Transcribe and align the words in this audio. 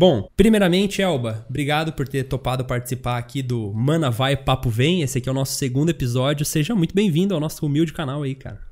Bom, 0.00 0.30
primeiramente, 0.34 1.02
Elba, 1.02 1.44
obrigado 1.46 1.92
por 1.92 2.08
ter 2.08 2.24
topado 2.24 2.64
participar 2.64 3.18
aqui 3.18 3.42
do 3.42 3.70
Mana 3.74 4.10
Vai 4.10 4.34
Papo 4.34 4.70
Vem. 4.70 5.02
Esse 5.02 5.18
aqui 5.18 5.28
é 5.28 5.32
o 5.32 5.34
nosso 5.34 5.52
segundo 5.58 5.90
episódio. 5.90 6.42
Seja 6.46 6.74
muito 6.74 6.94
bem-vindo 6.94 7.34
ao 7.34 7.38
nosso 7.38 7.66
humilde 7.66 7.92
canal 7.92 8.22
aí, 8.22 8.34
cara. 8.34 8.62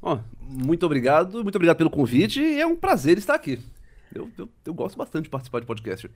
Ó, 0.00 0.18
muito 0.40 0.86
obrigado, 0.86 1.42
muito 1.42 1.56
obrigado 1.56 1.76
pelo 1.76 1.90
convite 1.90 2.40
e 2.40 2.58
é 2.58 2.66
um 2.66 2.74
prazer 2.74 3.18
estar 3.18 3.34
aqui. 3.34 3.58
Eu, 4.14 4.30
eu, 4.38 4.48
eu 4.64 4.72
gosto 4.72 4.96
bastante 4.96 5.24
de 5.24 5.28
participar 5.28 5.60
de 5.60 5.66
podcast. 5.66 6.10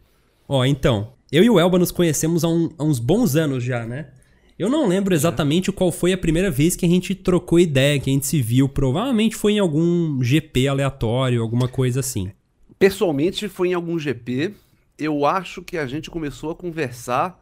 Ó, 0.48 0.64
então, 0.64 1.12
eu 1.30 1.44
e 1.44 1.50
o 1.50 1.60
Elba 1.60 1.78
nos 1.78 1.90
conhecemos 1.90 2.42
há, 2.42 2.48
um, 2.48 2.70
há 2.78 2.82
uns 2.82 2.98
bons 2.98 3.36
anos 3.36 3.62
já, 3.62 3.84
né? 3.84 4.06
Eu 4.58 4.70
não 4.70 4.88
lembro 4.88 5.12
exatamente 5.14 5.70
qual 5.70 5.92
foi 5.92 6.14
a 6.14 6.18
primeira 6.18 6.50
vez 6.50 6.74
que 6.74 6.86
a 6.86 6.88
gente 6.88 7.14
trocou 7.14 7.60
ideia, 7.60 8.00
que 8.00 8.08
a 8.08 8.12
gente 8.14 8.26
se 8.26 8.40
viu. 8.40 8.70
Provavelmente 8.70 9.36
foi 9.36 9.52
em 9.52 9.58
algum 9.58 10.22
GP 10.22 10.66
aleatório, 10.66 11.42
alguma 11.42 11.68
coisa 11.68 12.00
assim. 12.00 12.30
Pessoalmente 12.78 13.50
foi 13.50 13.68
em 13.68 13.74
algum 13.74 13.98
GP. 13.98 14.61
Eu 14.98 15.24
acho 15.24 15.62
que 15.62 15.76
a 15.76 15.86
gente 15.86 16.10
começou 16.10 16.50
a 16.50 16.54
conversar 16.54 17.40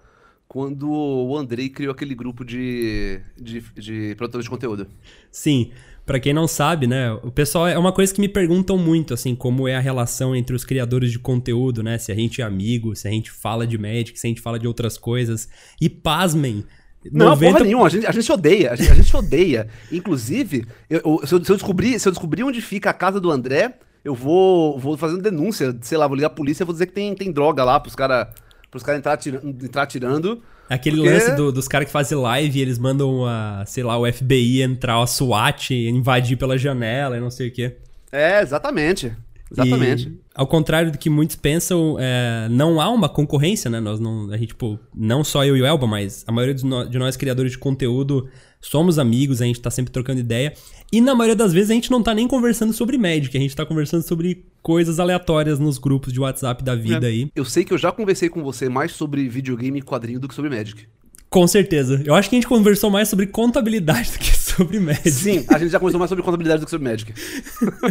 quando 0.49 0.91
o 0.91 1.37
Andrei 1.37 1.69
criou 1.69 1.93
aquele 1.93 2.15
grupo 2.15 2.45
de, 2.45 3.21
de, 3.41 3.61
de 3.77 4.15
produtores 4.17 4.45
de 4.45 4.51
conteúdo. 4.51 4.89
Sim. 5.31 5.71
Pra 6.05 6.19
quem 6.19 6.33
não 6.33 6.49
sabe, 6.49 6.89
né, 6.89 7.13
o 7.23 7.31
pessoal 7.31 7.69
é 7.69 7.79
uma 7.79 7.93
coisa 7.93 8.13
que 8.13 8.21
me 8.21 8.29
perguntam 8.29 8.77
muito, 8.77 9.15
assim, 9.15 9.37
como 9.37 9.69
é 9.69 9.77
a 9.77 9.81
relação 9.81 10.35
entre 10.35 10.57
os 10.57 10.65
criadores 10.65 11.13
de 11.13 11.21
conteúdo, 11.21 11.85
né? 11.85 11.99
Se 11.99 12.11
a 12.11 12.17
gente 12.17 12.43
é 12.43 12.45
amigo, 12.45 12.97
se 12.97 13.07
a 13.07 13.11
gente 13.13 13.31
fala 13.31 13.65
de 13.65 13.79
Magic, 13.79 14.19
se 14.19 14.27
a 14.27 14.29
gente 14.29 14.41
fala 14.41 14.59
de 14.59 14.67
outras 14.67 14.99
coisas. 14.99 15.49
E 15.81 15.89
pasmem, 15.89 16.65
não, 17.13 17.27
90... 17.27 17.53
porra 17.53 17.65
nenhuma, 17.65 17.87
a 17.87 17.89
gente, 17.89 18.07
a 18.07 18.13
gente 18.13 18.33
odeia, 18.33 18.73
a 18.73 18.77
gente, 18.77 18.91
a 18.91 18.95
gente 18.95 19.17
odeia. 19.17 19.69
Inclusive, 19.91 20.67
eu, 20.89 21.01
eu, 21.05 21.27
se, 21.27 21.35
eu 21.35 21.39
descobrir, 21.39 21.99
se 21.99 22.09
eu 22.09 22.13
descobrir 22.13 22.43
onde 22.43 22.61
fica 22.61 22.91
a 22.91 22.95
casa 22.95 23.21
do 23.21 23.31
André, 23.31 23.79
eu 24.05 24.15
vou, 24.15 24.79
vou 24.79 24.97
fazendo 24.97 25.23
denúncia, 25.23 25.77
sei 25.83 25.99
lá, 25.99 26.07
vou 26.07 26.17
ligar 26.17 26.29
a 26.29 26.31
polícia 26.31 26.63
e 26.63 26.67
vou 26.67 26.73
dizer 26.73 26.87
que 26.87 26.93
tem, 26.93 27.15
tem 27.15 27.31
droga 27.31 27.65
lá 27.65 27.79
pros 27.79 27.95
caras 27.95 28.29
pros 28.71 28.83
cara 28.83 28.97
entrar, 28.97 29.17
tira, 29.17 29.41
entrar 29.45 29.87
tirando. 29.87 30.41
Aquele 30.69 30.99
porque... 30.99 31.11
lance 31.11 31.33
do, 31.33 31.51
dos 31.51 31.67
caras 31.67 31.87
que 31.87 31.93
fazem 31.93 32.17
live 32.17 32.59
e 32.59 32.63
eles 32.63 32.79
mandam, 32.79 33.27
a, 33.27 33.65
sei 33.67 33.83
lá, 33.83 33.99
o 33.99 34.11
FBI 34.11 34.63
entrar, 34.63 35.03
a 35.03 35.07
SWAT, 35.07 35.73
invadir 35.73 36.37
pela 36.37 36.57
janela 36.57 37.17
e 37.17 37.21
não 37.21 37.31
sei 37.31 37.49
o 37.49 37.53
quê. 37.53 37.77
É, 38.13 38.41
exatamente. 38.41 39.13
Exatamente. 39.51 40.09
E, 40.09 40.21
ao 40.35 40.47
contrário 40.47 40.93
do 40.93 40.99
que 40.99 41.11
muitos 41.11 41.37
pensam, 41.37 41.97
é, 41.99 42.49
não 42.51 42.81
há 42.81 42.89
uma 42.89 43.09
concorrência, 43.09 43.71
né? 43.71 43.81
Nós 43.81 43.99
não, 43.99 44.31
a 44.31 44.37
gente, 44.37 44.49
tipo, 44.49 44.79
não 44.95 45.25
só 45.25 45.45
eu 45.45 45.57
e 45.57 45.63
o 45.63 45.67
Elba, 45.67 45.87
mas 45.87 46.25
a 46.27 46.33
maioria 46.33 46.55
de 46.55 46.65
nós, 46.65 46.89
de 46.89 46.99
nós 46.99 47.17
criadores 47.17 47.53
de 47.53 47.59
conteúdo 47.59 48.29
somos 48.61 48.99
amigos, 48.99 49.41
a 49.41 49.47
gente 49.47 49.61
tá 49.61 49.71
sempre 49.71 49.93
trocando 49.93 50.21
ideia. 50.21 50.53
E 50.93 51.01
na 51.01 51.15
maioria 51.15 51.37
das 51.37 51.53
vezes 51.53 51.71
a 51.71 51.75
gente 51.75 51.91
não 51.91 52.03
tá 52.03 52.15
nem 52.15 52.29
conversando 52.29 52.73
sobre 52.73 52.99
Magic, 52.99 53.37
a 53.37 53.41
gente 53.41 53.57
tá 53.57 53.65
conversando 53.65 54.03
sobre 54.03 54.45
coisas 54.63 55.01
aleatórias 55.01 55.59
nos 55.59 55.79
grupos 55.79 56.13
de 56.13 56.21
WhatsApp 56.21 56.63
da 56.63 56.75
vida 56.75 57.07
é, 57.07 57.11
aí. 57.11 57.31
Eu 57.35 57.45
sei 57.45 57.65
que 57.65 57.73
eu 57.73 57.79
já 57.79 57.91
conversei 57.91 58.29
com 58.29 58.43
você 58.43 58.69
mais 58.69 58.93
sobre 58.93 59.29
videogame 59.29 59.79
e 59.79 59.83
quadrinho 59.83 60.21
do 60.21 60.29
que 60.29 60.35
sobre 60.35 60.51
Magic. 60.51 60.87
Com 61.29 61.47
certeza. 61.47 62.03
Eu 62.05 62.15
acho 62.15 62.29
que 62.29 62.35
a 62.35 62.39
gente 62.39 62.49
conversou 62.49 62.91
mais 62.91 63.09
sobre 63.09 63.27
contabilidade 63.27 64.11
do 64.13 64.19
que 64.19 64.37
sobre 64.57 64.81
Magic. 64.81 65.11
Sim, 65.11 65.47
a 65.49 65.59
gente 65.59 65.71
já 65.71 65.79
conversou 65.79 65.99
mais 65.99 66.09
sobre 66.09 66.25
contabilidade 66.25 66.61
do 66.61 66.65
que 66.65 66.71
sobre 66.71 66.89
Magic. 66.89 67.15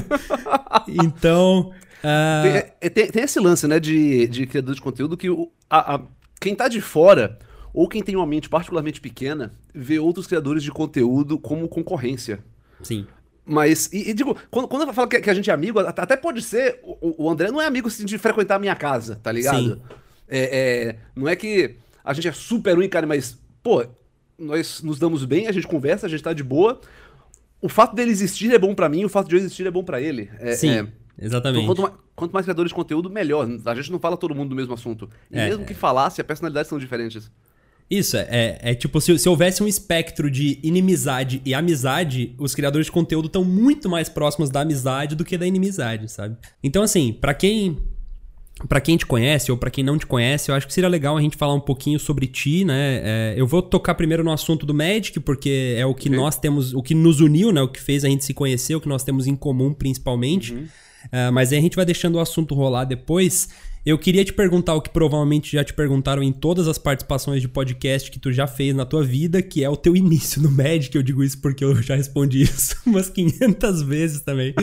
então. 0.88 1.72
Uh... 2.00 2.44
Tem, 2.44 2.52
é, 2.82 2.90
tem, 2.90 3.08
tem, 3.12 3.24
esse 3.24 3.40
lance, 3.40 3.68
né, 3.68 3.80
de, 3.80 4.28
de 4.28 4.48
criador 4.48 4.74
de 4.74 4.82
conteúdo 4.82 5.18
que 5.18 5.30
o, 5.30 5.52
a, 5.70 5.96
a, 5.96 6.02
quem 6.40 6.56
tá 6.56 6.68
de 6.68 6.80
fora, 6.80 7.38
ou 7.74 7.88
quem 7.88 8.02
tem 8.02 8.16
uma 8.16 8.26
mente 8.26 8.50
particularmente 8.50 9.02
pequena, 9.02 9.54
vê 9.74 10.00
outros 10.00 10.28
criadores 10.28 10.64
de 10.64 10.72
conteúdo 10.72 11.38
como 11.38 11.68
concorrência. 11.68 12.40
Sim. 12.82 13.06
Mas, 13.46 13.90
e, 13.92 14.12
e 14.12 14.14
digo, 14.14 14.38
quando, 14.52 14.68
quando 14.68 14.88
eu 14.88 14.94
falo 14.94 15.08
que, 15.08 15.20
que, 15.20 15.30
a 15.30 15.34
gente 15.34 15.50
é 15.50 15.54
amigo, 15.54 15.80
até 15.80 16.16
pode 16.16 16.42
ser. 16.42 16.80
O, 16.84 17.26
o 17.26 17.30
André 17.30 17.52
não 17.52 17.60
é 17.60 17.66
amigo 17.66 17.88
assim, 17.88 18.06
de 18.06 18.18
frequentar 18.18 18.56
a 18.56 18.60
minha 18.60 18.76
casa, 18.76 19.20
tá 19.22 19.32
ligado? 19.32 19.76
Sim. 19.76 19.82
É, 20.28 20.90
é, 20.90 20.96
não 21.16 21.28
é 21.28 21.36
que 21.36 21.76
a 22.04 22.14
gente 22.14 22.28
é 22.28 22.32
super 22.32 22.76
ruim, 22.76 22.88
cara, 22.88 23.08
mas, 23.08 23.40
pô, 23.64 23.84
nós 24.40 24.82
nos 24.82 24.98
damos 24.98 25.26
bem, 25.26 25.48
a 25.48 25.52
gente 25.52 25.68
conversa, 25.68 26.06
a 26.06 26.10
gente 26.10 26.24
tá 26.24 26.34
de 26.34 26.44
boa. 26.44 26.80
O 27.62 27.68
fato 27.68 27.96
dele 27.96 28.12
existir 28.12 28.54
é 28.54 28.58
bom 28.58 28.74
para 28.74 28.88
mim, 28.88 29.04
o 29.04 29.10
fato 29.10 29.28
de 29.28 29.36
eu 29.36 29.40
existir 29.40 29.68
é 29.68 29.72
bom 29.72 29.84
para 29.84 30.02
ele. 30.02 30.30
É, 30.40 30.54
Sim, 30.54 30.70
é... 30.70 30.88
exatamente. 31.20 31.64
Então, 31.64 31.76
quanto, 31.76 32.00
quanto, 32.16 32.32
mais 32.32 32.46
criadores 32.46 32.70
de 32.70 32.76
conteúdo, 32.76 33.10
melhor. 33.10 33.48
A 33.66 33.76
gente 33.76 33.92
não 33.92 34.00
fala 34.00 34.16
todo 34.16 34.34
mundo 34.34 34.50
do 34.50 34.56
mesmo 34.56 34.74
assunto. 34.74 35.10
E 35.30 35.38
é, 35.38 35.50
mesmo 35.50 35.66
que 35.66 35.74
falasse, 35.74 36.22
as 36.22 36.28
personalidades 36.28 36.70
são 36.70 36.80
diferentes. 36.80 37.30
Isso, 37.90 38.16
é, 38.16 38.28
é, 38.30 38.60
é 38.72 38.76
tipo, 38.76 39.02
se, 39.02 39.18
se, 39.18 39.28
houvesse 39.28 39.64
um 39.64 39.68
espectro 39.68 40.30
de 40.30 40.60
inimizade 40.62 41.42
e 41.44 41.56
amizade, 41.56 42.36
os 42.38 42.54
criadores 42.54 42.86
de 42.86 42.92
conteúdo 42.92 43.26
estão 43.26 43.44
muito 43.44 43.90
mais 43.90 44.08
próximos 44.08 44.52
da 44.52 44.62
amizade 44.62 45.16
do 45.16 45.26
que 45.26 45.38
da 45.38 45.48
inimizade, 45.48 46.08
sabe? 46.10 46.38
Então, 46.64 46.84
assim, 46.84 47.12
para 47.12 47.34
quem 47.34 47.80
para 48.68 48.82
quem 48.82 48.98
te 48.98 49.06
conhece 49.06 49.52
ou 49.52 49.58
para 49.58 49.72
quem 49.72 49.84
não 49.84 49.98
te 49.98 50.06
conhece, 50.06 50.52
eu 50.52 50.56
acho 50.56 50.68
que 50.68 50.74
seria 50.74 50.90
legal 50.90 51.18
a 51.18 51.22
gente 51.22 51.38
falar 51.38 51.54
um 51.54 51.60
pouquinho 51.60 52.00
sobre 52.00 52.28
ti, 52.28 52.66
né? 52.66 53.02
É, 53.04 53.34
eu 53.38 53.48
vou 53.48 53.62
tocar 53.62 53.96
primeiro 53.96 54.24
no 54.24 54.32
assunto 54.32 54.66
do 54.66 54.74
Magic, 54.74 55.20
porque 55.22 55.76
é 55.78 55.86
o 55.86 55.94
que 55.96 56.10
okay. 56.10 56.20
nós 56.20 56.38
temos, 56.38 56.74
o 56.74 56.82
que 56.82 56.94
nos 56.94 57.22
uniu, 57.22 57.52
né? 57.52 57.62
O 57.62 57.68
que 57.68 57.82
fez 57.82 58.04
a 58.04 58.10
gente 58.10 58.26
se 58.26 58.34
conhecer, 58.34 58.76
o 58.76 58.82
que 58.82 58.90
nós 58.90 59.04
temos 59.04 59.28
em 59.28 59.36
comum 59.36 59.74
principalmente. 59.74 60.54
Uhum. 60.54 60.68
Uh, 61.06 61.32
mas 61.32 61.52
aí 61.52 61.60
a 61.60 61.62
gente 61.62 61.76
vai 61.76 61.86
deixando 61.86 62.16
o 62.16 62.20
assunto 62.20 62.54
rolar 62.54 62.84
depois. 62.84 63.50
Eu 63.86 63.98
queria 63.98 64.26
te 64.26 64.34
perguntar 64.34 64.76
o 64.76 64.82
que 64.82 64.90
provavelmente 64.90 65.52
já 65.54 65.64
te 65.64 65.74
perguntaram 65.74 66.22
em 66.22 66.32
todas 66.32 66.68
as 66.68 66.78
participações 66.78 67.42
de 67.42 67.48
podcast 67.48 68.12
que 68.12 68.20
tu 68.20 68.32
já 68.32 68.46
fez 68.46 68.76
na 68.76 68.86
tua 68.86 69.04
vida, 69.04 69.42
que 69.42 69.64
é 69.64 69.70
o 69.70 69.78
teu 69.78 69.96
início 69.96 70.42
no 70.42 70.52
Magic. 70.52 70.96
Eu 70.96 71.04
digo 71.04 71.24
isso 71.24 71.40
porque 71.40 71.64
eu 71.64 71.82
já 71.82 71.96
respondi 71.96 72.42
isso 72.44 72.76
umas 72.86 73.10
500 73.10 73.82
vezes 73.84 74.22
também. 74.22 74.54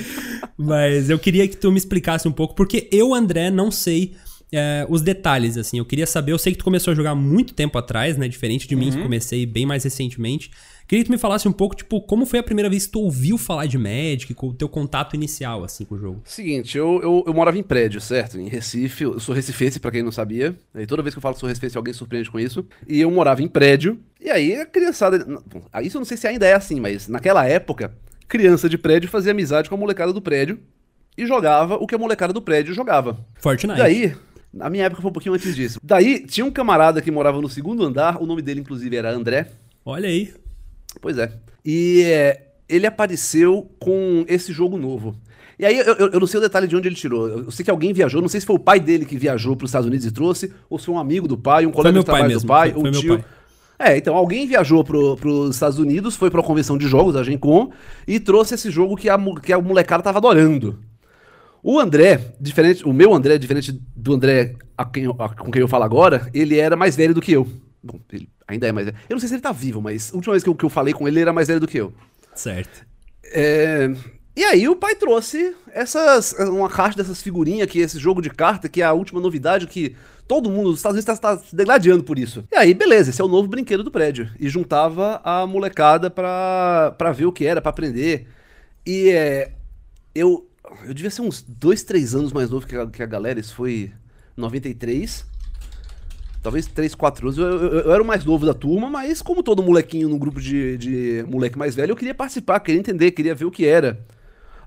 Mas 0.57 1.09
eu 1.09 1.19
queria 1.19 1.49
que 1.49 1.57
tu 1.57 1.73
me 1.73 1.79
explicasse 1.79 2.29
um 2.29 2.33
pouco, 2.33 2.55
porque 2.55 2.89
eu, 2.93 3.15
André, 3.15 3.51
não 3.51 3.71
sei 3.71 4.15
é, 4.53 4.87
os 4.89 5.03
detalhes, 5.03 5.57
assim. 5.57 5.79
Eu 5.79 5.85
queria 5.85 6.07
saber, 6.07 6.33
eu 6.33 6.39
sei 6.39 6.53
que 6.53 6.59
tu 6.59 6.65
começou 6.65 6.93
a 6.93 6.95
jogar 6.95 7.15
muito 7.15 7.55
tempo 7.55 7.77
atrás, 7.79 8.17
né? 8.17 8.29
Diferente 8.29 8.69
de 8.69 8.75
uhum. 8.75 8.81
mim, 8.81 8.91
que 8.91 9.03
comecei 9.03 9.45
bem 9.47 9.67
mais 9.67 9.85
recentemente. 9.85 10.51
Queria 10.87 11.03
que 11.03 11.09
tu 11.09 11.13
me 11.13 11.19
falasse 11.19 11.49
um 11.49 11.53
pouco, 11.53 11.75
tipo, 11.75 12.01
como 12.01 12.25
foi 12.25 12.39
a 12.39 12.43
primeira 12.43 12.71
vez 12.71 12.87
que 12.87 12.93
tu 12.93 13.01
ouviu 13.01 13.37
falar 13.37 13.67
de 13.67 13.77
Magic, 13.77 14.33
com 14.35 14.49
o 14.49 14.55
teu 14.55 14.69
contato 14.69 15.17
inicial, 15.17 15.65
assim, 15.65 15.85
com 15.85 15.97
o 15.97 15.99
jogo? 15.99 16.23
Seguinte, 16.25 16.79
eu, 16.79 17.01
eu, 17.03 17.25
eu 17.27 17.35
morava 17.35 17.59
em 17.59 17.63
prédio, 17.63 18.01
certo? 18.01 18.39
Em 18.39 18.49
Recife, 18.49 19.03
eu 19.03 19.19
sou 19.19 19.35
recifense, 19.35 19.81
pra 19.81 19.91
quem 19.91 20.05
não 20.05 20.13
sabia. 20.13 20.57
E 20.77 20.87
toda 20.87 21.03
vez 21.03 21.13
que 21.13 21.19
eu 21.19 21.23
falo 21.23 21.35
que 21.35 21.41
sou 21.41 21.49
recifense, 21.49 21.77
alguém 21.77 21.93
surpreende 21.93 22.31
com 22.31 22.39
isso. 22.39 22.65
E 22.87 23.01
eu 23.01 23.11
morava 23.11 23.43
em 23.43 23.49
prédio, 23.49 23.99
e 24.21 24.31
aí 24.31 24.55
a 24.55 24.65
criançada... 24.65 25.27
Isso 25.83 25.97
eu 25.97 26.01
não 26.01 26.07
sei 26.07 26.17
se 26.17 26.29
ainda 26.29 26.47
é 26.47 26.55
assim, 26.55 26.79
mas 26.79 27.09
naquela 27.09 27.45
época, 27.45 27.93
criança 28.29 28.69
de 28.69 28.79
prédio 28.79 29.11
fazia 29.11 29.33
amizade 29.33 29.69
com 29.69 29.75
a 29.75 29.79
molecada 29.79 30.13
do 30.13 30.23
prédio 30.23 30.61
e 31.19 31.27
jogava 31.27 31.75
o 31.75 31.87
que 31.87 31.97
a 31.97 31.99
molecada 31.99 32.33
do 32.33 32.41
prédio 32.41 32.73
jogava. 32.73 33.19
Fortnite. 33.41 33.79
Daí, 33.79 34.15
na 34.55 34.71
minha 34.71 34.85
época 34.85 35.03
foi 35.03 35.11
um 35.11 35.15
pouquinho 35.15 35.35
antes 35.35 35.57
disso. 35.57 35.81
Daí, 35.83 36.21
tinha 36.21 36.47
um 36.47 36.51
camarada 36.51 37.03
que 37.03 37.11
morava 37.11 37.41
no 37.41 37.49
segundo 37.49 37.83
andar, 37.83 38.23
o 38.23 38.27
nome 38.27 38.41
dele, 38.41 38.61
inclusive, 38.61 38.95
era 38.95 39.11
André. 39.11 39.51
Olha 39.85 40.09
aí. 40.09 40.33
Pois 41.07 41.19
é. 41.19 41.31
E 41.65 42.03
é, 42.03 42.49
ele 42.69 42.85
apareceu 42.85 43.71
com 43.79 44.25
esse 44.27 44.53
jogo 44.53 44.77
novo. 44.77 45.15
E 45.57 45.65
aí, 45.65 45.79
eu, 45.79 45.95
eu, 45.95 46.19
não 46.19 46.27
sei 46.27 46.39
o 46.39 46.43
detalhe 46.43 46.67
de 46.67 46.75
onde 46.75 46.89
ele 46.89 46.97
tirou. 46.97 47.29
Eu 47.29 47.51
sei 47.53 47.65
que 47.65 47.71
alguém 47.71 47.93
viajou, 47.93 48.21
não 48.21 48.29
sei 48.29 48.41
se 48.41 48.47
foi 48.47 48.57
o 48.57 48.59
pai 48.59 48.81
dele 48.81 49.05
que 49.05 49.17
viajou 49.17 49.55
para 49.55 49.67
os 49.67 49.69
Estados 49.69 49.87
Unidos 49.87 50.05
e 50.05 50.11
trouxe, 50.11 50.53
ou 50.69 50.81
se 50.81 50.87
foi 50.87 50.97
um 50.97 50.99
amigo 50.99 51.29
do 51.29 51.39
pai, 51.39 51.65
um 51.65 51.71
colega 51.71 52.01
de 52.01 52.05
trabalho 52.05 52.27
mesmo, 52.27 52.41
do 52.41 52.49
pai, 52.49 52.73
foi, 52.73 52.77
ou 52.77 52.93
foi 52.93 53.01
tio. 53.01 53.19
Pai. 53.19 53.25
É, 53.79 53.97
então 53.97 54.17
alguém 54.17 54.49
viajou 54.49 54.83
para 54.83 54.97
os 54.99 55.55
Estados 55.55 55.79
Unidos, 55.79 56.17
foi 56.17 56.29
para 56.29 56.41
uma 56.41 56.47
convenção 56.47 56.77
de 56.77 56.89
jogos, 56.89 57.15
a 57.15 57.23
Gen 57.23 57.39
Con, 57.39 57.71
e 58.05 58.19
trouxe 58.19 58.57
esse 58.57 58.69
jogo 58.69 58.97
que 58.97 59.09
a, 59.09 59.17
que 59.41 59.53
a 59.53 59.61
molecada 59.61 60.03
tava 60.03 60.19
adorando. 60.19 60.77
O 61.63 61.79
André, 61.79 62.35
diferente, 62.41 62.85
o 62.85 62.93
meu 62.93 63.15
André, 63.15 63.39
diferente 63.39 63.81
do 63.95 64.13
André 64.13 64.57
a 64.77 64.85
quem, 64.85 65.07
a, 65.07 65.29
com 65.29 65.53
quem 65.53 65.63
eu 65.63 65.69
falo 65.69 65.85
agora, 65.85 66.29
ele 66.35 66.59
era 66.59 66.75
mais 66.75 66.97
velho 66.97 67.15
do 67.15 67.21
que 67.21 67.31
eu. 67.31 67.47
Bom, 67.81 68.01
ele 68.13 68.29
ainda 68.47 68.67
é 68.67 68.73
mais 68.73 68.87
velho. 68.87 68.97
Eu 69.09 69.15
não 69.15 69.21
sei 69.21 69.29
se 69.29 69.35
ele 69.35 69.43
tá 69.43 69.53
vivo, 69.53 69.81
mas 69.81 70.11
a 70.13 70.17
última 70.17 70.33
vez 70.33 70.43
que 70.43 70.49
eu, 70.49 70.55
que 70.55 70.65
eu 70.65 70.71
falei 70.71 70.95
com 70.95 71.07
ele, 71.07 71.17
ele 71.17 71.23
era 71.23 71.33
mais 71.33 71.49
velho 71.49 71.61
do 71.61 71.67
que 71.67 71.79
eu. 71.79 71.93
Certo. 72.35 72.87
É, 73.25 73.91
e 74.37 74.45
aí 74.45 74.69
o 74.69 74.77
pai 74.77 74.95
trouxe 74.95 75.55
essas 75.73 76.33
uma 76.35 76.69
caixa 76.69 76.97
dessas 76.97 77.23
figurinhas 77.23 77.69
que 77.69 77.79
esse 77.79 77.99
jogo 77.99 78.21
de 78.21 78.31
carta 78.31 78.69
que 78.69 78.83
é 78.83 78.85
a 78.85 78.93
última 78.93 79.21
novidade 79.21 79.67
que 79.67 79.97
todo 80.29 80.51
mundo 80.51 80.71
dos 80.71 80.81
Estados 80.81 80.97
Unidos 80.97 81.15
está 81.15 81.37
tá 81.37 81.43
se 81.43 81.55
degladiando 81.55 82.05
por 82.05 82.19
isso. 82.19 82.45
E 82.53 82.57
aí, 82.57 82.75
beleza, 82.75 83.11
esse 83.11 83.21
é 83.21 83.25
o 83.25 83.29
novo 83.29 83.49
brinquedo 83.49 83.83
do 83.83 83.91
prédio. 83.91 84.31
E 84.39 84.49
juntava 84.49 85.21
a 85.25 85.47
molecada 85.47 86.11
pra, 86.11 86.95
pra 86.99 87.13
ver 87.13 87.27
o 87.27 87.33
que 87.33 87.47
era, 87.47 87.63
pra 87.63 87.71
aprender. 87.71 88.27
E 88.85 89.11
é, 89.11 89.53
eu, 90.15 90.49
eu 90.85 90.93
devia 90.93 91.11
ser 91.11 91.23
uns 91.23 91.43
dois, 91.43 91.83
três 91.83 92.15
anos 92.15 92.33
mais 92.33 92.51
novo 92.51 92.67
que 92.67 92.77
a, 92.77 92.87
que 92.87 93.03
a 93.03 93.07
galera, 93.07 93.41
isso 93.41 93.55
foi 93.55 93.93
93 94.37 95.25
talvez 96.47 96.67
3, 96.69 96.95
4 96.95 97.27
anos. 97.27 97.39
Eu, 97.39 97.45
eu, 97.45 97.73
eu, 97.81 97.93
era 97.93 98.03
o 98.03 98.07
mais 98.07 98.25
novo 98.25 98.47
da 98.47 98.55
turma, 98.55 98.89
mas 98.89 99.21
como 99.21 99.43
todo 99.43 99.65
molequinho 99.65 100.09
no 100.09 100.17
grupo 100.17 100.41
de, 100.41 100.79
de 100.79 101.25
moleque 101.29 101.59
mais 101.59 101.75
velho, 101.75 101.91
eu 101.91 101.97
queria 101.97 102.15
participar, 102.15 102.61
queria 102.61 102.79
entender, 102.79 103.11
queria 103.11 103.35
ver 103.35 103.47
o 103.47 103.51
que 103.51 103.67
era. 103.67 103.99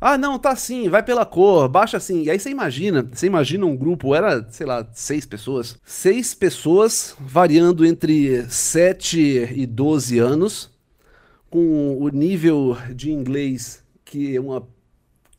Ah, 0.02 0.18
não, 0.18 0.38
tá 0.38 0.52
assim, 0.52 0.90
vai 0.90 1.02
pela 1.02 1.26
cor, 1.26 1.70
baixa 1.70 1.96
assim. 1.96 2.24
E 2.24 2.30
aí 2.30 2.38
você 2.38 2.50
imagina, 2.50 3.10
você 3.12 3.28
imagina 3.28 3.66
um 3.66 3.78
grupo, 3.78 4.14
era, 4.14 4.46
sei 4.50 4.66
lá, 4.66 4.86
seis 4.94 5.26
pessoas. 5.26 5.78
Seis 5.86 6.34
pessoas 6.34 7.16
variando 7.18 7.86
entre 7.86 8.44
7 8.50 9.54
e 9.56 9.66
12 9.66 10.20
anos, 10.20 10.70
com 11.50 11.98
o 11.98 12.10
nível 12.10 12.78
de 12.94 13.10
inglês 13.12 13.82
que 14.04 14.38
uma 14.38 14.68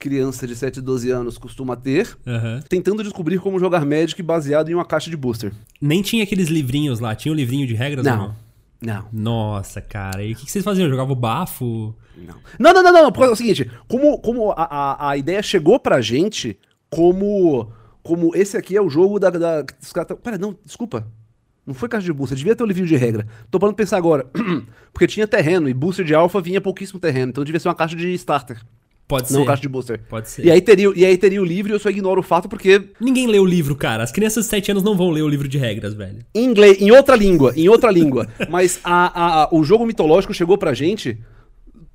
criança 0.00 0.46
de 0.46 0.56
7, 0.56 0.80
12 0.80 1.10
anos 1.10 1.38
costuma 1.38 1.76
ter, 1.76 2.16
Aham. 2.26 2.60
tentando 2.68 3.02
descobrir 3.04 3.38
como 3.38 3.60
jogar 3.60 3.84
Magic 3.84 4.20
baseado 4.22 4.70
em 4.70 4.74
uma 4.74 4.84
caixa 4.84 5.10
de 5.10 5.16
booster. 5.16 5.52
Nem 5.80 6.00
tinha 6.02 6.24
aqueles 6.24 6.48
livrinhos 6.48 6.98
lá. 6.98 7.14
Tinha 7.14 7.30
um 7.30 7.36
livrinho 7.36 7.66
de 7.66 7.74
regras 7.74 8.04
ou 8.06 8.12
Não. 8.12 8.18
não? 8.18 8.36
Não. 8.82 9.08
Nossa, 9.12 9.80
cara. 9.82 10.24
E 10.24 10.32
o 10.32 10.36
que, 10.36 10.46
que 10.46 10.50
vocês 10.50 10.64
faziam? 10.64 10.88
Jogavam 10.88 11.14
bafo? 11.14 11.94
Não. 12.16 12.36
Não, 12.58 12.72
não, 12.72 12.82
não, 12.82 12.92
não, 13.04 13.12
porque 13.12 13.28
é 13.28 13.32
o 13.32 13.36
seguinte, 13.36 13.70
como, 13.86 14.18
como 14.18 14.52
a, 14.52 14.64
a, 14.64 15.10
a 15.10 15.16
ideia 15.18 15.42
chegou 15.42 15.78
pra 15.78 16.00
gente 16.00 16.58
como 16.88 17.70
como 18.02 18.34
esse 18.34 18.56
aqui 18.56 18.74
é 18.76 18.80
o 18.80 18.88
jogo 18.88 19.18
da... 19.20 19.28
da 19.30 19.64
os 19.80 19.92
caras 19.92 20.16
Pera, 20.22 20.38
não, 20.38 20.56
desculpa. 20.64 21.06
Não 21.66 21.74
foi 21.74 21.88
caixa 21.88 22.06
de 22.06 22.12
booster, 22.12 22.36
devia 22.36 22.56
ter 22.56 22.62
o 22.62 22.66
livrinho 22.66 22.88
de 22.88 22.96
regra. 22.96 23.26
Tô 23.50 23.58
parando 23.58 23.76
pensar 23.76 23.98
agora. 23.98 24.26
porque 24.92 25.06
tinha 25.06 25.28
terreno, 25.28 25.68
e 25.68 25.74
booster 25.74 26.04
de 26.04 26.14
alpha 26.14 26.40
vinha 26.40 26.60
pouquíssimo 26.60 26.98
terreno, 26.98 27.30
então 27.30 27.44
devia 27.44 27.60
ser 27.60 27.68
uma 27.68 27.74
caixa 27.74 27.94
de 27.94 28.08
starter, 28.14 28.60
Pode 29.10 29.30
não 29.32 29.40
ser. 29.40 29.46
caixa 29.46 29.60
de 29.62 29.68
booster. 29.68 30.00
Pode 30.08 30.30
ser. 30.30 30.44
E 30.46 30.50
aí, 30.50 30.60
teria, 30.60 30.90
e 30.96 31.04
aí 31.04 31.18
teria 31.18 31.42
o 31.42 31.44
livro 31.44 31.70
e 31.70 31.74
eu 31.74 31.78
só 31.78 31.90
ignoro 31.90 32.20
o 32.20 32.22
fato 32.22 32.48
porque 32.48 32.80
Ninguém 32.98 33.26
lê 33.26 33.38
o 33.38 33.44
livro, 33.44 33.76
cara. 33.76 34.02
As 34.02 34.10
crianças 34.10 34.44
de 34.44 34.50
7 34.50 34.70
anos 34.70 34.82
não 34.82 34.96
vão 34.96 35.10
ler 35.10 35.22
o 35.22 35.28
livro 35.28 35.46
de 35.48 35.58
regras, 35.58 35.92
velho. 35.92 36.24
em 36.34 36.44
inglês, 36.44 36.80
em 36.80 36.90
outra 36.90 37.14
língua, 37.16 37.52
em 37.56 37.68
outra 37.68 37.90
língua. 37.90 38.26
Mas 38.48 38.80
a, 38.82 38.94
a- 38.94 39.42
a- 39.44 39.48
o 39.52 39.62
jogo 39.62 39.84
mitológico 39.84 40.32
chegou 40.32 40.56
pra 40.56 40.72
gente 40.72 41.18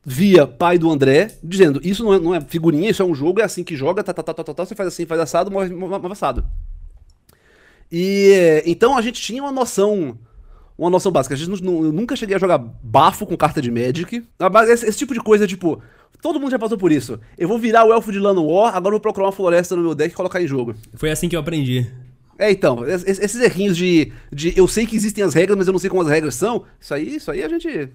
via 0.07 0.45
pai 0.45 0.77
do 0.77 0.91
André, 0.91 1.31
dizendo: 1.43 1.79
Isso 1.83 2.03
não 2.03 2.13
é, 2.13 2.19
não 2.19 2.35
é 2.35 2.41
figurinha, 2.41 2.89
isso 2.91 3.01
é 3.01 3.05
um 3.05 3.15
jogo, 3.15 3.39
é 3.41 3.43
assim 3.43 3.63
que 3.63 3.75
joga, 3.75 4.03
tá, 4.03 4.13
tá, 4.13 4.21
tá, 4.21 4.33
tá, 4.33 4.43
tá, 4.43 4.53
tá, 4.53 4.65
você 4.65 4.75
faz 4.75 4.87
assim, 4.89 5.05
faz 5.07 5.19
assado, 5.19 5.49
morre 5.49 5.69
morre 5.69 6.11
assado. 6.11 6.45
E 7.91 8.31
eh, 8.33 8.63
então 8.65 8.97
a 8.97 9.01
gente 9.01 9.21
tinha 9.21 9.41
uma 9.41 9.51
noção. 9.51 10.17
Uma 10.77 10.89
noção 10.89 11.11
básica. 11.11 11.35
A 11.35 11.37
gente 11.37 11.61
nu- 11.63 11.85
eu 11.85 11.91
nunca 11.91 12.15
cheguei 12.15 12.35
a 12.35 12.39
jogar 12.39 12.57
bafo 12.57 13.25
com 13.25 13.37
carta 13.37 13.61
de 13.61 13.71
Magic. 13.71 14.23
Ah, 14.39 14.49
esse, 14.67 14.85
esse 14.85 14.97
tipo 14.97 15.13
de 15.13 15.19
coisa, 15.21 15.47
tipo, 15.47 15.81
todo 16.21 16.39
mundo 16.39 16.51
já 16.51 16.59
passou 16.59 16.77
por 16.77 16.91
isso. 16.91 17.19
Eu 17.37 17.47
vou 17.47 17.57
virar 17.57 17.85
o 17.85 17.93
elfo 17.93 18.11
de 18.11 18.19
Llanowar, 18.19 18.69
agora 18.75 18.87
eu 18.87 18.97
vou 18.97 18.99
procurar 18.99 19.27
uma 19.27 19.31
floresta 19.31 19.75
no 19.75 19.81
meu 19.83 19.95
deck 19.95 20.11
e 20.13 20.15
colocar 20.15 20.41
em 20.41 20.47
jogo. 20.47 20.75
Foi 20.95 21.09
assim 21.11 21.29
que 21.29 21.35
eu 21.35 21.39
aprendi. 21.39 21.85
É, 22.37 22.51
então, 22.51 22.85
es- 22.85 23.03
es- 23.07 23.19
esses 23.19 23.41
errinhos 23.41 23.77
de, 23.77 24.11
de 24.29 24.53
eu 24.57 24.67
sei 24.67 24.85
que 24.85 24.93
existem 24.97 25.23
as 25.23 25.33
regras, 25.33 25.57
mas 25.57 25.67
eu 25.67 25.71
não 25.71 25.79
sei 25.79 25.89
como 25.89 26.01
as 26.01 26.09
regras 26.09 26.35
são, 26.35 26.63
isso 26.81 26.93
aí, 26.93 27.15
isso 27.15 27.31
aí 27.31 27.41
a 27.41 27.47
gente. 27.47 27.89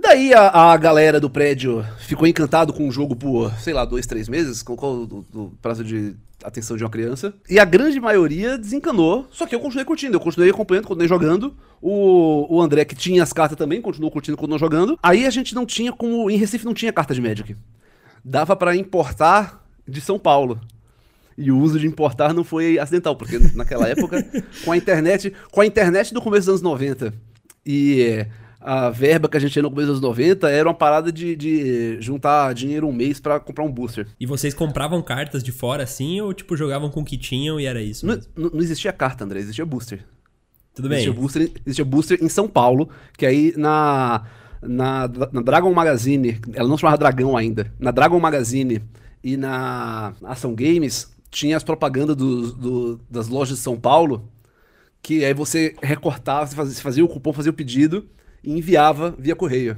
Daí 0.00 0.32
a, 0.32 0.70
a 0.72 0.76
galera 0.76 1.18
do 1.18 1.28
prédio 1.28 1.84
ficou 1.98 2.28
encantado 2.28 2.72
com 2.72 2.86
o 2.86 2.92
jogo 2.92 3.16
por, 3.16 3.50
sei 3.58 3.74
lá, 3.74 3.84
dois, 3.84 4.06
três 4.06 4.28
meses, 4.28 4.62
com 4.62 4.76
qual 4.76 4.92
o 5.34 5.52
prazo 5.60 5.82
de 5.82 6.14
atenção 6.44 6.76
de 6.76 6.84
uma 6.84 6.90
criança. 6.90 7.34
E 7.48 7.58
a 7.58 7.64
grande 7.64 7.98
maioria 7.98 8.58
desencanou, 8.58 9.26
só 9.30 9.46
que 9.46 9.54
eu 9.54 9.60
continuei 9.60 9.84
curtindo, 9.84 10.16
eu 10.16 10.20
continuei 10.20 10.50
acompanhando, 10.50 10.86
continuei 10.86 11.08
jogando. 11.08 11.56
O, 11.80 12.46
o 12.56 12.60
André, 12.60 12.84
que 12.84 12.94
tinha 12.94 13.22
as 13.22 13.32
cartas 13.32 13.56
também, 13.56 13.80
continuou 13.80 14.10
curtindo, 14.10 14.36
continuou 14.36 14.58
jogando. 14.58 14.98
Aí 15.02 15.26
a 15.26 15.30
gente 15.30 15.54
não 15.54 15.64
tinha 15.64 15.92
como. 15.92 16.30
Em 16.30 16.36
Recife 16.36 16.64
não 16.64 16.74
tinha 16.74 16.92
carta 16.92 17.14
de 17.14 17.20
Magic. 17.20 17.56
Dava 18.24 18.54
pra 18.54 18.76
importar 18.76 19.66
de 19.86 20.00
São 20.00 20.18
Paulo. 20.18 20.60
E 21.36 21.50
o 21.50 21.58
uso 21.58 21.80
de 21.80 21.86
importar 21.86 22.32
não 22.32 22.44
foi 22.44 22.78
acidental, 22.78 23.16
porque 23.16 23.38
naquela 23.54 23.88
época, 23.88 24.24
com 24.64 24.70
a 24.70 24.76
internet, 24.76 25.32
com 25.50 25.60
a 25.60 25.66
internet 25.66 26.14
do 26.14 26.22
começo 26.22 26.46
dos 26.46 26.48
anos 26.48 26.62
90 26.62 27.12
e 27.66 28.24
a 28.66 28.88
verba 28.88 29.28
que 29.28 29.36
a 29.36 29.40
gente 29.40 29.52
tinha 29.52 29.62
no 29.62 29.68
começo 29.70 29.88
dos 29.88 29.98
anos 29.98 30.08
90 30.08 30.48
era 30.50 30.66
uma 30.66 30.74
parada 30.74 31.12
de, 31.12 31.36
de 31.36 32.00
juntar 32.00 32.54
dinheiro 32.54 32.88
um 32.88 32.92
mês 32.92 33.20
pra 33.20 33.38
comprar 33.38 33.62
um 33.62 33.70
booster. 33.70 34.06
E 34.18 34.24
vocês 34.24 34.54
compravam 34.54 35.02
cartas 35.02 35.44
de 35.44 35.52
fora 35.52 35.82
assim 35.82 36.18
ou 36.22 36.32
tipo 36.32 36.56
jogavam 36.56 36.88
com 36.88 37.02
o 37.02 37.04
que 37.04 37.18
tinham 37.18 37.60
e 37.60 37.66
era 37.66 37.82
isso? 37.82 38.06
Não, 38.06 38.18
não- 38.34 38.60
existia 38.62 38.90
carta, 38.90 39.22
André, 39.22 39.40
existia 39.40 39.66
booster. 39.66 40.02
Tudo 40.74 40.88
bem. 40.88 40.96
Existia 40.98 41.12
booster, 41.20 41.50
existia 41.66 41.84
booster 41.84 42.18
em 42.22 42.28
São 42.30 42.48
Paulo, 42.48 42.88
que 43.18 43.26
aí 43.26 43.52
na, 43.56 44.24
na, 44.62 45.08
na 45.30 45.42
Dragon 45.42 45.72
Magazine, 45.74 46.40
ela 46.54 46.66
não 46.68 46.78
chamava 46.78 46.96
Dragão 46.96 47.36
ainda, 47.36 47.70
na 47.78 47.90
Dragon 47.90 48.18
Magazine 48.18 48.82
e 49.22 49.36
na 49.36 50.14
Ação 50.24 50.54
Games, 50.54 51.12
tinha 51.30 51.56
as 51.56 51.62
propagandas 51.62 52.16
dos- 52.16 52.54
do- 52.54 52.98
das 53.10 53.28
lojas 53.28 53.58
de 53.58 53.62
São 53.62 53.78
Paulo, 53.78 54.26
que 55.02 55.22
aí 55.24 55.34
você 55.34 55.74
recortava, 55.82 56.46
você 56.46 56.56
fazia, 56.56 56.74
você 56.74 56.80
fazia 56.82 57.04
o 57.04 57.08
cupom, 57.08 57.32
fazia 57.32 57.50
o 57.50 57.54
pedido 57.54 58.06
e 58.44 58.52
enviava 58.52 59.14
via 59.18 59.34
correio. 59.34 59.76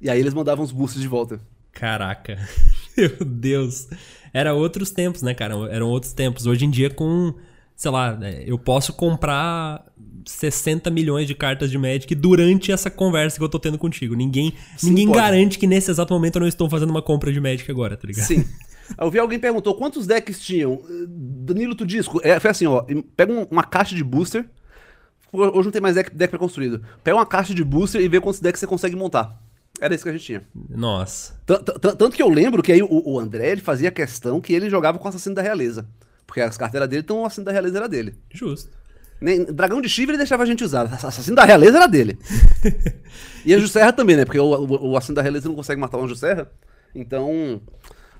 E 0.00 0.10
aí 0.10 0.18
eles 0.18 0.34
mandavam 0.34 0.64
os 0.64 0.72
boosters 0.72 1.00
de 1.02 1.08
volta. 1.08 1.40
Caraca. 1.72 2.36
Meu 2.96 3.24
Deus. 3.24 3.88
Era 4.32 4.52
outros 4.54 4.90
tempos, 4.90 5.22
né, 5.22 5.32
cara? 5.34 5.54
Eram 5.70 5.88
outros 5.88 6.12
tempos. 6.12 6.46
Hoje 6.46 6.64
em 6.64 6.70
dia, 6.70 6.90
com, 6.90 7.34
sei 7.76 7.90
lá, 7.90 8.16
né, 8.16 8.42
eu 8.46 8.58
posso 8.58 8.92
comprar 8.92 9.84
60 10.26 10.90
milhões 10.90 11.26
de 11.26 11.34
cartas 11.34 11.70
de 11.70 11.78
Magic 11.78 12.14
durante 12.14 12.72
essa 12.72 12.90
conversa 12.90 13.38
que 13.38 13.44
eu 13.44 13.48
tô 13.48 13.58
tendo 13.58 13.78
contigo. 13.78 14.14
Ninguém, 14.14 14.52
Sim, 14.76 14.88
ninguém 14.88 15.06
pode. 15.06 15.18
garante 15.18 15.58
que 15.58 15.66
nesse 15.66 15.90
exato 15.90 16.12
momento 16.12 16.36
eu 16.36 16.40
não 16.40 16.48
estou 16.48 16.68
fazendo 16.68 16.90
uma 16.90 17.02
compra 17.02 17.32
de 17.32 17.40
Magic 17.40 17.70
agora, 17.70 17.96
tá 17.96 18.06
ligado? 18.06 18.24
Sim. 18.26 18.44
Eu 19.00 19.10
vi 19.10 19.18
alguém 19.18 19.38
perguntou 19.38 19.74
quantos 19.74 20.06
decks 20.06 20.40
tinham. 20.40 20.82
Danilo 21.08 21.74
Tudisco, 21.74 22.20
é, 22.22 22.38
foi 22.40 22.50
assim, 22.50 22.66
ó. 22.66 22.84
Pega 23.16 23.32
um- 23.32 23.46
uma 23.50 23.62
caixa 23.64 23.94
de 23.94 24.02
booster. 24.04 24.44
Hoje 25.32 25.64
não 25.64 25.70
tem 25.72 25.80
mais 25.80 25.94
deck, 25.94 26.14
deck 26.14 26.30
pré-construído. 26.30 26.82
Pega 27.02 27.16
uma 27.16 27.24
caixa 27.26 27.54
de 27.54 27.64
booster 27.64 28.00
e 28.02 28.08
vê 28.08 28.20
quantos 28.20 28.38
decks 28.40 28.60
você 28.60 28.66
consegue 28.66 28.94
montar. 28.94 29.40
Era 29.80 29.94
isso 29.94 30.04
que 30.04 30.10
a 30.10 30.12
gente 30.12 30.24
tinha. 30.24 30.42
Nossa. 30.68 31.34
Tan- 31.46 31.62
tan- 31.62 31.96
Tanto 31.96 32.10
que 32.14 32.22
eu 32.22 32.28
lembro 32.28 32.62
que 32.62 32.70
aí 32.70 32.82
o, 32.82 32.88
o 32.90 33.18
André 33.18 33.50
ele 33.52 33.60
fazia 33.62 33.90
questão 33.90 34.40
que 34.40 34.52
ele 34.52 34.68
jogava 34.68 34.98
com 34.98 35.06
o 35.06 35.08
assassino 35.08 35.34
da 35.34 35.40
realeza. 35.42 35.86
Porque 36.26 36.40
as 36.40 36.56
cartas 36.56 36.76
eram 36.76 36.86
dele, 36.86 37.02
então 37.02 37.22
o 37.22 37.24
assassino 37.24 37.46
da 37.46 37.52
realeza 37.52 37.78
era 37.78 37.88
dele. 37.88 38.14
Justo. 38.30 38.70
Nem, 39.20 39.44
dragão 39.44 39.80
de 39.80 39.88
chifre 39.88 40.10
ele 40.12 40.18
deixava 40.18 40.42
a 40.42 40.46
gente 40.46 40.62
usar. 40.64 40.82
Assassino 40.92 41.36
da 41.36 41.44
realeza 41.44 41.78
era 41.78 41.86
dele. 41.86 42.18
e 43.44 43.54
Anjo 43.54 43.68
Serra 43.68 43.92
também, 43.92 44.16
né? 44.16 44.24
Porque 44.24 44.38
o, 44.38 44.44
o, 44.44 44.90
o 44.90 44.96
assassino 44.96 45.16
da 45.16 45.22
realeza 45.22 45.48
não 45.48 45.56
consegue 45.56 45.80
matar 45.80 45.98
o 45.98 46.04
Anjo 46.04 46.16
Serra. 46.16 46.50
Então. 46.94 47.60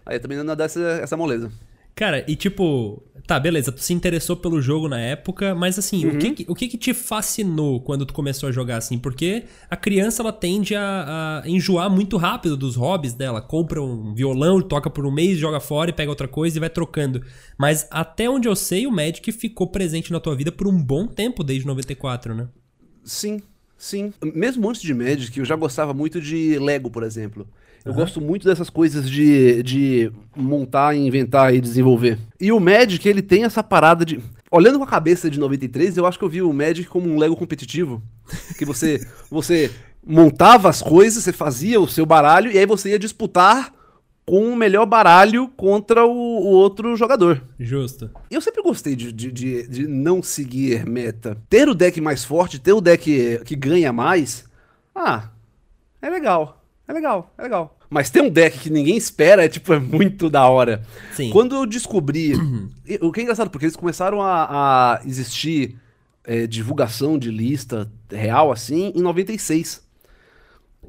Aí 0.06 0.19
também 0.19 0.38
não 0.43 0.56
dá 0.56 0.64
essa, 0.64 0.81
essa 0.81 1.17
moleza. 1.17 1.50
Cara, 1.94 2.24
e 2.26 2.34
tipo, 2.34 3.02
tá, 3.26 3.38
beleza, 3.38 3.70
tu 3.70 3.80
se 3.82 3.92
interessou 3.92 4.34
pelo 4.36 4.62
jogo 4.62 4.88
na 4.88 4.98
época, 4.98 5.54
mas 5.54 5.78
assim, 5.78 6.06
o, 6.06 6.14
que, 6.14 6.30
que- 6.30 6.46
o 6.48 6.54
que 6.54 6.66
que 6.66 6.78
te 6.78 6.94
fascinou 6.94 7.80
quando 7.82 8.06
tu 8.06 8.14
começou 8.14 8.48
a 8.48 8.52
jogar 8.52 8.78
assim? 8.78 8.98
Porque 8.98 9.44
a 9.68 9.76
criança, 9.76 10.22
ela 10.22 10.32
tende 10.32 10.74
a, 10.74 11.42
a 11.44 11.48
enjoar 11.48 11.90
muito 11.90 12.16
rápido 12.16 12.56
dos 12.56 12.76
hobbies 12.76 13.12
dela. 13.12 13.42
Compra 13.42 13.82
um 13.82 14.14
violão, 14.14 14.60
toca 14.62 14.88
por 14.88 15.04
um 15.04 15.10
mês, 15.12 15.38
joga 15.38 15.60
fora 15.60 15.90
e 15.90 15.92
pega 15.92 16.10
outra 16.10 16.26
coisa 16.26 16.56
e 16.56 16.60
vai 16.60 16.70
trocando. 16.70 17.22
Mas 17.58 17.86
até 17.90 18.28
onde 18.28 18.48
eu 18.48 18.56
sei, 18.56 18.86
o 18.86 18.90
Magic 18.90 19.30
ficou 19.30 19.66
presente 19.66 20.10
na 20.12 20.18
tua 20.18 20.34
vida 20.34 20.50
por 20.50 20.66
um 20.66 20.82
bom 20.82 21.06
tempo, 21.06 21.44
desde 21.44 21.66
94, 21.66 22.34
né? 22.34 22.48
Sim, 23.04 23.40
sim. 23.76 24.12
Mesmo 24.34 24.68
antes 24.68 24.80
de 24.82 24.94
Magic, 24.94 25.38
eu 25.38 25.44
já 25.44 25.56
gostava 25.56 25.92
muito 25.92 26.20
de 26.20 26.58
Lego, 26.58 26.90
por 26.90 27.02
exemplo. 27.02 27.46
Eu 27.84 27.94
gosto 27.94 28.20
muito 28.20 28.46
dessas 28.46 28.70
coisas 28.70 29.11
de, 29.11 29.62
de 29.62 30.12
montar, 30.37 30.94
inventar 30.94 31.55
e 31.55 31.61
desenvolver. 31.61 32.19
E 32.40 32.52
o 32.52 32.61
Magic, 32.61 33.06
ele 33.08 33.23
tem 33.23 33.44
essa 33.44 33.62
parada 33.62 34.05
de. 34.05 34.20
Olhando 34.50 34.79
com 34.79 34.84
a 34.84 34.88
cabeça 34.88 35.31
de 35.31 35.40
93, 35.40 35.96
eu 35.96 36.06
acho 36.06 36.19
que 36.19 36.25
eu 36.25 36.29
vi 36.29 36.43
o 36.43 36.52
Magic 36.52 36.88
como 36.88 37.09
um 37.09 37.18
Lego 37.18 37.37
competitivo. 37.37 38.02
Que 38.56 38.64
você, 38.64 39.04
você 39.30 39.71
montava 40.06 40.68
as 40.68 40.80
coisas, 40.83 41.25
você 41.25 41.33
fazia 41.33 41.80
o 41.80 41.88
seu 41.88 42.06
baralho, 42.06 42.50
e 42.52 42.59
aí 42.59 42.66
você 42.66 42.90
ia 42.90 42.99
disputar 42.99 43.73
com 44.25 44.52
o 44.52 44.56
melhor 44.56 44.87
baralho 44.87 45.49
contra 45.49 46.06
o, 46.06 46.11
o 46.11 46.47
outro 46.50 46.95
jogador. 46.97 47.42
Justo. 47.59 48.11
Eu 48.30 48.40
sempre 48.40 48.62
gostei 48.62 48.95
de, 48.95 49.12
de, 49.12 49.33
de, 49.33 49.68
de 49.68 49.87
não 49.88 50.23
seguir 50.23 50.87
meta. 50.87 51.37
Ter 51.50 51.68
o 51.68 51.75
deck 51.75 52.00
mais 52.00 52.25
forte, 52.25 52.61
ter 52.61 52.73
o 52.73 52.80
deck 52.80 53.40
que 53.45 53.56
ganha 53.56 53.92
mais, 53.92 54.45
ah, 54.95 55.30
é 56.00 56.09
legal. 56.09 56.62
É 56.86 56.92
legal, 56.92 57.32
é 57.38 57.42
legal. 57.42 57.78
Mas 57.88 58.10
ter 58.10 58.20
um 58.22 58.28
deck 58.30 58.58
que 58.58 58.70
ninguém 58.70 58.96
espera 58.96 59.44
é 59.44 59.48
tipo, 59.48 59.72
é 59.72 59.78
muito 59.78 60.28
da 60.30 60.46
hora. 60.48 60.82
Sim. 61.12 61.30
Quando 61.30 61.54
eu 61.54 61.66
descobri. 61.66 62.32
e- 62.86 62.98
o 63.02 63.12
que 63.12 63.20
é 63.20 63.22
engraçado, 63.22 63.50
porque 63.50 63.66
eles 63.66 63.76
começaram 63.76 64.20
a, 64.22 64.96
a 64.98 65.00
existir 65.06 65.76
é, 66.24 66.46
divulgação 66.46 67.18
de 67.18 67.30
lista 67.30 67.90
real 68.10 68.50
assim 68.50 68.92
em 68.96 69.00
96. 69.02 69.82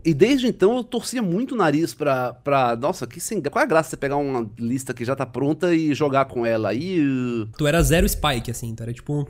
E 0.05 0.13
desde 0.13 0.47
então 0.47 0.75
eu 0.77 0.83
torcia 0.83 1.21
muito 1.21 1.53
o 1.53 1.57
nariz 1.57 1.93
pra. 1.93 2.33
pra 2.33 2.75
nossa, 2.75 3.07
que 3.07 3.19
sem, 3.21 3.41
qual 3.41 3.61
é 3.61 3.65
a 3.65 3.67
graça 3.69 3.91
você 3.91 3.97
pegar 3.97 4.17
uma 4.17 4.49
lista 4.59 4.93
que 4.93 5.05
já 5.05 5.15
tá 5.15 5.25
pronta 5.25 5.73
e 5.73 5.93
jogar 5.93 6.25
com 6.25 6.45
ela? 6.45 6.69
Aí. 6.69 6.99
uh, 6.99 7.45
Tu 7.57 7.65
era 7.67 7.81
zero 7.81 8.07
Spike, 8.09 8.51
assim, 8.51 8.73
tu 8.75 8.83
era 8.83 8.91
tipo 8.93 9.27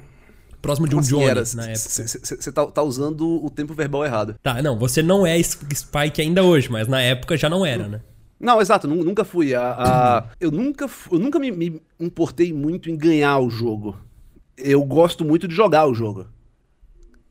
próximo 0.63 0.87
de 0.87 0.95
um 0.95 0.99
assim 0.99 1.09
Johnny 1.09 1.25
na 1.55 1.63
época. 1.67 1.89
Você 1.89 2.51
tá, 2.51 2.65
tá 2.65 2.81
usando 2.81 3.45
o 3.45 3.49
tempo 3.49 3.73
verbal 3.73 4.03
errado. 4.05 4.35
Tá, 4.41 4.61
não, 4.61 4.79
você 4.79 5.03
não 5.03 5.27
é 5.27 5.37
Spike 5.43 6.21
ainda 6.21 6.41
hoje, 6.41 6.71
mas 6.71 6.87
na 6.87 7.01
época 7.01 7.37
já 7.37 7.49
não 7.49 7.65
era, 7.65 7.87
né? 7.87 8.01
Não, 8.39 8.59
exato, 8.59 8.87
nu- 8.87 9.03
nunca 9.03 9.23
fui. 9.23 9.53
A, 9.53 9.75
a- 9.77 10.25
eu 10.39 10.49
nunca, 10.51 10.89
eu 11.11 11.19
nunca 11.19 11.37
me, 11.37 11.51
me 11.51 11.81
importei 11.99 12.51
muito 12.51 12.89
em 12.89 12.95
ganhar 12.97 13.37
o 13.39 13.49
jogo. 13.49 13.97
Eu 14.57 14.83
gosto 14.83 15.23
muito 15.25 15.47
de 15.47 15.53
jogar 15.53 15.85
o 15.85 15.93
jogo. 15.93 16.27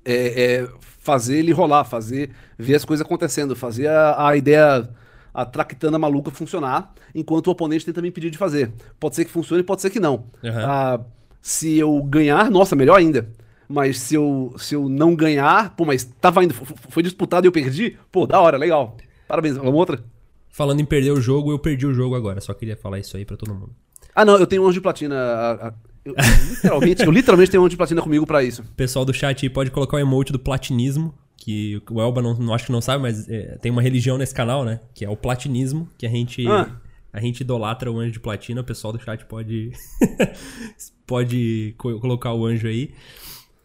É, 0.04 0.56
é 0.62 0.68
fazer 0.98 1.38
ele 1.38 1.52
rolar, 1.52 1.84
fazer, 1.84 2.30
ver 2.58 2.74
as 2.74 2.84
coisas 2.84 3.04
acontecendo, 3.04 3.54
fazer 3.56 3.88
a, 3.88 4.28
a 4.28 4.36
ideia, 4.36 4.88
a 5.32 5.44
traquitana 5.44 5.98
maluca 5.98 6.30
funcionar, 6.30 6.92
enquanto 7.14 7.46
o 7.46 7.50
oponente 7.50 7.84
tenta 7.86 8.02
me 8.02 8.08
impedir 8.08 8.30
de 8.30 8.38
fazer. 8.38 8.72
Pode 9.00 9.14
ser 9.16 9.24
que 9.24 9.30
funcione, 9.30 9.62
pode 9.62 9.80
ser 9.80 9.90
que 9.90 10.00
não. 10.00 10.24
Aham. 10.44 10.64
Ah, 10.66 11.00
se 11.42 11.76
eu 11.78 12.00
ganhar, 12.04 12.50
nossa, 12.50 12.74
melhor 12.74 12.96
ainda. 12.98 13.28
Mas 13.68 13.98
se 13.98 14.14
eu, 14.14 14.54
se 14.58 14.74
eu 14.74 14.88
não 14.88 15.14
ganhar, 15.14 15.74
pô, 15.76 15.84
mas 15.84 16.04
tava 16.20 16.42
indo, 16.44 16.54
foi 16.54 17.02
disputado 17.02 17.46
e 17.46 17.48
eu 17.48 17.52
perdi, 17.52 17.96
pô, 18.10 18.26
da 18.26 18.40
hora, 18.40 18.56
legal. 18.56 18.96
Parabéns, 19.26 19.56
vamos 19.56 19.74
outra? 19.74 20.02
Falando 20.50 20.80
em 20.80 20.84
perder 20.84 21.10
o 21.10 21.20
jogo, 21.20 21.50
eu 21.50 21.58
perdi 21.58 21.86
o 21.86 21.94
jogo 21.94 22.14
agora. 22.14 22.40
Só 22.40 22.52
queria 22.54 22.76
falar 22.76 22.98
isso 22.98 23.16
aí 23.16 23.24
pra 23.24 23.36
todo 23.36 23.54
mundo. 23.54 23.70
Ah, 24.14 24.24
não, 24.24 24.36
eu 24.36 24.46
tenho 24.46 24.62
um 24.62 24.66
anjo 24.66 24.74
de 24.74 24.80
platina. 24.82 25.14
a- 25.16 25.68
a- 25.68 25.74
eu, 26.04 26.14
literalmente, 26.50 27.02
eu 27.06 27.10
literalmente 27.12 27.50
tenho 27.50 27.62
um 27.62 27.66
anjo 27.66 27.70
de 27.70 27.76
platina 27.78 28.02
comigo 28.02 28.26
pra 28.26 28.42
isso. 28.44 28.62
Pessoal 28.76 29.04
do 29.04 29.14
chat 29.14 29.42
aí 29.44 29.48
pode 29.48 29.70
colocar 29.70 29.96
o 29.96 30.00
emote 30.00 30.32
do 30.32 30.38
platinismo, 30.38 31.14
que 31.36 31.80
o 31.90 32.00
Elba 32.00 32.20
não, 32.20 32.34
não 32.34 32.52
acho 32.52 32.66
que 32.66 32.72
não 32.72 32.82
sabe, 32.82 33.00
mas 33.02 33.26
é, 33.28 33.56
tem 33.62 33.72
uma 33.72 33.80
religião 33.80 34.18
nesse 34.18 34.34
canal, 34.34 34.64
né? 34.64 34.80
Que 34.92 35.04
é 35.06 35.08
o 35.08 35.16
platinismo, 35.16 35.88
que 35.96 36.04
a 36.06 36.10
gente 36.10 36.46
Ah. 36.46 36.68
A 37.12 37.20
gente 37.20 37.40
idolatra 37.42 37.90
o 37.92 37.98
anjo 37.98 38.12
de 38.12 38.20
platina. 38.20 38.60
O 38.60 38.64
pessoal 38.64 38.92
do 38.92 38.98
chat 39.02 39.24
pode 39.26 39.70
pode 41.06 41.74
co- 41.78 41.98
colocar 42.00 42.32
o 42.32 42.46
anjo 42.46 42.66
aí. 42.68 42.92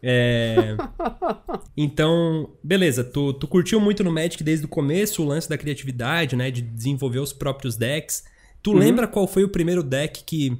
É, 0.02 0.76
Então, 1.76 2.50
beleza, 2.62 3.02
tu, 3.04 3.32
tu 3.32 3.46
curtiu 3.46 3.80
muito 3.80 4.04
no 4.04 4.12
Magic 4.12 4.42
desde 4.42 4.64
o 4.66 4.68
começo 4.68 5.22
o 5.22 5.26
lance 5.26 5.48
da 5.48 5.58
criatividade, 5.58 6.36
né? 6.36 6.50
De 6.50 6.60
desenvolver 6.62 7.18
os 7.20 7.32
próprios 7.32 7.76
decks. 7.76 8.24
Tu 8.62 8.72
lembra 8.72 9.06
qual 9.06 9.26
foi 9.26 9.44
o 9.44 9.48
primeiro 9.48 9.82
deck 9.82 10.24
que. 10.24 10.56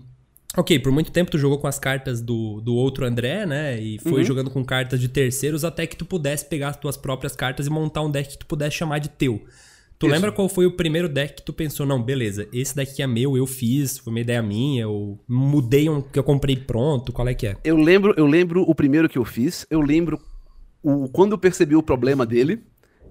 Ok, 0.57 0.78
por 0.78 0.90
muito 0.90 1.12
tempo 1.12 1.30
tu 1.30 1.38
jogou 1.38 1.59
com 1.59 1.66
as 1.66 1.78
cartas 1.78 2.21
do, 2.23 2.61
do 2.62 2.75
outro 2.75 3.04
André, 3.04 3.45
né? 3.45 3.78
E 3.78 3.99
foi 3.99 4.25
jogando 4.25 4.50
com 4.50 4.64
cartas 4.64 4.99
de 4.99 5.07
terceiros 5.09 5.64
até 5.64 5.87
que 5.87 5.95
tu 5.97 6.04
pudesse 6.07 6.47
pegar 6.47 6.68
as 6.68 6.76
tuas 6.76 6.97
próprias 6.97 7.37
cartas 7.37 7.66
e 7.66 7.71
montar 7.71 8.02
um 8.02 8.11
deck 8.11 8.30
que 8.30 8.38
tu 8.38 8.47
pudesse 8.47 8.76
chamar 8.76 8.99
de 8.99 9.09
teu. 9.11 9.45
Tu 9.99 10.07
Isso. 10.07 10.14
lembra 10.14 10.31
qual 10.31 10.49
foi 10.49 10.64
o 10.64 10.71
primeiro 10.71 11.09
deck 11.09 11.35
que 11.37 11.43
tu 11.43 11.52
pensou, 11.52 11.85
não, 11.85 12.00
beleza, 12.00 12.49
esse 12.52 12.75
daqui 12.75 13.02
é 13.02 13.07
meu, 13.07 13.37
eu 13.37 13.47
fiz, 13.47 13.99
foi 13.99 14.12
uma 14.12 14.21
ideia 14.21 14.40
minha, 14.40 14.83
eu 14.83 15.19
mudei 15.26 15.88
um 15.88 16.00
que 16.00 16.17
eu 16.17 16.23
comprei 16.23 16.55
pronto, 16.55 17.12
qual 17.12 17.26
é 17.26 17.35
que 17.35 17.49
é? 17.49 17.57
Eu 17.64 17.76
lembro, 17.76 18.14
eu 18.17 18.25
lembro 18.25 18.62
o 18.62 18.75
primeiro 18.76 19.09
que 19.09 19.19
eu 19.19 19.25
fiz, 19.25 19.67
eu 19.69 19.81
lembro 19.81 20.21
o, 20.85 21.09
quando 21.09 21.33
eu 21.33 21.38
percebi 21.38 21.75
o 21.75 21.83
problema 21.83 22.25
dele, 22.25 22.62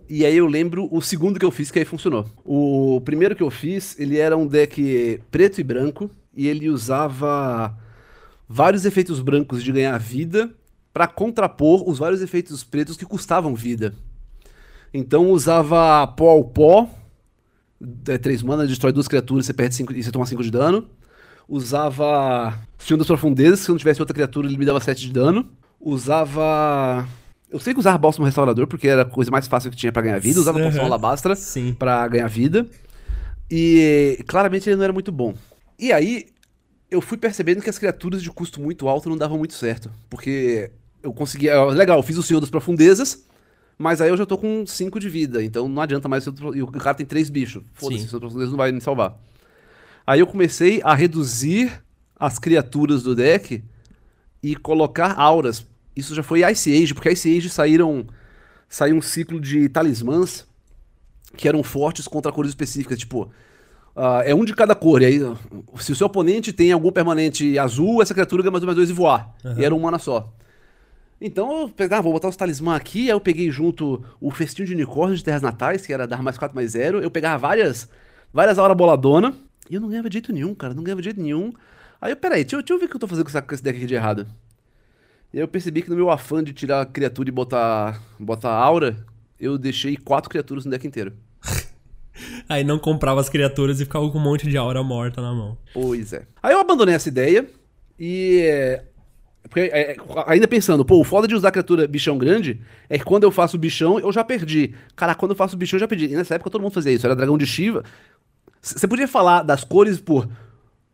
e 0.10 0.26
aí 0.26 0.38
eu 0.38 0.48
lembro 0.48 0.88
o 0.90 1.02
segundo 1.02 1.38
que 1.38 1.44
eu 1.44 1.52
fiz 1.52 1.70
que 1.70 1.80
aí 1.80 1.84
funcionou. 1.84 2.26
O 2.46 3.02
primeiro 3.04 3.36
que 3.36 3.44
eu 3.44 3.52
fiz, 3.52 4.00
ele 4.00 4.18
era 4.18 4.38
um 4.38 4.48
deck 4.48 5.20
preto 5.30 5.60
e 5.60 5.64
branco, 5.66 6.10
e 6.34 6.48
ele 6.48 6.70
usava 6.70 7.78
vários 8.48 8.86
efeitos 8.86 9.20
brancos 9.20 9.62
de 9.62 9.74
ganhar 9.74 9.98
vida 9.98 10.50
pra 10.94 11.06
contrapor 11.06 11.88
os 11.88 12.00
vários 12.00 12.22
efeitos 12.22 12.64
pretos 12.64 12.96
que 12.96 13.06
custavam 13.06 13.54
vida. 13.54 13.94
Então 14.94 15.30
usava 15.32 16.08
pó 16.08 16.30
ao 16.30 16.44
pó, 16.44 16.90
é, 18.08 18.18
3 18.18 18.42
mana, 18.44 18.66
destrói 18.66 18.92
duas 18.92 19.08
criaturas, 19.08 19.46
você 19.46 19.54
perde 19.54 19.76
cinco, 19.76 19.94
e 19.94 20.02
você 20.04 20.12
toma 20.12 20.26
5 20.26 20.42
de 20.44 20.52
dano. 20.52 20.88
Usava 21.48 22.58
Senhor 22.78 22.98
das 22.98 23.08
Profundezas, 23.08 23.60
se 23.62 23.70
eu 23.70 23.74
não 23.74 23.80
tivesse 23.80 24.02
outra 24.02 24.14
criatura, 24.14 24.48
ele 24.48 24.58
me 24.58 24.66
dava 24.66 24.80
7 24.80 25.00
de 25.02 25.14
dano. 25.14 25.48
Usava. 25.80 27.08
Eu 27.50 27.60
sei 27.60 27.74
que 27.74 27.80
usava 27.80 27.98
Bálsamo 27.98 28.26
Restaurador, 28.26 28.68
porque 28.68 28.88
era 28.88 29.04
a 29.04 29.06
coisa 29.06 29.32
mais 29.32 29.48
fácil 29.48 29.72
que 29.72 29.78
tinha 29.78 29.92
pra 29.92 30.02
ganhar 30.02 30.20
vida. 30.20 30.40
Usava 30.40 30.60
Poção 30.60 30.82
Uhum. 30.82 30.88
Alabastra 30.88 31.36
Sim. 31.36 31.74
pra 31.78 32.06
ganhar 32.08 32.28
vida. 32.28 32.66
E 33.50 34.22
claramente 34.28 34.68
ele 34.70 34.76
não 34.76 34.84
era 34.84 34.92
muito 34.92 35.12
bom. 35.12 35.34
E 35.80 35.94
aí, 35.94 36.26
eu 36.92 37.00
fui 37.02 37.18
percebendo 37.18 37.62
que 37.62 37.70
as 37.70 37.78
criaturas 37.80 38.22
de 38.22 38.30
custo 38.32 38.60
muito 38.62 38.88
alto 38.90 39.08
não 39.10 39.18
davam 39.18 39.38
muito 39.38 39.54
certo. 39.54 39.90
Porque 40.10 40.72
eu 41.02 41.14
conseguia. 41.14 41.64
Legal, 41.66 41.98
eu 41.98 42.04
fiz 42.04 42.18
o 42.18 42.24
Senhor 42.24 42.42
das 42.42 42.50
Profundezas, 42.50 43.26
mas 43.78 44.02
aí 44.02 44.10
eu 44.10 44.18
já 44.18 44.26
tô 44.26 44.38
com 44.38 44.66
5 44.66 45.00
de 45.00 45.10
vida. 45.10 45.44
Então 45.44 45.68
não 45.68 45.82
adianta 45.82 46.08
mais. 46.08 46.26
E 46.26 46.62
o 46.62 46.68
cara 46.68 46.96
tem 46.96 47.06
3 47.06 47.30
bichos. 47.30 47.64
Foda-se, 47.74 48.02
Sim. 48.02 48.06
o 48.06 48.10
Senhor 48.10 48.20
das 48.20 48.28
Profundezas 48.30 48.50
não 48.52 48.58
vai 48.58 48.72
me 48.72 48.82
salvar. 48.82 49.18
Aí 50.06 50.20
eu 50.20 50.28
comecei 50.28 50.82
a 50.84 50.94
reduzir 50.96 51.84
as 52.20 52.40
criaturas 52.40 53.04
do 53.04 53.14
deck 53.14 53.64
e 54.42 54.56
colocar 54.56 55.14
auras. 55.20 55.66
Isso 55.96 56.16
já 56.16 56.24
foi 56.24 56.50
Ice 56.52 56.72
Age, 56.72 56.94
porque 56.94 57.12
Ice 57.12 57.38
Age 57.38 57.50
saíram 57.50 58.08
saiu 58.70 58.96
um 58.96 59.02
ciclo 59.02 59.40
de 59.40 59.70
talismãs 59.70 60.46
que 61.36 61.48
eram 61.48 61.64
fortes 61.64 62.08
contra 62.08 62.32
cores 62.32 62.50
específicas, 62.50 62.98
tipo, 62.98 63.32
ah, 63.96 64.22
é 64.26 64.34
um 64.34 64.44
de 64.44 64.54
cada 64.54 64.76
cor, 64.76 65.02
e 65.02 65.06
aí 65.06 65.20
se 65.80 65.92
o 65.92 65.96
seu 65.96 66.08
oponente 66.08 66.52
tem 66.52 66.72
algum 66.72 66.92
permanente 66.92 67.58
azul, 67.58 68.02
essa 68.02 68.14
criatura 68.14 68.44
ganha 68.44 68.52
mais 68.52 68.64
um 68.64 68.66
mais 68.66 68.76
dois 68.76 68.90
e 68.90 68.94
voar. 68.94 69.34
E 69.58 69.64
era 69.64 69.74
um 69.74 69.80
mana 69.80 70.00
só. 70.00 70.34
Então 71.20 71.62
eu 71.62 71.70
peguei, 71.70 71.98
ah, 71.98 72.02
vou 72.02 72.14
botar 72.14 72.28
os 72.28 72.36
talismã 72.36 72.76
aqui, 72.76 73.04
aí 73.04 73.10
eu 73.10 73.20
peguei 73.20 73.50
junto 73.50 74.04
o 74.22 74.30
festinho 74.30 74.68
de 74.68 74.74
unicórnio 74.74 75.18
de 75.18 75.24
Terras 75.24 75.42
Natais, 75.42 75.86
que 75.86 75.92
era 75.92 76.08
dar 76.08 76.22
mais 76.22 76.38
4 76.38 76.56
mais 76.56 76.72
0, 76.72 77.02
eu 77.02 77.10
pegava 77.10 77.38
várias, 77.40 77.90
várias 78.32 78.60
auras 78.60 78.78
boladona, 78.78 79.34
e 79.70 79.76
eu 79.76 79.82
não 79.82 79.90
ganhava 79.90 80.10
de 80.10 80.14
jeito 80.14 80.32
nenhum, 80.32 80.54
cara, 80.54 80.74
não 80.74 80.84
ganhava 80.84 81.02
de 81.02 81.06
jeito 81.06 81.22
nenhum. 81.22 81.52
Aí 82.00 82.12
eu, 82.12 82.18
peraí, 82.18 82.44
deixa 82.44 82.56
eu, 82.56 82.62
deixa 82.62 82.74
eu 82.74 82.80
ver 82.80 82.86
o 82.86 82.90
que 82.90 82.96
eu 82.96 83.00
tô 83.00 83.08
fazendo 83.08 83.26
com, 83.26 83.30
essa, 83.30 83.42
com 83.42 83.54
esse 83.54 83.64
deck 83.64 83.78
aqui 83.78 83.88
de 83.88 83.96
errado. 83.96 84.28
E 85.34 85.38
aí 85.38 85.44
eu 85.44 85.48
percebi 85.48 85.82
que 85.82 85.90
no 85.90 85.96
meu 85.96 86.10
afã 86.10 86.44
de 86.44 86.54
tirar 86.54 86.82
a 86.82 86.86
criatura 86.86 87.30
e 87.30 87.32
botar, 87.32 88.02
botar 88.20 88.52
aura, 88.52 89.06
eu 89.40 89.58
deixei 89.58 89.98
quatro 89.98 90.30
criaturas 90.30 90.66
no 90.66 90.72
deck 90.72 90.86
inteiro. 90.86 91.14
Aí 92.50 92.64
não 92.64 92.80
comprava 92.80 93.20
as 93.20 93.30
criaturas 93.30 93.80
e 93.80 93.86
ficava 93.86 94.10
com 94.10 94.18
um 94.18 94.22
monte 94.22 94.48
de 94.48 94.58
aura 94.58 94.82
morta 94.82 95.22
na 95.22 95.34
mão. 95.34 95.58
Pois 95.74 96.14
é. 96.14 96.26
Aí 96.42 96.54
eu 96.54 96.60
abandonei 96.60 96.96
essa 96.96 97.10
ideia 97.10 97.48
e. 98.00 98.82
porque, 99.50 99.62
é, 99.62 99.92
é, 99.94 99.98
ainda 100.26 100.48
pensando, 100.48 100.84
pô, 100.86 101.00
o 101.00 101.04
foda 101.04 101.28
de 101.28 101.36
usar 101.36 101.52
criatura 101.52 101.88
bichão 101.88 102.18
grande 102.18 102.60
é 102.90 102.98
que 102.98 103.06
quando 103.06 103.24
eu 103.24 103.32
faço 103.32 103.58
bichão, 103.58 104.00
eu 104.00 104.12
já 104.12 104.24
perdi. 104.24 104.74
Cara, 104.96 105.16
quando 105.16 105.32
eu 105.32 105.36
faço 105.36 105.56
bichão, 105.58 105.78
eu 105.78 105.82
já 105.82 105.88
perdi. 105.88 106.06
E 106.06 106.16
nessa 106.16 106.36
época 106.36 106.50
todo 106.50 106.62
mundo 106.62 106.74
fazia 106.74 106.92
isso, 106.92 107.06
era 107.06 107.16
dragão 107.16 107.38
de 107.38 107.46
Shiva. 107.46 107.84
Você 108.62 108.88
podia 108.88 109.08
falar 109.08 109.44
das 109.44 109.64
cores 109.64 110.00
por 110.00 110.28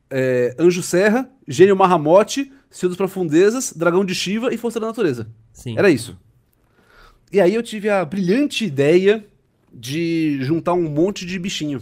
é, 0.10 0.56
Anjo 0.60 0.84
Serra, 0.84 1.30
Gênio 1.48 1.76
Marramote, 1.76 2.52
Senhor 2.70 2.90
das 2.90 2.98
Profundezas, 2.98 3.74
Dragão 3.74 4.04
de 4.06 4.14
Shiva 4.14 4.54
e 4.54 4.58
Força 4.58 4.80
da 4.80 4.88
Natureza. 4.88 5.28
Sim. 5.52 5.78
Era 5.78 5.90
isso. 5.90 6.18
E 7.32 7.42
aí 7.42 7.56
eu 7.56 7.64
tive 7.64 7.90
a 7.90 8.06
brilhante 8.06 8.66
ideia 8.66 9.26
de 9.74 10.38
juntar 10.42 10.74
um 10.74 10.88
monte 10.88 11.26
de 11.26 11.40
bichinho. 11.40 11.82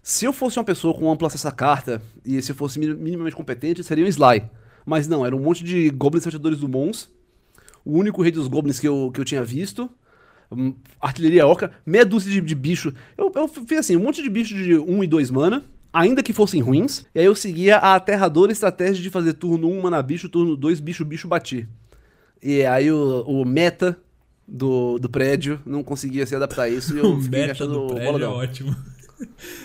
Se 0.00 0.24
eu 0.24 0.32
fosse 0.32 0.58
uma 0.58 0.64
pessoa 0.64 0.94
com 0.94 1.10
amplo 1.10 1.26
acesso 1.26 1.48
à 1.48 1.50
carta 1.50 2.00
e 2.24 2.40
se 2.40 2.52
eu 2.52 2.56
fosse 2.56 2.78
mi- 2.78 2.94
minimamente 2.94 3.34
competente, 3.34 3.82
seria 3.82 4.04
um 4.04 4.08
Sly. 4.08 4.44
Mas 4.84 5.08
não, 5.08 5.24
era 5.24 5.34
um 5.34 5.40
monte 5.40 5.64
de 5.64 5.90
Goblins 5.90 6.22
Salteadores 6.22 6.58
do 6.58 6.68
Mons. 6.68 7.10
O 7.84 7.98
único 7.98 8.22
rei 8.22 8.32
dos 8.32 8.48
Goblins 8.48 8.78
que 8.78 8.88
eu, 8.88 9.10
que 9.12 9.20
eu 9.20 9.24
tinha 9.24 9.44
visto. 9.44 9.90
Hum, 10.50 10.74
Artilharia 11.00 11.46
Orca, 11.46 11.72
meia 11.84 12.04
dúzia 12.04 12.30
de, 12.30 12.40
de 12.40 12.54
bicho. 12.54 12.92
Eu, 13.16 13.32
eu 13.34 13.48
fiz 13.48 13.78
assim, 13.78 13.96
um 13.96 14.00
monte 14.00 14.22
de 14.22 14.30
bicho 14.30 14.54
de 14.54 14.76
1 14.76 15.04
e 15.04 15.06
2 15.06 15.30
mana, 15.30 15.64
ainda 15.92 16.22
que 16.22 16.32
fossem 16.32 16.60
ruins. 16.60 17.04
E 17.14 17.20
aí 17.20 17.26
eu 17.26 17.34
seguia 17.34 17.78
a 17.78 17.94
aterradora 17.94 18.52
estratégia 18.52 19.02
de 19.02 19.10
fazer 19.10 19.34
turno 19.34 19.68
1 19.68 19.82
mana 19.82 20.02
bicho, 20.02 20.28
turno 20.28 20.56
2 20.56 20.80
bicho, 20.80 21.04
bicho, 21.04 21.28
bati. 21.28 21.68
E 22.42 22.64
aí 22.64 22.90
o, 22.90 23.22
o 23.22 23.44
meta 23.44 23.98
do, 24.46 24.98
do 24.98 25.08
prédio 25.08 25.60
não 25.64 25.82
conseguia 25.82 26.26
se 26.26 26.36
adaptar 26.36 26.64
a 26.64 26.68
isso 26.68 26.94
e 26.94 26.98
eu 26.98 27.12
O 27.16 27.20
fiquei 27.20 27.46
meta 27.46 27.66
do 27.66 27.86
prédio 27.86 28.24
é 28.24 28.28
ótimo. 28.28 28.76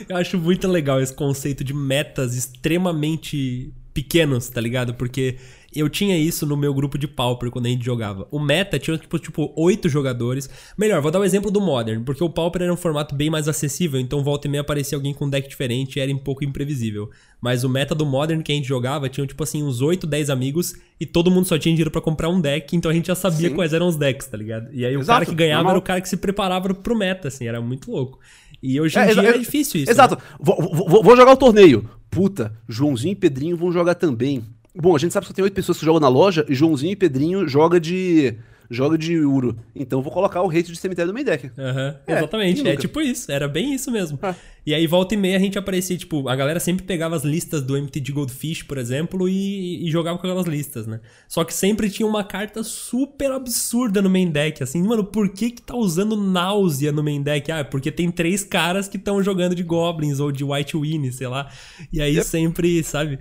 Eu 0.07 0.15
acho 0.15 0.37
muito 0.37 0.67
legal 0.67 1.01
esse 1.01 1.13
conceito 1.13 1.63
de 1.63 1.73
metas 1.73 2.35
extremamente 2.35 3.73
pequenos, 3.93 4.49
tá 4.49 4.61
ligado? 4.61 4.93
Porque 4.93 5.37
eu 5.75 5.87
tinha 5.87 6.17
isso 6.17 6.45
no 6.45 6.57
meu 6.57 6.73
grupo 6.73 6.97
de 6.97 7.07
Pauper 7.07 7.51
quando 7.51 7.67
a 7.67 7.69
gente 7.69 7.85
jogava. 7.85 8.27
O 8.31 8.39
meta 8.39 8.79
tinha 8.79 8.97
tipo, 8.97 9.19
tipo 9.19 9.53
8 9.55 9.87
jogadores. 9.87 10.49
Melhor, 10.77 11.01
vou 11.01 11.11
dar 11.11 11.19
o 11.19 11.23
exemplo 11.23 11.51
do 11.51 11.61
Modern, 11.61 12.03
porque 12.03 12.23
o 12.23 12.29
Pauper 12.29 12.63
era 12.63 12.73
um 12.73 12.77
formato 12.77 13.13
bem 13.13 13.29
mais 13.29 13.47
acessível, 13.47 13.99
então 13.99 14.23
volta 14.23 14.47
e 14.47 14.49
meia 14.49 14.61
aparecia 14.61 14.97
alguém 14.97 15.13
com 15.13 15.25
um 15.25 15.29
deck 15.29 15.47
diferente 15.47 15.97
e 15.97 15.99
era 15.99 16.11
um 16.11 16.17
pouco 16.17 16.43
imprevisível. 16.43 17.09
Mas 17.39 17.63
o 17.63 17.69
meta 17.69 17.93
do 17.93 18.05
Modern 18.05 18.41
que 18.41 18.51
a 18.51 18.55
gente 18.55 18.67
jogava 18.67 19.07
tinha 19.09 19.25
tipo 19.25 19.43
assim 19.43 19.63
uns 19.63 19.81
8, 19.81 20.07
10 20.07 20.29
amigos 20.29 20.75
e 20.99 21.05
todo 21.05 21.31
mundo 21.31 21.45
só 21.45 21.57
tinha 21.57 21.73
dinheiro 21.73 21.91
pra 21.91 22.01
comprar 22.01 22.29
um 22.29 22.41
deck, 22.41 22.75
então 22.75 22.89
a 22.89 22.93
gente 22.93 23.07
já 23.07 23.15
sabia 23.15 23.49
Sim. 23.49 23.55
quais 23.55 23.73
eram 23.73 23.87
os 23.87 23.95
decks, 23.95 24.27
tá 24.27 24.37
ligado? 24.37 24.69
E 24.73 24.85
aí 24.85 24.95
o 24.97 25.01
Exato, 25.01 25.19
cara 25.19 25.25
que 25.25 25.35
ganhava 25.35 25.63
normal. 25.63 25.71
era 25.73 25.79
o 25.79 25.83
cara 25.83 26.01
que 26.01 26.09
se 26.09 26.17
preparava 26.17 26.73
pro 26.73 26.95
meta, 26.97 27.27
assim, 27.27 27.47
era 27.47 27.61
muito 27.61 27.91
louco. 27.91 28.19
E 28.61 28.79
hoje 28.79 28.97
em 28.97 29.01
É, 29.01 29.13
dia 29.13 29.29
é 29.29 29.37
difícil 29.37 29.81
isso. 29.81 29.91
Exato. 29.91 30.15
né? 30.15 30.21
Vou, 30.39 30.57
vou- 30.73 31.03
vou 31.03 31.15
jogar 31.15 31.31
o 31.33 31.37
torneio. 31.37 31.89
Puta, 32.09 32.51
Joãozinho 32.67 33.13
e 33.13 33.15
Pedrinho 33.15 33.55
vão 33.57 33.71
jogar 33.71 33.95
também. 33.95 34.43
Bom, 34.75 34.95
a 34.95 34.99
gente 34.99 35.11
sabe 35.13 35.25
que 35.25 35.29
só 35.31 35.33
tem 35.35 35.43
oito 35.43 35.53
pessoas 35.53 35.77
que 35.79 35.85
jogam 35.85 35.99
na 35.99 36.07
loja 36.07 36.45
e 36.47 36.53
Joãozinho 36.55 36.91
e 36.91 36.95
Pedrinho 36.95 37.47
joga 37.47 37.79
de 37.79 38.35
joga 38.69 38.97
de 38.97 39.17
Uro. 39.17 39.57
Então 39.75 40.01
vou 40.01 40.11
colocar 40.11 40.41
o 40.41 40.47
rate 40.47 40.71
de 40.71 40.77
cemitério 40.77 41.07
no 41.07 41.13
meio 41.13 41.25
deck. 41.25 41.49
Aham, 41.57 41.95
É, 42.05 42.13
exatamente. 42.17 42.67
É 42.67 42.75
tipo 42.75 43.01
isso, 43.01 43.31
era 43.31 43.47
bem 43.47 43.73
isso 43.73 43.89
mesmo. 43.91 44.19
Ah. 44.21 44.35
E 44.65 44.73
aí, 44.73 44.85
volta 44.85 45.15
e 45.15 45.17
meia, 45.17 45.35
a 45.37 45.39
gente 45.39 45.57
aparecia, 45.57 45.97
tipo, 45.97 46.27
a 46.29 46.35
galera 46.35 46.59
sempre 46.59 46.85
pegava 46.85 47.15
as 47.15 47.23
listas 47.23 47.63
do 47.63 47.75
MTG 47.75 48.11
Goldfish, 48.11 48.61
por 48.63 48.77
exemplo, 48.77 49.27
e, 49.27 49.87
e 49.87 49.89
jogava 49.89 50.19
com 50.19 50.27
aquelas 50.27 50.45
listas, 50.45 50.85
né? 50.85 50.99
Só 51.27 51.43
que 51.43 51.53
sempre 51.53 51.89
tinha 51.89 52.05
uma 52.07 52.23
carta 52.23 52.61
super 52.61 53.31
absurda 53.31 53.99
no 54.01 54.09
main 54.09 54.29
deck, 54.29 54.61
assim, 54.61 54.83
mano, 54.83 55.03
por 55.03 55.29
que 55.29 55.49
que 55.49 55.61
tá 55.61 55.75
usando 55.75 56.15
náusea 56.15 56.91
no 56.91 57.01
main 57.03 57.21
deck? 57.23 57.51
Ah, 57.51 57.63
porque 57.65 57.91
tem 57.91 58.11
três 58.11 58.43
caras 58.43 58.87
que 58.87 58.97
estão 58.97 59.23
jogando 59.23 59.55
de 59.55 59.63
Goblins 59.63 60.19
ou 60.19 60.31
de 60.31 60.43
White 60.43 60.77
Winnie, 60.77 61.11
sei 61.13 61.27
lá. 61.27 61.49
E 61.91 61.99
aí 61.99 62.15
Yep. 62.15 62.27
sempre, 62.27 62.83
sabe? 62.83 63.17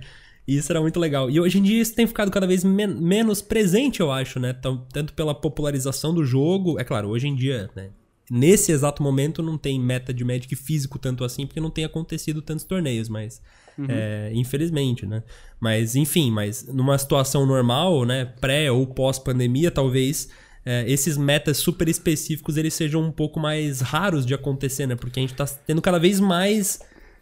Isso 0.57 0.71
era 0.71 0.81
muito 0.81 0.99
legal. 0.99 1.29
E 1.29 1.39
hoje 1.39 1.59
em 1.59 1.63
dia 1.63 1.81
isso 1.81 1.93
tem 1.93 2.07
ficado 2.07 2.31
cada 2.31 2.47
vez 2.47 2.63
men- 2.63 2.87
menos 2.87 3.41
presente, 3.41 3.99
eu 3.99 4.11
acho, 4.11 4.39
né? 4.39 4.53
Tão- 4.53 4.85
Tanto 4.91 5.13
pela 5.13 5.33
popularização 5.35 6.13
do 6.13 6.23
jogo. 6.25 6.79
É 6.79 6.83
claro, 6.83 7.09
hoje 7.09 7.27
em 7.27 7.35
dia, 7.35 7.69
né? 7.75 7.89
Nesse 8.31 8.71
exato 8.71 9.01
momento 9.01 9.41
não 9.41 9.57
tem 9.57 9.79
meta 9.79 10.13
de 10.13 10.23
Magic 10.23 10.55
físico 10.55 10.99
tanto 10.99 11.23
assim, 11.23 11.47
porque 11.47 11.59
não 11.59 11.71
tem 11.71 11.83
acontecido 11.83 12.41
tantos 12.41 12.63
torneios, 12.63 13.09
mas. 13.09 13.41
é, 13.89 14.31
infelizmente, 14.33 15.05
né? 15.05 15.23
Mas, 15.59 15.95
enfim, 15.95 16.29
mas 16.31 16.67
numa 16.67 16.97
situação 16.97 17.45
normal, 17.45 18.03
né? 18.05 18.25
Pré 18.41 18.69
ou 18.71 18.85
pós-pandemia, 18.85 19.71
talvez 19.71 20.29
é, 20.65 20.83
esses 20.91 21.17
metas 21.17 21.57
super 21.57 21.87
específicos 21.87 22.57
eles 22.57 22.73
sejam 22.73 23.01
um 23.01 23.11
pouco 23.11 23.39
mais 23.39 23.79
raros 23.81 24.25
de 24.25 24.33
acontecer, 24.33 24.85
né? 24.85 24.95
Porque 24.95 25.19
a 25.19 25.21
gente 25.21 25.33
tá 25.33 25.45
tendo 25.65 25.81
cada 25.81 25.97
vez 25.97 26.19
mais. 26.19 26.79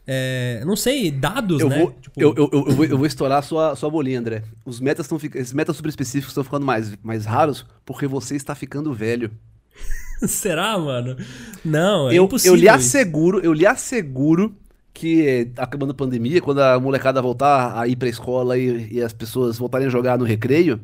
É, 0.10 0.64
não 0.66 0.78
sei, 0.78 1.12
dados, 1.12 1.60
Eu 1.60 1.68
né? 1.68 1.80
vou, 1.80 1.92
Tipo, 1.92 2.22
eu, 2.22 2.34
eu, 2.38 2.50
eu, 2.54 2.72
vou, 2.74 2.86
eu 2.86 2.98
vou 2.98 3.06
estourar 3.06 3.40
a 3.40 3.42
sua, 3.42 3.76
sua 3.76 3.90
bolinha, 3.90 4.20
André. 4.20 4.42
Os 4.66 4.80
metas 4.80 5.06
estão 5.06 5.18
esses 5.36 5.52
metas 5.52 5.76
super 5.76 5.90
específicos 5.90 6.32
estão 6.32 6.46
ficando 6.46 6.66
mais, 6.66 6.96
mais 7.04 7.26
raros 7.26 7.66
porque 7.86 8.08
você 8.08 8.36
está 8.36 8.56
ficando 8.56 8.94
velho. 8.94 9.30
Será, 10.26 10.78
mano? 10.78 11.18
Não, 11.64 12.10
é 12.10 12.16
eu, 12.16 12.24
impossível. 12.24 12.56
eu 12.56 12.60
lhe 12.60 12.68
isso. 12.68 12.76
asseguro, 12.76 13.40
eu 13.42 13.54
lhe 13.54 13.66
asseguro 13.66 14.56
que 14.94 15.28
eh, 15.28 15.48
acabando 15.58 15.92
a 15.92 15.94
pandemia, 15.96 16.42
quando 16.42 16.60
a 16.60 16.80
molecada 16.80 17.22
voltar 17.22 17.78
a 17.78 17.88
ir 17.88 17.96
pra 17.98 18.08
escola 18.10 18.58
e, 18.58 18.94
e 18.94 19.02
as 19.02 19.14
pessoas 19.14 19.58
voltarem 19.58 19.88
a 19.88 19.92
jogar 19.92 20.18
no 20.18 20.26
recreio, 20.26 20.80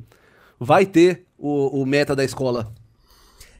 vai 0.60 0.86
ter 0.86 1.25
o, 1.38 1.82
o 1.82 1.86
meta 1.86 2.15
da 2.15 2.24
escola. 2.24 2.72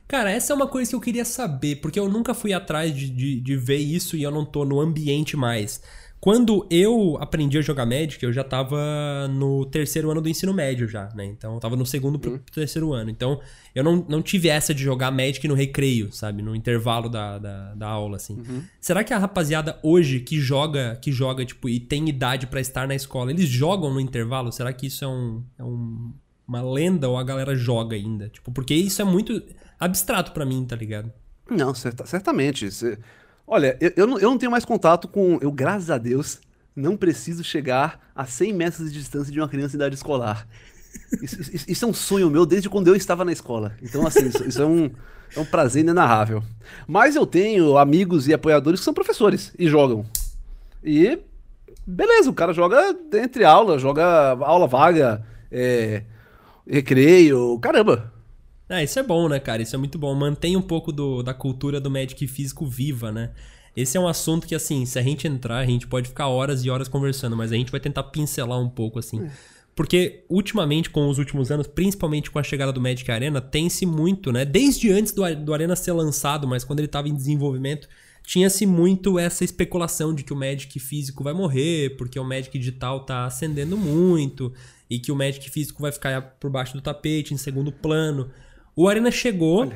Cara, 0.08 0.32
essa 0.32 0.54
é 0.54 0.56
uma 0.56 0.68
coisa 0.68 0.90
que 0.90 0.96
eu 0.96 1.02
queria 1.02 1.26
saber, 1.26 1.78
porque 1.78 2.00
eu 2.00 2.10
nunca 2.10 2.34
fui 2.34 2.54
atrás 2.54 2.96
de, 2.96 3.10
de, 3.10 3.40
de 3.40 3.58
ver 3.58 3.78
isso 3.78 4.16
e 4.16 4.24
eu 4.24 4.32
não 4.32 4.46
tô 4.46 4.66
no 4.66 4.80
ambiente 4.80 5.36
mais. 5.36 5.82
Quando 6.24 6.66
eu 6.70 7.18
aprendi 7.20 7.58
a 7.58 7.62
jogar 7.62 7.86
Magic, 7.86 8.24
eu 8.24 8.32
já 8.32 8.46
tava 8.46 9.28
no 9.28 9.66
terceiro 9.66 10.10
ano 10.10 10.22
do 10.22 10.30
ensino 10.30 10.54
médio 10.54 10.88
já, 10.88 11.10
né? 11.14 11.26
Então 11.26 11.56
eu 11.56 11.60
tava 11.60 11.76
no 11.76 11.86
segundo 11.86 12.18
pro 12.18 12.40
terceiro 12.50 12.94
ano. 12.94 13.10
Então 13.10 13.42
eu 13.76 13.84
não, 13.84 14.06
não 14.08 14.22
tive 14.22 14.48
essa 14.48 14.74
de 14.74 14.82
jogar 14.82 15.12
Magic 15.12 15.46
no 15.50 15.54
recreio, 15.54 16.14
sabe? 16.14 16.42
No 16.42 16.56
intervalo 16.56 17.10
da, 17.10 17.38
da, 17.38 17.74
da 17.76 17.88
aula, 17.90 18.16
assim. 18.16 18.42
Será 18.80 19.04
que 19.04 19.14
a 19.14 19.18
rapaziada 19.18 19.78
hoje 19.84 20.22
que 20.22 20.40
joga, 20.40 20.98
que 21.02 21.12
joga, 21.12 21.44
tipo, 21.44 21.68
e 21.68 21.78
tem 21.78 22.08
idade 22.08 22.48
pra 22.48 22.62
estar 22.62 22.88
na 22.88 22.96
escola, 22.96 23.30
eles 23.30 23.50
jogam 23.50 23.94
no 23.94 24.00
intervalo? 24.00 24.50
Será 24.50 24.72
que 24.72 24.88
isso 24.88 25.04
é 25.04 25.08
um, 25.10 25.44
é 25.60 25.64
um 25.66 26.14
uma 26.48 26.62
lenda 26.62 27.08
ou 27.10 27.18
a 27.18 27.24
galera 27.24 27.56
joga 27.56 27.96
ainda? 27.96 28.30
Tipo, 28.30 28.52
porque 28.52 28.74
isso 28.74 29.02
é 29.02 29.06
muito 29.06 29.42
abstrato 29.80 30.32
pra 30.32 30.46
mim, 30.46 30.66
tá 30.66 30.76
ligado? 30.76 31.12
Não, 31.50 31.74
certa- 31.74 32.06
certamente. 32.06 32.68
Olha, 33.46 33.78
eu, 33.82 33.92
eu, 33.98 34.08
não, 34.08 34.18
eu 34.20 34.30
não 34.30 34.38
tenho 34.38 34.52
mais 34.52 34.66
contato 34.66 35.08
com. 35.08 35.38
Eu, 35.42 35.52
graças 35.52 35.90
a 35.90 35.98
Deus, 35.98 36.40
não 36.76 36.96
preciso 36.98 37.44
chegar 37.44 38.00
a 38.16 38.26
100 38.26 38.54
metros 38.54 38.92
de 38.92 38.98
distância 39.00 39.32
de 39.32 39.40
uma 39.40 39.50
criança 39.50 39.76
em 39.76 39.78
idade 39.78 39.96
escolar. 39.96 40.48
Isso, 41.22 41.42
isso- 41.42 41.66
isso 41.70 41.86
é 41.86 41.88
um 41.88 41.94
sonho 41.94 42.30
meu 42.30 42.46
desde 42.46 42.70
quando 42.70 42.88
eu 42.88 42.96
estava 42.96 43.26
na 43.26 43.32
escola. 43.32 43.76
Então, 43.82 44.06
assim, 44.08 44.28
isso, 44.28 44.48
isso 44.48 44.62
é, 44.62 44.66
um, 44.66 44.90
é 45.36 45.40
um 45.40 45.46
prazer 45.46 45.82
inenarrável. 45.84 46.42
Mas 46.88 47.16
eu 47.16 47.26
tenho 47.26 47.78
amigos 47.78 48.28
e 48.28 48.34
apoiadores 48.34 48.80
que 48.80 48.84
são 48.86 48.94
professores 48.94 49.54
e 49.58 49.68
jogam. 49.68 50.06
E. 50.84 51.20
Beleza, 51.86 52.30
o 52.30 52.34
cara 52.34 52.54
joga 52.54 52.96
entre 53.16 53.44
aula, 53.44 53.78
joga 53.78 54.06
aula 54.40 54.66
vaga, 54.68 55.26
é, 55.52 56.04
recreio, 56.68 57.58
caramba. 57.60 58.14
Ah, 58.70 58.82
isso 58.84 58.98
é 58.98 59.04
bom, 59.04 59.28
né, 59.28 59.40
cara? 59.40 59.62
Isso 59.62 59.76
é 59.76 59.80
muito 59.80 59.98
bom. 59.98 60.14
Mantém 60.16 60.58
um 60.58 60.62
pouco 60.62 60.92
do, 60.92 61.22
da 61.22 61.34
cultura 61.34 61.80
do 61.80 61.92
Magic 61.92 62.28
físico 62.28 62.66
viva, 62.66 63.12
né? 63.12 63.32
Esse 63.76 63.98
é 63.98 64.00
um 64.00 64.08
assunto 64.08 64.48
que, 64.48 64.56
assim, 64.56 64.86
se 64.86 64.98
a 64.98 65.02
gente 65.02 65.28
entrar, 65.28 65.58
a 65.58 65.66
gente 65.66 65.88
pode 65.88 66.08
ficar 66.08 66.28
horas 66.28 66.64
e 66.64 66.70
horas 66.70 66.88
conversando, 66.88 67.36
mas 67.36 67.52
a 67.52 67.56
gente 67.56 67.72
vai 67.72 67.80
tentar 67.80 68.04
pincelar 68.04 68.60
um 68.60 68.70
pouco, 68.70 69.00
assim. 69.00 69.28
Porque, 69.76 70.24
ultimamente, 70.30 70.92
com 70.92 71.08
os 71.10 71.18
últimos 71.18 71.50
anos, 71.50 71.66
principalmente 71.66 72.30
com 72.30 72.38
a 72.38 72.44
chegada 72.44 72.72
do 72.72 72.80
Magic 72.80 73.10
Arena, 73.12 73.42
tem-se 73.42 73.86
muito, 73.86 74.32
né? 74.32 74.46
Desde 74.46 74.92
antes 74.92 75.12
do, 75.12 75.24
do 75.36 75.54
Arena 75.54 75.76
ser 75.76 75.92
lançado, 75.92 76.48
mas 76.48 76.64
quando 76.64 76.80
ele 76.80 76.86
estava 76.86 77.10
em 77.10 77.16
desenvolvimento, 77.16 77.90
tinha-se 78.26 78.66
muito 78.66 79.20
essa 79.20 79.44
especulação 79.44 80.14
de 80.14 80.24
que 80.24 80.34
o 80.34 80.36
Magic 80.36 80.80
físico 80.80 81.24
vai 81.24 81.34
morrer, 81.34 81.96
porque 81.98 82.20
o 82.20 82.24
Magic 82.24 82.58
digital 82.58 83.06
tá 83.06 83.26
ascendendo 83.26 83.78
muito, 83.78 84.54
e 84.90 85.00
que 85.00 85.12
o 85.12 85.16
Magic 85.16 85.50
físico 85.50 85.82
vai 85.82 85.92
ficar 85.92 86.22
por 86.40 86.50
baixo 86.50 86.74
do 86.74 86.82
tapete, 86.82 87.34
em 87.34 87.38
segundo 87.38 87.72
plano. 87.72 88.30
O 88.76 88.88
Arena 88.88 89.12
chegou, 89.12 89.72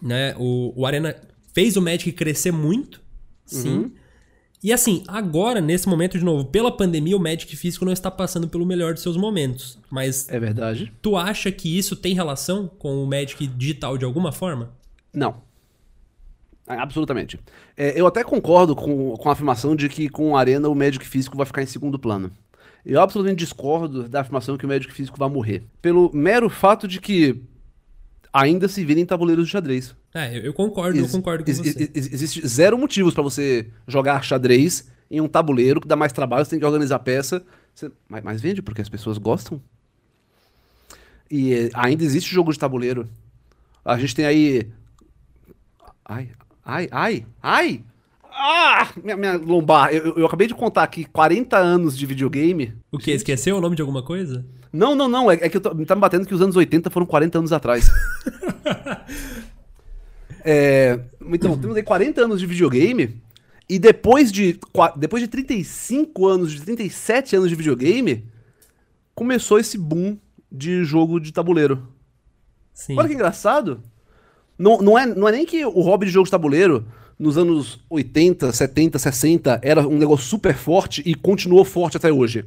né? 0.00 0.34
O, 0.38 0.72
o 0.80 0.86
Arena 0.86 1.16
fez 1.52 1.76
o 1.76 1.82
Magic 1.82 2.12
crescer 2.12 2.52
muito, 2.52 3.00
sim. 3.44 3.92
E 4.62 4.72
assim, 4.72 5.04
agora, 5.06 5.60
nesse 5.60 5.88
momento, 5.88 6.18
de 6.18 6.24
novo, 6.24 6.44
pela 6.46 6.76
pandemia, 6.76 7.16
o 7.16 7.20
Magic 7.20 7.54
físico 7.54 7.84
não 7.84 7.92
está 7.92 8.10
passando 8.10 8.48
pelo 8.48 8.66
melhor 8.66 8.92
de 8.92 9.00
seus 9.00 9.16
momentos. 9.16 9.78
Mas 9.88 10.28
É 10.28 10.38
verdade. 10.38 10.92
tu 11.00 11.16
acha 11.16 11.52
que 11.52 11.78
isso 11.78 11.94
tem 11.94 12.12
relação 12.12 12.66
com 12.66 13.02
o 13.02 13.06
Magic 13.06 13.46
digital 13.46 13.96
de 13.96 14.04
alguma 14.04 14.32
forma? 14.32 14.72
Não. 15.14 15.42
Absolutamente. 16.68 17.38
É, 17.76 17.98
eu 17.98 18.06
até 18.06 18.22
concordo 18.22 18.76
com, 18.76 19.16
com 19.16 19.28
a 19.28 19.32
afirmação 19.32 19.74
de 19.74 19.88
que 19.88 20.08
com 20.08 20.36
a 20.36 20.40
Arena 20.40 20.68
o 20.68 20.74
Magic 20.74 21.06
físico 21.06 21.36
vai 21.36 21.46
ficar 21.46 21.62
em 21.62 21.66
segundo 21.66 21.98
plano. 21.98 22.30
Eu 22.84 23.00
absolutamente 23.00 23.40
discordo 23.44 24.08
da 24.08 24.20
afirmação 24.20 24.56
que 24.56 24.64
o 24.64 24.68
Magic 24.68 24.92
físico 24.92 25.18
vai 25.18 25.28
morrer. 25.28 25.64
Pelo 25.82 26.10
mero 26.14 26.48
fato 26.48 26.86
de 26.88 27.00
que 27.00 27.40
ainda 28.32 28.68
se 28.68 28.84
virem 28.84 29.04
tabuleiros 29.04 29.46
de 29.46 29.52
xadrez. 29.52 29.94
É, 30.14 30.36
eu, 30.38 30.42
eu 30.42 30.54
concordo, 30.54 30.98
eu 30.98 31.02
Ex- 31.04 31.12
concordo 31.12 31.44
com 31.44 31.50
ex- 31.50 31.58
você. 31.58 31.90
ex- 31.94 32.12
Existe 32.12 32.46
zero 32.46 32.78
motivos 32.78 33.12
pra 33.14 33.22
você 33.22 33.66
jogar 33.86 34.22
xadrez 34.22 34.88
em 35.10 35.20
um 35.20 35.28
tabuleiro 35.28 35.80
que 35.80 35.88
dá 35.88 35.96
mais 35.96 36.12
trabalho, 36.12 36.44
você 36.44 36.50
tem 36.50 36.58
que 36.58 36.64
organizar 36.66 36.96
a 36.96 37.00
peça. 37.00 37.42
Você- 37.74 37.90
Mas, 38.08 38.22
mas 38.22 38.40
vende 38.40 38.62
porque 38.62 38.80
as 38.82 38.88
pessoas 38.88 39.18
gostam. 39.18 39.60
E 41.30 41.52
eh, 41.52 41.70
ainda 41.74 42.02
existe 42.04 42.32
jogo 42.34 42.52
de 42.52 42.58
tabuleiro. 42.58 43.08
A 43.84 43.98
gente 43.98 44.14
tem 44.14 44.24
aí. 44.24 44.66
Ai, 46.04 46.30
ai, 46.68 46.88
ai, 46.92 47.26
ai! 47.42 47.84
Ah! 48.30 48.92
Minha, 49.02 49.16
minha 49.16 49.36
lombar. 49.36 49.92
Eu, 49.92 50.14
eu- 50.16 50.26
acabei 50.26 50.46
de 50.46 50.54
contar 50.54 50.84
aqui 50.84 51.04
40 51.06 51.56
anos 51.56 51.98
de 51.98 52.06
videogame. 52.06 52.72
O 52.92 52.98
que? 52.98 53.10
Esqueceu 53.10 53.56
o 53.56 53.60
nome 53.60 53.74
de 53.74 53.82
alguma 53.82 54.02
coisa? 54.02 54.44
Não, 54.72 54.94
não, 54.94 55.08
não. 55.08 55.30
É, 55.30 55.34
é 55.34 55.48
que 55.48 55.56
eu 55.56 55.60
tô, 55.60 55.70
tá 55.84 55.94
me 55.94 56.00
batendo 56.00 56.26
que 56.26 56.34
os 56.34 56.40
anos 56.42 56.54
80 56.54 56.88
foram 56.90 57.06
40 57.06 57.38
anos 57.38 57.52
atrás. 57.52 57.88
É, 60.44 61.00
então, 61.26 61.58
temos 61.58 61.76
aí 61.76 61.82
40 61.82 62.24
anos 62.24 62.40
de 62.40 62.46
videogame. 62.46 63.20
E 63.68 63.78
depois 63.78 64.32
de, 64.32 64.58
depois 64.96 65.22
de 65.22 65.28
35 65.28 66.26
anos, 66.26 66.52
de 66.52 66.62
37 66.62 67.36
anos 67.36 67.50
de 67.50 67.54
videogame, 67.54 68.24
começou 69.14 69.58
esse 69.58 69.76
boom 69.76 70.16
de 70.50 70.84
jogo 70.84 71.20
de 71.20 71.32
tabuleiro. 71.32 71.86
Sim. 72.72 72.96
Olha 72.96 73.08
que 73.08 73.14
engraçado. 73.14 73.82
Não, 74.58 74.78
não, 74.78 74.98
é, 74.98 75.06
não 75.06 75.28
é 75.28 75.32
nem 75.32 75.46
que 75.46 75.64
o 75.64 75.80
hobby 75.80 76.06
de 76.06 76.12
jogo 76.12 76.24
de 76.24 76.30
tabuleiro 76.30 76.84
nos 77.18 77.36
anos 77.38 77.80
80, 77.88 78.52
70, 78.52 78.98
60 78.98 79.60
era 79.62 79.86
um 79.86 79.96
negócio 79.98 80.26
super 80.26 80.54
forte 80.54 81.02
e 81.06 81.14
continuou 81.14 81.64
forte 81.64 81.96
até 81.96 82.12
hoje. 82.12 82.44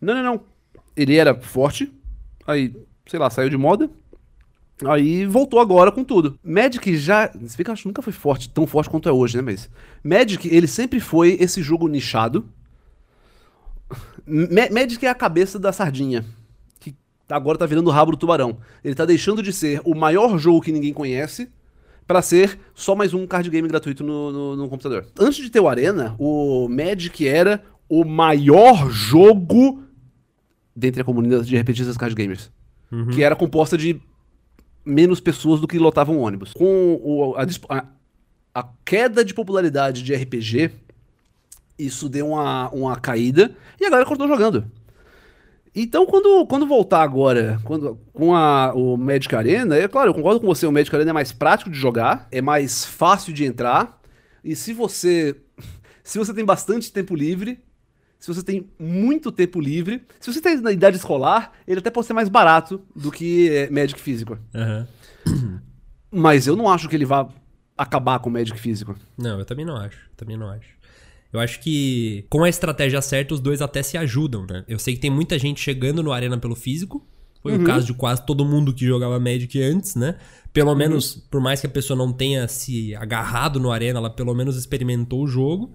Não, 0.00 0.14
não, 0.14 0.22
não. 0.22 0.40
Ele 0.96 1.16
era 1.16 1.34
forte, 1.34 1.92
aí, 2.46 2.74
sei 3.06 3.18
lá, 3.18 3.28
saiu 3.28 3.50
de 3.50 3.56
moda, 3.56 3.90
aí 4.84 5.26
voltou 5.26 5.60
agora 5.60 5.92
com 5.92 6.02
tudo. 6.04 6.38
Magic 6.42 6.96
já. 6.96 7.28
Se 7.46 7.56
bem 7.56 7.64
que 7.64 7.70
eu 7.70 7.72
acho 7.72 7.82
que 7.82 7.88
nunca 7.88 8.02
foi 8.02 8.12
forte, 8.14 8.48
tão 8.48 8.66
forte 8.66 8.88
quanto 8.88 9.08
é 9.08 9.12
hoje, 9.12 9.36
né? 9.36 9.42
Mas. 9.42 9.68
Magic, 10.02 10.48
ele 10.48 10.66
sempre 10.66 11.00
foi 11.00 11.36
esse 11.40 11.62
jogo 11.62 11.86
nichado. 11.88 12.46
Ma- 14.26 14.70
Magic 14.72 15.04
é 15.04 15.08
a 15.10 15.14
cabeça 15.14 15.58
da 15.58 15.72
sardinha. 15.72 16.24
Que 17.26 17.34
agora 17.34 17.58
tá 17.58 17.66
virando 17.66 17.88
o 17.88 17.92
rabo 17.92 18.12
do 18.12 18.16
tubarão. 18.16 18.58
Ele 18.84 18.94
tá 18.94 19.04
deixando 19.04 19.42
de 19.42 19.52
ser 19.52 19.80
o 19.84 19.94
maior 19.94 20.38
jogo 20.38 20.60
que 20.60 20.70
ninguém 20.72 20.92
conhece 20.92 21.48
pra 22.06 22.22
ser 22.22 22.58
só 22.74 22.94
mais 22.94 23.12
um 23.12 23.26
card 23.26 23.50
game 23.50 23.66
gratuito 23.66 24.04
no, 24.04 24.30
no- 24.32 24.56
no 24.56 24.68
computador. 24.68 25.06
Antes 25.18 25.42
de 25.42 25.50
ter 25.50 25.58
o 25.60 25.68
Arena, 25.68 26.14
o 26.18 26.68
Magic 26.68 27.26
era 27.26 27.62
o 27.88 28.04
maior 28.04 28.88
jogo 28.90 29.82
dentre 30.74 31.00
a 31.02 31.04
comunidade 31.04 31.46
de 31.46 31.56
RPGs 31.58 31.98
card 31.98 32.14
gamers. 32.14 32.50
Que 33.10 33.22
era 33.24 33.34
composta 33.34 33.76
de 33.76 34.00
menos 34.84 35.18
pessoas 35.18 35.60
do 35.60 35.66
que 35.66 35.78
lotavam 35.80 36.18
ônibus. 36.20 36.52
Com 36.52 37.00
o- 37.02 37.34
a, 37.36 37.76
a- 37.76 37.84
a 38.54 38.68
queda 38.84 39.24
de 39.24 39.34
popularidade 39.34 40.02
de 40.04 40.14
RPG, 40.14 40.70
isso 41.76 42.08
deu 42.08 42.28
uma, 42.28 42.70
uma 42.70 42.96
caída 42.96 43.54
e 43.80 43.84
a 43.84 43.90
galera 43.90 44.08
continuou 44.08 44.32
jogando. 44.36 44.64
Então, 45.78 46.06
quando, 46.06 46.46
quando 46.46 46.66
voltar 46.66 47.02
agora, 47.02 47.60
quando, 47.62 48.00
com 48.14 48.34
a, 48.34 48.72
o 48.72 48.96
Magic 48.96 49.36
Arena, 49.36 49.76
é 49.76 49.86
claro, 49.86 50.08
eu 50.08 50.14
concordo 50.14 50.40
com 50.40 50.46
você, 50.46 50.66
o 50.66 50.72
Magic 50.72 50.94
Arena 50.96 51.10
é 51.10 51.12
mais 51.12 51.32
prático 51.32 51.68
de 51.68 51.78
jogar, 51.78 52.26
é 52.32 52.40
mais 52.40 52.86
fácil 52.86 53.30
de 53.30 53.44
entrar, 53.44 54.00
e 54.42 54.56
se 54.56 54.72
você 54.72 55.36
se 56.02 56.18
você 56.18 56.32
tem 56.32 56.46
bastante 56.46 56.90
tempo 56.90 57.14
livre, 57.14 57.60
se 58.18 58.32
você 58.32 58.42
tem 58.42 58.70
muito 58.78 59.30
tempo 59.30 59.60
livre, 59.60 60.02
se 60.18 60.32
você 60.32 60.40
tem 60.40 60.58
na 60.62 60.72
idade 60.72 60.96
escolar, 60.96 61.52
ele 61.68 61.80
até 61.80 61.90
pode 61.90 62.06
ser 62.06 62.14
mais 62.14 62.30
barato 62.30 62.80
do 62.94 63.12
que 63.12 63.50
é, 63.50 63.68
Magic 63.68 64.00
físico. 64.00 64.38
Aham. 64.54 64.88
Mas 66.10 66.46
eu 66.46 66.56
não 66.56 66.70
acho 66.70 66.88
que 66.88 66.96
ele 66.96 67.04
vá 67.04 67.28
acabar 67.76 68.18
com 68.20 68.30
o 68.30 68.32
Magic 68.32 68.58
físico. 68.58 68.96
Não, 69.18 69.38
eu 69.38 69.44
também 69.44 69.66
não 69.66 69.76
acho. 69.76 69.98
Também 70.16 70.38
não 70.38 70.48
acho. 70.48 70.68
Eu 71.36 71.40
acho 71.40 71.60
que 71.60 72.24
com 72.30 72.42
a 72.44 72.48
estratégia 72.48 73.00
certa, 73.02 73.34
os 73.34 73.40
dois 73.40 73.60
até 73.60 73.82
se 73.82 73.96
ajudam, 73.96 74.46
né? 74.48 74.64
Eu 74.66 74.78
sei 74.78 74.94
que 74.94 75.00
tem 75.00 75.10
muita 75.10 75.38
gente 75.38 75.60
chegando 75.60 76.02
no 76.02 76.12
Arena 76.12 76.38
pelo 76.38 76.56
físico. 76.56 77.06
Foi 77.42 77.56
o 77.56 77.64
caso 77.64 77.86
de 77.86 77.94
quase 77.94 78.26
todo 78.26 78.44
mundo 78.44 78.74
que 78.74 78.84
jogava 78.84 79.20
Magic 79.20 79.62
antes, 79.62 79.94
né? 79.94 80.16
Pelo 80.52 80.74
menos, 80.74 81.14
por 81.30 81.40
mais 81.40 81.60
que 81.60 81.66
a 81.66 81.70
pessoa 81.70 81.96
não 81.96 82.12
tenha 82.12 82.48
se 82.48 82.92
agarrado 82.96 83.60
no 83.60 83.70
Arena, 83.70 84.00
ela 84.00 84.10
pelo 84.10 84.34
menos 84.34 84.56
experimentou 84.56 85.22
o 85.22 85.28
jogo. 85.28 85.72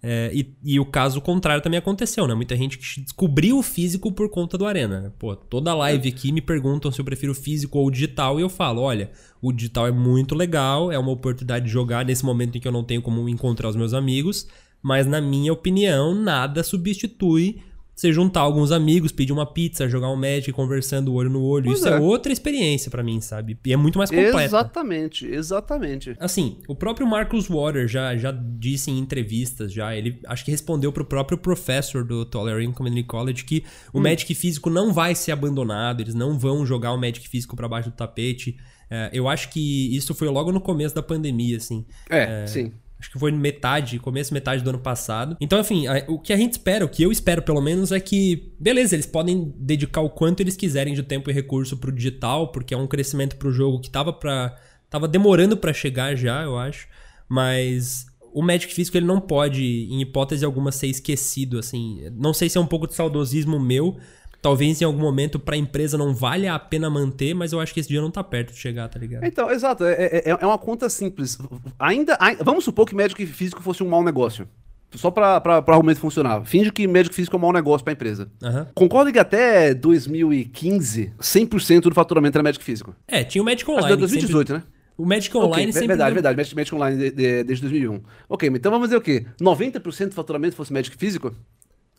É, 0.00 0.30
e, 0.32 0.54
e, 0.62 0.78
o 0.78 0.86
caso 0.86 1.20
contrário 1.20 1.60
também 1.60 1.78
aconteceu, 1.78 2.28
né? 2.28 2.34
Muita 2.34 2.54
gente 2.54 2.78
que 2.78 3.00
descobriu 3.00 3.58
o 3.58 3.62
físico 3.64 4.12
por 4.12 4.30
conta 4.30 4.56
do 4.56 4.64
Arena. 4.64 5.12
Pô, 5.18 5.34
toda 5.34 5.74
live 5.74 6.08
aqui 6.08 6.30
me 6.30 6.40
perguntam 6.40 6.92
se 6.92 7.00
eu 7.00 7.04
prefiro 7.04 7.34
físico 7.34 7.78
ou 7.78 7.90
digital 7.90 8.38
e 8.38 8.42
eu 8.42 8.48
falo, 8.48 8.82
olha, 8.82 9.10
o 9.42 9.52
digital 9.52 9.88
é 9.88 9.90
muito 9.90 10.36
legal, 10.36 10.92
é 10.92 10.98
uma 10.98 11.10
oportunidade 11.10 11.64
de 11.64 11.70
jogar 11.72 12.04
nesse 12.04 12.24
momento 12.24 12.56
em 12.56 12.60
que 12.60 12.68
eu 12.68 12.72
não 12.72 12.84
tenho 12.84 13.02
como 13.02 13.28
encontrar 13.28 13.68
os 13.68 13.74
meus 13.74 13.92
amigos, 13.92 14.46
mas 14.82 15.06
na 15.06 15.20
minha 15.20 15.52
opinião, 15.52 16.14
nada 16.14 16.62
substitui 16.62 17.60
você 17.98 18.12
juntar 18.12 18.42
alguns 18.42 18.70
amigos, 18.70 19.10
pedir 19.10 19.32
uma 19.32 19.44
pizza, 19.44 19.88
jogar 19.88 20.08
um 20.08 20.14
Magic 20.14 20.52
conversando 20.52 21.12
olho 21.12 21.28
no 21.28 21.42
olho. 21.42 21.64
Pois 21.64 21.80
Isso 21.80 21.88
é. 21.88 21.96
é. 21.96 21.98
outra 21.98 22.32
experiência 22.32 22.92
para 22.92 23.02
mim, 23.02 23.20
sabe? 23.20 23.58
E 23.66 23.72
é 23.72 23.76
muito 23.76 23.98
mais 23.98 24.08
completa. 24.08 24.44
Exatamente, 24.44 25.26
exatamente. 25.26 26.16
Assim, 26.20 26.58
o 26.68 26.76
próprio 26.76 27.08
Marcus 27.08 27.48
Water 27.48 27.88
já, 27.88 28.16
já 28.16 28.30
disse 28.30 28.88
em 28.92 28.98
entrevistas, 28.98 29.72
já, 29.72 29.96
ele 29.96 30.20
acho 30.26 30.44
que 30.44 30.50
respondeu 30.52 30.92
pro 30.92 31.04
próprio 31.04 31.36
professor 31.36 32.04
do 32.04 32.24
Tolerant 32.24 32.72
Community 32.72 33.02
College 33.02 33.44
que 33.44 33.64
o 33.92 33.98
hum. 33.98 34.02
Magic 34.02 34.32
físico 34.32 34.70
não 34.70 34.92
vai 34.92 35.16
ser 35.16 35.32
abandonado, 35.32 36.00
eles 36.00 36.14
não 36.14 36.38
vão 36.38 36.64
jogar 36.64 36.92
o 36.92 36.96
Magic 36.96 37.28
físico 37.28 37.56
para 37.56 37.66
baixo 37.66 37.90
do 37.90 37.96
tapete. 37.96 38.56
É, 38.88 39.10
eu 39.12 39.28
acho 39.28 39.50
que 39.50 39.94
isso 39.94 40.14
foi 40.14 40.28
logo 40.28 40.52
no 40.52 40.60
começo 40.60 40.94
da 40.94 41.02
pandemia, 41.02 41.56
assim. 41.56 41.84
É, 42.08 42.44
é 42.44 42.46
sim. 42.46 42.72
Acho 42.98 43.12
que 43.12 43.18
foi 43.18 43.30
metade, 43.30 43.98
começo 43.98 44.34
metade 44.34 44.62
do 44.62 44.70
ano 44.70 44.80
passado. 44.80 45.36
Então, 45.40 45.60
enfim, 45.60 45.84
o 46.08 46.18
que 46.18 46.32
a 46.32 46.36
gente 46.36 46.52
espera, 46.52 46.84
o 46.84 46.88
que 46.88 47.02
eu 47.02 47.12
espero 47.12 47.42
pelo 47.42 47.60
menos, 47.60 47.92
é 47.92 48.00
que, 48.00 48.52
beleza, 48.58 48.96
eles 48.96 49.06
podem 49.06 49.54
dedicar 49.56 50.00
o 50.00 50.10
quanto 50.10 50.40
eles 50.40 50.56
quiserem 50.56 50.94
de 50.94 51.02
tempo 51.02 51.30
e 51.30 51.32
recurso 51.32 51.76
pro 51.76 51.92
digital, 51.92 52.50
porque 52.50 52.74
é 52.74 52.76
um 52.76 52.88
crescimento 52.88 53.36
pro 53.36 53.52
jogo 53.52 53.80
que 53.80 53.88
tava 53.88 54.12
para 54.12 54.56
tava 54.90 55.06
demorando 55.06 55.56
para 55.56 55.72
chegar 55.72 56.16
já, 56.16 56.42
eu 56.42 56.58
acho. 56.58 56.88
Mas 57.28 58.06
o 58.32 58.42
Magic 58.42 58.72
físico 58.74 58.96
ele 58.96 59.06
não 59.06 59.20
pode, 59.20 59.62
em 59.62 60.00
hipótese 60.00 60.44
alguma, 60.44 60.72
ser 60.72 60.86
esquecido, 60.88 61.58
assim. 61.58 62.00
Não 62.16 62.32
sei 62.32 62.48
se 62.48 62.58
é 62.58 62.60
um 62.60 62.66
pouco 62.66 62.86
de 62.86 62.94
saudosismo 62.94 63.60
meu, 63.60 63.96
Talvez 64.40 64.80
em 64.80 64.84
algum 64.84 65.00
momento 65.00 65.38
para 65.38 65.56
a 65.56 65.58
empresa 65.58 65.98
não 65.98 66.14
valha 66.14 66.54
a 66.54 66.58
pena 66.58 66.88
manter, 66.88 67.34
mas 67.34 67.52
eu 67.52 67.60
acho 67.60 67.74
que 67.74 67.80
esse 67.80 67.88
dia 67.88 68.00
não 68.00 68.10
tá 68.10 68.22
perto 68.22 68.52
de 68.52 68.58
chegar, 68.58 68.88
tá 68.88 68.98
ligado? 68.98 69.24
Então, 69.24 69.50
exato. 69.50 69.84
É, 69.84 69.92
é, 69.92 70.30
é, 70.30 70.38
é 70.40 70.46
uma 70.46 70.58
conta 70.58 70.88
simples. 70.88 71.38
Ainda, 71.78 72.16
Vamos 72.44 72.64
supor 72.64 72.86
que 72.86 72.94
médico 72.94 73.24
físico 73.26 73.62
fosse 73.62 73.82
um 73.82 73.88
mau 73.88 74.02
negócio. 74.02 74.48
Só 74.94 75.10
para 75.10 75.42
o 75.46 75.70
argumento 75.70 76.00
funcionar. 76.00 76.44
Finge 76.44 76.72
que 76.72 76.86
médico 76.86 77.14
físico 77.14 77.36
é 77.36 77.38
um 77.38 77.42
mau 77.42 77.52
negócio 77.52 77.84
para 77.84 77.92
a 77.92 77.94
empresa. 77.94 78.30
Uhum. 78.42 78.66
Concordo 78.74 79.12
que 79.12 79.18
até 79.18 79.74
2015, 79.74 81.12
100% 81.20 81.80
do 81.82 81.94
faturamento 81.94 82.38
era 82.38 82.42
médico 82.42 82.64
físico. 82.64 82.94
É, 83.06 83.22
tinha 83.22 83.42
o 83.42 83.44
médico 83.44 83.72
online. 83.72 83.90
Mas 83.90 83.98
2018, 83.98 84.48
sempre... 84.48 84.62
né? 84.64 84.72
O 84.96 85.06
Magic 85.06 85.36
Online 85.36 85.52
okay, 85.52 85.72
sempre... 85.72 85.88
Verdade, 85.88 86.14
verdade. 86.14 86.36
Magic 86.56 86.74
Online 86.74 86.98
de, 86.98 87.10
de, 87.10 87.44
desde 87.44 87.62
2001. 87.62 88.02
Ok, 88.28 88.48
então 88.48 88.72
vamos 88.72 88.88
dizer 88.88 88.96
o 88.96 89.00
quê? 89.00 89.26
90% 89.40 90.08
do 90.08 90.14
faturamento 90.14 90.56
fosse 90.56 90.72
médico 90.72 90.96
físico? 90.98 91.32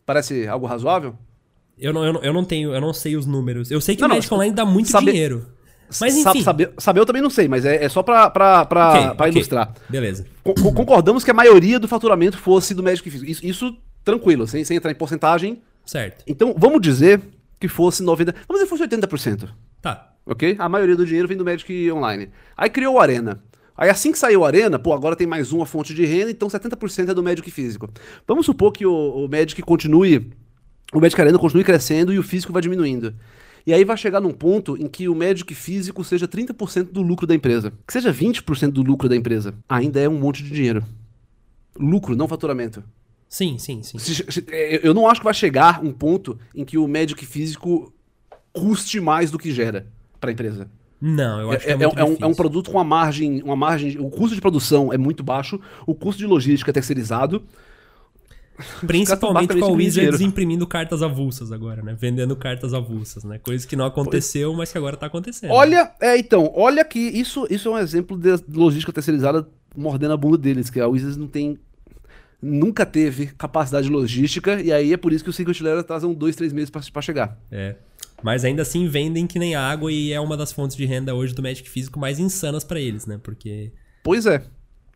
Parece 0.04 0.46
algo 0.46 0.66
razoável? 0.66 1.16
Eu 1.80 1.92
não, 1.92 2.04
eu 2.04 2.12
não, 2.12 2.22
eu 2.22 2.32
não 2.32 2.44
tenho, 2.44 2.74
eu 2.74 2.80
não 2.80 2.92
sei 2.92 3.16
os 3.16 3.26
números. 3.26 3.70
Eu 3.70 3.80
sei 3.80 3.96
que 3.96 4.02
não, 4.02 4.08
o 4.08 4.10
Magic 4.12 4.30
não, 4.30 4.38
Online 4.38 4.54
dá 4.54 4.64
muito 4.64 4.90
saber, 4.90 5.12
dinheiro. 5.12 5.46
Mas 5.98 6.14
enfim. 6.14 6.42
Saber, 6.42 6.72
saber 6.78 7.00
eu 7.00 7.06
também 7.06 7.22
não 7.22 7.30
sei, 7.30 7.48
mas 7.48 7.64
é, 7.64 7.82
é 7.82 7.88
só 7.88 8.02
pra, 8.02 8.30
pra, 8.30 8.64
pra, 8.66 8.90
okay, 8.90 9.02
pra 9.02 9.26
okay. 9.26 9.32
ilustrar. 9.32 9.74
Beleza. 9.88 10.26
concordamos 10.44 11.24
que 11.24 11.30
a 11.30 11.34
maioria 11.34 11.80
do 11.80 11.88
faturamento 11.88 12.38
fosse 12.38 12.74
do 12.74 12.82
Magic 12.82 13.08
Físico. 13.10 13.30
Isso, 13.30 13.44
isso 13.44 13.76
tranquilo, 14.04 14.46
sem, 14.46 14.62
sem 14.62 14.76
entrar 14.76 14.90
em 14.90 14.94
porcentagem. 14.94 15.62
Certo. 15.84 16.22
Então, 16.26 16.54
vamos 16.56 16.80
dizer 16.80 17.20
que 17.58 17.66
fosse 17.66 18.02
90%. 18.02 18.06
Vamos 18.06 18.62
dizer 18.62 18.64
que 18.64 18.66
fosse 18.66 18.84
80%. 18.84 19.48
Tá. 19.80 20.12
Ok? 20.26 20.54
A 20.58 20.68
maioria 20.68 20.94
do 20.94 21.06
dinheiro 21.06 21.26
vem 21.26 21.36
do 21.36 21.44
Magic 21.44 21.90
Online. 21.90 22.28
Aí 22.56 22.70
criou 22.70 22.94
o 22.94 23.00
Arena. 23.00 23.42
Aí 23.76 23.88
assim 23.88 24.12
que 24.12 24.18
saiu 24.18 24.40
o 24.40 24.44
Arena, 24.44 24.78
pô, 24.78 24.92
agora 24.92 25.16
tem 25.16 25.26
mais 25.26 25.52
uma 25.52 25.64
fonte 25.64 25.94
de 25.94 26.04
renda, 26.04 26.30
então 26.30 26.48
70% 26.48 27.08
é 27.08 27.14
do 27.14 27.22
Magic 27.22 27.50
Físico. 27.50 27.88
Vamos 28.28 28.44
supor 28.44 28.72
que 28.72 28.84
o, 28.84 29.24
o 29.24 29.28
Magic 29.28 29.60
continue 29.62 30.32
o 30.92 31.00
Magic 31.00 31.20
Arena 31.20 31.38
continue 31.38 31.64
crescendo 31.64 32.12
e 32.12 32.18
o 32.18 32.22
físico 32.22 32.52
vai 32.52 32.62
diminuindo. 32.62 33.14
E 33.66 33.72
aí 33.72 33.84
vai 33.84 33.96
chegar 33.96 34.20
num 34.20 34.32
ponto 34.32 34.76
em 34.76 34.88
que 34.88 35.08
o 35.08 35.14
Magic 35.14 35.54
físico 35.54 36.02
seja 36.02 36.26
30% 36.26 36.84
do 36.84 37.02
lucro 37.02 37.26
da 37.26 37.34
empresa. 37.34 37.72
Que 37.86 37.92
seja 37.92 38.12
20% 38.12 38.70
do 38.70 38.82
lucro 38.82 39.08
da 39.08 39.16
empresa. 39.16 39.54
Ainda 39.68 40.00
é 40.00 40.08
um 40.08 40.18
monte 40.18 40.42
de 40.42 40.50
dinheiro. 40.50 40.84
Lucro, 41.78 42.16
não 42.16 42.26
faturamento. 42.26 42.82
Sim, 43.28 43.58
sim, 43.58 43.82
sim. 43.82 43.98
É, 44.48 44.86
eu 44.86 44.92
não 44.92 45.08
acho 45.08 45.20
que 45.20 45.24
vai 45.24 45.34
chegar 45.34 45.84
um 45.84 45.92
ponto 45.92 46.38
em 46.54 46.64
que 46.64 46.76
o 46.76 46.88
Magic 46.88 47.24
físico 47.24 47.92
custe 48.52 48.98
mais 49.00 49.30
do 49.30 49.38
que 49.38 49.52
gera 49.52 49.86
para 50.18 50.30
a 50.30 50.32
empresa. 50.32 50.68
Não, 51.00 51.40
eu 51.40 51.50
acho 51.52 51.70
é, 51.70 51.76
que 51.76 51.82
é, 51.82 51.86
é, 51.86 51.90
é, 52.00 52.04
um, 52.04 52.16
é, 52.20 52.26
um, 52.26 52.34
produto 52.34 52.70
com 52.70 52.76
uma 52.76 52.84
margem, 52.84 53.42
uma 53.42 53.56
margem. 53.56 53.98
O 53.98 54.10
custo 54.10 54.34
de 54.34 54.40
produção 54.40 54.92
é 54.92 54.98
muito 54.98 55.22
baixo, 55.22 55.60
o 55.86 55.94
custo 55.94 56.18
de 56.18 56.26
logística 56.26 56.70
é 56.70 56.74
terceirizado. 56.74 57.42
Principalmente 58.86 59.58
com 59.58 59.64
a 59.64 59.68
Wizards 59.68 60.20
imprimindo 60.20 60.66
cartas 60.66 61.02
avulsas 61.02 61.52
agora, 61.52 61.82
né? 61.82 61.96
Vendendo 61.98 62.34
cartas 62.36 62.74
avulsas, 62.74 63.24
né? 63.24 63.38
Coisa 63.38 63.66
que 63.66 63.76
não 63.76 63.84
aconteceu, 63.84 64.52
mas 64.54 64.72
que 64.72 64.78
agora 64.78 64.96
tá 64.96 65.06
acontecendo. 65.06 65.50
Olha, 65.50 65.92
é, 66.00 66.16
então, 66.18 66.52
olha 66.54 66.84
que 66.84 66.98
isso, 66.98 67.46
isso 67.50 67.68
é 67.68 67.72
um 67.72 67.78
exemplo 67.78 68.18
de 68.18 68.30
logística 68.52 68.92
terceirizada 68.92 69.46
mordendo 69.76 70.14
a 70.14 70.16
bunda 70.16 70.38
deles, 70.38 70.70
que 70.70 70.80
a 70.80 70.88
Wizards 70.88 71.16
não 71.16 71.26
tem 71.26 71.58
nunca 72.42 72.86
teve 72.86 73.26
capacidade 73.26 73.88
logística, 73.88 74.60
e 74.60 74.72
aí 74.72 74.92
é 74.92 74.96
por 74.96 75.12
isso 75.12 75.22
que 75.22 75.30
o 75.30 75.32
Secret 75.32 75.60
Lair 75.62 75.78
atrasam 75.78 76.14
dois, 76.14 76.34
três 76.34 76.52
meses 76.52 76.70
para 76.70 77.02
chegar. 77.02 77.38
É. 77.50 77.76
Mas 78.22 78.44
ainda 78.44 78.62
assim 78.62 78.88
vendem 78.88 79.26
que 79.26 79.38
nem 79.38 79.54
água 79.54 79.92
e 79.92 80.12
é 80.12 80.20
uma 80.20 80.36
das 80.36 80.52
fontes 80.52 80.76
de 80.76 80.84
renda 80.84 81.14
hoje 81.14 81.34
do 81.34 81.42
Magic 81.42 81.68
físico 81.68 81.98
mais 81.98 82.18
insanas 82.18 82.64
para 82.64 82.80
eles, 82.80 83.06
né? 83.06 83.18
Porque. 83.22 83.72
Pois 84.02 84.26
é. 84.26 84.42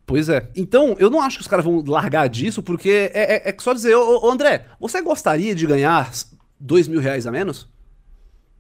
Pois 0.07 0.29
é. 0.29 0.49
Então, 0.55 0.95
eu 0.99 1.09
não 1.09 1.21
acho 1.21 1.39
que 1.39 1.43
os 1.43 1.49
caras 1.49 1.65
vão 1.65 1.83
largar 1.87 2.29
disso, 2.29 2.63
porque 2.63 3.11
é, 3.15 3.49
é, 3.49 3.51
é 3.51 3.57
só 3.59 3.73
dizer, 3.73 3.95
ô, 3.95 4.27
ô, 4.27 4.31
André, 4.31 4.67
você 4.79 5.01
gostaria 5.01 5.55
de 5.55 5.67
ganhar 5.67 6.13
dois 6.61 6.87
mil 6.87 7.01
reais 7.01 7.27
a 7.27 7.31
menos? 7.31 7.67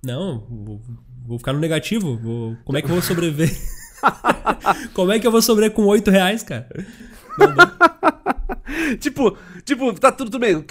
Não, 0.02 0.46
vou, 0.48 0.80
vou 1.26 1.38
ficar 1.38 1.52
no 1.52 1.60
negativo. 1.60 2.16
Vou, 2.16 2.56
como 2.64 2.78
é 2.78 2.82
que 2.82 2.86
eu 2.86 2.94
vou 2.94 3.02
sobreviver? 3.02 3.50
como 4.94 5.12
é 5.12 5.18
que 5.18 5.26
eu 5.26 5.30
vou 5.30 5.42
sobreviver 5.42 5.76
com 5.76 5.84
oito 5.84 6.10
reais, 6.10 6.42
cara? 6.42 6.68
tipo, 9.00 9.36
tipo, 9.64 9.92
tá 9.98 10.10
tudo, 10.10 10.30
tudo 10.30 10.40
bem. 10.40 10.64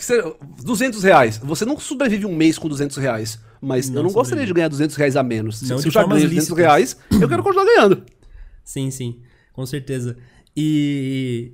200 0.63 1.03
reais. 1.03 1.37
Você 1.37 1.65
não 1.65 1.79
sobrevive 1.79 2.25
um 2.25 2.35
mês 2.35 2.57
com 2.57 2.67
200 2.67 2.97
reais. 2.97 3.39
Mas 3.61 3.89
não 3.89 3.97
eu 3.97 4.03
não 4.03 4.09
sobrevive. 4.09 4.13
gostaria 4.13 4.45
de 4.45 4.53
ganhar 4.53 4.67
200 4.69 4.95
reais 4.95 5.15
a 5.15 5.23
menos. 5.23 5.61
Não 5.61 5.77
se, 5.77 5.83
se 5.83 5.87
eu 5.87 5.91
já 5.91 6.03
ganho 6.03 6.27
200 6.27 6.49
reais, 6.57 6.97
eu 7.11 7.29
quero 7.29 7.43
continuar 7.43 7.65
ganhando. 7.65 8.03
Sim, 8.63 8.91
sim. 8.91 9.21
Com 9.53 9.65
certeza. 9.65 10.17
E 10.55 11.53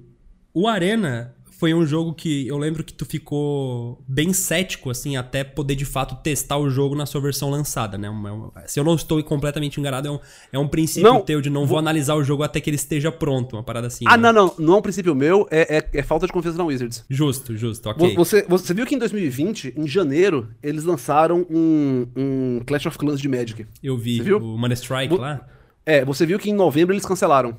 o 0.53 0.67
Arena 0.67 1.35
foi 1.59 1.73
um 1.73 1.85
jogo 1.85 2.13
que 2.13 2.47
eu 2.47 2.57
lembro 2.57 2.85
que 2.85 2.93
tu 2.93 3.05
ficou 3.05 4.01
bem 4.07 4.31
cético, 4.31 4.89
assim, 4.89 5.17
até 5.17 5.43
poder 5.43 5.75
de 5.75 5.83
fato 5.83 6.15
testar 6.23 6.57
o 6.57 6.69
jogo 6.69 6.95
na 6.95 7.05
sua 7.05 7.19
versão 7.19 7.49
lançada, 7.49 7.97
né? 7.97 8.09
se 8.65 8.79
eu 8.79 8.83
não 8.85 8.95
estou 8.95 9.21
completamente 9.23 9.77
enganado, 9.77 10.07
é 10.07 10.11
um, 10.11 10.19
é 10.53 10.57
um 10.59 10.69
princípio 10.69 11.11
não, 11.11 11.19
teu 11.19 11.41
de 11.41 11.49
não 11.49 11.61
vou... 11.61 11.67
vou 11.67 11.79
analisar 11.79 12.15
o 12.15 12.23
jogo 12.23 12.43
até 12.43 12.61
que 12.61 12.69
ele 12.69 12.77
esteja 12.77 13.11
pronto, 13.11 13.57
uma 13.57 13.63
parada 13.63 13.87
assim. 13.87 14.05
Ah, 14.07 14.15
né? 14.15 14.31
não, 14.31 14.47
não. 14.47 14.55
Não 14.57 14.73
é 14.75 14.77
um 14.77 14.81
princípio 14.81 15.13
meu, 15.13 15.49
é, 15.51 15.79
é, 15.79 15.89
é, 15.99 16.01
falta 16.01 16.25
de 16.25 16.31
confiança 16.31 16.57
na 16.57 16.63
Wizards. 16.63 17.03
Justo, 17.09 17.57
justo, 17.57 17.89
ok. 17.89 18.15
Você, 18.15 18.45
você 18.47 18.73
viu 18.73 18.85
que 18.85 18.95
em 18.95 18.99
2020, 18.99 19.73
em 19.75 19.85
janeiro, 19.85 20.47
eles 20.63 20.85
lançaram 20.85 21.45
um, 21.49 22.07
um 22.15 22.61
Clash 22.65 22.85
of 22.85 22.97
Clans 22.97 23.19
de 23.19 23.27
Magic. 23.27 23.65
Eu 23.83 23.97
vi, 23.97 24.21
viu? 24.21 24.37
o 24.37 24.57
Mana 24.57 24.75
Strike 24.75 25.13
lá. 25.17 25.45
É, 25.85 26.05
você 26.05 26.25
viu 26.25 26.39
que 26.39 26.49
em 26.49 26.53
novembro 26.53 26.93
eles 26.93 27.05
cancelaram. 27.05 27.57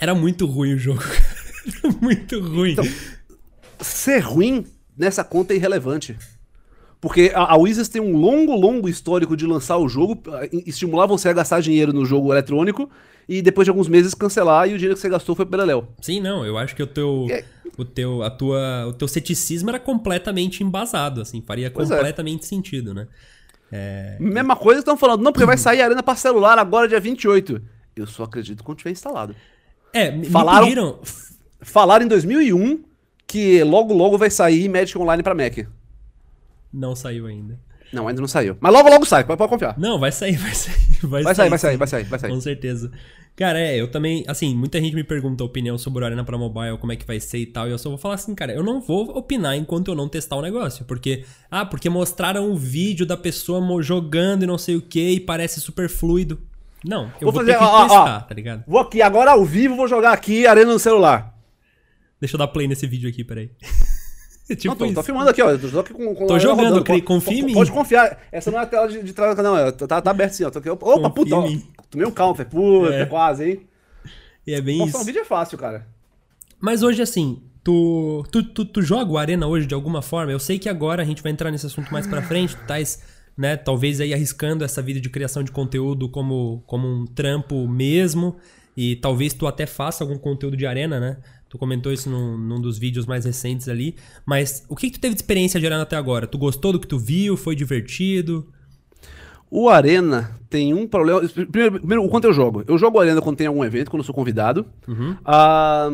Era 0.00 0.14
muito 0.14 0.46
ruim 0.46 0.74
o 0.74 0.78
jogo. 0.78 1.02
Era 1.84 1.94
muito 2.00 2.40
ruim. 2.40 2.72
Então, 2.72 2.84
ser 3.80 4.20
ruim 4.20 4.64
nessa 4.96 5.22
conta 5.22 5.52
é 5.52 5.56
irrelevante. 5.56 6.16
Porque 7.00 7.30
a, 7.34 7.52
a 7.52 7.56
Wizards 7.56 7.88
tem 7.88 8.00
um 8.00 8.16
longo, 8.16 8.54
longo 8.54 8.88
histórico 8.88 9.36
de 9.36 9.46
lançar 9.46 9.76
o 9.78 9.88
jogo, 9.88 10.22
estimular 10.66 11.06
você 11.06 11.28
a 11.28 11.32
gastar 11.32 11.60
dinheiro 11.60 11.92
no 11.92 12.04
jogo 12.04 12.32
eletrônico 12.32 12.90
e 13.28 13.40
depois 13.40 13.64
de 13.64 13.70
alguns 13.70 13.88
meses 13.88 14.12
cancelar 14.14 14.68
e 14.68 14.74
o 14.74 14.76
dinheiro 14.76 14.94
que 14.94 15.00
você 15.00 15.08
gastou 15.08 15.34
foi 15.34 15.46
para 15.46 15.58
Beleléu. 15.58 15.88
Sim, 16.00 16.20
não, 16.20 16.44
eu 16.44 16.58
acho 16.58 16.74
que 16.74 16.82
o 16.82 16.86
teu, 16.86 17.26
é... 17.30 17.44
o 17.78 17.84
teu, 17.84 18.22
a 18.22 18.30
tua, 18.30 18.86
o 18.88 18.92
teu 18.92 19.06
ceticismo 19.06 19.70
era 19.70 19.78
completamente 19.78 20.62
embasado, 20.62 21.20
assim, 21.20 21.40
faria 21.40 21.70
pois 21.70 21.90
é. 21.90 21.94
completamente 21.94 22.42
é. 22.42 22.46
sentido, 22.46 22.92
né? 22.92 23.06
É... 23.72 24.16
Mesma 24.18 24.56
coisa 24.56 24.78
que 24.78 24.82
estão 24.82 24.96
falando, 24.96 25.22
não, 25.22 25.32
porque 25.32 25.44
vai 25.46 25.56
sair 25.56 25.80
a 25.80 25.86
Arena 25.86 26.02
para 26.02 26.16
celular 26.16 26.58
agora 26.58 26.88
dia 26.88 27.00
28. 27.00 27.62
Eu 27.96 28.06
só 28.06 28.24
acredito 28.24 28.62
quando 28.62 28.78
tiver 28.78 28.90
instalado. 28.90 29.34
É, 29.92 30.10
me 30.10 30.26
falaram, 30.26 30.64
pediram... 30.64 30.98
Falaram 31.62 32.04
em 32.04 32.08
2001 32.08 32.84
que 33.26 33.62
logo 33.62 33.94
logo 33.94 34.18
vai 34.18 34.30
sair 34.30 34.68
Magic 34.68 34.98
Online 34.98 35.22
pra 35.22 35.34
Mac. 35.34 35.58
Não 36.72 36.96
saiu 36.96 37.26
ainda. 37.26 37.58
Não, 37.92 38.06
ainda 38.06 38.20
não 38.20 38.28
saiu. 38.28 38.56
Mas 38.60 38.72
logo 38.72 38.88
logo 38.88 39.04
sai, 39.04 39.24
pode, 39.24 39.38
pode 39.38 39.50
confiar. 39.50 39.78
Não, 39.78 39.98
vai 39.98 40.12
sair, 40.12 40.36
vai 40.36 40.54
sair. 40.54 40.76
Vai, 41.02 41.22
vai 41.22 41.34
sair, 41.34 41.48
sair, 41.48 41.48
vai 41.48 41.58
sair, 41.58 41.76
vai 41.76 41.88
sair, 41.88 42.04
vai 42.04 42.18
sair. 42.18 42.30
Com 42.30 42.40
certeza. 42.40 42.90
Cara, 43.34 43.58
é, 43.58 43.80
eu 43.80 43.88
também, 43.88 44.22
assim, 44.28 44.54
muita 44.54 44.78
gente 44.80 44.94
me 44.94 45.02
pergunta 45.02 45.42
a 45.42 45.46
opinião 45.46 45.78
sobre 45.78 46.02
o 46.02 46.06
Arena 46.06 46.22
pra 46.22 46.36
mobile, 46.36 46.76
como 46.78 46.92
é 46.92 46.96
que 46.96 47.06
vai 47.06 47.18
ser 47.18 47.38
e 47.38 47.46
tal, 47.46 47.66
e 47.66 47.70
eu 47.70 47.78
só 47.78 47.88
vou 47.88 47.96
falar 47.96 48.16
assim, 48.16 48.34
cara, 48.34 48.52
eu 48.52 48.62
não 48.62 48.80
vou 48.80 49.16
opinar 49.16 49.56
enquanto 49.56 49.88
eu 49.88 49.94
não 49.94 50.08
testar 50.08 50.36
o 50.36 50.42
negócio, 50.42 50.84
porque, 50.84 51.24
ah, 51.50 51.64
porque 51.64 51.88
mostraram 51.88 52.50
o 52.50 52.56
vídeo 52.56 53.06
da 53.06 53.16
pessoa 53.16 53.82
jogando 53.82 54.42
e 54.42 54.46
não 54.46 54.58
sei 54.58 54.76
o 54.76 54.82
que, 54.82 55.12
e 55.12 55.20
parece 55.20 55.60
super 55.60 55.88
fluido. 55.88 56.38
Não, 56.84 57.04
eu 57.20 57.30
vou, 57.30 57.32
vou 57.32 57.40
fazer, 57.40 57.52
ter 57.52 57.58
que 57.58 57.64
ó, 57.64 57.82
testar, 57.82 58.16
ó, 58.16 58.20
tá 58.20 58.34
ligado? 58.34 58.64
Vou 58.66 58.80
aqui, 58.80 59.02
agora 59.02 59.32
ao 59.32 59.44
vivo, 59.44 59.76
vou 59.76 59.86
jogar 59.86 60.12
aqui 60.12 60.46
Arena 60.46 60.72
no 60.72 60.78
celular. 60.78 61.34
Deixa 62.20 62.36
eu 62.36 62.38
dar 62.38 62.48
play 62.48 62.66
nesse 62.66 62.86
vídeo 62.86 63.08
aqui, 63.08 63.24
peraí. 63.24 63.50
tipo 64.56 64.68
não, 64.68 64.76
tô, 64.76 64.94
tô, 64.94 65.02
filmando 65.04 65.30
aqui, 65.30 65.42
ó. 65.42 65.56
Tô, 65.56 65.80
aqui 65.80 65.92
com, 65.92 66.14
com 66.14 66.26
tô 66.26 66.38
jogando, 66.38 66.78
rodando. 66.78 67.02
confia 67.02 67.38
em 67.38 67.42
mim. 67.42 67.54
Pode 67.54 67.72
confiar. 67.72 68.18
Essa 68.32 68.50
não 68.50 68.58
é 68.58 68.62
a 68.62 68.66
tela 68.66 68.88
de, 68.88 69.02
de 69.02 69.12
trás, 69.12 69.36
não. 69.38 69.56
É, 69.56 69.70
tá, 69.72 70.00
tá 70.00 70.10
aberto 70.10 70.32
sim, 70.32 70.44
ó. 70.44 70.50
Tô 70.50 70.58
aqui, 70.58 70.70
opa, 70.70 71.10
puta, 71.10 71.36
ó. 71.36 71.48
Tomei 71.90 72.06
um 72.06 72.10
counter. 72.10 72.46
Puta, 72.46 72.94
é. 72.94 73.06
quase, 73.06 73.50
hein? 73.50 73.60
E 74.46 74.54
é 74.54 74.60
bem 74.60 74.78
Nossa, 74.78 74.90
isso. 74.90 74.98
um 74.98 75.04
vídeo 75.04 75.20
é 75.20 75.24
fácil, 75.24 75.58
cara. 75.58 75.86
Mas 76.60 76.82
hoje, 76.82 77.00
assim, 77.00 77.42
tu, 77.64 78.24
tu, 78.30 78.42
tu, 78.42 78.64
tu, 78.64 78.82
joga 78.82 79.10
o 79.10 79.18
Arena 79.18 79.46
hoje 79.46 79.66
de 79.66 79.74
alguma 79.74 80.02
forma? 80.02 80.32
Eu 80.32 80.38
sei 80.38 80.58
que 80.58 80.68
agora 80.68 81.02
a 81.02 81.06
gente 81.06 81.22
vai 81.22 81.32
entrar 81.32 81.50
nesse 81.50 81.66
assunto 81.66 81.92
mais 81.92 82.06
pra 82.06 82.22
frente, 82.22 82.56
tu 82.56 82.66
tais, 82.66 83.02
né, 83.40 83.56
talvez 83.56 84.02
aí 84.02 84.12
arriscando 84.12 84.62
essa 84.62 84.82
vida 84.82 85.00
de 85.00 85.08
criação 85.08 85.42
de 85.42 85.50
conteúdo 85.50 86.10
como, 86.10 86.62
como 86.66 86.86
um 86.86 87.06
trampo 87.06 87.66
mesmo, 87.66 88.36
e 88.76 88.96
talvez 88.96 89.32
tu 89.32 89.46
até 89.46 89.64
faça 89.64 90.04
algum 90.04 90.18
conteúdo 90.18 90.58
de 90.58 90.66
Arena, 90.66 91.00
né? 91.00 91.16
Tu 91.48 91.56
comentou 91.56 91.90
isso 91.90 92.10
num, 92.10 92.36
num 92.36 92.60
dos 92.60 92.78
vídeos 92.78 93.06
mais 93.06 93.24
recentes 93.24 93.66
ali, 93.66 93.96
mas 94.26 94.62
o 94.68 94.76
que, 94.76 94.90
que 94.90 94.98
tu 94.98 95.00
teve 95.00 95.14
de 95.14 95.22
experiência 95.22 95.58
de 95.58 95.64
Arena 95.64 95.84
até 95.84 95.96
agora? 95.96 96.26
Tu 96.26 96.36
gostou 96.36 96.70
do 96.70 96.78
que 96.78 96.86
tu 96.86 96.98
viu? 96.98 97.34
Foi 97.34 97.56
divertido? 97.56 98.46
O 99.50 99.70
Arena 99.70 100.38
tem 100.50 100.74
um 100.74 100.86
problema. 100.86 101.26
Primeiro, 101.26 101.78
primeiro, 101.78 102.04
o 102.04 102.10
quanto 102.10 102.26
eu 102.26 102.34
jogo. 102.34 102.62
Eu 102.68 102.76
jogo 102.76 103.00
Arena 103.00 103.22
quando 103.22 103.38
tem 103.38 103.46
algum 103.46 103.64
evento, 103.64 103.90
quando 103.90 104.00
eu 104.00 104.06
sou 104.06 104.14
convidado. 104.14 104.66
Uhum. 104.86 105.16
Ah, 105.24 105.88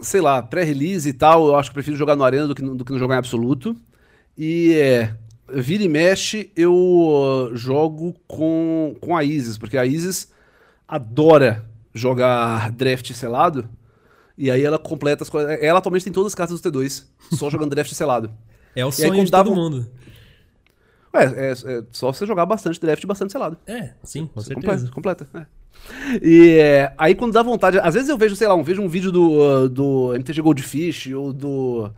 sei 0.00 0.20
lá, 0.20 0.42
pré-release 0.42 1.08
e 1.08 1.12
tal, 1.12 1.46
eu 1.46 1.54
acho 1.54 1.70
que 1.70 1.74
prefiro 1.74 1.96
jogar 1.96 2.16
no 2.16 2.24
Arena 2.24 2.48
do 2.48 2.56
que, 2.56 2.62
do 2.62 2.84
que 2.84 2.92
no 2.92 2.98
jogar 2.98 3.14
em 3.14 3.18
absoluto. 3.18 3.76
E 4.36 4.74
é, 4.74 5.14
vira 5.54 5.82
e 5.82 5.88
mexe, 5.88 6.50
eu 6.56 7.50
jogo 7.54 8.14
com, 8.26 8.94
com 9.00 9.16
a 9.16 9.24
Isis, 9.24 9.58
porque 9.58 9.76
a 9.76 9.84
Isis 9.84 10.30
adora 10.86 11.64
jogar 11.94 12.70
draft 12.72 13.12
selado. 13.12 13.68
E 14.36 14.50
aí 14.50 14.64
ela 14.64 14.78
completa 14.78 15.22
as 15.22 15.28
coisas. 15.28 15.58
Ela 15.60 15.78
atualmente 15.78 16.04
tem 16.04 16.12
todas 16.12 16.32
as 16.32 16.34
cartas 16.34 16.60
do 16.60 16.72
T2, 16.72 17.04
só 17.32 17.48
jogando 17.50 17.70
draft 17.70 17.92
selado. 17.92 18.30
É 18.74 18.84
o 18.84 18.90
sonho 18.90 19.12
aí, 19.12 19.24
de 19.24 19.30
todo 19.30 19.54
mundo. 19.54 19.86
Ué, 21.14 21.24
é, 21.24 21.50
é, 21.52 21.82
só 21.90 22.12
você 22.12 22.24
jogar 22.24 22.46
bastante 22.46 22.80
draft 22.80 23.02
e 23.02 23.06
bastante 23.06 23.32
selado. 23.32 23.58
É, 23.66 23.94
sim, 24.02 24.26
com 24.26 24.40
certeza. 24.40 24.90
Completa, 24.90 25.24
completa. 25.24 25.48
É. 25.56 25.60
E 26.22 26.58
é, 26.58 26.94
aí 26.96 27.14
quando 27.14 27.32
dá 27.32 27.42
vontade, 27.42 27.78
às 27.80 27.94
vezes 27.94 28.08
eu 28.08 28.16
vejo, 28.16 28.36
sei 28.36 28.46
lá, 28.46 28.54
um, 28.54 28.62
vejo 28.62 28.80
um 28.80 28.88
vídeo 28.88 29.10
do, 29.10 29.32
uh, 29.32 29.68
do 29.68 30.14
MTG 30.14 30.40
Goldfish 30.40 31.08
ou 31.08 31.32
do. 31.32 31.90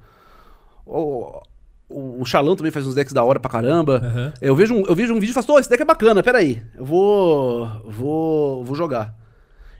Ou, 0.87 1.43
o 1.92 2.24
Xalão 2.24 2.57
também 2.57 2.72
faz 2.72 2.87
uns 2.87 2.94
decks 2.94 3.12
da 3.12 3.22
hora 3.22 3.38
pra 3.38 3.50
caramba. 3.50 4.00
Uhum. 4.02 4.33
Eu, 4.40 4.57
vejo 4.57 4.74
um, 4.74 4.85
eu 4.87 4.94
vejo 4.94 5.12
um 5.12 5.20
vídeo 5.20 5.33
e 5.33 5.35
faço, 5.35 5.52
oh, 5.52 5.59
esse 5.59 5.68
deck 5.68 5.83
é 5.83 5.85
bacana, 5.85 6.22
peraí. 6.22 6.62
Eu 6.76 6.85
vou. 6.85 7.68
Vou. 7.85 8.64
Vou 8.64 8.76
jogar. 8.76 9.14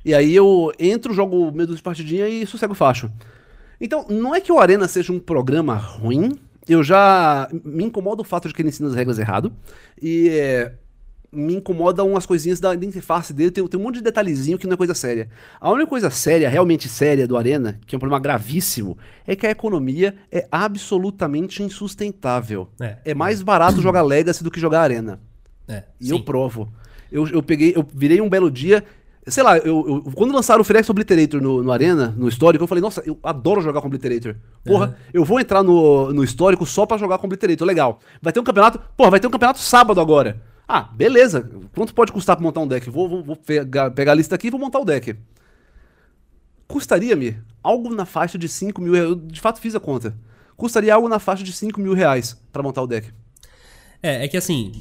E 0.05 0.15
aí 0.15 0.35
eu 0.35 0.73
entro, 0.79 1.15
jogo 1.15 1.53
meio 1.53 1.75
de 1.75 1.83
partidinha 1.83 2.29
e 2.29 2.47
sossego 2.47 2.73
o 2.73 2.77
facho. 2.77 3.11
Então, 3.81 4.07
não 4.09 4.35
é 4.35 4.41
que 4.41 4.53
o 4.53 4.59
Arena 4.59 4.87
seja 4.87 5.13
um 5.13 5.19
programa 5.19 5.75
ruim, 5.75 6.39
eu 6.69 6.83
já 6.83 7.49
me 7.65 7.85
incomoda 7.85 8.23
o 8.23 8.25
fato 8.25 8.49
de 8.49 8.55
que 8.55 8.63
ele 8.63 8.69
ensina 8.69 8.89
as 8.89 8.95
regras 8.95 9.19
errado. 9.19 9.53
E 10.01 10.29
é, 10.29 10.73
me 11.33 11.55
incomodam 11.55 12.11
umas 12.11 12.27
coisinhas 12.27 12.61
da 12.61 12.75
interface 12.75 13.33
dele. 13.33 13.51
Tem, 13.51 13.67
tem, 13.67 13.81
um 13.81 13.83
monte 13.83 13.97
de 13.97 14.03
detalhezinho 14.03 14.59
que 14.59 14.67
não 14.67 14.75
é 14.75 14.77
coisa 14.77 14.95
séria. 14.95 15.29
A 15.61 15.71
única 15.71 15.89
coisa 15.89 16.11
séria, 16.11 16.49
realmente 16.49 16.89
séria 16.89 17.27
do 17.27 17.37
Arena, 17.37 17.81
que 17.87 17.95
é 17.95 17.97
um 17.97 18.01
problema 18.01 18.21
gravíssimo, 18.21 18.99
é 19.27 19.35
que 19.35 19.47
a 19.47 19.51
economia 19.51 20.15
é 20.31 20.47
absolutamente 20.53 21.63
insustentável. 21.63 22.69
É, 22.81 22.99
é 23.07 23.15
mais 23.15 23.43
barato 23.43 23.81
jogar 23.81 24.03
Legacy 24.05 24.45
do 24.45 24.51
que 24.51 24.61
jogar 24.61 24.83
Arena. 24.83 25.19
É, 25.67 25.85
e 25.99 26.07
sim. 26.07 26.13
eu 26.13 26.23
provo. 26.23 26.71
Eu, 27.11 27.27
eu 27.29 27.43
peguei, 27.43 27.73
eu 27.75 27.87
virei 27.95 28.21
um 28.21 28.29
belo 28.29 28.51
dia 28.51 28.85
Sei 29.25 29.43
lá, 29.43 29.57
eu, 29.57 30.03
eu, 30.05 30.13
quando 30.17 30.35
lançaram 30.35 30.63
o 30.63 30.65
Firex 30.65 30.91
Obliterator 30.91 31.41
no, 31.41 31.63
no, 31.63 31.71
Arena, 31.71 32.13
no 32.17 32.29
histórico, 32.29 32.65
eu 32.65 32.67
falei, 32.67 32.83
nossa, 32.83 33.05
eu 33.07 33.17
adoro 33.23 33.61
jogar 33.61 33.81
com 33.81 33.87
Obliterator. 33.87 34.35
Porra, 34.65 34.87
uhum. 34.89 34.95
eu 35.15 35.25
vou 35.25 35.39
entrar 35.39 35.63
no, 35.63 36.13
no 36.13 36.25
histórico 36.25 36.67
só 36.67 36.85
pra 36.85 36.97
jogar 36.97 37.19
com 37.19 37.27
Obliterator. 37.27 37.65
Legal. 37.65 38.01
Vai 38.21 38.33
ter 38.33 38.41
um 38.41 38.45
campeonato. 38.45 38.81
Porra, 38.97 39.13
vai 39.13 39.21
ter 39.21 39.29
um 39.29 39.31
campeonato 39.31 39.61
sábado 39.61 40.01
agora. 40.01 40.43
Ah, 40.75 40.89
beleza. 40.91 41.51
Quanto 41.75 41.93
pode 41.93 42.11
custar 42.13 42.35
pra 42.35 42.43
montar 42.43 42.61
um 42.61 42.67
deck? 42.67 42.89
Vou, 42.89 43.07
vou, 43.07 43.23
vou 43.23 43.37
pegar, 43.37 43.91
pegar 43.91 44.13
a 44.13 44.15
lista 44.15 44.37
aqui 44.37 44.47
e 44.47 44.51
vou 44.51 44.59
montar 44.59 44.79
o 44.79 44.87
deck. 44.87 45.15
Custaria-me 46.67 47.37
algo 47.63 47.95
na 47.95 48.07
faixa 48.07 48.39
de 48.39 48.49
5 48.49 48.81
mil 48.81 48.95
reais. 48.95 49.11
Eu 49.11 49.15
de 49.17 49.39
fato 49.39 49.61
fiz 49.61 49.75
a 49.75 49.81
conta. 49.81 50.17
Custaria 50.57 50.95
algo 50.95 51.11
na 51.11 51.19
faixa 51.19 51.45
de 51.45 51.53
5 51.53 51.79
mil 51.79 51.93
reais 51.93 52.41
pra 52.51 52.63
montar 52.63 52.81
o 52.81 52.87
deck. 52.87 53.13
É, 54.03 54.25
é 54.25 54.29
que 54.29 54.39
assim, 54.39 54.73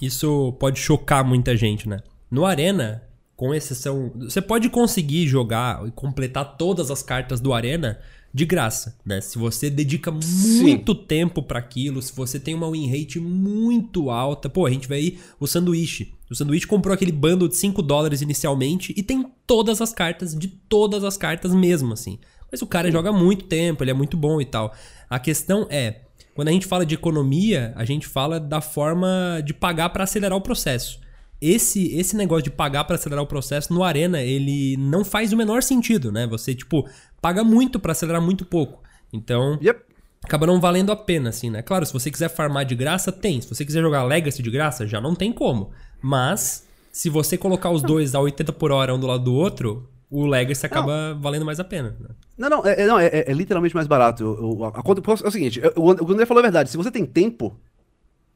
isso 0.00 0.52
pode 0.60 0.78
chocar 0.78 1.24
muita 1.24 1.56
gente, 1.56 1.88
né? 1.88 1.98
No 2.30 2.46
Arena, 2.46 3.02
com 3.34 3.52
exceção. 3.52 4.12
Você 4.20 4.40
pode 4.40 4.70
conseguir 4.70 5.26
jogar 5.26 5.84
e 5.84 5.90
completar 5.90 6.56
todas 6.56 6.92
as 6.92 7.02
cartas 7.02 7.40
do 7.40 7.52
Arena 7.52 7.98
de 8.32 8.44
graça, 8.44 8.96
né? 9.04 9.20
Se 9.20 9.38
você 9.38 9.68
dedica 9.68 10.10
muito 10.10 10.94
Sim. 10.94 11.04
tempo 11.06 11.42
para 11.42 11.58
aquilo, 11.58 12.00
se 12.00 12.14
você 12.14 12.38
tem 12.38 12.54
uma 12.54 12.70
win 12.70 12.88
rate 12.88 13.18
muito 13.18 14.08
alta, 14.10 14.48
pô, 14.48 14.66
a 14.66 14.70
gente 14.70 14.86
vê 14.86 14.94
aí 14.94 15.18
o 15.38 15.46
sanduíche. 15.46 16.14
O 16.30 16.34
sanduíche 16.34 16.66
comprou 16.66 16.94
aquele 16.94 17.10
bando 17.10 17.48
de 17.48 17.56
5 17.56 17.82
dólares 17.82 18.22
inicialmente 18.22 18.94
e 18.96 19.02
tem 19.02 19.26
todas 19.46 19.80
as 19.80 19.92
cartas, 19.92 20.34
de 20.34 20.46
todas 20.46 21.02
as 21.02 21.16
cartas 21.16 21.52
mesmo, 21.52 21.92
assim. 21.92 22.20
Mas 22.50 22.62
o 22.62 22.66
cara 22.66 22.86
Sim. 22.86 22.92
joga 22.92 23.12
muito 23.12 23.46
tempo, 23.46 23.82
ele 23.82 23.90
é 23.90 23.94
muito 23.94 24.16
bom 24.16 24.40
e 24.40 24.44
tal. 24.44 24.72
A 25.08 25.18
questão 25.18 25.66
é, 25.68 26.02
quando 26.32 26.48
a 26.48 26.52
gente 26.52 26.66
fala 26.66 26.86
de 26.86 26.94
economia, 26.94 27.72
a 27.74 27.84
gente 27.84 28.06
fala 28.06 28.38
da 28.38 28.60
forma 28.60 29.42
de 29.44 29.52
pagar 29.52 29.88
para 29.88 30.04
acelerar 30.04 30.38
o 30.38 30.40
processo 30.40 31.00
esse 31.40 31.96
esse 31.96 32.14
negócio 32.16 32.44
de 32.44 32.50
pagar 32.50 32.84
para 32.84 32.96
acelerar 32.96 33.24
o 33.24 33.26
processo 33.26 33.72
no 33.72 33.82
Arena, 33.82 34.20
ele 34.20 34.76
não 34.76 35.04
faz 35.04 35.32
o 35.32 35.36
menor 35.36 35.62
sentido, 35.62 36.12
né? 36.12 36.26
Você, 36.26 36.54
tipo, 36.54 36.86
paga 37.20 37.44
muito 37.44 37.78
para 37.78 37.92
acelerar 37.92 38.20
muito 38.20 38.44
pouco. 38.44 38.82
Então, 39.12 39.58
yep. 39.62 39.80
acaba 40.22 40.46
não 40.46 40.60
valendo 40.60 40.92
a 40.92 40.96
pena, 40.96 41.30
assim, 41.30 41.50
né? 41.50 41.62
Claro, 41.62 41.84
se 41.84 41.92
você 41.92 42.10
quiser 42.10 42.28
farmar 42.28 42.64
de 42.64 42.74
graça, 42.74 43.10
tem. 43.10 43.40
Se 43.40 43.48
você 43.48 43.64
quiser 43.64 43.80
jogar 43.80 44.04
Legacy 44.04 44.42
de 44.42 44.50
graça, 44.50 44.86
já 44.86 45.00
não 45.00 45.14
tem 45.14 45.32
como. 45.32 45.70
Mas, 46.00 46.66
se 46.92 47.08
você 47.08 47.36
colocar 47.36 47.70
os 47.70 47.82
dois 47.82 48.14
a 48.14 48.20
80 48.20 48.52
por 48.52 48.72
hora 48.72 48.94
um 48.94 48.98
do 48.98 49.06
lado 49.06 49.24
do 49.24 49.34
outro, 49.34 49.88
o 50.10 50.26
Legacy 50.26 50.66
acaba 50.66 51.14
não. 51.14 51.20
valendo 51.20 51.44
mais 51.44 51.60
a 51.60 51.64
pena. 51.64 51.96
Né? 51.98 52.08
Não, 52.38 52.48
não, 52.48 52.66
é, 52.66 52.80
é 52.80 52.86
não 52.86 52.98
é, 52.98 53.24
é, 53.26 53.32
literalmente 53.32 53.74
mais 53.74 53.86
barato. 53.86 54.22
Eu, 54.22 54.64
a, 54.64 54.82
conta 54.82 55.02
é 55.24 55.28
o 55.28 55.30
seguinte, 55.30 55.60
eu, 55.62 55.72
o 55.76 56.12
André 56.12 56.26
falou 56.26 56.40
a 56.40 56.42
verdade. 56.42 56.70
Se 56.70 56.76
você 56.76 56.90
tem 56.90 57.04
tempo, 57.04 57.58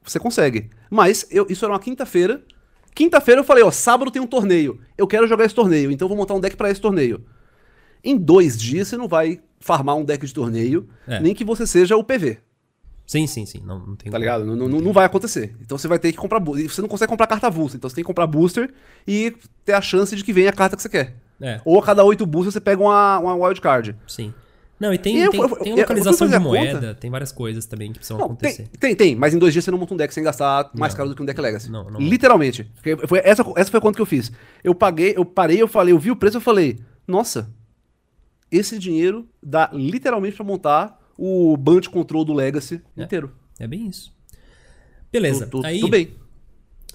você 0.03 0.19
consegue. 0.19 0.69
Mas 0.89 1.25
eu, 1.31 1.47
isso 1.49 1.65
era 1.65 1.73
uma 1.73 1.79
quinta-feira 1.79 2.43
Quinta-feira 2.95 3.41
eu 3.41 3.43
falei, 3.43 3.61
ó, 3.61 3.69
sábado 3.69 4.09
tem 4.09 4.21
um 4.21 4.25
torneio. 4.25 4.79
Eu 4.97 5.05
quero 5.05 5.27
jogar 5.27 5.43
esse 5.43 5.53
torneio, 5.53 5.91
então 5.91 6.07
vou 6.07 6.15
montar 6.15 6.33
um 6.33 6.39
deck 6.39 6.55
para 6.55 6.71
esse 6.71 6.79
torneio. 6.79 7.25
Em 8.03 8.17
dois 8.17 8.57
dias 8.57 8.87
você 8.87 8.97
não 8.97 9.07
vai 9.07 9.39
farmar 9.59 9.95
um 9.95 10.03
deck 10.03 10.25
de 10.25 10.33
torneio, 10.33 10.87
é. 11.07 11.19
nem 11.19 11.33
que 11.33 11.43
você 11.43 11.65
seja 11.65 11.97
o 11.97 12.03
PV. 12.03 12.39
Sim, 13.05 13.27
sim, 13.27 13.45
sim. 13.45 13.61
Não, 13.63 13.79
não 13.79 13.95
tem 13.95 14.11
Tá 14.11 14.17
ligado? 14.17 14.45
Não, 14.45 14.55
não, 14.55 14.81
não, 14.81 14.93
vai 14.93 15.05
acontecer. 15.05 15.55
Então 15.61 15.77
você 15.77 15.87
vai 15.87 15.99
ter 15.99 16.11
que 16.11 16.17
comprar. 16.17 16.39
Você 16.39 16.81
não 16.81 16.89
consegue 16.89 17.09
comprar 17.09 17.27
carta 17.27 17.47
avulsa. 17.47 17.77
Então 17.77 17.89
você 17.89 17.95
tem 17.95 18.03
que 18.03 18.07
comprar 18.07 18.25
booster 18.25 18.73
e 19.07 19.35
ter 19.63 19.73
a 19.73 19.81
chance 19.81 20.15
de 20.15 20.23
que 20.23 20.33
venha 20.33 20.49
a 20.49 20.53
carta 20.53 20.75
que 20.75 20.81
você 20.81 20.89
quer. 20.89 21.15
É. 21.39 21.61
Ou 21.63 21.79
a 21.79 21.83
cada 21.83 22.03
oito 22.03 22.25
boosters 22.25 22.53
você 22.53 22.61
pega 22.61 22.81
uma, 22.81 23.19
uma 23.19 23.35
wildcard. 23.35 23.95
Sim. 24.07 24.33
Não, 24.79 24.93
e 24.93 24.97
tem, 24.97 25.23
e 25.23 25.29
tem, 25.29 25.39
eu, 25.39 25.49
tem 25.55 25.73
localização 25.73 26.27
de 26.27 26.37
moeda, 26.37 26.93
tem 26.93 27.09
várias 27.09 27.31
coisas 27.31 27.65
também 27.65 27.93
que 27.93 27.99
precisam 27.99 28.17
não, 28.17 28.25
acontecer. 28.25 28.67
Tem, 28.77 28.89
tem, 28.89 28.95
tem, 28.95 29.15
mas 29.15 29.33
em 29.33 29.39
dois 29.39 29.53
dias 29.53 29.63
você 29.63 29.71
não 29.71 29.77
monta 29.77 29.93
um 29.93 29.97
deck 29.97 30.13
sem 30.13 30.21
gastar 30.21 30.69
mais 30.73 30.91
não. 30.91 30.97
caro 30.97 31.09
do 31.09 31.15
que 31.15 31.21
um 31.21 31.25
deck 31.25 31.39
Legacy. 31.39 31.71
Não, 31.71 31.89
não. 31.89 31.99
Literalmente. 31.99 32.69
Foi, 33.07 33.21
essa, 33.23 33.45
essa 33.55 33.71
foi 33.71 33.77
a 33.77 33.81
conta 33.81 33.95
que 33.95 34.01
eu 34.01 34.05
fiz. 34.05 34.33
Eu 34.61 34.75
paguei, 34.75 35.13
eu 35.15 35.23
parei, 35.23 35.61
eu 35.61 35.67
falei, 35.67 35.93
eu 35.93 35.99
vi 35.99 36.11
o 36.11 36.15
preço, 36.15 36.37
eu 36.37 36.41
falei, 36.41 36.77
nossa, 37.07 37.49
esse 38.51 38.77
dinheiro 38.79 39.27
dá 39.41 39.69
literalmente 39.73 40.35
para 40.35 40.45
montar 40.45 40.99
o 41.17 41.55
Band 41.57 41.81
Control 41.91 42.25
do 42.25 42.33
Legacy 42.33 42.81
é, 42.95 43.03
inteiro. 43.03 43.31
É 43.59 43.67
bem 43.67 43.87
isso. 43.87 44.13
Beleza, 45.11 45.47
tô, 45.47 45.61
tô, 45.61 45.67
aí... 45.67 45.79
Tô 45.79 45.87
bem. 45.87 46.15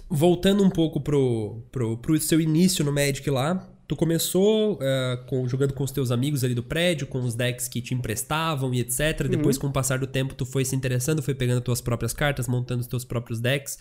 Voltando 0.09 0.65
um 0.65 0.71
pouco 0.71 1.01
pro, 1.01 1.63
pro, 1.71 1.97
pro 1.97 2.21
seu 2.21 2.41
início 2.41 2.85
no 2.85 2.93
Magic 2.93 3.29
lá, 3.31 3.71
Tu 3.91 3.97
começou 3.97 4.75
uh, 4.75 5.27
com, 5.27 5.49
jogando 5.49 5.75
com 5.75 5.83
os 5.83 5.91
teus 5.91 6.13
amigos 6.13 6.45
ali 6.45 6.55
do 6.55 6.63
prédio, 6.63 7.09
com 7.09 7.25
os 7.25 7.35
decks 7.35 7.67
que 7.67 7.83
te 7.83 7.93
emprestavam 7.93 8.73
e 8.73 8.79
etc. 8.79 9.23
Uhum. 9.23 9.29
Depois, 9.29 9.59
com 9.59 9.67
o 9.67 9.73
passar 9.73 9.99
do 9.99 10.07
tempo, 10.07 10.33
tu 10.33 10.47
foi 10.47 10.65
se 10.65 10.77
interessando, 10.77 11.21
foi 11.21 11.35
pegando 11.35 11.61
tuas 11.61 11.81
próprias 11.81 12.13
cartas, 12.13 12.47
montando 12.47 12.83
os 12.83 12.87
teus 12.87 13.05
próprios 13.05 13.41
decks. 13.41 13.79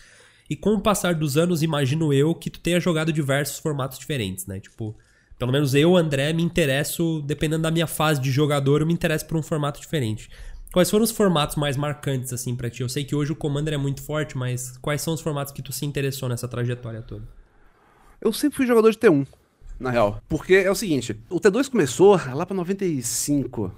E 0.50 0.56
com 0.56 0.70
o 0.70 0.80
passar 0.80 1.14
dos 1.14 1.36
anos, 1.36 1.62
imagino 1.62 2.12
eu 2.12 2.34
que 2.34 2.50
tu 2.50 2.58
tenha 2.58 2.80
jogado 2.80 3.12
diversos 3.12 3.60
formatos 3.60 4.00
diferentes, 4.00 4.46
né? 4.46 4.58
Tipo, 4.58 4.96
pelo 5.40 5.52
menos 5.52 5.74
eu, 5.74 5.96
André, 5.96 6.34
me 6.34 6.42
interesso, 6.42 7.22
dependendo 7.22 7.62
da 7.62 7.70
minha 7.70 7.86
fase 7.86 8.20
de 8.20 8.30
jogador, 8.30 8.82
eu 8.82 8.86
me 8.86 8.92
interesso 8.92 9.24
por 9.24 9.38
um 9.38 9.42
formato 9.42 9.80
diferente. 9.80 10.28
Quais 10.70 10.90
foram 10.90 11.02
os 11.02 11.10
formatos 11.10 11.56
mais 11.56 11.78
marcantes, 11.78 12.30
assim, 12.30 12.54
para 12.54 12.68
ti? 12.68 12.82
Eu 12.82 12.90
sei 12.90 13.04
que 13.04 13.14
hoje 13.14 13.32
o 13.32 13.34
Commander 13.34 13.72
é 13.72 13.78
muito 13.78 14.02
forte, 14.02 14.36
mas 14.36 14.76
quais 14.82 15.00
são 15.00 15.14
os 15.14 15.22
formatos 15.22 15.50
que 15.50 15.62
tu 15.62 15.72
se 15.72 15.86
interessou 15.86 16.28
nessa 16.28 16.46
trajetória 16.46 17.00
toda? 17.00 17.26
Eu 18.20 18.34
sempre 18.34 18.58
fui 18.58 18.66
jogador 18.66 18.90
de 18.90 18.98
T1 18.98 19.26
na 19.80 19.90
real. 19.90 20.20
Porque 20.28 20.56
é 20.56 20.70
o 20.70 20.74
seguinte, 20.74 21.18
o 21.30 21.40
T2 21.40 21.70
começou 21.70 22.20
lá 22.34 22.44
pra 22.44 22.54
95, 22.54 23.72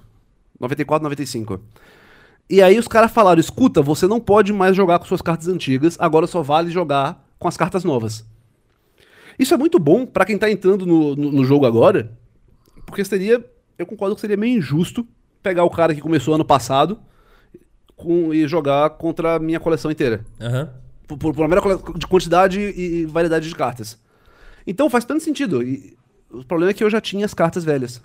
94, 0.59 1.01
95. 1.01 1.61
E 2.49 2.61
aí 2.61 2.77
os 2.77 2.89
caras 2.89 3.09
falaram, 3.09 3.39
escuta, 3.39 3.81
você 3.81 4.05
não 4.05 4.19
pode 4.19 4.51
mais 4.51 4.75
jogar 4.75 4.99
com 4.99 5.05
suas 5.05 5.21
cartas 5.21 5.47
antigas, 5.47 5.95
agora 5.97 6.27
só 6.27 6.41
vale 6.41 6.69
jogar 6.69 7.25
com 7.39 7.47
as 7.47 7.55
cartas 7.55 7.85
novas. 7.85 8.25
Isso 9.37 9.53
é 9.53 9.57
muito 9.57 9.79
bom 9.79 10.05
para 10.05 10.25
quem 10.25 10.37
tá 10.37 10.49
entrando 10.49 10.85
no, 10.85 11.15
no, 11.15 11.31
no, 11.31 11.45
jogo 11.45 11.65
agora, 11.65 12.11
porque 12.85 13.03
seria, 13.03 13.43
eu 13.77 13.85
concordo 13.85 14.15
que 14.15 14.21
seria 14.21 14.37
meio 14.37 14.57
injusto 14.57 15.07
pegar 15.41 15.63
o 15.63 15.69
cara 15.69 15.93
que 15.93 16.01
começou 16.01 16.35
ano 16.35 16.45
passado 16.45 16.99
com, 17.95 18.33
e 18.33 18.47
jogar 18.47 18.91
contra 18.91 19.35
a 19.35 19.39
minha 19.39 19.59
coleção 19.59 19.91
inteira. 19.91 20.25
Aham. 20.39 20.69
Por, 21.07 21.17
por, 21.17 21.33
por 21.33 21.41
uma 21.41 21.47
mera 21.47 21.61
de 21.95 22.07
quantidade 22.07 22.59
e 22.59 23.05
variedade 23.05 23.49
de 23.49 23.55
cartas. 23.55 23.99
Então 24.65 24.89
faz 24.89 25.03
tanto 25.03 25.23
sentido. 25.23 25.61
E 25.61 25.97
o 26.31 26.43
problema 26.43 26.71
é 26.71 26.73
que 26.73 26.83
eu 26.83 26.89
já 26.89 27.01
tinha 27.01 27.25
as 27.25 27.33
cartas 27.33 27.63
velhas. 27.63 28.01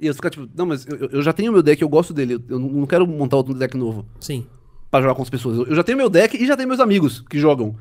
E 0.00 0.06
eu 0.06 0.14
ficar 0.14 0.30
tipo, 0.30 0.48
não, 0.54 0.66
mas 0.66 0.86
eu, 0.86 1.08
eu 1.10 1.22
já 1.22 1.32
tenho 1.32 1.52
meu 1.52 1.62
deck, 1.62 1.80
eu 1.80 1.88
gosto 1.88 2.12
dele. 2.12 2.42
Eu 2.48 2.58
não 2.58 2.86
quero 2.86 3.06
montar 3.06 3.36
outro 3.36 3.54
deck 3.54 3.76
novo 3.76 4.06
Sim. 4.20 4.46
pra 4.90 5.00
jogar 5.00 5.14
com 5.14 5.22
as 5.22 5.30
pessoas. 5.30 5.68
Eu 5.68 5.76
já 5.76 5.84
tenho 5.84 5.98
meu 5.98 6.08
deck 6.08 6.36
e 6.36 6.46
já 6.46 6.56
tenho 6.56 6.68
meus 6.68 6.80
amigos 6.80 7.20
que 7.20 7.38
jogam. 7.38 7.76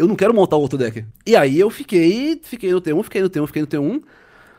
Eu 0.00 0.08
não 0.08 0.16
quero 0.16 0.32
montar 0.32 0.56
outro 0.56 0.78
deck. 0.78 1.04
E 1.26 1.36
aí 1.36 1.60
eu 1.60 1.68
fiquei, 1.68 2.40
fiquei 2.42 2.72
no 2.72 2.80
T1, 2.80 3.02
fiquei 3.02 3.20
no 3.20 3.28
T1, 3.28 3.46
fiquei 3.46 3.60
no 3.60 3.68
T1. 3.68 4.02